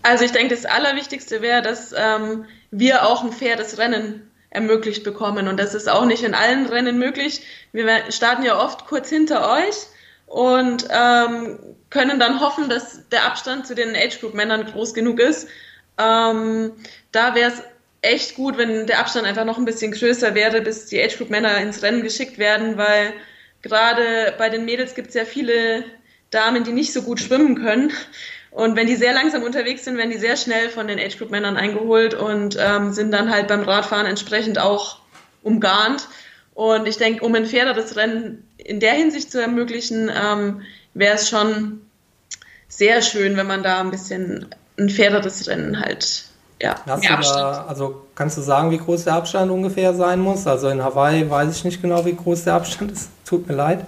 Also 0.03 0.27
ich 0.27 0.33
denke, 0.33 0.55
das 0.55 0.67
Allerwichtigste 0.67 1.41
wäre, 1.41 1.63
dass 1.63 1.95
ähm, 1.97 2.45
wir 2.71 3.07
auch 3.07 3.25
ein 3.25 3.33
faires 3.33 3.79
Rennen 3.79 4.31
ermöglicht 4.51 5.05
bekommen. 5.05 5.49
Und 5.49 5.59
das 5.59 5.75
ist 5.75 5.89
auch 5.89 6.05
nicht 6.05 6.23
in 6.23 6.35
allen 6.35 6.67
Rennen 6.67 6.99
möglich. 6.99 7.41
Wir 7.73 7.89
starten 8.11 8.45
ja 8.45 8.63
oft 8.63 8.87
kurz 8.87 9.09
hinter 9.09 9.51
euch 9.51 9.87
und 10.35 10.89
ähm, 10.91 11.61
können 11.91 12.19
dann 12.19 12.41
hoffen, 12.41 12.69
dass 12.69 13.09
der 13.11 13.25
Abstand 13.25 13.69
zu 13.69 13.77
den 13.77 13.95
Age 13.95 14.19
Group 14.19 14.35
Männern 14.35 14.67
groß 14.67 14.93
genug 14.93 15.21
ist. 15.21 15.47
Ähm, 15.97 16.73
da 17.13 17.37
wäre 17.37 17.53
es 17.53 17.63
echt 18.03 18.35
gut, 18.35 18.59
wenn 18.59 18.89
der 18.89 18.99
Abstand 18.99 19.29
einfach 19.29 19.45
noch 19.45 19.59
ein 19.59 19.65
bisschen 19.65 19.93
größer 19.93 20.35
wäre, 20.35 20.61
bis 20.61 20.87
die 20.87 21.01
Age 21.01 21.17
Group 21.17 21.31
Männer 21.31 21.59
ins 21.59 21.83
Rennen 21.85 22.03
geschickt 22.03 22.39
werden, 22.39 22.77
weil 22.77 23.13
gerade 23.63 24.35
bei 24.37 24.49
den 24.49 24.65
Mädels 24.65 24.97
gibt 24.97 25.11
es 25.11 25.15
ja 25.15 25.25
viele 25.25 25.85
Damen, 26.31 26.65
die 26.65 26.73
nicht 26.73 26.93
so 26.93 27.03
gut 27.03 27.21
schwimmen 27.21 27.55
können. 27.55 27.93
Und 28.51 28.75
wenn 28.75 28.89
die 28.89 28.97
sehr 28.97 29.15
langsam 29.15 29.45
unterwegs 29.45 29.85
sind, 29.85 29.97
werden 29.97 30.11
die 30.11 30.19
sehr 30.19 30.37
schnell 30.37 30.69
von 30.69 30.89
den 30.89 30.99
Age 30.99 31.17
Group 31.17 31.31
Männern 31.31 31.57
eingeholt 31.57 32.13
und 32.13 32.59
ähm, 32.59 32.93
sind 32.93 33.13
dann 33.13 33.31
halt 33.31 33.47
beim 33.47 33.63
Radfahren 33.63 34.07
entsprechend 34.07 34.59
auch 34.59 34.99
umgarnt. 35.45 36.09
Und 36.55 36.89
ich 36.89 36.97
denke, 36.97 37.25
um 37.25 37.35
ein 37.37 37.47
faireres 37.47 37.95
Rennen 37.95 38.49
in 38.65 38.81
der 38.81 38.95
Hinsicht 38.95 39.31
zu 39.31 39.41
ermöglichen, 39.41 40.11
ähm, 40.15 40.63
wäre 40.95 41.15
es 41.15 41.29
schon 41.29 41.83
sehr 42.69 43.03
schön, 43.03 43.37
wenn 43.37 43.47
man 43.47 43.63
da 43.63 43.81
ein 43.81 43.91
bisschen 43.91 44.49
ein 44.79 44.89
faireres 44.91 45.47
Rennen 45.47 45.81
halt 45.81 46.25
ja, 46.63 46.77
Hast 46.87 47.05
du 47.05 47.35
da, 47.35 47.67
also 47.69 48.07
kannst 48.15 48.39
du 48.39 48.41
sagen, 48.41 48.71
wie 48.71 48.79
groß 48.79 49.05
der 49.05 49.15
Abstand 49.15 49.51
ungefähr 49.51 49.93
sein 49.93 50.21
muss? 50.21 50.47
Also 50.47 50.69
in 50.69 50.83
Hawaii 50.83 51.29
weiß 51.29 51.55
ich 51.55 51.65
nicht 51.65 51.83
genau, 51.83 52.07
wie 52.07 52.15
groß 52.15 52.45
der 52.45 52.55
Abstand 52.55 52.93
ist. 52.93 53.11
Tut 53.27 53.47
mir 53.49 53.55
leid. 53.55 53.87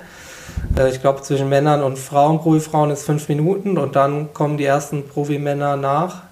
Äh, 0.76 0.90
ich 0.90 1.00
glaube, 1.00 1.22
zwischen 1.22 1.48
Männern 1.48 1.82
und 1.82 1.98
Frauen, 1.98 2.38
Profifrauen 2.38 2.90
ist 2.90 3.04
fünf 3.04 3.28
Minuten 3.28 3.78
und 3.78 3.96
dann 3.96 4.34
kommen 4.34 4.58
die 4.58 4.64
ersten 4.64 5.08
Profimänner 5.08 5.76
nach. 5.76 6.24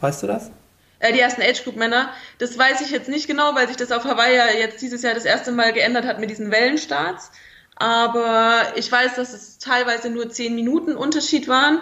Weißt 0.00 0.22
du 0.22 0.28
das? 0.28 0.50
Äh, 1.00 1.12
die 1.12 1.20
ersten 1.20 1.42
Age 1.42 1.62
Group 1.64 1.76
Männer. 1.76 2.10
Das 2.38 2.56
weiß 2.56 2.80
ich 2.80 2.90
jetzt 2.90 3.08
nicht 3.08 3.26
genau, 3.26 3.54
weil 3.54 3.66
sich 3.66 3.76
das 3.76 3.92
auf 3.92 4.04
Hawaii 4.04 4.36
ja 4.36 4.46
jetzt 4.58 4.80
dieses 4.80 5.02
Jahr 5.02 5.14
das 5.14 5.24
erste 5.24 5.52
Mal 5.52 5.72
geändert 5.72 6.06
hat 6.06 6.20
mit 6.20 6.30
diesen 6.30 6.50
Wellenstarts. 6.50 7.32
Aber 7.82 8.62
ich 8.76 8.92
weiß, 8.92 9.16
dass 9.16 9.32
es 9.32 9.58
teilweise 9.58 10.08
nur 10.08 10.30
zehn 10.30 10.54
Minuten 10.54 10.94
Unterschied 10.94 11.48
waren. 11.48 11.80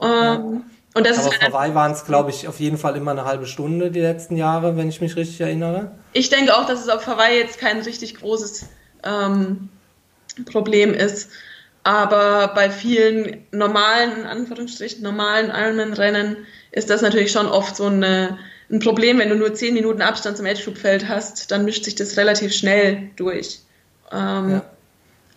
Ähm, 0.00 0.62
und 0.94 1.06
das 1.06 1.18
Aber 1.18 1.34
ist 1.34 1.42
auf 1.42 1.48
Hawaii 1.48 1.74
waren 1.74 1.90
es, 1.90 2.04
glaube 2.04 2.30
ich, 2.30 2.46
auf 2.46 2.60
jeden 2.60 2.78
Fall 2.78 2.96
immer 2.96 3.10
eine 3.10 3.24
halbe 3.24 3.46
Stunde 3.46 3.90
die 3.90 4.00
letzten 4.00 4.36
Jahre, 4.36 4.76
wenn 4.76 4.88
ich 4.88 5.00
mich 5.00 5.16
richtig 5.16 5.40
erinnere. 5.40 5.90
Ich 6.12 6.30
denke 6.30 6.56
auch, 6.56 6.66
dass 6.66 6.80
es 6.80 6.88
auf 6.88 7.04
Hawaii 7.08 7.36
jetzt 7.36 7.58
kein 7.58 7.80
richtig 7.80 8.14
großes 8.14 8.66
ähm, 9.02 9.70
Problem 10.44 10.94
ist. 10.94 11.30
Aber 11.82 12.52
bei 12.54 12.70
vielen 12.70 13.44
normalen, 13.50 14.20
in 14.20 14.26
Anführungsstrichen, 14.26 15.02
normalen 15.02 15.50
Ironman-Rennen 15.50 16.36
ist 16.70 16.90
das 16.90 17.02
natürlich 17.02 17.32
schon 17.32 17.46
oft 17.46 17.74
so 17.74 17.86
eine 17.86 18.38
ein 18.70 18.78
Problem, 18.78 19.18
wenn 19.18 19.30
du 19.30 19.34
nur 19.34 19.52
10 19.52 19.74
Minuten 19.74 20.00
Abstand 20.00 20.36
zum 20.36 20.46
Group 20.46 20.78
Feld 20.78 21.08
hast, 21.08 21.50
dann 21.50 21.64
mischt 21.64 21.82
sich 21.82 21.96
das 21.96 22.16
relativ 22.16 22.54
schnell 22.54 23.10
durch. 23.16 23.58
Ähm, 24.12 24.50
ja. 24.50 24.62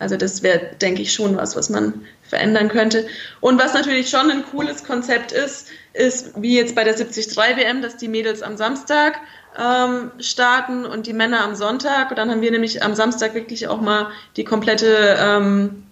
Also 0.04 0.18
das 0.18 0.42
wäre, 0.42 0.60
denke 0.82 1.00
ich, 1.00 1.14
schon 1.14 1.34
was, 1.38 1.56
was 1.56 1.70
man 1.70 2.02
verändern 2.22 2.68
könnte. 2.68 3.06
Und 3.40 3.58
was 3.58 3.72
natürlich 3.72 4.10
schon 4.10 4.30
ein 4.30 4.44
cooles 4.44 4.84
Konzept 4.84 5.32
ist, 5.32 5.68
ist 5.94 6.40
wie 6.42 6.58
jetzt 6.58 6.74
bei 6.74 6.84
der 6.84 6.92
73 6.92 7.34
WM, 7.38 7.80
dass 7.80 7.96
die 7.96 8.08
Mädels 8.08 8.42
am 8.42 8.58
Samstag 8.58 9.14
ähm, 9.58 10.10
starten 10.18 10.84
und 10.84 11.06
die 11.06 11.14
Männer 11.14 11.42
am 11.42 11.54
Sonntag. 11.54 12.10
Und 12.10 12.18
dann 12.18 12.30
haben 12.30 12.42
wir 12.42 12.50
nämlich 12.50 12.82
am 12.82 12.94
Samstag 12.94 13.32
wirklich 13.34 13.66
auch 13.68 13.80
mal 13.80 14.10
die 14.36 14.44
komplette 14.44 15.16
ähm, 15.18 15.84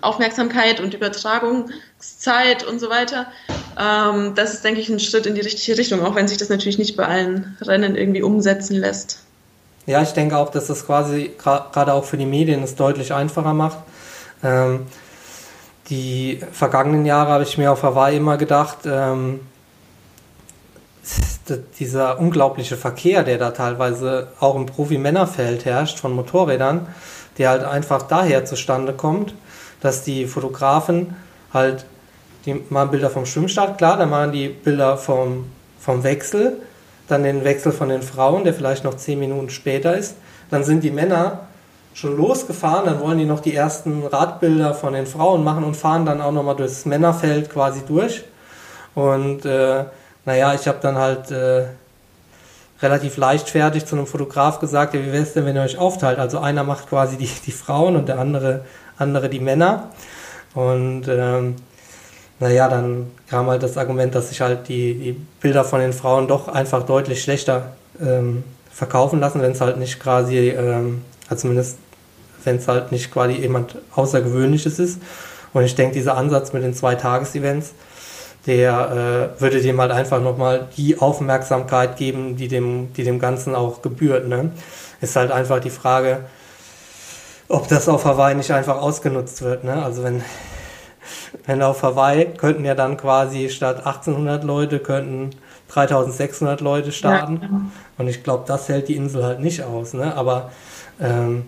Aufmerksamkeit 0.00 0.80
und 0.80 0.92
Übertragungszeit 0.92 2.64
und 2.64 2.80
so 2.80 2.90
weiter. 2.90 3.30
Ähm, 3.78 4.34
das 4.34 4.54
ist, 4.54 4.64
denke 4.64 4.80
ich, 4.80 4.88
ein 4.88 4.98
Schritt 4.98 5.26
in 5.26 5.36
die 5.36 5.40
richtige 5.40 5.78
Richtung, 5.78 6.04
auch 6.04 6.16
wenn 6.16 6.26
sich 6.26 6.38
das 6.38 6.48
natürlich 6.48 6.78
nicht 6.78 6.96
bei 6.96 7.06
allen 7.06 7.56
Rennen 7.60 7.94
irgendwie 7.94 8.22
umsetzen 8.22 8.74
lässt. 8.74 9.20
Ja, 9.86 10.02
ich 10.02 10.12
denke 10.12 10.36
auch, 10.36 10.50
dass 10.50 10.66
das 10.66 10.84
quasi 10.84 11.32
gerade 11.38 11.92
auch 11.92 12.04
für 12.04 12.18
die 12.18 12.26
Medien 12.26 12.62
es 12.62 12.74
deutlich 12.74 13.14
einfacher 13.14 13.54
macht. 13.54 13.78
Ähm, 14.42 14.86
die 15.88 16.40
vergangenen 16.50 17.06
Jahre 17.06 17.30
habe 17.30 17.44
ich 17.44 17.56
mir 17.56 17.70
auf 17.70 17.84
Hawaii 17.84 18.16
immer 18.16 18.36
gedacht, 18.36 18.78
ähm, 18.84 19.40
dieser 21.78 22.18
unglaubliche 22.18 22.76
Verkehr, 22.76 23.22
der 23.22 23.38
da 23.38 23.52
teilweise 23.52 24.28
auch 24.40 24.56
im 24.56 24.66
Profi-Männerfeld 24.66 25.64
herrscht 25.64 26.00
von 26.00 26.12
Motorrädern, 26.12 26.88
der 27.38 27.50
halt 27.50 27.62
einfach 27.62 28.02
daher 28.02 28.44
zustande 28.44 28.92
kommt, 28.92 29.34
dass 29.80 30.02
die 30.02 30.26
Fotografen 30.26 31.14
halt, 31.54 31.86
die 32.44 32.60
machen 32.70 32.90
Bilder 32.90 33.10
vom 33.10 33.24
Schwimmstart, 33.24 33.78
klar, 33.78 33.96
dann 33.96 34.10
machen 34.10 34.32
die 34.32 34.48
Bilder 34.48 34.96
vom, 34.96 35.46
vom 35.78 36.02
Wechsel, 36.02 36.60
dann 37.08 37.22
den 37.22 37.44
Wechsel 37.44 37.72
von 37.72 37.88
den 37.88 38.02
Frauen, 38.02 38.44
der 38.44 38.54
vielleicht 38.54 38.84
noch 38.84 38.94
zehn 38.94 39.18
Minuten 39.18 39.50
später 39.50 39.96
ist, 39.96 40.16
dann 40.50 40.64
sind 40.64 40.82
die 40.84 40.90
Männer 40.90 41.40
schon 41.94 42.16
losgefahren, 42.16 42.86
dann 42.86 43.00
wollen 43.00 43.18
die 43.18 43.24
noch 43.24 43.40
die 43.40 43.54
ersten 43.54 44.04
Radbilder 44.04 44.74
von 44.74 44.92
den 44.92 45.06
Frauen 45.06 45.42
machen 45.42 45.64
und 45.64 45.76
fahren 45.76 46.04
dann 46.04 46.20
auch 46.20 46.32
nochmal 46.32 46.56
durchs 46.56 46.84
Männerfeld 46.84 47.50
quasi 47.50 47.80
durch. 47.86 48.24
Und 48.94 49.44
äh, 49.44 49.84
naja, 50.24 50.54
ich 50.54 50.68
habe 50.68 50.78
dann 50.82 50.98
halt 50.98 51.30
äh, 51.30 51.64
relativ 52.82 53.16
leichtfertig 53.16 53.86
zu 53.86 53.96
einem 53.96 54.06
Fotograf 54.06 54.58
gesagt, 54.58 54.94
ja, 54.94 55.00
wie 55.00 55.12
wäre 55.12 55.22
es 55.22 55.32
denn, 55.32 55.46
wenn 55.46 55.56
ihr 55.56 55.62
euch 55.62 55.78
aufteilt? 55.78 56.18
Also 56.18 56.38
einer 56.38 56.64
macht 56.64 56.88
quasi 56.88 57.16
die, 57.16 57.30
die 57.46 57.52
Frauen 57.52 57.96
und 57.96 58.08
der 58.08 58.18
andere, 58.18 58.64
andere 58.98 59.28
die 59.28 59.40
Männer. 59.40 59.90
Und 60.54 61.04
ähm, 61.08 61.56
naja, 62.38 62.68
dann 62.68 63.10
kam 63.28 63.46
halt 63.46 63.62
das 63.62 63.78
Argument, 63.78 64.14
dass 64.14 64.28
sich 64.28 64.40
halt 64.40 64.68
die, 64.68 64.94
die 64.94 65.12
Bilder 65.40 65.64
von 65.64 65.80
den 65.80 65.92
Frauen 65.92 66.28
doch 66.28 66.48
einfach 66.48 66.84
deutlich 66.84 67.22
schlechter 67.22 67.72
ähm, 68.00 68.44
verkaufen 68.70 69.20
lassen, 69.20 69.40
wenn 69.40 69.52
es 69.52 69.60
halt 69.60 69.78
nicht 69.78 69.98
quasi, 70.00 70.50
ähm, 70.50 71.02
also 71.28 71.42
zumindest 71.42 71.78
wenn 72.44 72.56
es 72.56 72.68
halt 72.68 72.92
nicht 72.92 73.10
quasi 73.10 73.34
jemand 73.34 73.76
Außergewöhnliches 73.94 74.78
ist. 74.78 75.00
Und 75.52 75.64
ich 75.64 75.74
denke, 75.74 75.94
dieser 75.94 76.16
Ansatz 76.16 76.52
mit 76.52 76.62
den 76.62 76.74
zwei 76.74 76.94
Tagesevents, 76.94 77.72
der 78.46 79.32
äh, 79.38 79.40
würde 79.40 79.60
dem 79.60 79.80
halt 79.80 79.90
einfach 79.90 80.20
nochmal 80.20 80.68
die 80.76 80.98
Aufmerksamkeit 80.98 81.96
geben, 81.96 82.36
die 82.36 82.48
dem, 82.48 82.92
die 82.92 83.02
dem 83.02 83.18
Ganzen 83.18 83.54
auch 83.54 83.82
gebührt. 83.82 84.28
Ne? 84.28 84.50
Ist 85.00 85.16
halt 85.16 85.32
einfach 85.32 85.58
die 85.58 85.70
Frage, 85.70 86.20
ob 87.48 87.68
das 87.68 87.88
auf 87.88 88.04
Hawaii 88.04 88.34
nicht 88.34 88.50
einfach 88.50 88.80
ausgenutzt 88.80 89.42
wird. 89.42 89.64
Ne? 89.64 89.82
Also 89.82 90.04
wenn, 90.04 90.22
wenn 91.46 91.62
auf 91.62 91.82
Hawaii 91.82 92.26
könnten 92.36 92.64
ja 92.64 92.74
dann 92.74 92.96
quasi 92.96 93.48
statt 93.48 93.78
1800 93.78 94.44
Leute 94.44 94.78
könnten 94.78 95.30
3600 95.68 96.60
Leute 96.60 96.92
starten. 96.92 97.40
Ja. 97.42 97.48
Und 97.98 98.08
ich 98.08 98.22
glaube, 98.22 98.44
das 98.46 98.68
hält 98.68 98.88
die 98.88 98.96
Insel 98.96 99.24
halt 99.24 99.40
nicht 99.40 99.62
aus. 99.62 99.94
Ne? 99.94 100.14
Aber 100.14 100.50
ähm, 101.00 101.46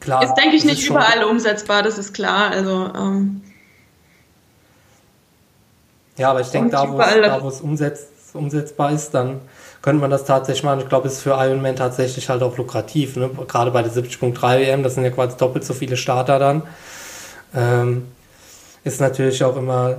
klar. 0.00 0.22
Ist, 0.22 0.34
denke 0.34 0.56
ich, 0.56 0.64
nicht 0.64 0.88
überall 0.88 1.24
umsetzbar, 1.24 1.82
das 1.82 1.98
ist 1.98 2.14
klar. 2.14 2.50
Also, 2.50 2.90
ähm, 2.94 3.42
ja, 6.16 6.30
aber 6.30 6.40
ich 6.40 6.48
denke, 6.48 6.70
da, 6.70 6.88
wo 6.88 7.00
es, 7.00 7.14
da, 7.14 7.42
wo 7.42 7.48
es 7.48 7.60
umsetzt, 7.60 8.08
umsetzbar 8.32 8.92
ist, 8.92 9.10
dann 9.10 9.40
könnte 9.82 10.00
man 10.00 10.10
das 10.10 10.24
tatsächlich 10.24 10.64
machen. 10.64 10.80
Ich 10.80 10.88
glaube, 10.88 11.08
es 11.08 11.14
ist 11.14 11.22
für 11.22 11.36
Ironman 11.38 11.76
tatsächlich 11.76 12.28
halt 12.28 12.42
auch 12.42 12.56
lukrativ. 12.56 13.16
Ne? 13.16 13.30
Gerade 13.46 13.70
bei 13.70 13.82
der 13.82 13.92
70.3 13.92 14.60
WM, 14.60 14.82
das 14.82 14.94
sind 14.94 15.04
ja 15.04 15.10
quasi 15.10 15.36
doppelt 15.36 15.64
so 15.64 15.74
viele 15.74 15.96
Starter 15.96 16.38
dann. 16.38 16.62
Ähm, 17.54 18.08
ist 18.86 19.00
natürlich 19.00 19.42
auch 19.42 19.56
immer 19.56 19.98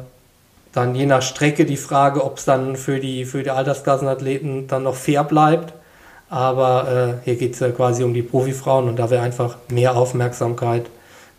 dann 0.72 0.95
je 0.95 1.05
nach 1.05 1.22
Strecke 1.22 1.65
die 1.65 1.77
Frage, 1.77 2.23
ob 2.23 2.38
es 2.38 2.45
dann 2.45 2.77
für 2.77 2.99
die, 2.99 3.26
für 3.26 3.43
die 3.43 3.49
Altersklassenathleten 3.49 4.68
dann 4.68 4.84
noch 4.84 4.95
fair 4.95 5.23
bleibt. 5.23 5.73
Aber 6.30 7.19
äh, 7.23 7.26
hier 7.26 7.35
geht 7.35 7.53
es 7.53 7.59
ja 7.59 7.69
quasi 7.69 8.03
um 8.03 8.14
die 8.14 8.22
Profifrauen 8.22 8.88
und 8.88 8.97
da 8.97 9.09
wäre 9.09 9.23
einfach 9.23 9.57
mehr 9.69 9.95
Aufmerksamkeit 9.95 10.85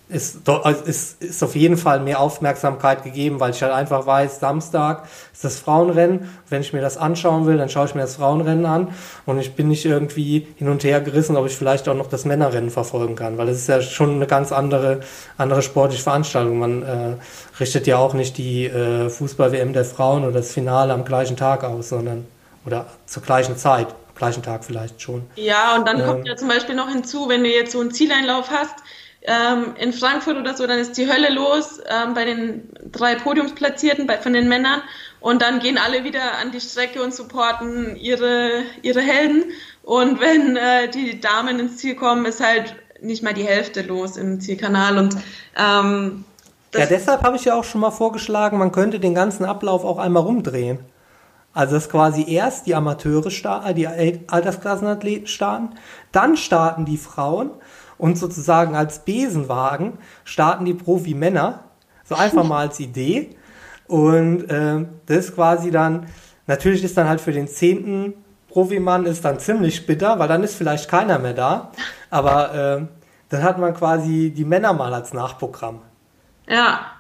ist, 0.09 0.49
also 0.49 0.85
ist, 0.85 1.23
ist 1.23 1.43
auf 1.45 1.55
jeden 1.55 1.77
Fall 1.77 2.01
mehr 2.01 2.21
Aufmerksamkeit 2.21 3.05
gegeben, 3.05 3.41
weil 3.41 3.51
ich 3.51 3.63
halt 3.63 3.73
einfach 3.73 4.07
weiß, 4.07 4.41
Samstag 4.41 5.05
ist 5.33 5.45
das 5.45 5.59
Frauenrennen. 5.59 6.31
Wenn 6.49 6.63
ich 6.63 6.73
mir 6.73 6.81
das 6.81 6.97
anschauen 6.97 7.47
will, 7.47 7.59
dann 7.59 7.69
schaue 7.69 7.87
ich 7.87 7.95
mir 7.95 8.01
das 8.01 8.17
Frauenrennen 8.17 8.65
an 8.65 8.89
und 9.27 9.39
ich 9.39 9.55
bin 9.55 9.69
nicht 9.69 9.85
irgendwie 9.85 10.47
hin 10.57 10.69
und 10.69 10.83
her 10.83 11.03
gerissen, 11.03 11.37
ob 11.37 11.47
ich 11.47 11.57
vielleicht 11.57 11.89
auch 11.89 11.95
noch 11.95 12.09
das 12.09 12.25
Männerrennen 12.25 12.71
verfolgen 12.71 13.17
kann, 13.17 13.37
weil 13.37 13.49
es 13.49 13.59
ist 13.59 13.69
ja 13.69 13.83
schon 13.83 14.15
eine 14.15 14.27
ganz 14.27 14.51
andere, 14.51 15.01
andere 15.37 15.61
sportliche 15.61 16.03
Veranstaltung. 16.03 16.59
Man 16.59 16.83
äh, 16.83 17.15
richtet 17.61 17.87
ja 17.87 17.99
auch 17.99 18.15
nicht 18.15 18.39
die 18.39 18.65
äh, 18.67 19.11
Fußball-WM 19.11 19.75
der 19.75 19.85
Frauen 19.85 20.23
oder 20.25 20.39
das 20.39 20.53
Finale 20.53 20.95
am 20.95 21.05
gleichen 21.05 21.37
Tag 21.37 21.65
aus, 21.65 21.91
sondern 21.91 22.27
oder 22.65 22.87
zur 23.05 23.23
gleichen 23.23 23.57
Zeit, 23.59 23.89
am 23.89 24.15
gleichen 24.15 24.43
Tag 24.43 24.65
vielleicht 24.65 25.03
schon. 25.03 25.27
Ja, 25.37 25.77
und 25.77 25.87
dann 25.87 26.01
ähm, 26.01 26.07
kommt 26.07 26.27
ja 26.27 26.37
zum 26.37 26.49
Beispiel 26.49 26.75
noch 26.75 26.89
hinzu, 26.89 27.29
wenn 27.29 27.43
du 27.43 27.51
jetzt 27.51 27.73
so 27.73 27.81
einen 27.81 27.91
Zieleinlauf 27.91 28.51
hast, 28.51 28.75
ähm, 29.23 29.75
in 29.79 29.93
Frankfurt 29.93 30.37
oder 30.37 30.57
so, 30.57 30.67
dann 30.67 30.79
ist 30.79 30.97
die 30.97 31.11
Hölle 31.11 31.33
los 31.33 31.81
ähm, 31.89 32.15
bei 32.15 32.25
den 32.25 32.69
drei 32.93 33.17
Podiumsplatzierten 33.17 34.07
bei, 34.07 34.19
von 34.19 34.33
den 34.33 34.49
Männern. 34.49 34.81
Und 35.21 35.43
dann 35.43 35.59
gehen 35.59 35.79
alle 35.79 36.05
wieder 36.05 36.39
an 36.41 36.53
die 36.53 36.61
Strecke 36.61 37.03
und 37.03 37.13
supporten 37.13 37.97
ihre, 37.97 38.63
ihre 38.83 39.01
Helden. 39.01 39.45
Und 39.83 40.21
wenn 40.21 40.57
äh, 40.57 40.89
die 40.89 41.21
Damen 41.21 41.59
ins 41.59 41.79
Ziel 41.79 41.97
kommen, 41.97 42.25
ist 42.27 42.45
halt 42.45 42.77
nicht 43.01 43.23
mal 43.23 43.35
die 43.35 43.45
Hälfte 43.45 43.83
los 43.83 44.17
im 44.17 44.41
Zielkanal. 44.41 44.99
Und 44.99 45.17
ähm, 45.57 46.25
ja, 46.75 46.87
deshalb 46.87 47.23
habe 47.23 47.37
ich 47.37 47.45
ja 47.45 47.55
auch 47.55 47.65
schon 47.65 47.81
mal 47.81 47.91
vorgeschlagen, 47.91 48.59
man 48.59 48.73
könnte 48.73 49.01
den 49.01 49.15
ganzen 49.15 49.45
Ablauf 49.45 49.85
auch 49.85 49.99
einmal 49.99 50.23
rumdrehen. 50.23 50.81
Also 51.55 51.75
dass 51.75 51.89
quasi 51.89 52.31
erst 52.31 52.67
die 52.67 52.75
Amateure 52.75 53.31
starten, 53.31 53.75
die 53.75 53.89
Altersklassenathleten 53.89 55.27
starten, 55.27 55.71
dann 56.13 56.37
starten 56.37 56.85
die 56.85 56.99
Frauen 56.99 57.51
und 57.99 58.17
sozusagen 58.17 58.75
als 58.75 59.05
Besenwagen 59.05 59.99
starten 60.25 60.65
die 60.65 60.75
Profi-Männer. 60.75 61.65
So 62.05 62.15
einfach 62.15 62.45
mal 62.49 62.61
als 62.61 62.81
Idee. 62.81 63.37
Und 63.87 64.45
äh, 64.51 64.87
das 65.07 65.27
ist 65.27 65.35
quasi 65.35 65.71
dann, 65.71 66.07
natürlich 66.47 66.85
ist 66.85 66.97
dann 66.97 67.09
halt 67.09 67.21
für 67.21 67.33
den 67.33 67.49
zehnten 67.49 68.15
Profimann 68.49 69.05
ist 69.05 69.25
dann 69.25 69.39
ziemlich 69.39 69.87
bitter, 69.87 70.19
weil 70.19 70.29
dann 70.29 70.43
ist 70.43 70.57
vielleicht 70.57 70.91
keiner 70.91 71.19
mehr 71.19 71.35
da. 71.35 71.71
Aber 72.11 72.55
äh, 72.55 72.87
dann 73.29 73.43
hat 73.43 73.59
man 73.59 73.75
quasi 73.75 74.33
die 74.35 74.45
Männer 74.45 74.73
mal 74.73 74.93
als 74.93 75.13
Nachprogramm. 75.13 75.83
Ja. 76.49 76.93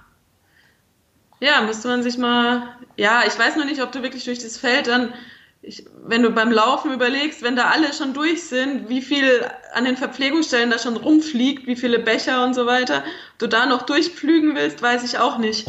Ja, 1.40 1.62
müsste 1.62 1.88
man 1.88 2.02
sich 2.02 2.18
mal. 2.18 2.62
Ja, 2.96 3.22
ich 3.26 3.38
weiß 3.38 3.56
noch 3.56 3.64
nicht, 3.64 3.82
ob 3.82 3.92
du 3.92 4.02
wirklich 4.02 4.24
durch 4.24 4.40
das 4.40 4.58
Feld 4.58 4.88
dann 4.88 5.14
ich, 5.62 5.84
wenn 6.06 6.22
du 6.22 6.30
beim 6.30 6.52
Laufen 6.52 6.92
überlegst, 6.92 7.42
wenn 7.42 7.56
da 7.56 7.70
alle 7.70 7.92
schon 7.92 8.14
durch 8.14 8.44
sind, 8.44 8.88
wie 8.88 9.02
viel 9.02 9.44
an 9.74 9.84
den 9.84 9.96
Verpflegungsstellen 9.96 10.70
da 10.70 10.78
schon 10.78 10.96
rumfliegt, 10.96 11.66
wie 11.66 11.76
viele 11.76 11.98
Becher 11.98 12.44
und 12.44 12.54
so 12.54 12.66
weiter, 12.66 13.02
du 13.38 13.46
da 13.46 13.66
noch 13.66 13.82
durchpflügen 13.82 14.54
willst, 14.54 14.80
weiß 14.80 15.04
ich 15.04 15.18
auch 15.18 15.38
nicht. 15.38 15.66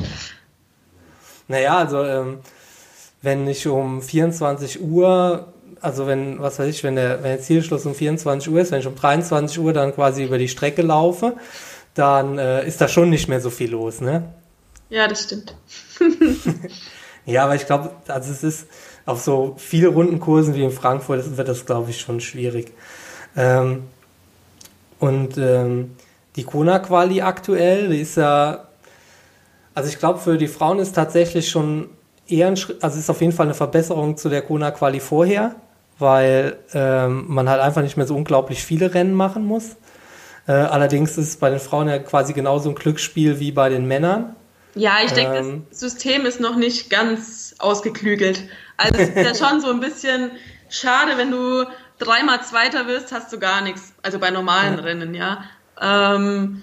Naja, 1.47 1.77
also 1.77 2.03
ähm, 2.03 2.39
wenn 3.21 3.47
ich 3.47 3.67
um 3.67 4.01
24 4.01 4.81
Uhr, 4.81 5.51
also 5.81 6.05
wenn, 6.05 6.39
was 6.39 6.59
weiß 6.59 6.67
ich, 6.67 6.83
wenn 6.83 6.95
der, 6.95 7.23
wenn 7.23 7.31
der 7.31 7.41
Zielschluss 7.41 7.85
um 7.85 7.95
24 7.95 8.51
Uhr 8.51 8.61
ist, 8.61 8.71
wenn 8.71 8.79
ich 8.79 8.87
um 8.87 8.95
23 8.95 9.59
Uhr 9.59 9.73
dann 9.73 9.93
quasi 9.93 10.23
über 10.23 10.37
die 10.37 10.47
Strecke 10.47 10.83
laufe, 10.83 11.35
dann 11.95 12.37
äh, 12.37 12.65
ist 12.65 12.79
da 12.79 12.87
schon 12.87 13.09
nicht 13.09 13.27
mehr 13.27 13.41
so 13.41 13.49
viel 13.49 13.71
los, 13.71 13.99
ne? 13.99 14.31
Ja, 14.89 15.07
das 15.07 15.23
stimmt. 15.23 15.55
ja, 17.25 17.43
aber 17.43 17.55
ich 17.55 17.65
glaube, 17.65 17.91
also 18.07 18.31
es 18.31 18.43
ist, 18.43 18.67
auf 19.09 19.21
so 19.21 19.55
viele 19.57 19.87
Rundenkursen 19.87 20.53
wie 20.53 20.63
in 20.63 20.71
Frankfurt 20.71 21.35
wird 21.35 21.47
das, 21.47 21.65
glaube 21.65 21.89
ich, 21.89 21.99
schon 21.99 22.21
schwierig. 22.21 22.71
Ähm, 23.35 23.83
und 24.99 25.37
ähm, 25.37 25.95
die 26.35 26.43
Kona-Quali 26.43 27.21
aktuell, 27.21 27.89
die 27.89 28.01
ist 28.01 28.17
ja, 28.17 28.67
also 29.73 29.89
ich 29.89 29.97
glaube, 29.97 30.19
für 30.19 30.37
die 30.37 30.47
Frauen 30.47 30.77
ist 30.77 30.93
tatsächlich 30.93 31.49
schon 31.49 31.89
eher 32.27 32.47
ein 32.47 32.57
Schritt, 32.57 32.83
also 32.83 32.99
ist 32.99 33.09
auf 33.09 33.19
jeden 33.21 33.33
Fall 33.33 33.47
eine 33.47 33.55
Verbesserung 33.55 34.15
zu 34.15 34.29
der 34.29 34.43
Kona-Quali 34.43 34.99
vorher, 34.99 35.55
weil 35.97 36.57
ähm, 36.73 37.25
man 37.27 37.49
halt 37.49 37.61
einfach 37.61 37.81
nicht 37.81 37.97
mehr 37.97 38.05
so 38.05 38.15
unglaublich 38.15 38.63
viele 38.63 38.93
Rennen 38.93 39.13
machen 39.13 39.43
muss. 39.43 39.75
Äh, 40.47 40.51
allerdings 40.51 41.11
ist 41.11 41.29
es 41.29 41.37
bei 41.37 41.49
den 41.49 41.59
Frauen 41.59 41.87
ja 41.87 41.97
quasi 41.97 42.33
genauso 42.33 42.69
ein 42.69 42.75
Glücksspiel 42.75 43.39
wie 43.39 43.51
bei 43.51 43.69
den 43.69 43.87
Männern. 43.87 44.35
Ja, 44.75 44.97
ich 45.03 45.11
denke, 45.11 45.37
ähm, 45.37 45.65
das 45.69 45.79
System 45.79 46.25
ist 46.25 46.39
noch 46.39 46.55
nicht 46.55 46.89
ganz 46.89 47.55
ausgeklügelt. 47.59 48.43
Also 48.77 48.99
es 48.99 49.09
ist 49.09 49.15
ja 49.15 49.35
schon 49.49 49.61
so 49.61 49.69
ein 49.69 49.79
bisschen 49.79 50.31
schade, 50.69 51.17
wenn 51.17 51.31
du 51.31 51.65
dreimal 51.97 52.43
Zweiter 52.43 52.87
wirst, 52.87 53.11
hast 53.11 53.33
du 53.33 53.39
gar 53.39 53.61
nichts. 53.61 53.93
Also 54.01 54.19
bei 54.19 54.31
normalen 54.31 54.77
ja. 54.77 54.83
Rennen, 54.83 55.13
ja. 55.13 55.43
Ähm, 55.81 56.61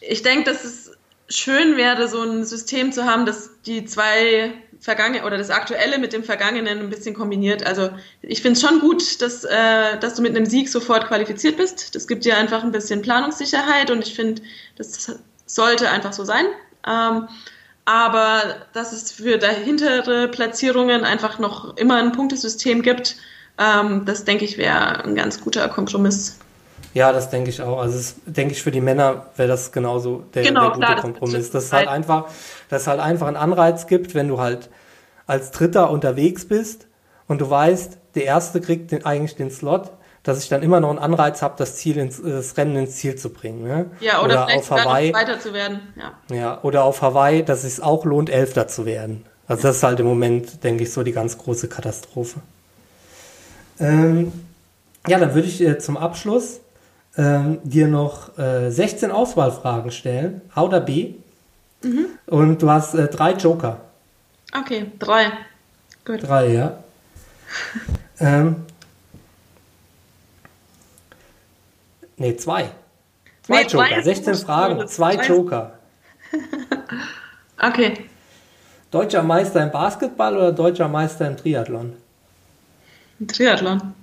ich 0.00 0.22
denke, 0.22 0.44
dass 0.50 0.64
es 0.64 0.92
schön 1.28 1.76
wäre, 1.76 2.08
so 2.08 2.22
ein 2.22 2.44
System 2.44 2.92
zu 2.92 3.04
haben, 3.04 3.26
das 3.26 3.50
die 3.66 3.84
zwei 3.84 4.52
vergangenen 4.80 5.24
oder 5.24 5.36
das 5.36 5.50
aktuelle 5.50 5.98
mit 5.98 6.12
dem 6.12 6.22
vergangenen 6.22 6.78
ein 6.78 6.90
bisschen 6.90 7.14
kombiniert. 7.14 7.66
Also 7.66 7.90
ich 8.22 8.40
finde 8.42 8.58
es 8.58 8.66
schon 8.66 8.80
gut, 8.80 9.20
dass, 9.20 9.44
äh, 9.44 9.98
dass 9.98 10.14
du 10.14 10.22
mit 10.22 10.36
einem 10.36 10.46
Sieg 10.46 10.68
sofort 10.68 11.08
qualifiziert 11.08 11.56
bist. 11.56 11.94
Das 11.94 12.06
gibt 12.06 12.24
dir 12.24 12.36
einfach 12.36 12.62
ein 12.62 12.72
bisschen 12.72 13.02
Planungssicherheit 13.02 13.90
und 13.90 14.06
ich 14.06 14.14
finde, 14.14 14.42
das 14.76 15.18
sollte 15.46 15.90
einfach 15.90 16.12
so 16.12 16.24
sein. 16.24 16.46
Ähm, 16.86 17.28
aber 17.84 18.42
dass 18.74 18.92
es 18.92 19.12
für 19.12 19.38
dahintere 19.38 20.28
Platzierungen 20.28 21.04
einfach 21.04 21.38
noch 21.38 21.76
immer 21.76 21.96
ein 21.96 22.12
Punktesystem 22.12 22.82
gibt, 22.82 23.16
ähm, 23.58 24.04
das 24.04 24.24
denke 24.24 24.44
ich 24.44 24.58
wäre 24.58 25.04
ein 25.04 25.14
ganz 25.14 25.40
guter 25.40 25.68
Kompromiss. 25.68 26.38
Ja, 26.94 27.12
das 27.12 27.30
denke 27.30 27.50
ich 27.50 27.62
auch. 27.62 27.80
Also 27.80 27.96
das 27.96 28.16
denke 28.26 28.52
ich 28.52 28.62
für 28.62 28.70
die 28.70 28.80
Männer 28.80 29.26
wäre 29.36 29.48
das 29.48 29.72
genauso 29.72 30.24
der, 30.34 30.42
genau, 30.42 30.62
der 30.62 30.70
gute 30.70 30.86
klar, 30.86 31.00
Kompromiss. 31.00 31.50
Dass 31.50 31.64
es 31.64 31.72
halt 31.72 31.88
einfach, 31.88 32.26
dass 32.68 32.86
halt 32.86 33.00
einfach 33.00 33.26
einen 33.26 33.36
Anreiz 33.36 33.86
gibt, 33.86 34.14
wenn 34.14 34.28
du 34.28 34.38
halt 34.38 34.70
als 35.26 35.50
Dritter 35.50 35.90
unterwegs 35.90 36.46
bist 36.46 36.86
und 37.26 37.40
du 37.40 37.48
weißt, 37.48 37.98
der 38.14 38.24
Erste 38.24 38.60
kriegt 38.60 38.90
den, 38.90 39.04
eigentlich 39.04 39.36
den 39.36 39.50
Slot, 39.50 39.92
dass 40.28 40.42
ich 40.42 40.50
dann 40.50 40.62
immer 40.62 40.78
noch 40.78 40.90
einen 40.90 40.98
Anreiz 40.98 41.40
habe, 41.40 41.54
das 41.56 41.76
Ziel 41.76 41.96
ins, 41.96 42.20
das 42.22 42.56
Rennen 42.58 42.76
ins 42.76 42.96
Ziel 42.96 43.16
zu 43.16 43.30
bringen. 43.30 43.62
Ne? 43.62 43.86
Ja, 44.00 44.22
oder, 44.22 44.44
oder 44.44 44.56
auf 44.56 44.70
Hawaii 44.70 45.14
weiter 45.14 45.40
zu 45.40 45.54
werden. 45.54 45.80
Ja. 45.96 46.36
ja, 46.36 46.58
oder 46.62 46.84
auf 46.84 47.00
Hawaii, 47.00 47.42
dass 47.42 47.64
es 47.64 47.80
auch 47.80 48.04
lohnt, 48.04 48.28
Elfter 48.28 48.68
zu 48.68 48.84
werden. 48.84 49.24
Also 49.46 49.62
das 49.62 49.76
ist 49.76 49.82
halt 49.82 50.00
im 50.00 50.06
Moment, 50.06 50.62
denke 50.62 50.82
ich, 50.82 50.92
so 50.92 51.02
die 51.02 51.12
ganz 51.12 51.38
große 51.38 51.68
Katastrophe. 51.68 52.40
Ähm, 53.80 54.32
ja, 55.06 55.18
dann 55.18 55.34
würde 55.34 55.48
ich 55.48 55.62
äh, 55.62 55.78
zum 55.78 55.96
Abschluss 55.96 56.60
ähm, 57.16 57.58
dir 57.64 57.88
noch 57.88 58.36
äh, 58.38 58.70
16 58.70 59.10
Auswahlfragen 59.10 59.90
stellen, 59.90 60.42
A 60.54 60.62
oder 60.62 60.80
B. 60.80 61.14
Mhm. 61.82 62.06
Und 62.26 62.60
du 62.60 62.70
hast 62.70 62.94
äh, 62.94 63.08
drei 63.08 63.32
Joker. 63.32 63.80
Okay, 64.54 64.92
drei. 64.98 65.32
Gut. 66.04 66.22
Drei, 66.22 66.48
ja. 66.48 66.78
ähm, 68.20 68.56
nee, 72.18 72.36
zwei. 72.36 72.70
Zwei 73.42 73.62
nee, 73.62 73.68
Joker, 73.68 73.88
zwei 73.88 74.02
16 74.02 74.34
Fragen, 74.34 74.88
zwei 74.88 75.14
Joker. 75.14 75.78
okay. 77.62 78.08
Deutscher 78.90 79.22
Meister 79.22 79.62
im 79.62 79.70
Basketball 79.70 80.36
oder 80.36 80.52
deutscher 80.52 80.88
Meister 80.88 81.26
im 81.26 81.36
Triathlon? 81.36 81.96
Triathlon. 83.26 83.94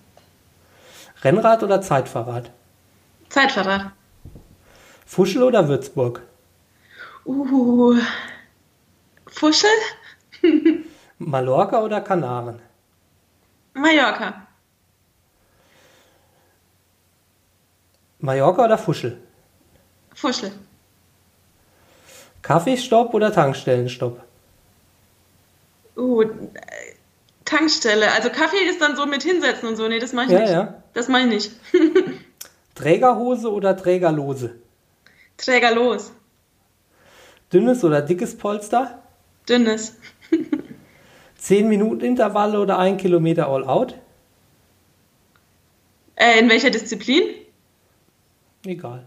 Rennrad 1.24 1.64
oder 1.64 1.82
Zeitfahrrad? 1.82 2.52
Zeitfahrrad. 3.30 3.92
Fuschel 5.06 5.44
oder 5.44 5.68
Würzburg? 5.68 6.22
Uh, 7.26 7.96
Fuschel? 9.28 9.70
Mallorca 11.18 11.82
oder 11.82 12.02
Kanaren? 12.02 12.60
Mallorca. 13.74 14.45
Mallorca 18.26 18.66
oder 18.66 18.78
Fuschel? 18.78 19.18
Fuschel. 20.14 20.52
Kaffeestopp 22.42 23.14
oder 23.14 23.32
Tankstellenstopp? 23.32 24.22
Uh, 25.96 26.26
Tankstelle. 27.46 28.12
Also 28.12 28.30
Kaffee 28.30 28.68
ist 28.70 28.82
dann 28.82 28.96
so 28.96 29.06
mit 29.06 29.24
hinsetzen 29.24 29.70
und 29.70 29.76
so. 29.76 29.88
Nee, 29.88 30.00
das 30.00 30.14
mache 30.14 30.26
ich 30.26 30.32
ja, 30.32 30.40
nicht. 30.40 30.52
Ja. 30.52 30.84
Das 30.94 31.08
mache 31.08 31.22
ich 31.24 31.28
nicht. 31.28 31.52
Trägerhose 32.76 33.52
oder 33.52 33.78
Trägerlose? 33.78 34.56
Trägerlos. 35.38 36.12
Dünnes 37.54 37.84
oder 37.84 38.02
dickes 38.02 38.38
Polster? 38.38 39.00
Dünnes. 39.48 39.98
10 41.38 41.68
Minuten 41.68 42.02
Intervalle 42.02 42.60
oder 42.60 42.80
1 42.80 43.00
Kilometer 43.02 43.48
All 43.48 43.64
Out? 43.64 43.96
Äh, 46.16 46.40
in 46.40 46.50
welcher 46.50 46.72
Disziplin? 46.72 47.24
Egal. 48.66 49.06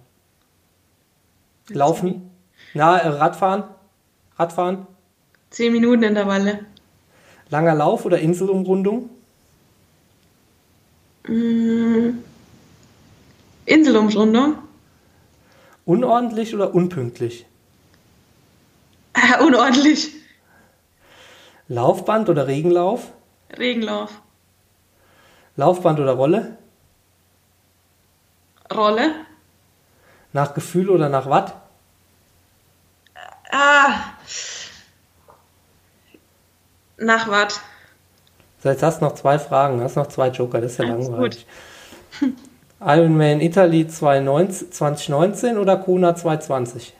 Laufen? 1.69 2.31
Na, 2.75 2.99
äh, 2.99 3.09
Radfahren? 3.09 3.65
Radfahren? 4.37 4.87
10 5.51 5.73
Minuten 5.73 6.03
Intervalle. 6.03 6.67
Langer 7.51 7.75
Lauf 7.75 8.05
oder 8.05 8.19
Inselumrundung? 8.21 9.11
Mmh. 11.27 12.15
Inselumrundung. 13.67 14.59
Unordentlich 15.85 16.55
oder 16.55 16.75
unpünktlich? 16.75 17.47
Äh, 19.15 19.43
unordentlich. 19.43 20.13
Laufband 21.69 22.29
oder 22.29 22.47
Regenlauf? 22.47 23.13
Regenlauf. 23.59 24.23
Laufband 25.57 26.01
oder 26.01 26.13
Rolle? 26.13 26.59
Rolle. 28.73 29.28
Nach 30.33 30.55
Gefühl 30.55 30.91
oder 30.91 31.09
nach 31.09 31.29
Watt? 31.29 31.55
Ah. 33.51 34.01
Nach 36.99 37.29
Watt. 37.29 37.61
So, 38.63 38.69
jetzt 38.69 38.83
hast 38.83 39.01
du 39.01 39.05
noch 39.05 39.15
zwei 39.15 39.39
Fragen, 39.39 39.81
hast 39.81 39.97
noch 39.97 40.09
zwei 40.09 40.29
Joker, 40.29 40.61
das 40.61 40.73
ist 40.73 40.79
ja 40.79 40.87
Alles 40.87 41.09
langweilig. 41.09 41.47
Gut. 42.21 42.33
Ironman 42.81 43.41
Italy 43.41 43.89
2019 43.89 45.59
oder 45.59 45.77
Kona 45.77 46.15
2020? 46.15 46.95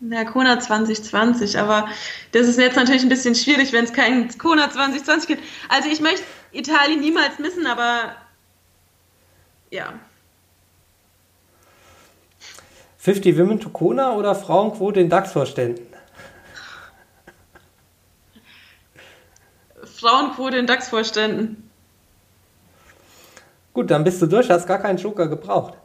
Na, 0.00 0.24
Kona 0.24 0.58
2020, 0.58 1.58
aber 1.58 1.88
das 2.32 2.46
ist 2.46 2.58
jetzt 2.58 2.76
natürlich 2.76 3.02
ein 3.02 3.10
bisschen 3.10 3.34
schwierig, 3.34 3.72
wenn 3.72 3.84
es 3.84 3.92
kein 3.92 4.36
Kona 4.38 4.70
2020 4.70 5.28
gibt. 5.28 5.42
Also 5.68 5.88
ich 5.90 6.00
möchte 6.00 6.22
Italien 6.52 7.00
niemals 7.00 7.38
missen, 7.38 7.66
aber 7.66 8.16
ja. 9.70 9.92
50 13.00 13.38
Women 13.38 13.58
to 13.58 13.70
Kona 13.70 14.12
oder 14.12 14.34
Frauenquote 14.34 15.00
in 15.00 15.08
DAX-Vorständen? 15.08 15.86
Frauenquote 19.82 20.58
in 20.58 20.66
DAX-Vorständen. 20.66 21.70
Gut, 23.72 23.90
dann 23.90 24.04
bist 24.04 24.20
du 24.20 24.26
durch, 24.26 24.50
hast 24.50 24.66
gar 24.66 24.78
keinen 24.78 24.98
Joker 24.98 25.28
gebraucht. 25.28 25.78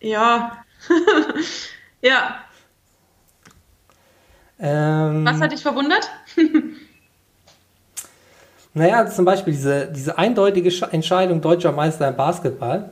Ja. 0.00 0.64
ja. 2.02 2.44
Ähm, 4.58 5.24
Was 5.24 5.40
hat 5.40 5.52
dich 5.52 5.62
verwundert? 5.62 6.10
naja, 8.74 9.06
zum 9.06 9.24
Beispiel 9.24 9.52
diese, 9.52 9.92
diese 9.92 10.18
eindeutige 10.18 10.68
Entscheidung 10.90 11.40
deutscher 11.40 11.70
Meister 11.70 12.08
im 12.08 12.16
Basketball. 12.16 12.90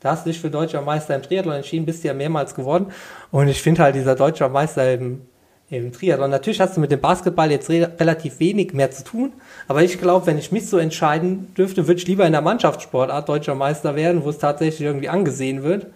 Da 0.00 0.12
hast 0.12 0.24
du 0.24 0.30
dich 0.30 0.40
für 0.40 0.50
deutscher 0.50 0.82
Meister 0.82 1.14
im 1.14 1.22
Triathlon 1.22 1.54
entschieden, 1.54 1.86
bist 1.86 2.02
ja 2.04 2.14
mehrmals 2.14 2.54
geworden. 2.54 2.86
Und 3.30 3.48
ich 3.48 3.60
finde 3.60 3.82
halt, 3.82 3.94
dieser 3.94 4.14
deutscher 4.14 4.48
Meister 4.48 4.92
im 4.92 5.22
im 5.70 5.92
Triathlon. 5.92 6.30
Natürlich 6.30 6.60
hast 6.60 6.76
du 6.76 6.80
mit 6.80 6.90
dem 6.90 7.00
Basketball 7.00 7.50
jetzt 7.50 7.70
re 7.70 7.92
relativ 7.98 8.40
wenig 8.40 8.72
mehr 8.72 8.90
zu 8.90 9.04
tun, 9.04 9.32
aber 9.68 9.82
ich 9.82 9.98
glaube, 9.98 10.26
wenn 10.26 10.36
ich 10.36 10.52
mich 10.52 10.68
so 10.68 10.78
entscheiden 10.78 11.54
dürfte, 11.54 11.86
würde 11.86 12.00
ich 12.00 12.06
lieber 12.06 12.26
in 12.26 12.32
der 12.32 12.42
Mannschaftssportart 12.42 13.28
deutscher 13.28 13.54
Meister 13.54 13.94
werden, 13.94 14.24
wo 14.24 14.30
es 14.30 14.38
tatsächlich 14.38 14.80
irgendwie 14.80 15.08
angesehen 15.08 15.62
wird. 15.62 15.86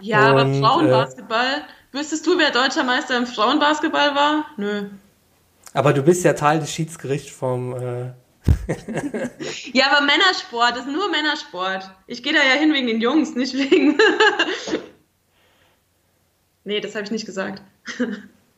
Ja, 0.00 0.32
Und, 0.32 0.38
aber 0.38 0.54
Frauenbasketball, 0.54 1.46
äh, 1.46 1.96
wüsstest 1.96 2.26
du, 2.26 2.38
wer 2.38 2.50
deutscher 2.50 2.84
Meister 2.84 3.16
im 3.16 3.26
Frauenbasketball 3.26 4.14
war? 4.14 4.44
Nö. 4.58 4.84
Aber 5.72 5.94
du 5.94 6.02
bist 6.02 6.24
ja 6.24 6.34
Teil 6.34 6.60
des 6.60 6.70
Schiedsgerichts 6.70 7.30
vom. 7.30 7.74
Äh 7.74 8.21
ja, 9.72 9.84
aber 9.90 10.04
Männersport, 10.04 10.72
das 10.72 10.86
ist 10.86 10.92
nur 10.92 11.10
Männersport. 11.10 11.90
Ich 12.06 12.22
gehe 12.22 12.32
da 12.32 12.40
ja 12.40 12.58
hin 12.58 12.72
wegen 12.72 12.86
den 12.86 13.00
Jungs, 13.00 13.34
nicht 13.34 13.54
wegen. 13.54 13.96
nee, 16.64 16.80
das 16.80 16.94
habe 16.94 17.04
ich 17.04 17.10
nicht 17.10 17.26
gesagt. 17.26 17.62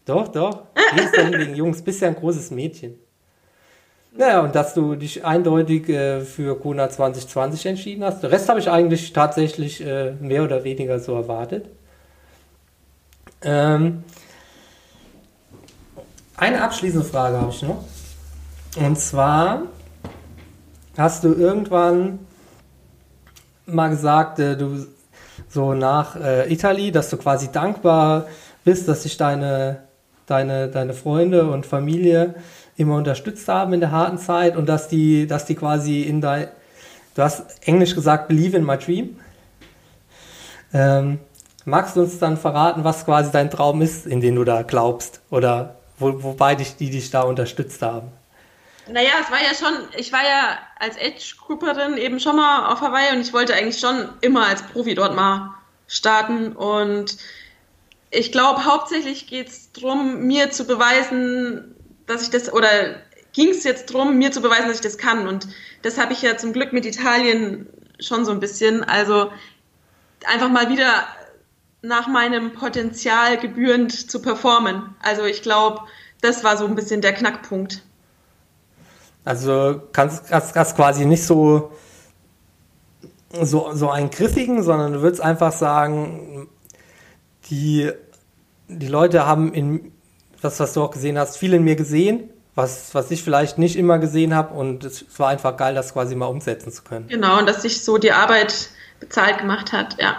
Doch, 0.07 0.29
doch. 0.29 0.65
Gehst 0.95 1.17
dann 1.17 1.33
wegen 1.33 1.55
Jungs, 1.55 1.81
bist 1.81 2.03
ja 2.03 2.09
ein 2.09 2.15
großes 2.15 2.51
Mädchen. 2.51 2.99
Naja, 4.13 4.43
und 4.43 4.55
dass 4.55 4.75
du 4.75 4.97
dich 4.97 5.25
eindeutig 5.25 5.89
äh, 5.89 6.21
für 6.21 6.61
Kona 6.61 6.91
2020 6.91 7.65
entschieden 7.65 8.05
hast. 8.05 8.23
Den 8.23 8.29
Rest 8.29 8.51
habe 8.51 8.61
ich 8.61 8.71
eigentlich 8.71 9.15
tatsächlich 9.15 9.81
äh, 9.81 10.13
mehr 10.21 10.45
oder 10.45 10.63
weniger 10.63 11.01
so 11.01 11.15
erwartet. 11.15 11.71
Ähm, 13.41 14.05
eine 16.37 16.63
abschließende 16.63 17.07
Frage 17.07 17.41
habe 17.41 17.51
ich 17.51 17.63
noch. 17.63 17.83
Und 18.77 18.99
zwar 18.99 19.63
hast 20.97 21.25
du 21.25 21.33
irgendwann 21.35 22.21
mal 23.67 23.91
gesagt, 23.91 24.39
äh, 24.39 24.57
du 24.57 24.87
so 25.49 25.75
nach 25.75 26.17
äh, 26.17 26.53
Italien, 26.53 26.93
dass 26.93 27.11
du 27.11 27.17
quasi 27.17 27.51
dankbar 27.51 28.27
bist, 28.65 28.89
dass 28.89 29.03
sich 29.03 29.17
deine 29.17 29.85
deine, 30.27 30.69
deine 30.69 30.95
Freunde 30.95 31.51
und 31.51 31.67
Familie 31.67 32.35
immer 32.77 32.97
unterstützt 32.97 33.49
haben 33.49 33.73
in 33.73 33.81
der 33.81 33.91
harten 33.91 34.19
Zeit 34.19 34.57
und 34.57 34.69
dass 34.69 34.89
die, 34.89 35.27
dass 35.27 35.45
die 35.45 35.55
quasi 35.55 36.03
in 36.03 36.21
dein, 36.21 36.49
du 37.15 37.23
hast 37.23 37.67
Englisch 37.67 37.95
gesagt, 37.95 38.29
believe 38.29 38.57
in 38.57 38.65
my 38.65 38.77
dream. 38.77 39.17
Ähm, 40.73 41.21
magst 41.65 41.97
du 41.97 42.01
uns 42.01 42.19
dann 42.19 42.37
verraten, 42.37 42.83
was 42.83 43.05
quasi 43.05 43.31
dein 43.31 43.51
Traum 43.51 43.81
ist, 43.81 44.07
in 44.07 44.21
den 44.21 44.35
du 44.35 44.45
da 44.45 44.63
glaubst 44.63 45.21
oder 45.31 45.77
wo, 45.99 46.23
wobei 46.23 46.57
dich, 46.57 46.77
die 46.77 46.91
dich 46.91 47.11
da 47.11 47.23
unterstützt 47.23 47.81
haben? 47.83 48.09
Naja, 48.89 49.13
es 49.23 49.31
war 49.31 49.43
ja 49.43 49.55
schon, 49.55 49.89
ich 49.97 50.13
war 50.13 50.23
ja 50.23 50.59
als 50.79 50.97
Age-Grouperin 50.99 51.97
eben 51.97 52.21
schon 52.21 52.37
mal 52.37 52.71
auf 52.71 52.81
Hawaii 52.81 53.15
und 53.15 53.21
ich 53.23 53.33
wollte 53.33 53.55
eigentlich 53.55 53.81
schon 53.81 54.09
immer 54.21 54.47
als 54.47 54.63
Profi 54.63 54.95
dort 54.95 55.17
mal 55.17 55.55
starten 55.87 56.53
und 56.53 57.17
ich 58.11 58.31
glaube, 58.31 58.65
hauptsächlich 58.65 59.27
geht 59.27 59.49
es 59.49 59.73
darum, 59.73 60.27
mir 60.27 60.51
zu 60.51 60.67
beweisen, 60.67 61.75
dass 62.07 62.23
ich 62.23 62.31
das, 62.31 62.53
oder 62.53 62.69
ging 63.33 63.51
es 63.51 63.65
jetzt 63.65 63.93
darum, 63.93 64.17
mir 64.17 64.31
zu 64.33 64.41
beweisen, 64.41 64.69
dass 64.69 64.77
ich 64.77 64.83
das 64.83 64.99
kann. 64.99 65.27
Und 65.27 65.49
das 65.83 65.99
habe 65.99 66.13
ich 66.13 66.23
ja 66.23 66.37
zum 66.37 66.53
Glück 66.53 66.73
mit 66.73 66.87
Italien 66.87 67.67
schon 67.99 68.25
so 68.25 68.31
ein 68.31 68.41
bisschen. 68.41 68.85
Also 68.85 69.33
einfach 70.27 70.49
mal 70.49 70.69
wieder 70.69 71.07
nach 71.83 72.07
meinem 72.07 72.53
Potenzial 72.53 73.37
gebührend 73.37 74.11
zu 74.11 74.23
performen. 74.23 74.95
Also 75.03 75.25
ich 75.25 75.43
glaube, 75.43 75.81
das 76.21 76.45
war 76.45 76.57
so 76.57 76.67
ein 76.67 76.77
bisschen 76.77 77.01
der 77.01 77.13
Knackpunkt. 77.13 77.83
Also 79.25 79.81
kannst, 79.93 80.29
kannst, 80.29 80.55
kannst 80.55 80.77
quasi 80.77 81.07
nicht 81.07 81.25
so, 81.25 81.73
so, 83.43 83.71
so 83.73 83.91
einen 83.91 84.11
griffigen, 84.11 84.63
sondern 84.63 84.93
du 84.93 85.03
würdest 85.03 85.23
einfach 85.23 85.53
sagen, 85.53 86.49
die, 87.47 87.91
die 88.69 88.89
Leute 88.89 89.27
haben 89.27 89.53
in 89.53 89.93
das, 90.43 90.61
was 90.61 90.75
du 90.75 90.83
auch 90.83 90.91
gesehen 90.91 91.19
hast, 91.19 91.39
viel 91.39 91.55
in 91.55 91.65
mir 91.65 91.77
gesehen, 91.77 92.29
was, 92.55 92.95
was 92.95 93.11
ich 93.11 93.23
vielleicht 93.23 93.57
nicht 93.57 93.77
immer 93.77 93.99
gesehen 93.99 94.35
habe 94.35 94.55
und 94.55 94.85
es 94.85 95.07
war 95.19 95.29
einfach 95.29 95.57
geil, 95.57 95.75
das 95.75 95.95
quasi 95.95 96.15
mal 96.15 96.27
umsetzen 96.27 96.71
zu 96.71 96.83
können. 96.83 97.09
Genau, 97.09 97.39
und 97.39 97.47
dass 97.47 97.63
sich 97.63 97.83
so 97.83 97.97
die 97.99 98.13
Arbeit 98.13 98.69
bezahlt 99.01 99.39
gemacht 99.39 99.73
hat, 99.73 99.97
ja. 100.01 100.17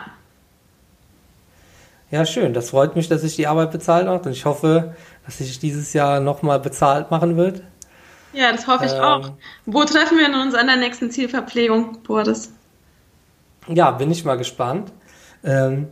Ja, 2.11 2.25
schön. 2.25 2.53
Das 2.53 2.69
freut 2.69 2.95
mich, 2.95 3.09
dass 3.09 3.21
sich 3.21 3.35
die 3.35 3.47
Arbeit 3.47 3.71
bezahlt 3.71 4.05
macht 4.05 4.25
und 4.25 4.31
ich 4.31 4.45
hoffe, 4.45 4.95
dass 5.25 5.39
sich 5.39 5.59
dieses 5.59 5.93
Jahr 5.93 6.19
nochmal 6.19 6.59
bezahlt 6.59 7.11
machen 7.11 7.35
wird. 7.35 7.61
Ja, 8.35 8.51
das 8.51 8.67
hoffe 8.67 8.85
ich 8.85 8.91
ähm, 8.91 8.99
auch. 8.99 9.31
Wo 9.65 9.83
treffen 9.85 10.17
wir 10.17 10.27
uns 10.39 10.53
an 10.53 10.67
der 10.67 10.75
nächsten 10.75 11.09
Zielverpflegung, 11.09 12.03
Boris? 12.03 12.51
Ja, 13.67 13.91
bin 13.91 14.11
ich 14.11 14.25
mal 14.25 14.37
gespannt. 14.37 14.91
Ähm, 15.43 15.87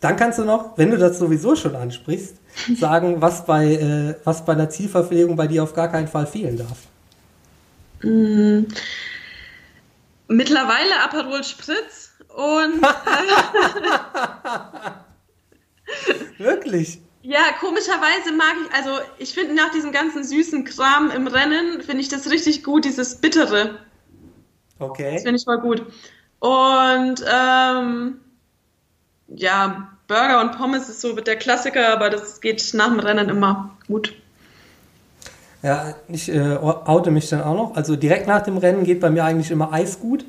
dann 0.00 0.16
kannst 0.16 0.38
du 0.38 0.44
noch, 0.44 0.76
wenn 0.76 0.90
du 0.90 0.98
das 0.98 1.18
sowieso 1.18 1.54
schon 1.54 1.76
ansprichst, 1.76 2.36
sagen, 2.76 3.22
was 3.22 3.46
bei, 3.46 3.74
äh, 3.74 4.16
was 4.24 4.44
bei 4.44 4.52
einer 4.52 4.68
Zielverpflegung 4.68 5.36
bei 5.36 5.46
dir 5.46 5.62
auf 5.62 5.74
gar 5.74 5.88
keinen 5.88 6.08
Fall 6.08 6.26
fehlen 6.26 6.58
darf. 6.58 6.78
Mm, 8.02 8.64
mittlerweile 10.28 11.02
Aperol 11.04 11.44
Spritz 11.44 12.10
und. 12.34 12.82
Wirklich? 16.38 17.00
Ja, 17.26 17.40
komischerweise 17.58 18.32
mag 18.36 18.54
ich, 18.64 18.72
also 18.72 18.90
ich 19.18 19.34
finde 19.34 19.54
nach 19.54 19.72
diesem 19.72 19.90
ganzen 19.90 20.22
süßen 20.22 20.64
Kram 20.64 21.10
im 21.10 21.26
Rennen, 21.26 21.82
finde 21.82 22.00
ich 22.00 22.08
das 22.08 22.30
richtig 22.30 22.62
gut, 22.62 22.84
dieses 22.84 23.16
Bittere. 23.16 23.80
Okay. 24.78 25.14
Das 25.14 25.22
finde 25.24 25.36
ich 25.36 25.44
voll 25.44 25.58
gut. 25.58 25.84
Und 26.38 27.24
ähm, 27.28 28.20
ja, 29.26 29.88
Burger 30.06 30.40
und 30.40 30.52
Pommes 30.52 30.88
ist 30.88 31.00
so 31.00 31.16
der 31.16 31.34
Klassiker, 31.34 31.92
aber 31.92 32.10
das 32.10 32.40
geht 32.40 32.62
nach 32.74 32.90
dem 32.90 33.00
Rennen 33.00 33.28
immer 33.28 33.76
gut. 33.88 34.14
Ja, 35.64 35.96
ich 36.06 36.28
äh, 36.28 36.56
oute 36.58 37.10
mich 37.10 37.28
dann 37.28 37.42
auch 37.42 37.56
noch. 37.56 37.74
Also 37.74 37.96
direkt 37.96 38.28
nach 38.28 38.42
dem 38.42 38.56
Rennen 38.56 38.84
geht 38.84 39.00
bei 39.00 39.10
mir 39.10 39.24
eigentlich 39.24 39.50
immer 39.50 39.72
Eis 39.72 39.98
gut, 39.98 40.24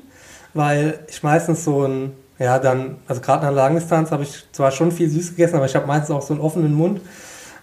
weil 0.52 0.98
ich 1.08 1.22
meistens 1.22 1.64
so 1.64 1.84
ein, 1.84 2.12
ja 2.38 2.58
dann, 2.58 2.96
also 3.06 3.20
gerade 3.20 3.46
nach 3.46 3.52
Langdistanz 3.52 4.10
habe 4.10 4.22
ich 4.22 4.46
zwar 4.52 4.70
schon 4.70 4.92
viel 4.92 5.08
süß 5.08 5.30
gegessen, 5.30 5.56
aber 5.56 5.66
ich 5.66 5.74
habe 5.74 5.86
meistens 5.86 6.14
auch 6.14 6.22
so 6.22 6.34
einen 6.34 6.42
offenen 6.42 6.74
Mund 6.74 7.00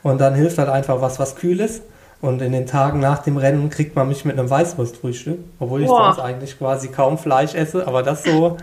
und 0.03 0.19
dann 0.19 0.35
hilft 0.35 0.57
halt 0.57 0.69
einfach 0.69 1.01
was, 1.01 1.19
was 1.19 1.35
kühl 1.35 1.59
ist. 1.59 1.81
Und 2.21 2.41
in 2.41 2.53
den 2.53 2.65
Tagen 2.65 2.99
nach 2.99 3.19
dem 3.19 3.37
Rennen 3.37 3.69
kriegt 3.69 3.95
man 3.95 4.07
mich 4.07 4.25
mit 4.25 4.39
einem 4.39 4.49
Weißwurstfrühstück, 4.49 5.39
obwohl 5.59 5.81
ich 5.81 5.87
Boah. 5.87 6.13
sonst 6.13 6.19
eigentlich 6.19 6.57
quasi 6.57 6.87
kaum 6.87 7.17
Fleisch 7.17 7.53
esse, 7.53 7.87
aber 7.87 8.03
das 8.03 8.23
so 8.23 8.57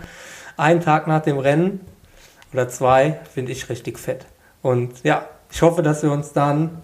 einen 0.57 0.81
Tag 0.81 1.07
nach 1.07 1.21
dem 1.21 1.37
Rennen 1.37 1.81
oder 2.51 2.67
zwei, 2.67 3.19
finde 3.33 3.51
ich 3.51 3.69
richtig 3.69 3.99
fett. 3.99 4.25
Und 4.61 5.03
ja, 5.03 5.25
ich 5.51 5.61
hoffe, 5.61 5.81
dass 5.81 6.03
wir 6.03 6.11
uns 6.11 6.33
dann 6.33 6.81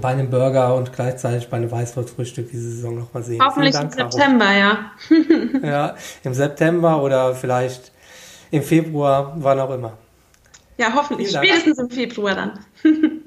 bei 0.00 0.08
einem 0.08 0.30
Burger 0.30 0.74
und 0.74 0.92
gleichzeitig 0.92 1.48
bei 1.48 1.58
einem 1.58 1.70
Weißwurstfrühstück 1.70 2.50
diese 2.50 2.70
Saison 2.70 2.98
nochmal 2.98 3.22
sehen. 3.22 3.42
Hoffentlich 3.44 3.74
Dank, 3.74 3.96
im 3.98 4.10
September, 4.10 4.52
ja. 4.52 4.78
ja, 5.62 5.94
im 6.24 6.34
September 6.34 7.02
oder 7.02 7.34
vielleicht 7.34 7.91
im 8.52 8.62
Februar, 8.62 9.34
wann 9.38 9.58
auch 9.58 9.70
immer. 9.70 9.98
Ja, 10.78 10.94
hoffentlich. 10.94 11.30
Spätestens 11.30 11.78
im 11.78 11.90
Februar 11.90 12.34
dann. 12.34 12.60